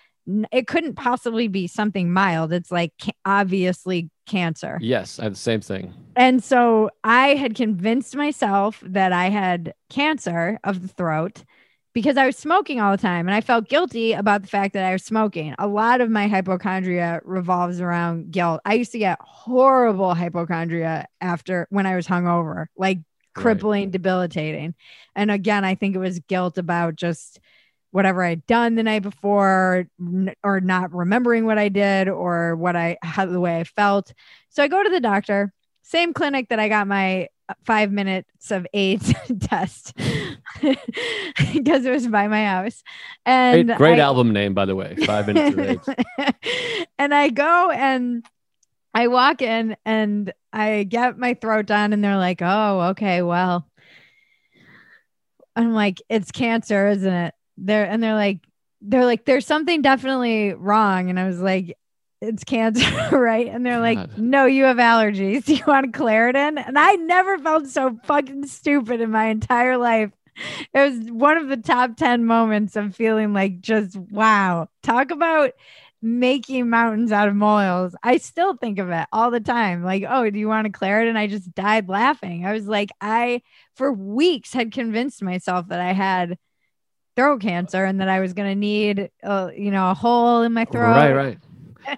it 0.52 0.68
couldn't 0.68 0.94
possibly 0.94 1.48
be 1.48 1.66
something 1.66 2.12
mild. 2.12 2.52
It's 2.52 2.70
like 2.70 2.92
obviously 3.24 4.10
cancer. 4.26 4.78
Yes 4.80 5.18
i 5.18 5.24
have 5.24 5.32
the 5.32 5.38
same 5.38 5.60
thing. 5.60 5.94
And 6.16 6.42
so 6.42 6.90
i 7.04 7.28
had 7.28 7.54
convinced 7.54 8.16
myself 8.16 8.82
that 8.84 9.12
i 9.12 9.30
had 9.30 9.74
cancer 9.88 10.58
of 10.64 10.82
the 10.82 10.88
throat 10.88 11.44
because 11.93 12.16
I 12.16 12.26
was 12.26 12.36
smoking 12.36 12.80
all 12.80 12.93
the 12.93 13.03
time 13.03 13.28
and 13.28 13.34
I 13.34 13.40
felt 13.40 13.68
guilty 13.68 14.12
about 14.12 14.43
the 14.43 14.49
fact 14.49 14.74
that 14.74 14.84
I 14.84 14.93
was 14.93 15.05
smoking. 15.05 15.55
A 15.59 15.66
lot 15.66 16.01
of 16.01 16.11
my 16.11 16.26
hypochondria 16.26 17.20
revolves 17.24 17.80
around 17.80 18.30
guilt. 18.30 18.61
I 18.64 18.74
used 18.74 18.93
to 18.93 18.99
get 18.99 19.18
horrible 19.20 20.14
hypochondria 20.14 21.07
after 21.20 21.66
when 21.70 21.86
I 21.86 21.97
was 21.97 22.07
hungover, 22.07 22.66
like 22.76 22.99
crippling, 23.34 23.84
right. 23.84 23.93
debilitating. 23.93 24.74
And 25.14 25.30
again, 25.30 25.64
I 25.64 25.74
think 25.74 25.95
it 25.95 25.99
was 25.99 26.18
guilt 26.20 26.59
about 26.59 26.97
just 26.97 27.40
whatever 27.90 28.24
I'd 28.24 28.47
done 28.47 28.74
the 28.74 28.82
night 28.82 29.03
before 29.03 29.86
or 30.43 30.61
not 30.61 30.95
remembering 30.95 31.45
what 31.45 31.59
I 31.59 31.68
did 31.68 32.09
or 32.09 32.57
what 32.57 32.74
I 32.74 32.97
how 33.03 33.26
the 33.26 33.40
way 33.40 33.61
I 33.61 33.64
felt. 33.64 34.14
So 34.49 34.62
I 34.62 34.68
go 34.68 34.82
to 34.82 34.90
the 34.90 35.01
doctor, 35.01 35.53
same 35.82 36.14
clinic 36.14 36.49
that 36.49 36.59
I 36.59 36.68
got 36.68 36.86
my 36.86 37.28
five 37.64 37.92
minutes 37.92 38.50
of 38.50 38.66
AIDS 38.72 39.12
test 39.40 39.94
because 41.53 41.84
it 41.84 41.90
was 41.90 42.07
by 42.07 42.28
my 42.28 42.44
house. 42.44 42.82
And 43.24 43.68
great, 43.68 43.78
great 43.78 43.98
I, 43.98 44.03
album 44.03 44.32
name, 44.32 44.55
by 44.55 44.64
the 44.64 44.74
way, 44.74 44.96
Five 45.07 45.26
Minutes 45.26 45.86
of 45.86 45.96
AIDS. 46.18 46.34
and 46.98 47.14
I 47.14 47.28
go 47.28 47.70
and 47.70 48.24
I 48.94 49.09
walk 49.09 49.42
in 49.42 49.76
and 49.84 50.32
I 50.53 50.84
get 50.84 51.18
my 51.18 51.34
throat 51.34 51.66
done, 51.66 51.92
and 51.92 52.05
they're 52.05 52.16
like, 52.16 52.40
"Oh, 52.42 52.80
okay, 52.90 53.22
well." 53.22 53.66
I'm 55.55 55.74
like, 55.74 56.00
"It's 56.09 56.30
cancer, 56.30 56.88
isn't 56.88 57.12
it?" 57.12 57.34
They're 57.59 57.84
and 57.84 58.03
they're 58.03 58.14
like, 58.14 58.40
they're 58.80 59.05
like, 59.05 59.24
"There's 59.24 59.46
something 59.46 59.82
definitely 59.82 60.55
wrong," 60.55 61.11
and 61.11 61.18
I 61.18 61.26
was 61.26 61.40
like, 61.40 61.76
it's 62.22 62.44
cancer, 62.44 62.88
right? 63.18 63.48
And 63.48 63.66
they're 63.66 63.80
God. 63.80 64.10
like, 64.10 64.18
no, 64.18 64.46
you 64.46 64.64
have 64.64 64.76
allergies. 64.76 65.44
Do 65.46 65.54
you 65.54 65.64
want 65.66 65.92
Claritin? 65.92 66.62
And 66.64 66.78
I 66.78 66.94
never 66.94 67.36
felt 67.38 67.66
so 67.66 67.98
fucking 68.04 68.46
stupid 68.46 69.00
in 69.00 69.10
my 69.10 69.26
entire 69.26 69.76
life. 69.76 70.12
It 70.72 70.78
was 70.78 71.10
one 71.10 71.36
of 71.36 71.48
the 71.48 71.58
top 71.58 71.96
10 71.96 72.24
moments 72.24 72.76
of 72.76 72.94
feeling 72.94 73.32
like 73.32 73.60
just 73.60 73.96
wow. 73.96 74.68
Talk 74.82 75.10
about 75.10 75.50
making 76.00 76.70
mountains 76.70 77.12
out 77.12 77.28
of 77.28 77.34
molehills. 77.34 77.94
I 78.02 78.16
still 78.16 78.56
think 78.56 78.78
of 78.78 78.90
it 78.90 79.06
all 79.12 79.30
the 79.30 79.40
time. 79.40 79.84
Like, 79.84 80.04
oh, 80.08 80.30
do 80.30 80.38
you 80.38 80.48
want 80.48 80.66
a 80.66 80.70
Claritin? 80.70 81.16
I 81.16 81.26
just 81.26 81.54
died 81.54 81.88
laughing. 81.88 82.46
I 82.46 82.52
was 82.52 82.66
like, 82.66 82.90
I, 83.00 83.42
for 83.74 83.92
weeks, 83.92 84.52
had 84.52 84.72
convinced 84.72 85.22
myself 85.22 85.68
that 85.68 85.80
I 85.80 85.92
had 85.92 86.38
throat 87.14 87.42
cancer 87.42 87.84
and 87.84 88.00
that 88.00 88.08
I 88.08 88.20
was 88.20 88.32
going 88.32 88.48
to 88.48 88.58
need, 88.58 89.10
uh, 89.22 89.50
you 89.54 89.70
know, 89.70 89.90
a 89.90 89.94
hole 89.94 90.42
in 90.42 90.52
my 90.52 90.64
throat. 90.64 90.92
Right, 90.92 91.12
right 91.12 91.38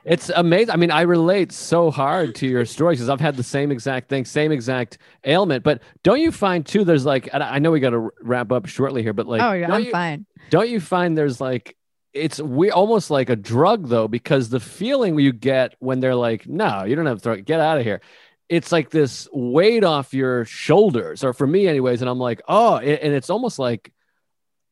it's 0.05 0.31
amazing. 0.35 0.71
I 0.71 0.77
mean, 0.77 0.91
I 0.91 1.03
relate 1.03 1.53
so 1.53 1.91
hard 1.91 2.35
to 2.37 2.47
your 2.47 2.65
story 2.65 2.95
because 2.95 3.09
I've 3.09 3.21
had 3.21 3.37
the 3.37 3.43
same 3.43 3.71
exact 3.71 4.09
thing, 4.09 4.25
same 4.25 4.53
exact 4.53 4.99
ailment. 5.25 5.65
But 5.65 5.83
don't 6.03 6.21
you 6.21 6.33
find 6.33 6.65
too? 6.65 6.85
There's 6.85 7.07
like, 7.07 7.29
I 7.33 7.59
know 7.59 7.71
we 7.71 7.81
got 7.81 7.91
to 7.91 8.11
wrap 8.21 8.53
up 8.53 8.67
shortly 8.67 9.03
here, 9.03 9.13
but 9.13 9.27
like, 9.27 9.43
oh, 9.43 9.53
yeah, 9.53 9.73
I'm 9.73 9.85
you, 9.85 9.91
fine. 9.91 10.27
Don't 10.51 10.69
you 10.69 10.81
find 10.81 11.17
there's 11.17 11.41
like 11.41 11.77
it's 12.15 12.41
we 12.41 12.71
almost 12.71 13.11
like 13.11 13.29
a 13.29 13.37
drug 13.37 13.89
though 13.89 14.09
because 14.09 14.49
the 14.49 14.61
feeling 14.61 15.19
you 15.19 15.33
get 15.33 15.75
when 15.81 15.99
they're 16.01 16.15
like 16.15 16.47
no 16.47 16.85
you 16.85 16.95
don't 16.95 17.07
have 17.07 17.19
to 17.19 17.23
throw 17.23 17.37
get 17.37 17.59
out 17.61 17.77
of 17.77 17.85
here 17.85 18.01
it's 18.49 18.71
like 18.71 18.91
this 18.91 19.29
weight 19.33 19.83
off 19.83 20.15
your 20.15 20.45
shoulders 20.45 21.25
or 21.25 21.33
for 21.33 21.47
me 21.47 21.67
anyways 21.67 22.01
and 22.01 22.09
i'm 22.09 22.19
like 22.21 22.41
oh 22.47 22.79
and 22.79 23.13
it's 23.13 23.31
almost 23.31 23.59
like 23.59 23.93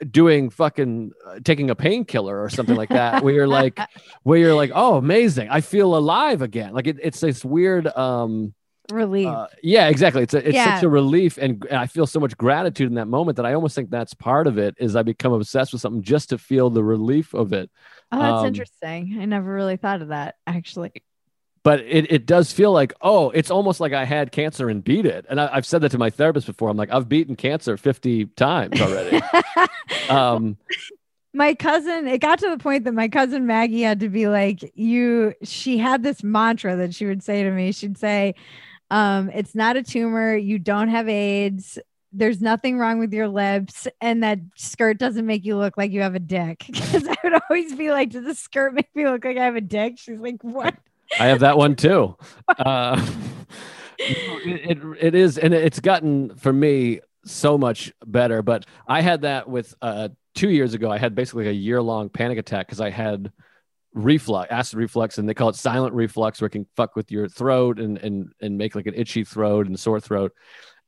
doing 0.05 0.51
fucking 0.51 1.13
uh, 1.27 1.39
taking 1.45 1.71
a 1.71 1.75
painkiller 1.75 2.43
or 2.43 2.49
something 2.49 2.77
like 2.77 2.89
that 2.89 3.23
where 3.23 3.35
you're 3.35 3.49
like 3.49 3.79
where 4.23 4.39
you're 4.39 4.55
like 4.55 4.71
oh 4.75 4.97
amazing 4.97 5.49
i 5.51 5.61
feel 5.61 5.97
alive 5.97 6.43
again 6.43 6.73
like 6.73 6.87
it, 6.87 6.99
it's 7.03 7.21
this 7.21 7.45
weird 7.45 7.87
um 7.97 8.55
relief. 8.91 9.29
Uh, 9.29 9.47
yeah, 9.63 9.89
exactly. 9.89 10.23
It's 10.23 10.35
a, 10.35 10.47
it's 10.47 10.55
yeah. 10.55 10.77
such 10.77 10.85
a 10.85 10.89
relief, 10.89 11.39
and, 11.39 11.65
and 11.67 11.79
I 11.79 11.87
feel 11.87 12.07
so 12.07 12.21
much 12.21 12.37
gratitude 12.37 12.89
in 12.89 12.95
that 12.95 13.07
moment 13.07 13.37
that 13.37 13.47
I 13.47 13.55
almost 13.55 13.75
think 13.75 13.91
that's 13.91 14.15
part 14.15 14.47
of 14.47 14.59
it. 14.59 14.75
Is 14.79 14.97
I 14.97 15.03
become 15.03 15.33
obsessed 15.33 15.73
with 15.73 15.81
something 15.81 16.03
just 16.03 16.31
to 16.31 16.39
feel 16.39 16.71
the 16.71 16.85
relief 16.85 17.35
of 17.35 17.53
it. 17.53 17.71
Oh, 18.11 18.21
that's 18.21 18.41
um, 18.41 18.47
interesting. 18.47 19.19
I 19.21 19.25
never 19.25 19.53
really 19.53 19.77
thought 19.77 20.03
of 20.03 20.09
that 20.09 20.37
actually. 20.47 20.93
But 21.65 21.81
it, 21.81 22.11
it 22.11 22.27
does 22.27 22.53
feel 22.53 22.73
like, 22.73 22.93
oh, 23.01 23.31
it's 23.31 23.51
almost 23.51 23.79
like 23.79 23.93
I 23.93 24.05
had 24.05 24.33
cancer 24.33 24.69
and 24.69 24.83
beat 24.83 25.07
it. 25.07 25.27
And 25.29 25.41
I, 25.41 25.55
have 25.55 25.67
said 25.67 25.81
that 25.83 25.91
to 25.91 25.99
my 25.99 26.11
therapist 26.11 26.47
before. 26.47 26.69
I'm 26.69 26.77
like, 26.77 26.91
I've 26.93 27.09
beaten 27.09 27.37
cancer 27.37 27.77
50 27.77 28.27
times 28.27 28.81
already. 28.81 29.23
um, 30.09 30.57
my 31.35 31.55
cousin 31.55 32.07
it 32.09 32.19
got 32.19 32.39
to 32.41 32.51
the 32.51 32.59
point 32.59 32.85
that 32.85 32.93
my 32.93 33.09
cousin 33.09 33.47
maggie 33.47 33.81
had 33.81 34.01
to 34.01 34.11
be 34.11 34.29
like 34.29 34.71
you 34.75 35.33
she 35.43 35.79
had 35.79 36.03
this 36.03 36.23
mantra 36.23 36.77
that 36.77 36.95
she 36.95 37.07
would 37.07 37.23
say 37.23 37.43
to 37.43 37.51
me 37.51 37.73
she'd 37.73 37.97
say 37.97 38.35
um, 38.93 39.31
it's 39.31 39.55
not 39.55 39.79
a 39.79 39.83
tumor. 39.83 40.37
You 40.37 40.59
don't 40.59 40.89
have 40.89 41.09
AIDS. 41.09 41.79
There's 42.13 42.43
nothing 42.43 42.77
wrong 42.77 42.99
with 42.99 43.15
your 43.15 43.27
lips, 43.27 43.89
and 44.03 44.23
that 44.23 44.39
skirt 44.55 44.99
doesn't 44.99 45.25
make 45.25 45.47
you 45.47 45.57
look 45.57 45.79
like 45.79 45.93
you 45.93 46.03
have 46.03 46.15
a 46.15 46.21
dick. 46.21 46.67
Because 46.69 47.09
I 47.09 47.15
would 47.25 47.41
always 47.49 47.75
be 47.75 47.91
like, 47.91 48.11
"Does 48.11 48.27
the 48.27 48.35
skirt 48.35 48.75
make 48.75 48.95
me 48.95 49.09
look 49.09 49.25
like 49.25 49.39
I 49.39 49.45
have 49.45 49.57
a 49.57 49.63
dick?" 49.63 49.99
She's 49.99 50.21
like, 50.21 50.43
"What?" 50.43 50.75
I 51.19 51.27
have 51.27 51.41
that 51.41 51.57
one 51.57 51.77
too. 51.77 52.17
Uh, 52.59 53.01
it, 53.99 54.79
it, 54.79 54.97
it 55.01 55.15
is, 55.15 55.39
and 55.39 55.55
it's 55.55 55.81
gotten 55.81 56.35
for 56.37 56.53
me 56.53 57.01
so 57.25 57.57
much 57.57 57.93
better. 58.05 58.43
But 58.43 58.67
I 58.87 59.01
had 59.01 59.23
that 59.23 59.49
with 59.49 59.75
uh, 59.81 60.09
two 60.35 60.51
years 60.51 60.75
ago. 60.75 60.91
I 60.91 60.99
had 60.99 61.15
basically 61.15 61.49
a 61.49 61.53
year 61.53 61.81
long 61.81 62.09
panic 62.09 62.39
attack 62.39 62.67
because 62.67 62.81
I 62.81 62.91
had 62.91 63.33
reflux, 63.95 64.51
acid 64.51 64.79
reflux, 64.79 65.19
and 65.19 65.29
they 65.29 65.35
call 65.35 65.49
it 65.49 65.57
silent 65.57 65.95
reflux, 65.95 66.41
where 66.41 66.47
it 66.47 66.51
can 66.51 66.67
fuck 66.77 66.97
with 66.97 67.11
your 67.11 67.29
throat 67.29 67.79
and 67.79 67.99
and 67.99 68.33
and 68.41 68.59
make 68.59 68.75
like 68.75 68.87
an 68.87 68.95
itchy 68.95 69.25
throat 69.25 69.67
and 69.67 69.79
sore 69.79 70.01
throat. 70.01 70.33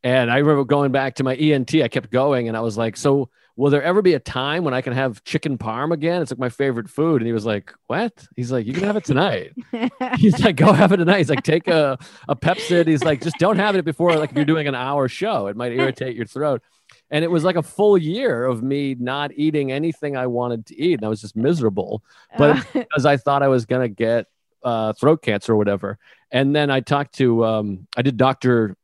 And 0.03 0.31
I 0.31 0.39
remember 0.39 0.65
going 0.65 0.93
back 0.93 1.15
to 1.17 1.25
my 1.25 1.35
ENT. 1.35 1.75
I 1.77 1.89
kept 1.89 2.11
going, 2.11 2.49
and 2.49 2.57
I 2.57 2.61
was 2.61 2.77
like, 2.77 2.97
"So, 2.97 3.31
will 3.57 3.71
there 3.71 3.83
ever 3.83 4.03
be 4.03 4.15
a 4.15 4.19
time 4.19 4.65
when 4.65 4.75
I 4.75 4.81
can 4.81 4.93
have 4.93 5.23
chicken 5.25 5.59
parm 5.59 5.93
again? 5.93 6.23
It's 6.23 6.31
like 6.31 6.39
my 6.39 6.49
favorite 6.49 6.89
food." 6.89 7.21
And 7.21 7.27
he 7.27 7.33
was 7.33 7.47
like, 7.47 7.73
"What?" 7.87 8.27
He's 8.37 8.51
like, 8.53 8.67
"You 8.67 8.73
can 8.73 8.85
have 8.85 8.97
it 8.97 9.05
tonight." 9.05 9.53
He's 10.17 10.41
like, 10.41 10.57
"Go 10.57 10.73
have 10.73 10.93
it 10.93 10.99
tonight." 10.99 11.19
He's 11.19 11.31
like, 11.31 11.43
"Take 11.43 11.69
a 11.69 11.99
a 12.29 12.37
Pepcid." 12.37 12.87
He's 12.87 13.05
like, 13.05 13.23
"Just 13.23 13.39
don't 13.39 13.59
have 13.59 13.77
it 13.77 13.85
before 13.85 14.17
like 14.17 14.31
if 14.31 14.37
you're 14.37 14.45
doing 14.45 14.69
an 14.69 14.75
hour 14.75 15.09
show. 15.09 15.47
It 15.47 15.57
might 15.57 15.73
irritate 15.73 16.17
your 16.17 16.27
throat." 16.27 16.63
and 17.11 17.25
it 17.25 17.31
was 17.31 17.45
like 17.45 17.57
a 17.57 17.63
full 17.63 17.97
year 17.97 18.45
of 18.45 18.63
me 18.63 18.95
not 18.99 19.31
eating 19.37 19.73
anything 19.73 20.17
I 20.17 20.27
wanted 20.27 20.67
to 20.67 20.81
eat. 20.81 20.95
And 20.95 21.05
I 21.05 21.09
was 21.09 21.21
just 21.21 21.37
miserable, 21.37 22.03
but 22.37 22.57
uh. 22.57 22.63
because 22.73 23.07
I 23.07 23.17
thought 23.17 23.43
I 23.43 23.49
was 23.49 23.67
gonna 23.67 23.89
get 23.89 24.27
uh, 24.65 24.95
throat 24.95 25.23
cancer 25.23 25.53
or 25.53 25.57
whatever. 25.57 25.99
And 26.31 26.57
then 26.57 26.71
I 26.71 26.81
talked 26.81 27.15
to, 27.17 27.45
um, 27.45 27.87
I 27.97 28.03
did 28.03 28.17
Doctor, 28.17 28.77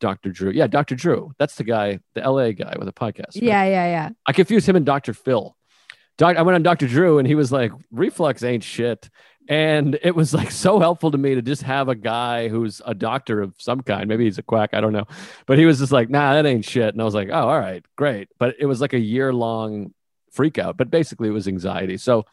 Doctor 0.00 0.30
Drew, 0.30 0.50
yeah, 0.50 0.66
Doctor 0.66 0.94
Drew. 0.94 1.32
That's 1.38 1.54
the 1.54 1.64
guy, 1.64 2.00
the 2.14 2.28
LA 2.28 2.52
guy 2.52 2.74
with 2.78 2.88
a 2.88 2.92
podcast. 2.92 3.36
Right? 3.36 3.42
Yeah, 3.42 3.64
yeah, 3.64 3.86
yeah. 3.86 4.08
I 4.26 4.32
confused 4.32 4.68
him 4.68 4.76
and 4.76 4.86
Doctor 4.86 5.14
Phil. 5.14 5.56
Doc, 6.18 6.36
I 6.36 6.42
went 6.42 6.54
on 6.54 6.62
Dr. 6.62 6.86
Drew 6.86 7.18
and 7.18 7.26
he 7.26 7.34
was 7.34 7.50
like, 7.50 7.72
reflux 7.90 8.42
ain't 8.42 8.62
shit. 8.62 9.08
And 9.48 9.98
it 10.02 10.14
was 10.14 10.34
like 10.34 10.50
so 10.50 10.78
helpful 10.78 11.10
to 11.10 11.18
me 11.18 11.34
to 11.34 11.42
just 11.42 11.62
have 11.62 11.88
a 11.88 11.94
guy 11.94 12.48
who's 12.48 12.82
a 12.84 12.94
doctor 12.94 13.40
of 13.40 13.54
some 13.58 13.80
kind. 13.80 14.06
Maybe 14.06 14.24
he's 14.24 14.36
a 14.36 14.42
quack. 14.42 14.70
I 14.74 14.82
don't 14.82 14.92
know. 14.92 15.06
But 15.46 15.58
he 15.58 15.64
was 15.64 15.78
just 15.78 15.92
like, 15.92 16.10
nah, 16.10 16.34
that 16.34 16.44
ain't 16.44 16.64
shit. 16.64 16.92
And 16.92 17.00
I 17.00 17.04
was 17.04 17.14
like, 17.14 17.30
oh, 17.30 17.48
all 17.48 17.58
right, 17.58 17.82
great. 17.96 18.28
But 18.38 18.56
it 18.58 18.66
was 18.66 18.82
like 18.82 18.92
a 18.92 18.98
year 18.98 19.32
long 19.32 19.94
freak 20.30 20.58
out. 20.58 20.76
But 20.76 20.90
basically, 20.90 21.28
it 21.28 21.32
was 21.32 21.48
anxiety. 21.48 21.96
So, 21.96 22.26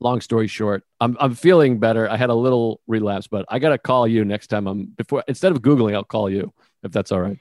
long 0.00 0.20
story 0.20 0.48
short, 0.48 0.82
I'm, 0.98 1.16
I'm 1.20 1.34
feeling 1.34 1.78
better. 1.78 2.10
I 2.10 2.16
had 2.16 2.30
a 2.30 2.34
little 2.34 2.80
relapse, 2.86 3.26
but 3.26 3.44
I 3.48 3.58
got 3.58 3.68
to 3.68 3.78
call 3.78 4.08
you 4.08 4.24
next 4.24 4.46
time 4.46 4.66
I'm 4.66 4.86
before 4.86 5.22
instead 5.28 5.52
of 5.52 5.60
Googling, 5.60 5.94
I'll 5.94 6.02
call 6.02 6.30
you 6.30 6.52
if 6.86 6.92
that's 6.92 7.12
all 7.12 7.20
right. 7.20 7.38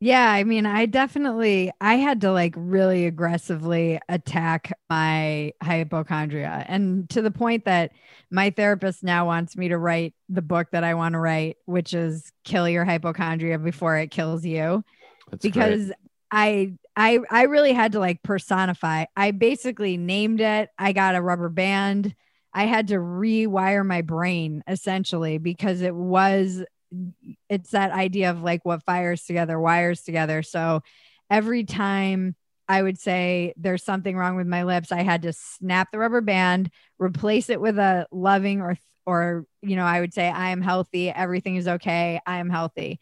Yeah, 0.00 0.30
I 0.30 0.44
mean, 0.44 0.66
I 0.66 0.86
definitely 0.86 1.70
I 1.80 1.94
had 1.94 2.20
to 2.22 2.32
like 2.32 2.54
really 2.58 3.06
aggressively 3.06 4.00
attack 4.08 4.76
my 4.90 5.52
hypochondria 5.62 6.64
and 6.68 7.08
to 7.10 7.22
the 7.22 7.30
point 7.30 7.64
that 7.64 7.92
my 8.30 8.50
therapist 8.50 9.02
now 9.02 9.26
wants 9.26 9.56
me 9.56 9.68
to 9.68 9.78
write 9.78 10.12
the 10.28 10.42
book 10.42 10.68
that 10.72 10.84
I 10.84 10.94
want 10.94 11.14
to 11.14 11.20
write, 11.20 11.56
which 11.64 11.94
is 11.94 12.32
Kill 12.44 12.68
Your 12.68 12.84
Hypochondria 12.84 13.58
Before 13.58 13.96
It 13.96 14.10
Kills 14.10 14.44
You. 14.44 14.84
That's 15.30 15.42
because 15.42 15.86
great. 15.86 15.96
I 16.30 16.74
I 16.96 17.20
I 17.30 17.42
really 17.44 17.72
had 17.72 17.92
to 17.92 18.00
like 18.00 18.22
personify. 18.22 19.04
I 19.16 19.30
basically 19.30 19.96
named 19.96 20.40
it. 20.40 20.68
I 20.78 20.92
got 20.92 21.14
a 21.14 21.22
rubber 21.22 21.48
band. 21.48 22.14
I 22.52 22.64
had 22.66 22.88
to 22.88 22.96
rewire 22.96 23.86
my 23.86 24.02
brain 24.02 24.62
essentially 24.68 25.38
because 25.38 25.80
it 25.80 25.94
was 25.94 26.62
it's 27.48 27.70
that 27.70 27.92
idea 27.92 28.30
of 28.30 28.42
like 28.42 28.64
what 28.64 28.82
fires 28.84 29.24
together 29.24 29.58
wires 29.58 30.02
together. 30.02 30.42
So 30.42 30.82
every 31.30 31.64
time 31.64 32.34
I 32.68 32.82
would 32.82 32.98
say 32.98 33.52
there's 33.56 33.84
something 33.84 34.16
wrong 34.16 34.36
with 34.36 34.46
my 34.46 34.64
lips, 34.64 34.92
I 34.92 35.02
had 35.02 35.22
to 35.22 35.32
snap 35.32 35.90
the 35.92 35.98
rubber 35.98 36.20
band, 36.20 36.70
replace 36.98 37.50
it 37.50 37.60
with 37.60 37.78
a 37.78 38.06
loving 38.10 38.60
or 38.60 38.76
or 39.06 39.44
you 39.60 39.76
know, 39.76 39.84
I 39.84 40.00
would 40.00 40.14
say 40.14 40.28
I 40.28 40.50
am 40.50 40.62
healthy, 40.62 41.10
everything 41.10 41.56
is 41.56 41.68
okay, 41.68 42.20
I 42.26 42.38
am 42.38 42.48
healthy. 42.48 43.00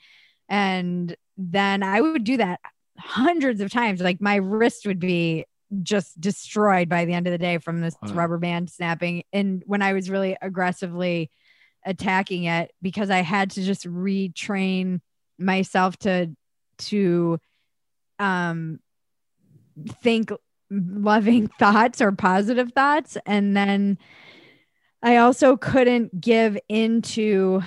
And 0.48 1.16
then 1.36 1.82
I 1.82 2.00
would 2.00 2.24
do 2.24 2.38
that 2.38 2.60
hundreds 2.98 3.60
of 3.60 3.70
times. 3.70 4.00
Like 4.00 4.20
my 4.20 4.36
wrist 4.36 4.86
would 4.86 4.98
be 4.98 5.46
just 5.82 6.20
destroyed 6.20 6.88
by 6.88 7.04
the 7.04 7.14
end 7.14 7.26
of 7.26 7.30
the 7.30 7.38
day 7.38 7.58
from 7.58 7.80
this 7.80 7.96
wow. 8.02 8.12
rubber 8.12 8.38
band 8.38 8.68
snapping. 8.68 9.22
And 9.32 9.62
when 9.66 9.80
I 9.80 9.92
was 9.92 10.10
really 10.10 10.36
aggressively 10.42 11.30
attacking 11.84 12.44
it 12.44 12.72
because 12.80 13.10
I 13.10 13.22
had 13.22 13.50
to 13.52 13.62
just 13.62 13.84
retrain 13.86 15.00
myself 15.38 15.96
to 15.98 16.34
to 16.78 17.38
um 18.18 18.80
think 20.02 20.30
loving 20.70 21.48
thoughts 21.58 22.00
or 22.00 22.12
positive 22.12 22.72
thoughts 22.72 23.16
and 23.26 23.56
then 23.56 23.98
I 25.02 25.16
also 25.16 25.56
couldn't 25.56 26.20
give 26.20 26.56
into 26.68 27.62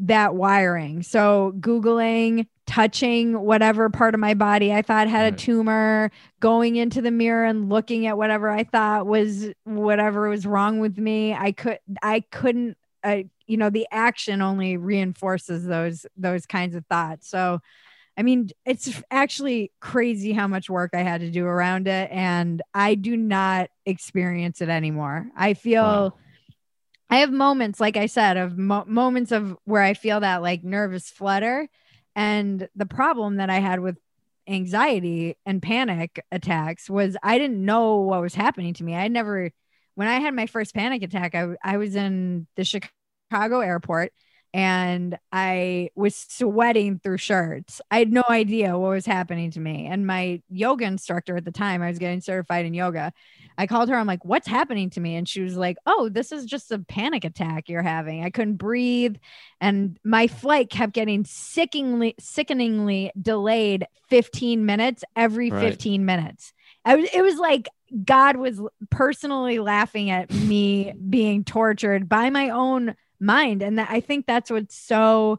that 0.00 0.34
wiring. 0.34 1.02
So 1.02 1.52
googling 1.60 2.46
touching 2.66 3.38
whatever 3.38 3.90
part 3.90 4.14
of 4.14 4.20
my 4.20 4.34
body 4.34 4.72
I 4.72 4.82
thought 4.82 5.08
had 5.08 5.24
right. 5.24 5.32
a 5.34 5.36
tumor, 5.36 6.10
going 6.40 6.76
into 6.76 7.02
the 7.02 7.10
mirror 7.10 7.44
and 7.44 7.68
looking 7.68 8.06
at 8.06 8.16
whatever 8.16 8.48
I 8.48 8.64
thought 8.64 9.06
was 9.06 9.48
whatever 9.64 10.28
was 10.28 10.46
wrong 10.46 10.80
with 10.80 10.96
me. 10.96 11.34
I 11.34 11.52
could 11.52 11.80
I 12.02 12.20
couldn't 12.30 12.78
uh, 13.04 13.22
you 13.50 13.56
know 13.56 13.68
the 13.68 13.86
action 13.90 14.40
only 14.40 14.76
reinforces 14.76 15.64
those 15.64 16.06
those 16.16 16.46
kinds 16.46 16.74
of 16.74 16.86
thoughts. 16.86 17.28
So 17.28 17.60
i 18.16 18.22
mean 18.22 18.50
it's 18.64 19.02
actually 19.10 19.72
crazy 19.80 20.32
how 20.32 20.48
much 20.48 20.68
work 20.68 20.90
i 20.94 21.02
had 21.02 21.20
to 21.20 21.30
do 21.30 21.46
around 21.46 21.86
it 21.86 22.10
and 22.10 22.60
i 22.74 22.96
do 22.96 23.16
not 23.16 23.70
experience 23.86 24.60
it 24.60 24.68
anymore. 24.68 25.26
I 25.36 25.54
feel 25.54 25.82
wow. 25.82 26.14
i 27.08 27.18
have 27.18 27.30
moments 27.30 27.78
like 27.78 27.96
i 27.96 28.06
said 28.06 28.36
of 28.36 28.58
mo- 28.58 28.84
moments 28.86 29.30
of 29.30 29.56
where 29.64 29.82
i 29.82 29.94
feel 29.94 30.20
that 30.20 30.42
like 30.42 30.64
nervous 30.64 31.08
flutter 31.08 31.68
and 32.16 32.68
the 32.74 32.86
problem 32.86 33.36
that 33.36 33.48
i 33.48 33.60
had 33.60 33.78
with 33.78 33.96
anxiety 34.48 35.36
and 35.46 35.62
panic 35.62 36.24
attacks 36.32 36.90
was 36.90 37.16
i 37.22 37.38
didn't 37.38 37.64
know 37.64 37.98
what 37.98 38.20
was 38.20 38.34
happening 38.34 38.74
to 38.74 38.84
me. 38.84 38.96
I 38.96 39.06
never 39.06 39.50
when 39.94 40.08
I 40.08 40.18
had 40.18 40.34
my 40.34 40.46
first 40.46 40.74
panic 40.74 41.02
attack, 41.02 41.34
I, 41.34 41.56
I 41.62 41.76
was 41.76 41.94
in 41.94 42.46
the 42.56 42.64
Chicago 42.64 42.94
Chicago 43.30 43.60
airport 43.60 44.12
and 44.52 45.16
I 45.30 45.90
was 45.94 46.16
sweating 46.16 46.98
through 46.98 47.18
shirts. 47.18 47.80
I 47.90 48.00
had 48.00 48.12
no 48.12 48.24
idea 48.28 48.76
what 48.76 48.90
was 48.90 49.06
happening 49.06 49.52
to 49.52 49.60
me. 49.60 49.86
And 49.86 50.06
my 50.06 50.42
yoga 50.48 50.86
instructor 50.86 51.36
at 51.36 51.44
the 51.44 51.52
time, 51.52 51.82
I 51.82 51.88
was 51.88 52.00
getting 52.00 52.20
certified 52.20 52.66
in 52.66 52.74
yoga. 52.74 53.12
I 53.56 53.68
called 53.68 53.90
her. 53.90 53.94
I'm 53.94 54.08
like, 54.08 54.24
what's 54.24 54.48
happening 54.48 54.90
to 54.90 55.00
me? 55.00 55.14
And 55.14 55.28
she 55.28 55.40
was 55.40 55.56
like, 55.56 55.76
oh, 55.86 56.08
this 56.08 56.32
is 56.32 56.46
just 56.46 56.72
a 56.72 56.80
panic 56.80 57.24
attack 57.24 57.68
you're 57.68 57.82
having. 57.82 58.24
I 58.24 58.30
couldn't 58.30 58.56
breathe. 58.56 59.16
And 59.60 59.98
my 60.02 60.26
flight 60.26 60.68
kept 60.68 60.94
getting 60.94 61.24
sickeningly, 61.24 62.16
sickeningly 62.18 63.12
delayed 63.20 63.86
15 64.08 64.66
minutes 64.66 65.04
every 65.14 65.50
right. 65.50 65.60
15 65.60 66.04
minutes. 66.04 66.52
I 66.84 66.96
was, 66.96 67.08
it 67.12 67.22
was 67.22 67.36
like 67.36 67.68
God 68.04 68.36
was 68.36 68.60
personally 68.90 69.60
laughing 69.60 70.10
at 70.10 70.32
me 70.32 70.92
being 71.08 71.44
tortured 71.44 72.08
by 72.08 72.30
my 72.30 72.50
own 72.50 72.96
mind. 73.20 73.62
And 73.62 73.78
that, 73.78 73.88
I 73.90 74.00
think 74.00 74.26
that's 74.26 74.50
what's 74.50 74.76
so 74.76 75.38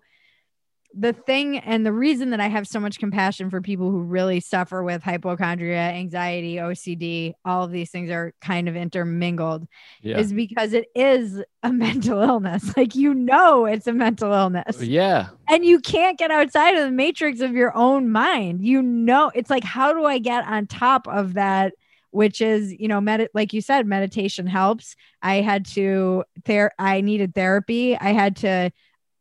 the 0.93 1.13
thing 1.13 1.57
and 1.57 1.85
the 1.85 1.93
reason 1.93 2.31
that 2.31 2.39
I 2.39 2.47
have 2.47 2.67
so 2.67 2.79
much 2.79 2.99
compassion 2.99 3.49
for 3.49 3.61
people 3.61 3.91
who 3.91 4.01
really 4.01 4.39
suffer 4.39 4.83
with 4.83 5.01
hypochondria, 5.01 5.79
anxiety, 5.79 6.55
OCD, 6.55 7.33
all 7.45 7.63
of 7.63 7.71
these 7.71 7.89
things 7.91 8.09
are 8.09 8.33
kind 8.41 8.67
of 8.67 8.75
intermingled 8.75 9.67
yeah. 10.01 10.17
is 10.17 10.33
because 10.33 10.73
it 10.73 10.87
is 10.95 11.41
a 11.63 11.71
mental 11.73 12.21
illness. 12.21 12.75
Like 12.75 12.95
you 12.95 13.13
know 13.13 13.65
it's 13.65 13.87
a 13.87 13.93
mental 13.93 14.33
illness. 14.33 14.81
Yeah. 14.81 15.29
And 15.49 15.65
you 15.65 15.79
can't 15.79 16.17
get 16.17 16.31
outside 16.31 16.75
of 16.75 16.83
the 16.83 16.91
matrix 16.91 17.39
of 17.39 17.53
your 17.53 17.75
own 17.75 18.11
mind. 18.11 18.65
You 18.65 18.81
know, 18.81 19.31
it's 19.33 19.49
like 19.49 19.63
how 19.63 19.93
do 19.93 20.05
I 20.05 20.17
get 20.17 20.45
on 20.45 20.67
top 20.67 21.07
of 21.07 21.33
that 21.35 21.73
which 22.11 22.41
is, 22.41 22.73
you 22.73 22.87
know, 22.87 23.01
med- 23.01 23.29
like 23.33 23.53
you 23.53 23.61
said 23.61 23.85
meditation 23.85 24.47
helps. 24.47 24.95
I 25.21 25.35
had 25.35 25.65
to 25.67 26.23
there 26.45 26.71
I 26.77 27.01
needed 27.01 27.33
therapy. 27.35 27.97
I 27.97 28.13
had 28.13 28.35
to 28.37 28.71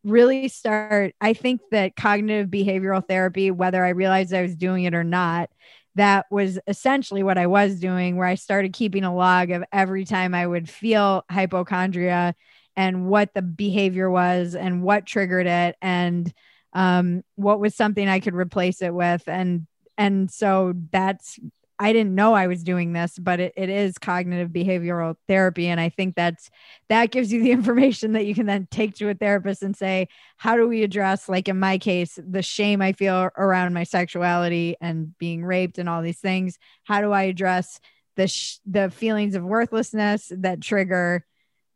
really 0.05 0.49
start 0.49 1.15
i 1.21 1.35
think 1.35 1.61
that 1.71 1.95
cognitive 1.95 2.49
behavioral 2.49 3.07
therapy 3.07 3.51
whether 3.51 3.85
i 3.85 3.91
realized 3.91 4.33
i 4.33 4.43
was 4.43 4.57
doing 4.57 4.85
it 4.85 4.95
or 4.95 5.05
not 5.05 5.51
that 5.95 6.25
was 6.31 6.59
essentially 6.67 7.23
what 7.23 7.37
i 7.37 7.47
was 7.47 7.79
doing 7.79 8.17
where 8.17 8.27
i 8.27 8.35
started 8.35 8.73
keeping 8.73 9.05
a 9.05 9.15
log 9.15 9.51
of 9.51 9.62
every 9.73 10.05
time 10.05 10.35
i 10.35 10.47
would 10.47 10.69
feel 10.71 11.23
hypochondria 11.31 12.35
and 12.77 13.07
what 13.09 13.35
the 13.35 13.43
behavior 13.43 14.11
was 14.11 14.55
and 14.55 14.83
what 14.83 15.05
triggered 15.05 15.47
it 15.47 15.77
and 15.83 16.33
um, 16.73 17.23
what 17.35 17.61
was 17.61 17.75
something 17.75 18.09
i 18.09 18.21
could 18.21 18.35
replace 18.35 18.81
it 18.81 18.95
with 18.95 19.25
and 19.27 19.67
and 19.99 20.31
so 20.31 20.73
that's 20.93 21.39
I 21.81 21.94
didn't 21.94 22.15
know 22.15 22.35
I 22.35 22.47
was 22.47 22.62
doing 22.62 22.93
this, 22.93 23.19
but 23.19 23.40
it, 23.40 23.55
it 23.57 23.70
is 23.70 23.97
cognitive 23.97 24.51
behavioral 24.51 25.16
therapy. 25.27 25.66
And 25.66 25.81
I 25.81 25.89
think 25.89 26.15
that's 26.15 26.51
that 26.90 27.11
gives 27.11 27.32
you 27.32 27.43
the 27.43 27.51
information 27.61 28.12
that 28.12 28.27
you 28.27 28.35
can 28.35 28.44
then 28.44 28.69
take 28.70 28.94
to 28.97 29.09
a 29.09 29.15
therapist 29.15 29.62
and 29.62 29.74
say, 29.74 30.09
how 30.36 30.57
do 30.57 30.69
we 30.69 30.82
address, 30.82 31.27
like 31.27 31.48
in 31.48 31.59
my 31.59 31.78
case, 31.78 32.19
the 32.23 32.43
shame 32.43 32.82
I 32.82 32.93
feel 32.93 33.31
around 33.36 33.73
my 33.73 33.85
sexuality 33.85 34.77
and 34.82 35.16
being 35.16 35.43
raped 35.43 35.78
and 35.78 35.89
all 35.89 36.02
these 36.02 36.20
things? 36.20 36.59
How 36.85 37.01
do 37.01 37.12
I 37.12 37.23
address 37.23 37.81
the 38.16 38.28
sh- 38.28 38.59
the 38.66 38.90
feelings 38.90 39.35
of 39.35 39.43
worthlessness 39.43 40.31
that 40.36 40.61
trigger 40.61 41.24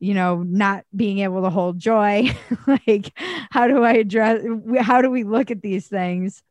you 0.00 0.12
know 0.12 0.42
not 0.42 0.84
being 0.94 1.20
able 1.20 1.42
to 1.42 1.48
hold 1.48 1.78
joy 1.78 2.28
like 2.66 3.16
how 3.50 3.68
do 3.68 3.84
i 3.84 3.92
address 3.92 4.44
how 4.80 5.00
do 5.00 5.08
we 5.08 5.22
look 5.22 5.52
at 5.52 5.62
these 5.62 5.86
things 5.86 6.42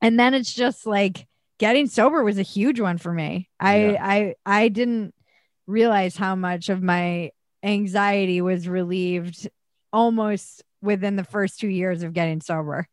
and 0.00 0.18
then 0.18 0.32
it's 0.32 0.52
just 0.52 0.86
like 0.86 1.28
getting 1.60 1.86
sober 1.86 2.24
was 2.24 2.38
a 2.38 2.42
huge 2.42 2.80
one 2.80 2.98
for 2.98 3.12
me. 3.12 3.48
I 3.60 3.90
yeah. 3.90 4.04
I 4.04 4.34
I 4.44 4.68
didn't 4.68 5.14
realize 5.66 6.16
how 6.16 6.34
much 6.34 6.70
of 6.70 6.82
my 6.82 7.30
anxiety 7.62 8.40
was 8.40 8.66
relieved 8.66 9.48
almost 9.92 10.64
within 10.82 11.16
the 11.16 11.24
first 11.24 11.60
2 11.60 11.68
years 11.68 12.02
of 12.02 12.14
getting 12.14 12.40
sober. 12.40 12.88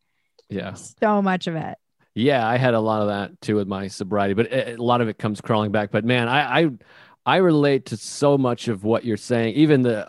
Yeah. 0.50 0.74
So 0.74 1.22
much 1.22 1.46
of 1.46 1.56
it. 1.56 1.78
Yeah, 2.14 2.46
I 2.46 2.58
had 2.58 2.74
a 2.74 2.80
lot 2.80 3.00
of 3.00 3.08
that 3.08 3.40
too 3.40 3.56
with 3.56 3.66
my 3.66 3.88
sobriety, 3.88 4.34
but 4.34 4.52
a 4.52 4.76
lot 4.76 5.00
of 5.00 5.08
it 5.08 5.18
comes 5.18 5.40
crawling 5.40 5.72
back. 5.72 5.90
But 5.90 6.04
man, 6.04 6.28
I 6.28 6.60
I, 6.60 6.70
I 7.24 7.36
relate 7.36 7.86
to 7.86 7.96
so 7.96 8.36
much 8.36 8.68
of 8.68 8.84
what 8.84 9.04
you're 9.04 9.16
saying. 9.16 9.54
Even 9.54 9.82
the 9.82 10.06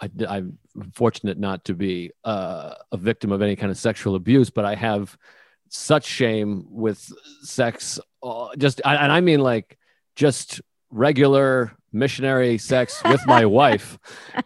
I, 0.00 0.10
I'm 0.26 0.58
fortunate 0.94 1.38
not 1.38 1.64
to 1.66 1.74
be 1.74 2.12
uh, 2.24 2.74
a 2.90 2.96
victim 2.96 3.32
of 3.32 3.42
any 3.42 3.56
kind 3.56 3.70
of 3.70 3.76
sexual 3.76 4.14
abuse, 4.14 4.48
but 4.48 4.64
I 4.64 4.76
have 4.76 5.16
such 5.70 6.04
shame 6.04 6.66
with 6.70 7.12
sex. 7.42 7.98
Uh, 8.22 8.48
just, 8.56 8.80
and 8.84 9.12
I 9.12 9.20
mean 9.20 9.40
like 9.40 9.78
just 10.16 10.60
regular 10.90 11.72
missionary 11.92 12.58
sex 12.58 13.02
with 13.04 13.20
my 13.26 13.46
wife. 13.60 13.98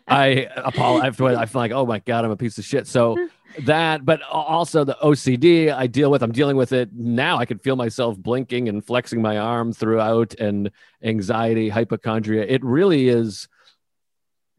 I 0.06 0.48
apologize. 0.56 1.36
I 1.36 1.46
feel 1.46 1.60
like, 1.60 1.72
oh 1.72 1.86
my 1.86 1.98
God, 2.00 2.24
I'm 2.24 2.30
a 2.30 2.36
piece 2.36 2.58
of 2.58 2.64
shit. 2.64 2.86
So 2.86 3.16
that, 3.60 4.04
but 4.04 4.22
also 4.22 4.84
the 4.84 4.96
OCD 5.02 5.72
I 5.72 5.86
deal 5.86 6.10
with, 6.10 6.22
I'm 6.22 6.32
dealing 6.32 6.56
with 6.56 6.72
it 6.72 6.90
now. 6.92 7.38
I 7.38 7.44
can 7.44 7.58
feel 7.58 7.76
myself 7.76 8.16
blinking 8.18 8.68
and 8.68 8.84
flexing 8.84 9.20
my 9.20 9.38
arm 9.38 9.72
throughout 9.72 10.34
and 10.34 10.70
anxiety, 11.02 11.68
hypochondria. 11.68 12.44
It 12.48 12.64
really 12.64 13.08
is 13.08 13.48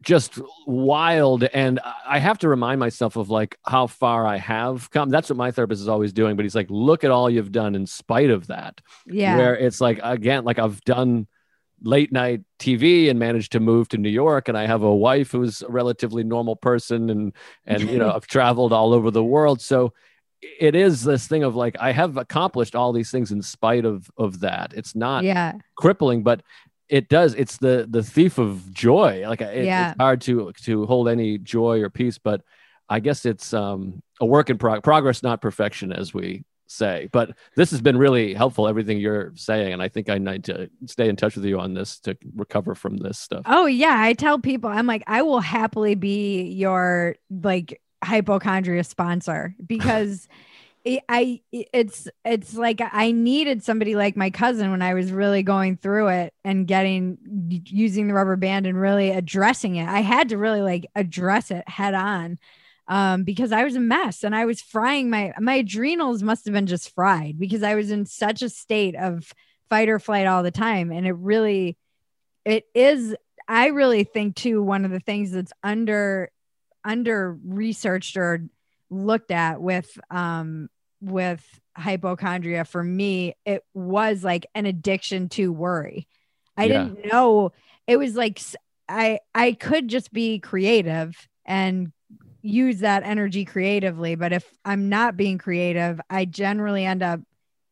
just 0.04 0.38
wild. 0.66 1.44
And 1.44 1.80
i 2.06 2.18
have 2.18 2.38
to 2.38 2.48
remind 2.48 2.80
myself 2.80 3.16
of 3.16 3.30
like 3.30 3.58
how 3.64 3.86
far 3.86 4.26
i 4.26 4.36
have 4.36 4.90
come. 4.90 5.10
That's 5.10 5.30
what 5.30 5.36
my 5.36 5.50
therapist 5.50 5.80
is 5.80 5.88
always 5.88 6.12
doing 6.12 6.36
but 6.36 6.44
he's 6.44 6.54
like 6.54 6.68
look 6.70 7.04
at 7.04 7.10
all 7.10 7.28
you've 7.28 7.52
done 7.52 7.74
in 7.74 7.86
spite 7.86 8.30
of 8.30 8.48
that. 8.48 8.80
Yeah. 9.06 9.36
Where 9.36 9.56
it's 9.56 9.80
like 9.80 10.00
again 10.02 10.44
like 10.44 10.58
i've 10.58 10.82
done 10.84 11.26
late 11.82 12.12
night 12.12 12.40
tv 12.58 13.10
and 13.10 13.18
managed 13.18 13.52
to 13.52 13.60
move 13.60 13.88
to 13.88 13.98
new 13.98 14.08
york 14.08 14.48
and 14.48 14.56
i 14.56 14.64
have 14.66 14.82
a 14.82 14.94
wife 14.94 15.32
who's 15.32 15.60
a 15.60 15.68
relatively 15.68 16.24
normal 16.24 16.56
person 16.56 17.10
and 17.10 17.34
and 17.66 17.82
you 17.90 17.98
know 17.98 18.10
i've 18.14 18.26
traveled 18.26 18.72
all 18.72 18.94
over 18.94 19.10
the 19.10 19.24
world. 19.24 19.60
So 19.60 19.92
it 20.60 20.74
is 20.74 21.02
this 21.02 21.26
thing 21.26 21.42
of 21.42 21.54
like 21.54 21.76
I 21.80 21.92
have 21.92 22.16
accomplished 22.16 22.74
all 22.74 22.92
these 22.92 23.10
things 23.10 23.32
in 23.32 23.42
spite 23.42 23.84
of 23.84 24.10
of 24.16 24.40
that. 24.40 24.72
It's 24.74 24.94
not 24.94 25.24
yeah. 25.24 25.54
crippling, 25.76 26.22
but 26.22 26.42
it 26.88 27.08
does 27.08 27.34
it's 27.34 27.56
the 27.58 27.86
the 27.88 28.02
thief 28.02 28.38
of 28.38 28.72
joy 28.72 29.24
like 29.26 29.40
it, 29.40 29.64
yeah. 29.64 29.90
it's 29.90 30.00
hard 30.00 30.20
to 30.20 30.52
to 30.62 30.86
hold 30.86 31.08
any 31.08 31.38
joy 31.38 31.80
or 31.80 31.90
peace 31.90 32.18
but 32.18 32.42
i 32.88 33.00
guess 33.00 33.24
it's 33.24 33.54
um 33.54 34.02
a 34.20 34.26
work 34.26 34.50
in 34.50 34.58
prog- 34.58 34.82
progress 34.82 35.22
not 35.22 35.40
perfection 35.40 35.92
as 35.92 36.12
we 36.12 36.44
say 36.66 37.08
but 37.12 37.30
this 37.56 37.70
has 37.70 37.80
been 37.80 37.96
really 37.96 38.34
helpful 38.34 38.66
everything 38.66 38.98
you're 38.98 39.32
saying 39.36 39.72
and 39.72 39.82
i 39.82 39.88
think 39.88 40.08
i 40.08 40.18
need 40.18 40.44
to 40.44 40.68
stay 40.86 41.08
in 41.08 41.16
touch 41.16 41.36
with 41.36 41.44
you 41.44 41.58
on 41.58 41.74
this 41.74 42.00
to 42.00 42.16
recover 42.34 42.74
from 42.74 42.96
this 42.96 43.18
stuff 43.18 43.42
oh 43.46 43.66
yeah 43.66 43.96
i 43.98 44.12
tell 44.12 44.38
people 44.38 44.68
i'm 44.68 44.86
like 44.86 45.02
i 45.06 45.22
will 45.22 45.40
happily 45.40 45.94
be 45.94 46.42
your 46.42 47.16
like 47.30 47.80
hypochondria 48.02 48.84
sponsor 48.84 49.54
because 49.66 50.28
I 50.86 51.40
it's 51.50 52.08
it's 52.24 52.54
like 52.54 52.82
I 52.82 53.10
needed 53.12 53.64
somebody 53.64 53.94
like 53.94 54.16
my 54.16 54.28
cousin 54.28 54.70
when 54.70 54.82
I 54.82 54.92
was 54.92 55.10
really 55.12 55.42
going 55.42 55.76
through 55.78 56.08
it 56.08 56.34
and 56.44 56.66
getting 56.66 57.18
using 57.66 58.06
the 58.06 58.14
rubber 58.14 58.36
band 58.36 58.66
and 58.66 58.78
really 58.78 59.10
addressing 59.10 59.76
it. 59.76 59.88
I 59.88 60.00
had 60.00 60.28
to 60.28 60.38
really 60.38 60.60
like 60.60 60.86
address 60.94 61.50
it 61.50 61.66
head 61.66 61.94
on 61.94 62.38
um, 62.86 63.24
because 63.24 63.50
I 63.50 63.64
was 63.64 63.76
a 63.76 63.80
mess 63.80 64.24
and 64.24 64.36
I 64.36 64.44
was 64.44 64.60
frying 64.60 65.08
my 65.08 65.32
my 65.40 65.54
adrenals 65.54 66.22
must 66.22 66.44
have 66.44 66.52
been 66.52 66.66
just 66.66 66.94
fried 66.94 67.38
because 67.38 67.62
I 67.62 67.76
was 67.76 67.90
in 67.90 68.04
such 68.04 68.42
a 68.42 68.50
state 68.50 68.94
of 68.94 69.32
fight 69.70 69.88
or 69.88 69.98
flight 69.98 70.26
all 70.26 70.42
the 70.42 70.50
time 70.50 70.92
and 70.92 71.06
it 71.06 71.16
really 71.16 71.78
it 72.44 72.64
is 72.74 73.16
I 73.48 73.68
really 73.68 74.04
think 74.04 74.36
too 74.36 74.62
one 74.62 74.84
of 74.84 74.90
the 74.90 75.00
things 75.00 75.30
that's 75.30 75.52
under 75.62 76.30
under 76.84 77.38
researched 77.42 78.18
or 78.18 78.46
looked 78.90 79.30
at 79.30 79.62
with 79.62 79.98
um 80.10 80.68
with 81.10 81.44
hypochondria 81.76 82.64
for 82.64 82.84
me 82.84 83.34
it 83.44 83.64
was 83.74 84.22
like 84.22 84.46
an 84.54 84.66
addiction 84.66 85.28
to 85.28 85.52
worry. 85.52 86.06
I 86.56 86.66
yeah. 86.66 86.84
didn't 86.84 87.06
know 87.12 87.52
it 87.86 87.96
was 87.96 88.14
like 88.14 88.40
i 88.88 89.18
i 89.34 89.52
could 89.52 89.88
just 89.88 90.12
be 90.12 90.38
creative 90.38 91.28
and 91.44 91.92
use 92.42 92.80
that 92.80 93.02
energy 93.02 93.44
creatively 93.44 94.14
but 94.14 94.32
if 94.32 94.46
i'm 94.64 94.88
not 94.88 95.16
being 95.16 95.38
creative 95.38 96.00
i 96.10 96.24
generally 96.24 96.84
end 96.84 97.02
up 97.02 97.20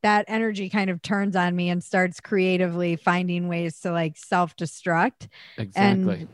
that 0.02 0.24
energy 0.28 0.68
kind 0.68 0.90
of 0.90 1.00
turns 1.00 1.36
on 1.36 1.54
me 1.54 1.70
and 1.70 1.82
starts 1.82 2.20
creatively 2.20 2.96
finding 2.96 3.46
ways 3.46 3.78
to 3.78 3.92
like 3.92 4.16
self-destruct. 4.16 5.28
Exactly. 5.56 6.12
And 6.22 6.28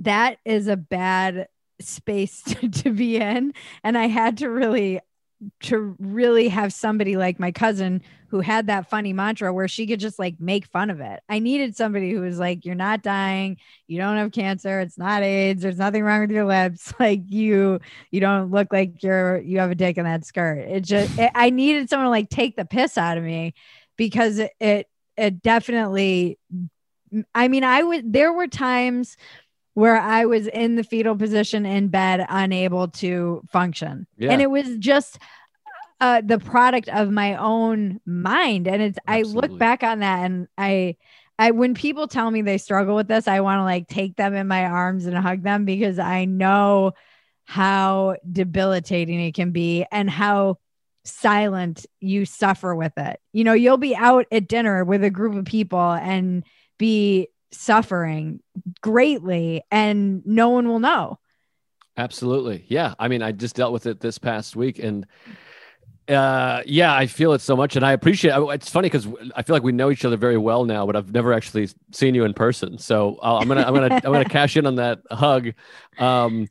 that 0.00 0.36
is 0.44 0.66
a 0.68 0.76
bad 0.76 1.48
space 1.80 2.42
to, 2.46 2.68
to 2.68 2.90
be 2.90 3.16
in 3.16 3.52
and 3.82 3.98
i 3.98 4.06
had 4.06 4.38
to 4.38 4.48
really 4.48 5.00
to 5.60 5.96
really 5.98 6.48
have 6.48 6.72
somebody 6.72 7.16
like 7.16 7.38
my 7.38 7.52
cousin 7.52 8.02
who 8.28 8.40
had 8.40 8.66
that 8.66 8.90
funny 8.90 9.12
mantra 9.12 9.52
where 9.52 9.68
she 9.68 9.86
could 9.86 10.00
just 10.00 10.18
like 10.18 10.40
make 10.40 10.66
fun 10.66 10.90
of 10.90 11.00
it. 11.00 11.20
I 11.28 11.38
needed 11.38 11.76
somebody 11.76 12.10
who 12.10 12.20
was 12.20 12.38
like, 12.38 12.64
You're 12.64 12.74
not 12.74 13.02
dying, 13.02 13.58
you 13.86 13.98
don't 13.98 14.16
have 14.16 14.32
cancer, 14.32 14.80
it's 14.80 14.98
not 14.98 15.22
AIDS, 15.22 15.62
there's 15.62 15.78
nothing 15.78 16.02
wrong 16.02 16.22
with 16.22 16.30
your 16.30 16.46
lips. 16.46 16.92
Like 17.00 17.22
you, 17.26 17.80
you 18.10 18.20
don't 18.20 18.50
look 18.50 18.72
like 18.72 19.02
you're 19.02 19.38
you 19.40 19.58
have 19.58 19.70
a 19.70 19.74
dick 19.74 19.98
in 19.98 20.04
that 20.04 20.24
skirt. 20.24 20.58
It 20.60 20.80
just 20.80 21.18
it, 21.18 21.30
I 21.34 21.50
needed 21.50 21.90
someone 21.90 22.06
to 22.06 22.10
like 22.10 22.30
take 22.30 22.56
the 22.56 22.64
piss 22.64 22.96
out 22.96 23.18
of 23.18 23.24
me 23.24 23.54
because 23.96 24.38
it 24.38 24.52
it, 24.58 24.88
it 25.16 25.42
definitely 25.42 26.38
I 27.34 27.48
mean, 27.48 27.64
I 27.64 27.82
would 27.82 28.12
there 28.12 28.32
were 28.32 28.48
times 28.48 29.16
where 29.74 29.96
I 29.96 30.24
was 30.24 30.46
in 30.46 30.76
the 30.76 30.84
fetal 30.84 31.16
position 31.16 31.66
in 31.66 31.88
bed, 31.88 32.24
unable 32.28 32.88
to 32.88 33.42
function. 33.50 34.06
Yeah. 34.16 34.30
And 34.30 34.40
it 34.40 34.50
was 34.50 34.76
just 34.78 35.18
uh, 36.00 36.22
the 36.24 36.38
product 36.38 36.88
of 36.88 37.10
my 37.10 37.36
own 37.36 38.00
mind. 38.06 38.66
And 38.68 38.80
it's, 38.80 38.98
Absolutely. 39.06 39.48
I 39.48 39.50
look 39.50 39.58
back 39.58 39.82
on 39.82 40.00
that 40.00 40.24
and 40.24 40.48
I, 40.56 40.96
I, 41.38 41.50
when 41.50 41.74
people 41.74 42.06
tell 42.06 42.30
me 42.30 42.42
they 42.42 42.58
struggle 42.58 42.94
with 42.94 43.08
this, 43.08 43.26
I 43.26 43.40
want 43.40 43.58
to 43.58 43.64
like 43.64 43.88
take 43.88 44.16
them 44.16 44.34
in 44.34 44.46
my 44.46 44.64
arms 44.64 45.06
and 45.06 45.16
hug 45.16 45.42
them 45.42 45.64
because 45.64 45.98
I 45.98 46.24
know 46.24 46.92
how 47.44 48.16
debilitating 48.30 49.20
it 49.20 49.34
can 49.34 49.50
be 49.50 49.84
and 49.90 50.08
how 50.08 50.58
silent, 51.04 51.86
you 52.00 52.24
suffer 52.24 52.74
with 52.74 52.92
it. 52.96 53.20
You 53.32 53.44
know, 53.44 53.52
you'll 53.52 53.76
be 53.76 53.94
out 53.94 54.26
at 54.32 54.48
dinner 54.48 54.84
with 54.84 55.04
a 55.04 55.10
group 55.10 55.34
of 55.34 55.44
people 55.44 55.92
and 55.92 56.44
be 56.78 57.28
suffering 57.54 58.40
greatly 58.80 59.62
and 59.70 60.24
no 60.26 60.50
one 60.50 60.68
will 60.68 60.80
know. 60.80 61.18
Absolutely. 61.96 62.64
Yeah. 62.68 62.94
I 62.98 63.08
mean, 63.08 63.22
I 63.22 63.32
just 63.32 63.56
dealt 63.56 63.72
with 63.72 63.86
it 63.86 64.00
this 64.00 64.18
past 64.18 64.56
week 64.56 64.78
and 64.78 65.06
uh 66.06 66.60
yeah 66.66 66.94
i 66.94 67.06
feel 67.06 67.32
it 67.32 67.40
so 67.40 67.56
much 67.56 67.76
and 67.76 67.86
i 67.86 67.92
appreciate 67.92 68.34
it. 68.36 68.42
it's 68.50 68.68
funny 68.68 68.86
because 68.86 69.08
i 69.34 69.42
feel 69.42 69.56
like 69.56 69.62
we 69.62 69.72
know 69.72 69.90
each 69.90 70.04
other 70.04 70.18
very 70.18 70.36
well 70.36 70.66
now 70.66 70.84
but 70.84 70.94
i've 70.96 71.12
never 71.12 71.32
actually 71.32 71.66
seen 71.92 72.14
you 72.14 72.24
in 72.24 72.34
person 72.34 72.76
so 72.76 73.18
i 73.22 73.40
am 73.40 73.48
gonna 73.48 73.62
i'm 73.62 73.72
gonna 73.72 73.94
i'm 73.94 74.12
gonna 74.12 74.24
cash 74.28 74.54
in 74.58 74.66
on 74.66 74.74
that 74.74 75.00
hug 75.10 75.52
um 75.98 76.46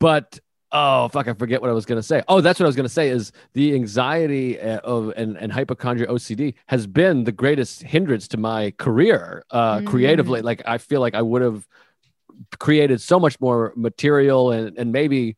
but 0.00 0.38
oh 0.72 1.08
fuck 1.08 1.26
i 1.28 1.32
forget 1.32 1.60
what 1.60 1.70
i 1.70 1.72
was 1.72 1.84
gonna 1.84 2.02
say 2.02 2.22
oh 2.28 2.40
that's 2.40 2.60
what 2.60 2.66
i 2.66 2.68
was 2.68 2.76
gonna 2.76 2.88
say 2.88 3.08
is 3.08 3.32
the 3.54 3.74
anxiety 3.74 4.60
uh, 4.60 4.78
of 4.78 5.12
and, 5.16 5.36
and 5.36 5.52
hypochondria 5.52 6.06
ocd 6.08 6.54
has 6.66 6.86
been 6.86 7.24
the 7.24 7.32
greatest 7.32 7.82
hindrance 7.82 8.28
to 8.28 8.36
my 8.36 8.70
career 8.78 9.44
uh 9.50 9.78
mm. 9.78 9.86
creatively 9.86 10.42
like 10.42 10.62
i 10.66 10.78
feel 10.78 11.00
like 11.00 11.14
i 11.14 11.22
would 11.22 11.42
have 11.42 11.66
created 12.58 13.00
so 13.00 13.18
much 13.18 13.40
more 13.40 13.72
material 13.76 14.50
and 14.52 14.76
and 14.78 14.92
maybe 14.92 15.36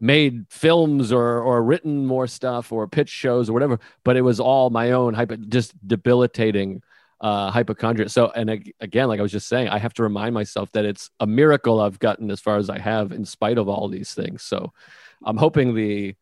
made 0.00 0.44
films 0.50 1.12
or 1.12 1.40
or 1.40 1.62
written 1.62 2.04
more 2.06 2.26
stuff 2.26 2.72
or 2.72 2.86
pitch 2.86 3.08
shows 3.08 3.48
or 3.48 3.52
whatever 3.52 3.78
but 4.04 4.16
it 4.16 4.22
was 4.22 4.38
all 4.38 4.70
my 4.70 4.92
own 4.92 5.14
hypo 5.14 5.36
just 5.36 5.72
debilitating 5.86 6.82
uh 7.24 7.50
hypochondria. 7.50 8.10
So 8.10 8.30
and 8.36 8.50
again 8.80 9.08
like 9.08 9.18
i 9.18 9.22
was 9.22 9.32
just 9.32 9.48
saying 9.48 9.68
i 9.68 9.78
have 9.78 9.94
to 9.94 10.02
remind 10.02 10.34
myself 10.34 10.70
that 10.72 10.84
it's 10.84 11.08
a 11.20 11.26
miracle 11.26 11.80
i've 11.80 11.98
gotten 11.98 12.30
as 12.30 12.38
far 12.38 12.58
as 12.58 12.68
i 12.68 12.78
have 12.78 13.12
in 13.12 13.24
spite 13.24 13.56
of 13.56 13.66
all 13.66 13.88
these 13.88 14.12
things. 14.12 14.42
So 14.42 14.72
i'm 15.24 15.38
hoping 15.38 15.74
the 15.74 16.14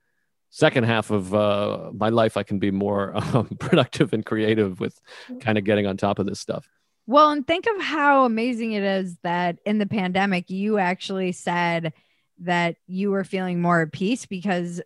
second 0.50 0.84
half 0.84 1.10
of 1.10 1.34
uh 1.34 1.90
my 1.92 2.10
life 2.10 2.36
i 2.36 2.44
can 2.44 2.60
be 2.60 2.70
more 2.70 3.16
um, 3.34 3.48
productive 3.58 4.12
and 4.12 4.24
creative 4.24 4.78
with 4.78 5.00
kind 5.40 5.58
of 5.58 5.64
getting 5.64 5.86
on 5.86 5.96
top 5.96 6.20
of 6.20 6.26
this 6.26 6.38
stuff. 6.38 6.68
Well 7.08 7.30
and 7.30 7.44
think 7.44 7.66
of 7.66 7.82
how 7.82 8.24
amazing 8.24 8.72
it 8.72 8.84
is 8.84 9.18
that 9.24 9.58
in 9.66 9.78
the 9.78 9.86
pandemic 9.86 10.50
you 10.50 10.78
actually 10.78 11.32
said 11.32 11.94
that 12.42 12.76
you 12.86 13.10
were 13.10 13.24
feeling 13.24 13.60
more 13.60 13.82
at 13.82 13.92
peace 13.92 14.24
because 14.26 14.80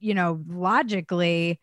you 0.00 0.14
know 0.14 0.42
logically 0.48 1.60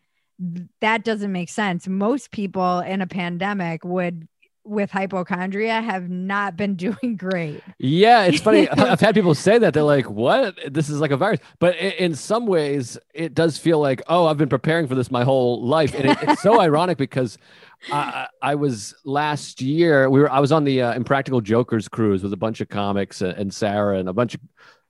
that 0.80 1.04
doesn't 1.04 1.32
make 1.32 1.48
sense 1.48 1.88
most 1.88 2.30
people 2.30 2.80
in 2.80 3.00
a 3.00 3.06
pandemic 3.06 3.84
would 3.84 4.28
with 4.66 4.90
hypochondria 4.90 5.80
have 5.80 6.10
not 6.10 6.56
been 6.56 6.74
doing 6.76 7.16
great. 7.16 7.62
Yeah, 7.78 8.24
it's 8.24 8.40
funny. 8.40 8.68
I've 8.70 9.00
had 9.00 9.14
people 9.14 9.34
say 9.34 9.58
that 9.58 9.72
they're 9.74 9.82
like, 9.82 10.10
"What? 10.10 10.56
This 10.68 10.88
is 10.88 11.00
like 11.00 11.10
a 11.10 11.16
virus." 11.16 11.40
But 11.58 11.76
in 11.76 12.14
some 12.14 12.46
ways, 12.46 12.98
it 13.14 13.34
does 13.34 13.56
feel 13.58 13.78
like, 13.78 14.02
"Oh, 14.08 14.26
I've 14.26 14.36
been 14.36 14.48
preparing 14.48 14.86
for 14.86 14.94
this 14.94 15.10
my 15.10 15.24
whole 15.24 15.64
life," 15.64 15.94
and 15.94 16.10
it, 16.10 16.18
it's 16.22 16.42
so 16.42 16.60
ironic 16.66 16.98
because 16.98 17.38
I, 17.90 18.26
I, 18.42 18.54
was 18.56 18.94
last 19.04 19.60
year. 19.60 20.10
We 20.10 20.20
were. 20.20 20.30
I 20.30 20.40
was 20.40 20.52
on 20.52 20.64
the 20.64 20.82
uh, 20.82 20.94
Impractical 20.94 21.40
Jokers 21.40 21.88
cruise 21.88 22.22
with 22.22 22.32
a 22.32 22.36
bunch 22.36 22.60
of 22.60 22.68
comics 22.68 23.20
and, 23.22 23.36
and 23.38 23.54
Sarah 23.54 23.98
and 23.98 24.08
a 24.08 24.12
bunch 24.12 24.34
of 24.34 24.40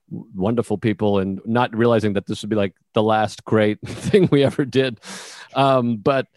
wonderful 0.09 0.77
people 0.77 1.19
and 1.19 1.41
not 1.45 1.75
realizing 1.75 2.13
that 2.13 2.25
this 2.25 2.41
would 2.41 2.49
be 2.49 2.55
like 2.55 2.75
the 2.93 3.03
last 3.03 3.43
great 3.43 3.79
thing 3.85 4.29
we 4.31 4.43
ever 4.43 4.65
did. 4.65 4.99
Um, 5.55 5.97
but 5.97 6.27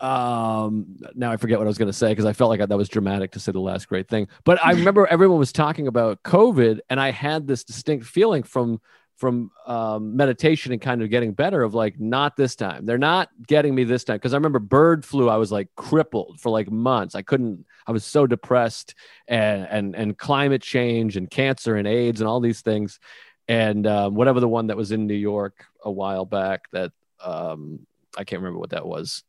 um, 0.00 0.96
now 1.14 1.30
I 1.30 1.36
forget 1.36 1.58
what 1.58 1.66
I 1.66 1.68
was 1.68 1.78
going 1.78 1.90
to 1.90 1.92
say 1.92 2.08
because 2.08 2.24
I 2.24 2.32
felt 2.32 2.50
like 2.50 2.66
that 2.66 2.76
was 2.76 2.88
dramatic 2.88 3.32
to 3.32 3.40
say 3.40 3.52
the 3.52 3.60
last 3.60 3.88
great 3.88 4.08
thing. 4.08 4.28
But 4.44 4.64
I 4.64 4.72
remember 4.72 5.06
everyone 5.06 5.38
was 5.38 5.52
talking 5.52 5.86
about 5.86 6.22
COVID, 6.24 6.80
and 6.90 7.00
I 7.00 7.10
had 7.10 7.46
this 7.46 7.64
distinct 7.64 8.06
feeling 8.06 8.42
from 8.42 8.80
from 9.22 9.52
um, 9.68 10.16
meditation 10.16 10.72
and 10.72 10.82
kind 10.82 11.00
of 11.00 11.08
getting 11.08 11.32
better 11.32 11.62
of 11.62 11.74
like 11.74 12.00
not 12.00 12.36
this 12.36 12.56
time. 12.56 12.84
They're 12.84 12.98
not 12.98 13.28
getting 13.46 13.72
me 13.72 13.84
this 13.84 14.02
time. 14.02 14.16
Because 14.16 14.34
i 14.34 14.36
remember 14.36 14.58
bird 14.58 15.04
flu 15.04 15.28
i 15.28 15.36
was 15.36 15.52
like 15.52 15.68
crippled 15.76 16.40
for 16.40 16.50
like 16.50 16.68
months. 16.72 17.14
I 17.14 17.22
couldn't 17.22 17.64
i 17.86 17.92
was 17.92 18.04
so 18.04 18.26
depressed 18.26 18.96
and 19.28 19.64
and 19.70 19.94
and 19.94 20.18
climate 20.18 20.60
change 20.60 21.16
and 21.16 21.30
cancer 21.30 21.76
and 21.76 21.86
aids 21.86 22.20
and 22.20 22.26
all 22.26 22.40
these 22.40 22.62
things. 22.62 22.98
And 23.46 23.86
um, 23.86 24.16
whatever 24.16 24.40
the 24.40 24.48
one 24.48 24.66
that 24.66 24.76
was 24.76 24.90
in 24.90 25.06
new 25.06 25.14
york 25.14 25.66
a 25.84 25.90
while 25.90 26.24
back 26.24 26.62
that 26.72 26.90
um, 27.22 27.86
i 28.18 28.24
can't 28.24 28.42
remember 28.42 28.58
what 28.58 28.70
that 28.70 28.86
was. 28.86 29.22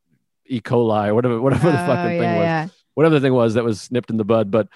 E. 0.47 0.59
coli 0.59 1.09
or 1.09 1.13
whatever 1.13 1.39
whatever 1.39 1.71
the 1.71 1.77
fucking 1.77 1.93
oh, 1.93 2.09
yeah, 2.09 2.19
thing 2.19 2.35
was. 2.39 2.45
yeah. 2.45 2.67
whatever 2.95 3.13
the 3.13 3.21
thing 3.21 3.35
was 3.35 3.53
that 3.53 3.63
was 3.63 3.91
nipped 3.91 4.09
in 4.09 4.17
the 4.17 4.25
bud 4.25 4.49
but 4.49 4.69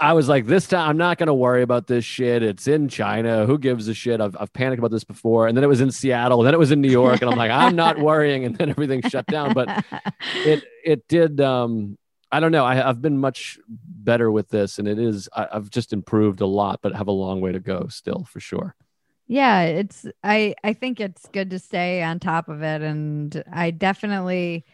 I 0.00 0.12
was 0.12 0.28
like, 0.28 0.46
this 0.46 0.66
time 0.66 0.88
I'm 0.90 0.96
not 0.96 1.18
going 1.18 1.26
to 1.26 1.34
worry 1.34 1.62
about 1.62 1.86
this 1.86 2.04
shit. 2.04 2.42
It's 2.42 2.66
in 2.66 2.88
China. 2.88 3.46
Who 3.46 3.58
gives 3.58 3.88
a 3.88 3.94
shit? 3.94 4.20
I've, 4.20 4.36
I've 4.38 4.52
panicked 4.52 4.78
about 4.78 4.90
this 4.90 5.04
before. 5.04 5.46
And 5.46 5.56
then 5.56 5.64
it 5.64 5.68
was 5.68 5.80
in 5.80 5.90
Seattle. 5.90 6.40
And 6.40 6.46
then 6.46 6.54
it 6.54 6.58
was 6.58 6.72
in 6.72 6.80
New 6.80 6.90
York. 6.90 7.20
And 7.20 7.30
I'm 7.30 7.36
like, 7.36 7.50
I'm 7.50 7.76
not 7.76 7.98
worrying. 7.98 8.44
And 8.44 8.56
then 8.56 8.70
everything 8.70 9.02
shut 9.02 9.26
down. 9.26 9.54
But 9.54 9.84
it, 10.34 10.64
it 10.84 11.08
did. 11.08 11.40
Um, 11.40 11.98
I 12.32 12.40
don't 12.40 12.52
know. 12.52 12.64
I, 12.64 12.74
have 12.76 13.00
been 13.00 13.18
much 13.18 13.58
better 13.68 14.30
with 14.30 14.48
this. 14.48 14.78
And 14.78 14.88
it 14.88 14.98
is, 14.98 15.28
I, 15.34 15.48
I've 15.52 15.70
just 15.70 15.92
improved 15.92 16.40
a 16.40 16.46
lot, 16.46 16.80
but 16.82 16.94
have 16.94 17.08
a 17.08 17.12
long 17.12 17.40
way 17.40 17.52
to 17.52 17.60
go 17.60 17.86
still 17.88 18.26
for 18.30 18.40
sure. 18.40 18.74
Yeah. 19.28 19.62
It's, 19.62 20.06
I, 20.22 20.54
I 20.64 20.72
think 20.72 21.00
it's 21.00 21.26
good 21.28 21.50
to 21.50 21.58
stay 21.58 22.02
on 22.02 22.18
top 22.18 22.48
of 22.48 22.62
it. 22.62 22.82
And 22.82 23.42
I 23.52 23.70
definitely, 23.70 24.64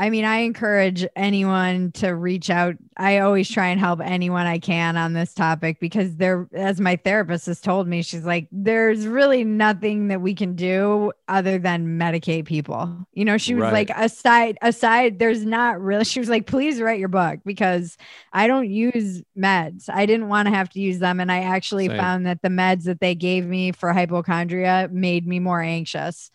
I 0.00 0.08
mean, 0.08 0.24
I 0.24 0.38
encourage 0.38 1.06
anyone 1.14 1.92
to 1.92 2.14
reach 2.14 2.48
out. 2.48 2.74
I 2.96 3.18
always 3.18 3.50
try 3.50 3.66
and 3.66 3.78
help 3.78 4.00
anyone 4.00 4.46
I 4.46 4.58
can 4.58 4.96
on 4.96 5.12
this 5.12 5.34
topic 5.34 5.78
because 5.78 6.16
there, 6.16 6.48
as 6.54 6.80
my 6.80 6.96
therapist 6.96 7.44
has 7.44 7.60
told 7.60 7.86
me, 7.86 8.00
she's 8.00 8.24
like, 8.24 8.48
there's 8.50 9.06
really 9.06 9.44
nothing 9.44 10.08
that 10.08 10.22
we 10.22 10.34
can 10.34 10.56
do 10.56 11.12
other 11.28 11.58
than 11.58 11.98
medicate 11.98 12.46
people. 12.46 13.06
You 13.12 13.26
know, 13.26 13.36
she 13.36 13.54
was 13.54 13.64
right. 13.64 13.74
like, 13.74 13.90
aside, 13.90 14.56
aside, 14.62 15.18
there's 15.18 15.44
not 15.44 15.78
really, 15.78 16.04
she 16.04 16.18
was 16.18 16.30
like, 16.30 16.46
please 16.46 16.80
write 16.80 16.98
your 16.98 17.08
book 17.08 17.40
because 17.44 17.98
I 18.32 18.46
don't 18.46 18.70
use 18.70 19.22
meds. 19.36 19.90
I 19.92 20.06
didn't 20.06 20.28
want 20.28 20.48
to 20.48 20.54
have 20.54 20.70
to 20.70 20.80
use 20.80 20.98
them. 20.98 21.20
And 21.20 21.30
I 21.30 21.40
actually 21.40 21.88
Same. 21.88 21.98
found 21.98 22.26
that 22.26 22.40
the 22.40 22.48
meds 22.48 22.84
that 22.84 23.00
they 23.00 23.14
gave 23.14 23.46
me 23.46 23.72
for 23.72 23.92
hypochondria 23.92 24.88
made 24.90 25.26
me 25.26 25.40
more 25.40 25.60
anxious 25.60 26.30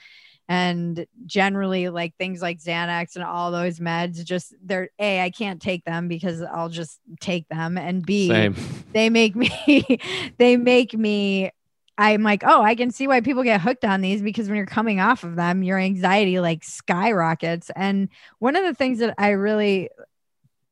and 0.47 1.05
generally 1.25 1.89
like 1.89 2.15
things 2.17 2.41
like 2.41 2.59
Xanax 2.59 3.15
and 3.15 3.23
all 3.23 3.51
those 3.51 3.79
meds 3.79 4.23
just 4.23 4.53
they're 4.63 4.89
a 4.99 5.21
I 5.21 5.29
can't 5.31 5.61
take 5.61 5.83
them 5.85 6.07
because 6.07 6.41
I'll 6.41 6.69
just 6.69 6.99
take 7.19 7.47
them 7.49 7.77
and 7.77 8.05
b 8.05 8.29
Same. 8.29 8.55
they 8.93 9.09
make 9.09 9.35
me 9.35 9.99
they 10.37 10.57
make 10.57 10.93
me 10.93 11.51
I'm 11.97 12.23
like, 12.23 12.43
oh, 12.45 12.61
I 12.61 12.75
can 12.75 12.91
see 12.91 13.07
why 13.07 13.21
people 13.21 13.43
get 13.43 13.61
hooked 13.61 13.85
on 13.85 14.01
these 14.01 14.21
because 14.21 14.49
when 14.49 14.57
you're 14.57 14.65
coming 14.65 14.99
off 14.99 15.23
of 15.23 15.37
them, 15.37 15.63
your 15.63 15.79
anxiety 15.79 16.39
like 16.41 16.63
skyrockets. 16.63 17.71
And 17.75 18.09
one 18.39 18.57
of 18.57 18.65
the 18.65 18.73
things 18.73 18.99
that 18.99 19.15
I 19.17 19.29
really 19.29 19.89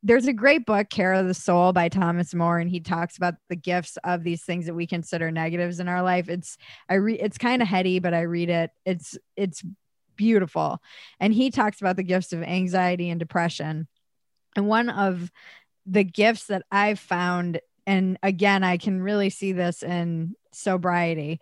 there's 0.04 0.28
a 0.28 0.34
great 0.34 0.66
book, 0.66 0.90
Care 0.90 1.14
of 1.14 1.28
the 1.28 1.34
Soul 1.34 1.72
by 1.72 1.88
Thomas 1.88 2.36
Moore, 2.36 2.60
and 2.60 2.70
he 2.70 2.82
talks 2.82 3.16
about 3.16 3.36
the 3.48 3.56
gifts 3.56 3.98
of 4.04 4.24
these 4.24 4.44
things 4.44 4.66
that 4.66 4.74
we 4.74 4.86
consider 4.86 5.32
negatives 5.32 5.80
in 5.80 5.88
our 5.88 6.04
life. 6.04 6.28
It's 6.28 6.58
I 6.90 6.96
read 6.96 7.20
it's 7.22 7.38
kind 7.38 7.62
of 7.62 7.70
heady, 7.70 8.00
but 8.00 8.14
I 8.14 8.22
read 8.22 8.50
it. 8.50 8.72
It's 8.86 9.18
it's 9.38 9.64
beautiful. 10.18 10.80
And 11.22 11.34
he 11.34 11.50
talks 11.50 11.80
about 11.80 11.96
the 11.96 12.04
gifts 12.04 12.34
of 12.34 12.44
anxiety 12.44 13.10
and 13.10 13.20
depression. 13.20 13.88
And 14.58 14.68
one 14.68 14.90
of 14.90 15.32
the 15.86 16.04
gifts 16.04 16.48
that 16.48 16.64
I've 16.70 17.00
found, 17.00 17.62
and 17.88 18.20
again, 18.22 18.64
I 18.64 18.78
can 18.78 19.02
really 19.02 19.30
see 19.30 19.54
this 19.54 19.84
in 19.84 20.36
sobriety, 20.52 21.40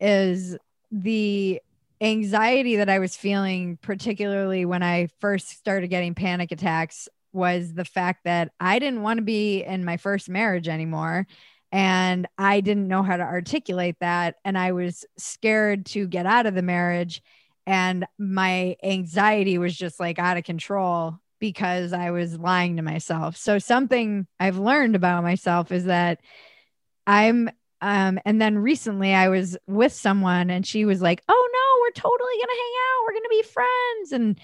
is 0.00 0.56
the 0.92 1.60
anxiety 2.00 2.76
that 2.76 2.88
I 2.88 3.00
was 3.00 3.16
feeling, 3.16 3.78
particularly 3.82 4.64
when 4.64 4.82
I 4.82 5.08
first 5.20 5.48
started 5.48 5.88
getting 5.88 6.14
panic 6.14 6.52
attacks 6.52 7.08
was 7.36 7.74
the 7.74 7.84
fact 7.84 8.24
that 8.24 8.50
I 8.58 8.78
didn't 8.78 9.02
want 9.02 9.18
to 9.18 9.22
be 9.22 9.62
in 9.62 9.84
my 9.84 9.98
first 9.98 10.28
marriage 10.28 10.66
anymore. 10.66 11.26
And 11.70 12.26
I 12.38 12.60
didn't 12.60 12.88
know 12.88 13.02
how 13.02 13.16
to 13.16 13.22
articulate 13.22 13.96
that. 14.00 14.36
And 14.44 14.56
I 14.56 14.72
was 14.72 15.04
scared 15.18 15.86
to 15.86 16.08
get 16.08 16.24
out 16.26 16.46
of 16.46 16.54
the 16.54 16.62
marriage. 16.62 17.22
And 17.66 18.06
my 18.18 18.76
anxiety 18.82 19.58
was 19.58 19.76
just 19.76 20.00
like 20.00 20.18
out 20.18 20.38
of 20.38 20.44
control 20.44 21.18
because 21.38 21.92
I 21.92 22.10
was 22.10 22.38
lying 22.38 22.76
to 22.76 22.82
myself. 22.82 23.36
So, 23.36 23.58
something 23.58 24.26
I've 24.40 24.58
learned 24.58 24.96
about 24.96 25.22
myself 25.22 25.70
is 25.70 25.84
that 25.84 26.20
I'm, 27.06 27.50
um, 27.82 28.18
and 28.24 28.40
then 28.40 28.56
recently 28.56 29.12
I 29.12 29.28
was 29.28 29.58
with 29.66 29.92
someone 29.92 30.48
and 30.48 30.66
she 30.66 30.86
was 30.86 31.02
like, 31.02 31.22
Oh 31.28 31.48
no, 31.52 31.82
we're 31.82 31.90
totally 31.90 32.34
going 32.36 32.48
to 32.48 32.62
hang 32.62 32.74
out. 32.86 33.04
We're 33.04 33.12
going 33.12 33.22
to 33.22 33.28
be 33.28 33.42
friends. 33.42 34.12
And 34.12 34.40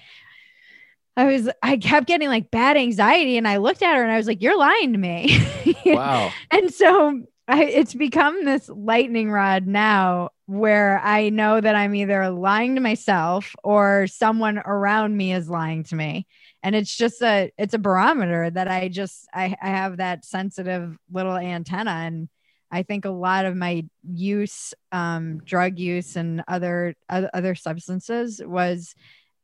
I 1.15 1.25
was, 1.25 1.49
I 1.61 1.77
kept 1.77 2.07
getting 2.07 2.27
like 2.27 2.49
bad 2.51 2.77
anxiety. 2.77 3.37
And 3.37 3.47
I 3.47 3.57
looked 3.57 3.83
at 3.83 3.95
her 3.95 4.03
and 4.03 4.11
I 4.11 4.17
was 4.17 4.27
like, 4.27 4.41
You're 4.41 4.57
lying 4.57 4.93
to 4.93 4.99
me. 4.99 5.39
Wow. 5.85 6.31
and 6.49 6.73
so 6.73 7.23
I, 7.47 7.65
it's 7.65 7.93
become 7.93 8.45
this 8.45 8.69
lightning 8.69 9.29
rod 9.29 9.67
now 9.67 10.29
where 10.45 10.99
I 10.99 11.29
know 11.29 11.59
that 11.59 11.75
I'm 11.75 11.93
either 11.93 12.29
lying 12.29 12.75
to 12.75 12.81
myself 12.81 13.53
or 13.63 14.07
someone 14.07 14.59
around 14.59 15.15
me 15.15 15.33
is 15.33 15.49
lying 15.49 15.83
to 15.85 15.95
me. 15.95 16.25
And 16.63 16.73
it's 16.73 16.95
just 16.95 17.21
a, 17.21 17.51
it's 17.57 17.73
a 17.73 17.79
barometer 17.79 18.49
that 18.49 18.69
I 18.69 18.87
just, 18.87 19.27
I, 19.33 19.55
I 19.61 19.69
have 19.69 19.97
that 19.97 20.23
sensitive 20.23 20.97
little 21.11 21.35
antenna 21.35 21.91
and 21.91 22.29
I 22.71 22.83
think 22.83 23.05
a 23.05 23.09
lot 23.09 23.45
of 23.45 23.55
my 23.55 23.85
use, 24.09 24.73
um, 24.91 25.39
drug 25.43 25.77
use 25.77 26.15
and 26.15 26.43
other 26.47 26.95
other 27.09 27.55
substances 27.55 28.41
was 28.43 28.95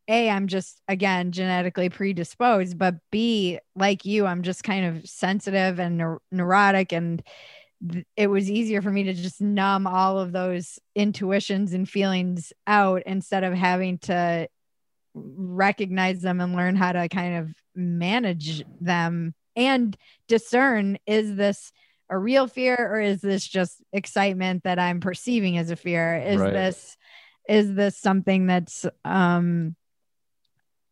a 0.10 0.30
i'm 0.30 0.48
just 0.48 0.82
again 0.88 1.32
genetically 1.32 1.88
predisposed 1.90 2.78
but 2.78 2.96
b 3.12 3.60
like 3.76 4.04
you 4.06 4.26
i'm 4.26 4.44
just 4.44 4.64
kind 4.64 4.86
of 4.86 5.08
sensitive 5.08 5.80
and 5.80 6.00
neur- 6.00 6.20
neurotic 6.32 6.92
and 6.92 7.24
th- 7.92 8.06
it 8.18 8.28
was 8.28 8.50
easier 8.52 8.82
for 8.82 8.90
me 8.92 9.04
to 9.04 9.14
just 9.14 9.40
numb 9.40 9.88
all 9.88 10.20
of 10.20 10.32
those 10.34 10.80
intuitions 10.96 11.74
and 11.74 11.88
feelings 11.88 12.52
out 12.68 13.02
instead 13.06 13.44
of 13.44 13.54
having 13.54 13.98
to 14.00 14.48
recognize 15.14 16.22
them 16.22 16.40
and 16.40 16.56
learn 16.56 16.76
how 16.76 16.92
to 16.92 17.08
kind 17.10 17.38
of 17.38 17.54
manage 17.76 18.64
them 18.80 19.34
and 19.56 19.98
discern 20.28 20.98
is 21.06 21.36
this 21.36 21.72
a 22.10 22.18
real 22.18 22.48
fear 22.48 22.76
or 22.76 23.00
is 23.00 23.22
this 23.22 23.46
just 23.48 23.82
excitement 23.94 24.64
that 24.64 24.80
i'm 24.80 25.00
perceiving 25.00 25.58
as 25.58 25.72
a 25.72 25.76
fear 25.76 26.18
is 26.18 26.40
Right. 26.40 26.54
this 26.54 26.98
is 27.48 27.74
this 27.74 27.98
something 27.98 28.48
that's 28.48 28.86
um 29.06 29.76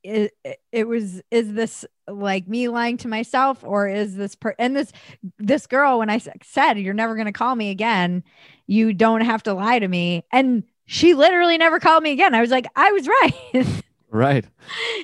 it, 0.07 0.59
it 0.71 0.87
was 0.87 1.21
is 1.31 1.53
this 1.53 1.85
like 2.07 2.47
me 2.47 2.67
lying 2.69 2.97
to 2.97 3.07
myself 3.07 3.63
or 3.63 3.87
is 3.87 4.15
this 4.15 4.35
per 4.35 4.55
and 4.57 4.75
this 4.75 4.91
this 5.37 5.67
girl 5.67 5.99
when 5.99 6.09
i 6.09 6.17
said 6.17 6.75
you're 6.75 6.93
never 6.93 7.15
going 7.15 7.25
to 7.25 7.31
call 7.31 7.55
me 7.55 7.69
again. 7.69 8.23
You 8.65 8.93
don't 8.93 9.21
have 9.21 9.43
to 9.43 9.53
lie 9.53 9.79
to 9.79 9.87
me 9.87 10.25
and 10.31 10.63
she 10.85 11.13
literally 11.13 11.57
never 11.57 11.79
called 11.79 12.03
me 12.03 12.11
again. 12.11 12.33
I 12.33 12.41
was 12.41 12.51
like 12.51 12.67
i 12.75 12.91
was 12.91 13.07
right. 13.07 13.67
Right. 14.09 14.45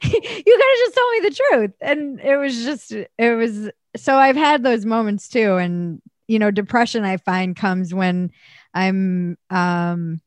you 0.01 0.09
could 0.09 0.23
have 0.23 0.77
just 0.77 0.95
told 0.95 1.11
me 1.11 1.29
the 1.29 1.41
truth. 1.49 1.71
And 1.81 2.19
it 2.21 2.37
was 2.37 2.63
just 2.63 2.91
it 2.93 3.37
was 3.37 3.69
so 3.97 4.15
i've 4.15 4.37
had 4.37 4.63
those 4.63 4.85
moments 4.85 5.27
too. 5.27 5.57
And 5.57 6.01
you 6.27 6.39
know 6.39 6.51
depression 6.51 7.03
i 7.03 7.17
find 7.17 7.55
comes 7.55 7.93
when 7.93 8.31
i'm 8.73 9.37
um 9.49 10.21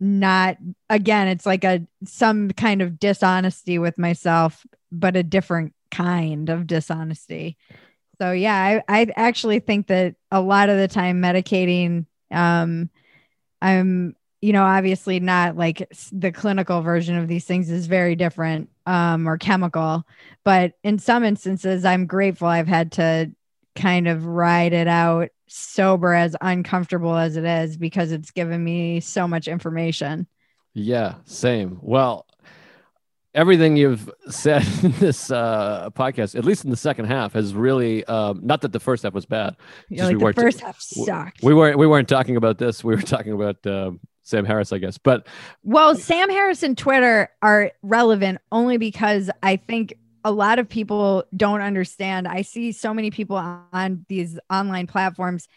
not 0.00 0.56
again 0.88 1.26
it's 1.28 1.46
like 1.46 1.64
a 1.64 1.84
some 2.04 2.50
kind 2.50 2.82
of 2.82 3.00
dishonesty 3.00 3.78
with 3.78 3.98
myself 3.98 4.64
but 4.92 5.16
a 5.16 5.22
different 5.22 5.74
kind 5.90 6.48
of 6.48 6.66
dishonesty. 6.66 7.56
So 8.20 8.32
yeah 8.32 8.80
i, 8.88 9.00
I 9.00 9.06
actually 9.16 9.60
think 9.60 9.88
that 9.88 10.14
a 10.30 10.40
lot 10.40 10.68
of 10.68 10.76
the 10.76 10.88
time 10.88 11.20
medicating 11.22 12.06
um 12.30 12.90
i'm 13.62 14.14
you 14.40 14.52
know 14.52 14.64
obviously 14.64 15.20
not 15.20 15.56
like 15.56 15.88
the 16.12 16.32
clinical 16.32 16.82
version 16.82 17.16
of 17.16 17.28
these 17.28 17.44
things 17.44 17.70
is 17.70 17.86
very 17.86 18.14
different 18.14 18.70
um 18.86 19.28
or 19.28 19.38
chemical 19.38 20.04
but 20.44 20.74
in 20.82 20.98
some 20.98 21.24
instances 21.24 21.84
i'm 21.84 22.06
grateful 22.06 22.48
i've 22.48 22.68
had 22.68 22.92
to 22.92 23.30
kind 23.74 24.08
of 24.08 24.26
ride 24.26 24.72
it 24.72 24.88
out 24.88 25.30
sober 25.48 26.14
as 26.14 26.36
uncomfortable 26.40 27.16
as 27.16 27.36
it 27.36 27.44
is 27.44 27.76
because 27.76 28.12
it's 28.12 28.30
given 28.30 28.62
me 28.62 29.00
so 29.00 29.26
much 29.26 29.48
information 29.48 30.26
Yeah, 30.74 31.14
same. 31.24 31.78
Well, 31.82 32.26
everything 33.34 33.76
you've 33.76 34.10
said 34.28 34.66
in 34.82 34.92
this 34.92 35.30
uh, 35.30 35.90
podcast, 35.90 36.36
at 36.36 36.44
least 36.44 36.64
in 36.64 36.70
the 36.70 36.76
second 36.76 37.06
half, 37.06 37.32
has 37.32 37.54
really 37.54 38.04
um, 38.04 38.40
not 38.42 38.60
that 38.62 38.72
the 38.72 38.80
first 38.80 39.02
half 39.02 39.14
was 39.14 39.26
bad. 39.26 39.56
You're 39.88 40.06
like 40.06 40.18
we 40.18 40.32
the 40.32 40.40
first 40.40 40.60
half 40.60 40.80
sucked 40.80 41.42
We 41.42 41.54
weren't 41.54 41.78
we 41.78 41.86
weren't 41.86 42.08
talking 42.08 42.36
about 42.36 42.58
this. 42.58 42.84
We 42.84 42.94
were 42.94 43.02
talking 43.02 43.32
about 43.32 43.66
um, 43.66 44.00
Sam 44.22 44.44
Harris, 44.44 44.72
I 44.72 44.78
guess. 44.78 44.98
But 44.98 45.26
Well, 45.62 45.94
Sam 45.94 46.30
Harris 46.30 46.62
and 46.62 46.76
Twitter 46.76 47.30
are 47.42 47.72
relevant 47.82 48.40
only 48.52 48.76
because 48.76 49.30
I 49.42 49.56
think 49.56 49.94
a 50.28 50.32
lot 50.32 50.58
of 50.58 50.68
people 50.68 51.24
don't 51.36 51.60
understand. 51.62 52.28
I 52.28 52.42
see 52.42 52.72
so 52.72 52.92
many 52.92 53.10
people 53.10 53.36
on 53.36 54.04
these 54.08 54.38
online 54.50 54.86
platforms 54.86 55.48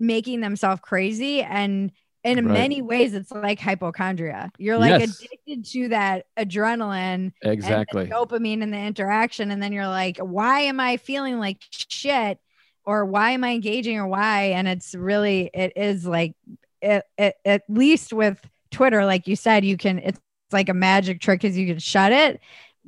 making 0.00 0.40
themselves 0.40 0.80
crazy 0.82 1.42
and 1.42 1.92
in 2.24 2.44
Right. 2.44 2.52
many 2.52 2.82
ways 2.82 3.14
it's 3.14 3.30
like 3.32 3.60
hypochondria. 3.60 4.52
You're 4.58 4.78
like 4.78 4.98
Yes. 4.98 4.98
addicted 4.98 5.64
to 5.72 5.88
that 5.88 6.26
adrenaline 6.38 7.32
and 7.62 7.86
exactly, 7.86 8.04
the 8.08 8.14
dopamine 8.14 8.62
and 8.62 8.72
the 8.72 8.78
interaction 8.78 9.50
and 9.50 9.62
then 9.62 9.72
you're 9.72 9.88
like 9.88 10.18
why 10.18 10.60
am 10.60 10.80
I 10.80 10.96
feeling 10.98 11.38
like 11.38 11.62
shit 11.70 12.38
or 12.84 13.04
why 13.04 13.32
am 13.32 13.44
I 13.44 13.50
engaging 13.52 13.98
or 13.98 14.06
why 14.06 14.44
and 14.56 14.68
it's 14.68 14.94
really 14.94 15.50
it 15.54 15.72
is 15.76 16.06
like 16.06 16.34
it, 16.80 17.04
it, 17.16 17.34
at 17.44 17.62
least 17.68 18.12
with 18.12 18.40
Twitter, 18.70 19.04
like 19.04 19.26
you 19.26 19.36
said, 19.36 19.64
you 19.64 19.76
can, 19.76 19.98
it's 19.98 20.20
like 20.52 20.68
a 20.68 20.74
magic 20.74 21.20
trick 21.20 21.40
because 21.40 21.56
you 21.56 21.66
can 21.66 21.78
shut 21.78 22.12
it. 22.12 22.40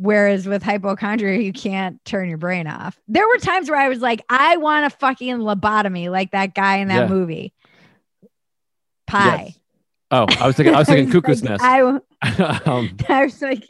Whereas 0.02 0.48
with 0.48 0.62
hypochondria, 0.62 1.40
you 1.40 1.52
can't 1.52 2.02
turn 2.06 2.31
your 2.31 2.39
brain 2.39 2.66
off. 2.66 2.98
There 3.06 3.28
were 3.28 3.36
times 3.36 3.68
where 3.68 3.78
I 3.78 3.90
was 3.90 4.01
like, 4.01 4.22
I 4.31 4.56
want 4.56 4.86
a 4.86 4.90
fucking 4.97 5.36
lobotomy, 5.36 6.10
like 6.10 6.31
that 6.31 6.55
guy 6.55 6.78
in 6.78 6.89
that 6.89 7.01
Yeah. 7.02 7.09
movie. 7.09 7.52
Pi. 9.06 9.44
Yes. 9.44 9.59
Oh, 10.10 10.27
I 10.40 10.47
was 10.47 10.56
thinking 10.56 10.74
I 10.74 10.78
was 10.78 10.89
thinking 10.89 11.12
cuckoo's 11.20 11.43
like, 11.43 11.60
nest. 11.60 11.62
I, 11.62 11.81
um, 12.64 12.97
I 13.10 13.24
was 13.24 13.43
like, 13.43 13.68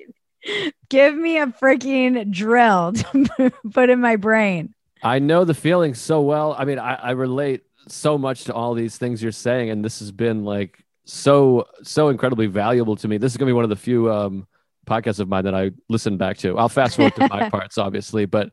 give 0.89 1.17
me 1.17 1.39
a 1.39 1.49
freaking 1.49 2.31
drill 2.31 2.93
to 2.93 3.53
put 3.73 3.91
in 3.91 4.01
my 4.01 4.15
brain. 4.15 4.73
I 5.03 5.19
know 5.19 5.45
the 5.45 5.55
feeling 5.55 5.95
so 5.95 6.21
well. 6.21 6.55
I 6.57 6.65
mean, 6.65 6.79
I, 6.79 6.95
I 6.95 7.11
relate 7.13 7.63
so 7.89 8.17
much 8.19 8.45
to 8.45 8.55
all 8.55 8.75
these 8.75 8.99
things 8.99 9.21
you're 9.21 9.33
saying, 9.33 9.71
and 9.71 9.85
this 9.85 9.99
has 9.99 10.13
been 10.13 10.45
like 10.45 10.79
so 11.07 11.67
so 11.83 12.09
incredibly 12.09 12.47
valuable 12.47 12.95
to 12.97 13.09
me. 13.09 13.17
This 13.19 13.33
is 13.33 13.37
gonna 13.37 13.49
be 13.49 13.55
one 13.55 13.65
of 13.65 13.71
the 13.71 13.77
few 13.77 14.13
um, 14.13 14.47
podcasts 14.87 15.21
of 15.21 15.29
mine 15.29 15.45
that 15.45 15.55
I 15.55 15.71
listen 15.89 16.17
back 16.17 16.39
to. 16.39 16.59
I'll 16.59 16.69
fast 16.69 16.97
forward 16.97 17.15
to 17.17 17.29
my 17.29 17.49
parts, 17.51 17.79
obviously, 17.79 18.27
but 18.27 18.51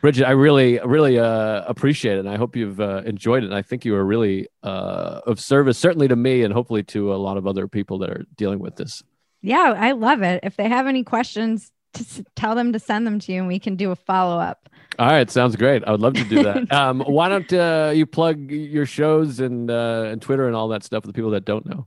Bridget, 0.00 0.26
I 0.26 0.32
really 0.32 0.78
really 0.84 1.18
uh, 1.18 1.62
appreciate 1.66 2.16
it, 2.16 2.20
and 2.20 2.28
I 2.28 2.36
hope 2.36 2.56
you've 2.56 2.80
uh, 2.80 3.02
enjoyed 3.06 3.42
it. 3.42 3.46
And 3.46 3.54
I 3.54 3.62
think 3.62 3.84
you 3.84 3.92
were 3.92 4.04
really 4.04 4.48
uh, 4.62 5.20
of 5.26 5.40
service, 5.40 5.78
certainly 5.78 6.08
to 6.08 6.16
me, 6.16 6.42
and 6.42 6.52
hopefully 6.52 6.82
to 6.84 7.14
a 7.14 7.16
lot 7.16 7.36
of 7.36 7.46
other 7.46 7.68
people 7.68 7.98
that 7.98 8.10
are 8.10 8.24
dealing 8.36 8.58
with 8.58 8.76
this. 8.76 9.02
Yeah, 9.42 9.74
I 9.76 9.92
love 9.92 10.22
it. 10.22 10.40
If 10.42 10.56
they 10.56 10.68
have 10.68 10.86
any 10.86 11.04
questions, 11.04 11.72
just 11.96 12.22
tell 12.34 12.54
them 12.54 12.72
to 12.72 12.78
send 12.78 13.06
them 13.06 13.18
to 13.20 13.32
you 13.32 13.38
and 13.38 13.48
we 13.48 13.58
can 13.58 13.76
do 13.76 13.90
a 13.90 13.96
follow 13.96 14.38
up. 14.38 14.68
All 14.98 15.06
right, 15.06 15.30
sounds 15.30 15.56
great. 15.56 15.84
I 15.84 15.90
would 15.90 16.00
love 16.00 16.14
to 16.14 16.24
do 16.24 16.42
that. 16.42 16.72
um, 16.72 17.00
why 17.00 17.28
don't 17.28 17.52
uh, 17.52 17.92
you 17.94 18.06
plug 18.06 18.50
your 18.50 18.86
shows 18.86 19.40
and 19.40 19.70
uh, 19.70 20.04
and 20.06 20.22
Twitter 20.22 20.46
and 20.46 20.56
all 20.56 20.68
that 20.68 20.84
stuff 20.84 21.02
for 21.02 21.06
the 21.06 21.12
people 21.12 21.30
that 21.30 21.44
don't 21.44 21.66
know? 21.66 21.86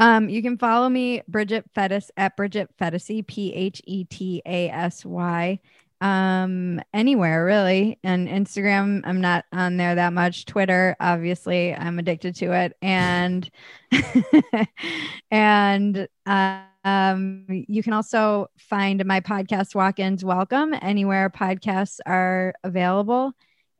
Um, 0.00 0.30
you 0.30 0.42
can 0.42 0.56
follow 0.56 0.88
me, 0.88 1.22
Bridget 1.28 1.66
Phetasy 1.76 2.08
at 2.16 2.34
Bridget 2.34 2.70
Phetasy, 2.80 3.26
P 3.26 3.52
H 3.52 3.82
E 3.84 4.04
T 4.04 4.42
A 4.46 4.70
S 4.70 5.04
Y. 5.04 5.60
Um, 6.00 6.80
anywhere 6.94 7.44
really. 7.44 7.98
And 8.02 8.26
Instagram, 8.26 9.02
I'm 9.04 9.20
not 9.20 9.44
on 9.52 9.76
there 9.76 9.94
that 9.94 10.14
much. 10.14 10.46
Twitter, 10.46 10.96
obviously, 10.98 11.74
I'm 11.74 11.98
addicted 11.98 12.34
to 12.36 12.52
it. 12.52 12.76
And 12.80 13.50
and 15.30 16.08
uh, 16.24 16.62
um, 16.84 17.44
you 17.68 17.82
can 17.82 17.92
also 17.92 18.48
find 18.56 19.04
my 19.04 19.20
podcast 19.20 19.74
Walk-ins 19.74 20.24
Welcome 20.24 20.74
anywhere 20.80 21.28
podcasts 21.28 21.98
are 22.06 22.54
available. 22.64 23.32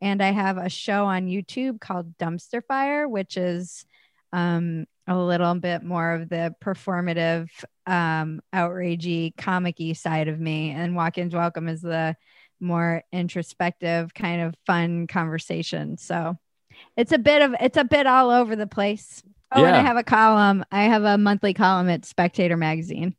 And 0.02 0.22
I 0.22 0.32
have 0.32 0.58
a 0.58 0.68
show 0.68 1.06
on 1.06 1.26
YouTube 1.26 1.80
called 1.80 2.18
Dumpster 2.18 2.62
Fire, 2.62 3.08
which 3.08 3.38
is 3.38 3.86
um, 4.32 4.86
a 5.06 5.16
little 5.16 5.54
bit 5.54 5.82
more 5.82 6.12
of 6.12 6.28
the 6.28 6.54
performative, 6.62 7.48
um, 7.86 8.40
outragey, 8.54 9.36
comic-y 9.36 9.92
side 9.92 10.28
of 10.28 10.38
me. 10.38 10.70
And 10.70 10.94
Walk-ins 10.94 11.34
Welcome 11.34 11.68
is 11.68 11.80
the 11.80 12.16
more 12.60 13.02
introspective, 13.12 14.14
kind 14.14 14.42
of 14.42 14.54
fun 14.66 15.06
conversation. 15.06 15.96
So 15.98 16.36
it's 16.96 17.12
a 17.12 17.18
bit 17.18 17.42
of 17.42 17.54
it's 17.60 17.76
a 17.76 17.84
bit 17.84 18.06
all 18.06 18.30
over 18.30 18.54
the 18.56 18.66
place. 18.66 19.22
Oh, 19.52 19.64
and 19.64 19.74
I 19.74 19.80
have 19.80 19.96
a 19.96 20.04
column. 20.04 20.64
I 20.70 20.84
have 20.84 21.02
a 21.02 21.18
monthly 21.18 21.54
column 21.54 21.88
at 21.88 22.04
Spectator 22.04 22.56
magazine. 22.56 23.16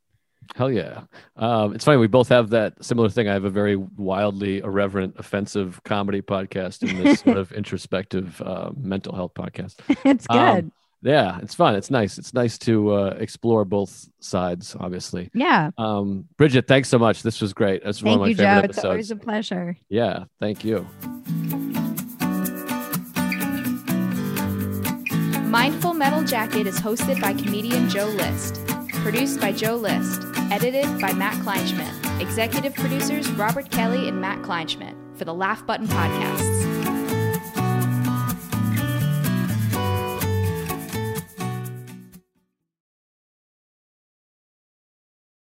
Hell 0.55 0.71
yeah. 0.71 1.03
Um, 1.35 1.73
it's 1.75 1.85
funny. 1.85 1.97
We 1.97 2.07
both 2.07 2.29
have 2.29 2.49
that 2.49 2.83
similar 2.83 3.09
thing. 3.09 3.27
I 3.29 3.33
have 3.33 3.45
a 3.45 3.49
very 3.49 3.75
wildly 3.75 4.59
irreverent, 4.59 5.15
offensive 5.17 5.81
comedy 5.83 6.21
podcast 6.21 6.81
and 6.89 7.05
this 7.05 7.19
sort 7.25 7.37
of 7.37 7.51
introspective 7.51 8.41
uh, 8.41 8.71
mental 8.77 9.15
health 9.15 9.33
podcast. 9.33 9.75
it's 10.05 10.25
Um, 10.29 10.55
good. 10.55 10.71
Yeah, 11.03 11.39
it's 11.41 11.55
fun. 11.55 11.75
It's 11.75 11.89
nice. 11.89 12.17
It's 12.17 12.33
nice 12.33 12.57
to 12.59 12.93
uh, 12.93 13.15
explore 13.19 13.65
both 13.65 14.07
sides, 14.19 14.75
obviously. 14.79 15.29
yeah. 15.33 15.71
Um, 15.77 16.27
Bridget, 16.37 16.67
thanks 16.67 16.89
so 16.89 16.99
much. 16.99 17.23
This 17.23 17.41
was 17.41 17.53
great. 17.53 17.83
That's 17.83 18.03
one 18.03 18.13
of 18.15 18.19
my 18.21 18.27
you, 18.27 18.35
favorite 18.35 18.61
Joe. 18.61 18.69
It's 18.69 18.85
always 18.85 19.11
a 19.11 19.15
pleasure. 19.15 19.77
Yeah, 19.89 20.25
thank 20.39 20.63
you. 20.63 20.87
Mindful 25.49 25.93
Metal 25.95 26.23
Jacket 26.23 26.65
is 26.67 26.79
hosted 26.79 27.19
by 27.19 27.33
comedian 27.33 27.89
Joe 27.89 28.05
List. 28.05 28.65
Produced 29.03 29.41
by 29.41 29.51
Joe 29.51 29.75
List. 29.75 30.21
Edited 30.51 30.85
by 31.01 31.13
Matt 31.13 31.33
Kleinschmidt. 31.43 32.21
Executive 32.21 32.73
producers 32.75 33.29
Robert 33.31 33.69
Kelly 33.71 34.07
and 34.07 34.21
Matt 34.21 34.41
Kleinschmidt 34.43 34.95
for 35.17 35.25
the 35.25 35.33
Laugh 35.33 35.65
Button 35.65 35.87
Podcasts. 35.87 36.60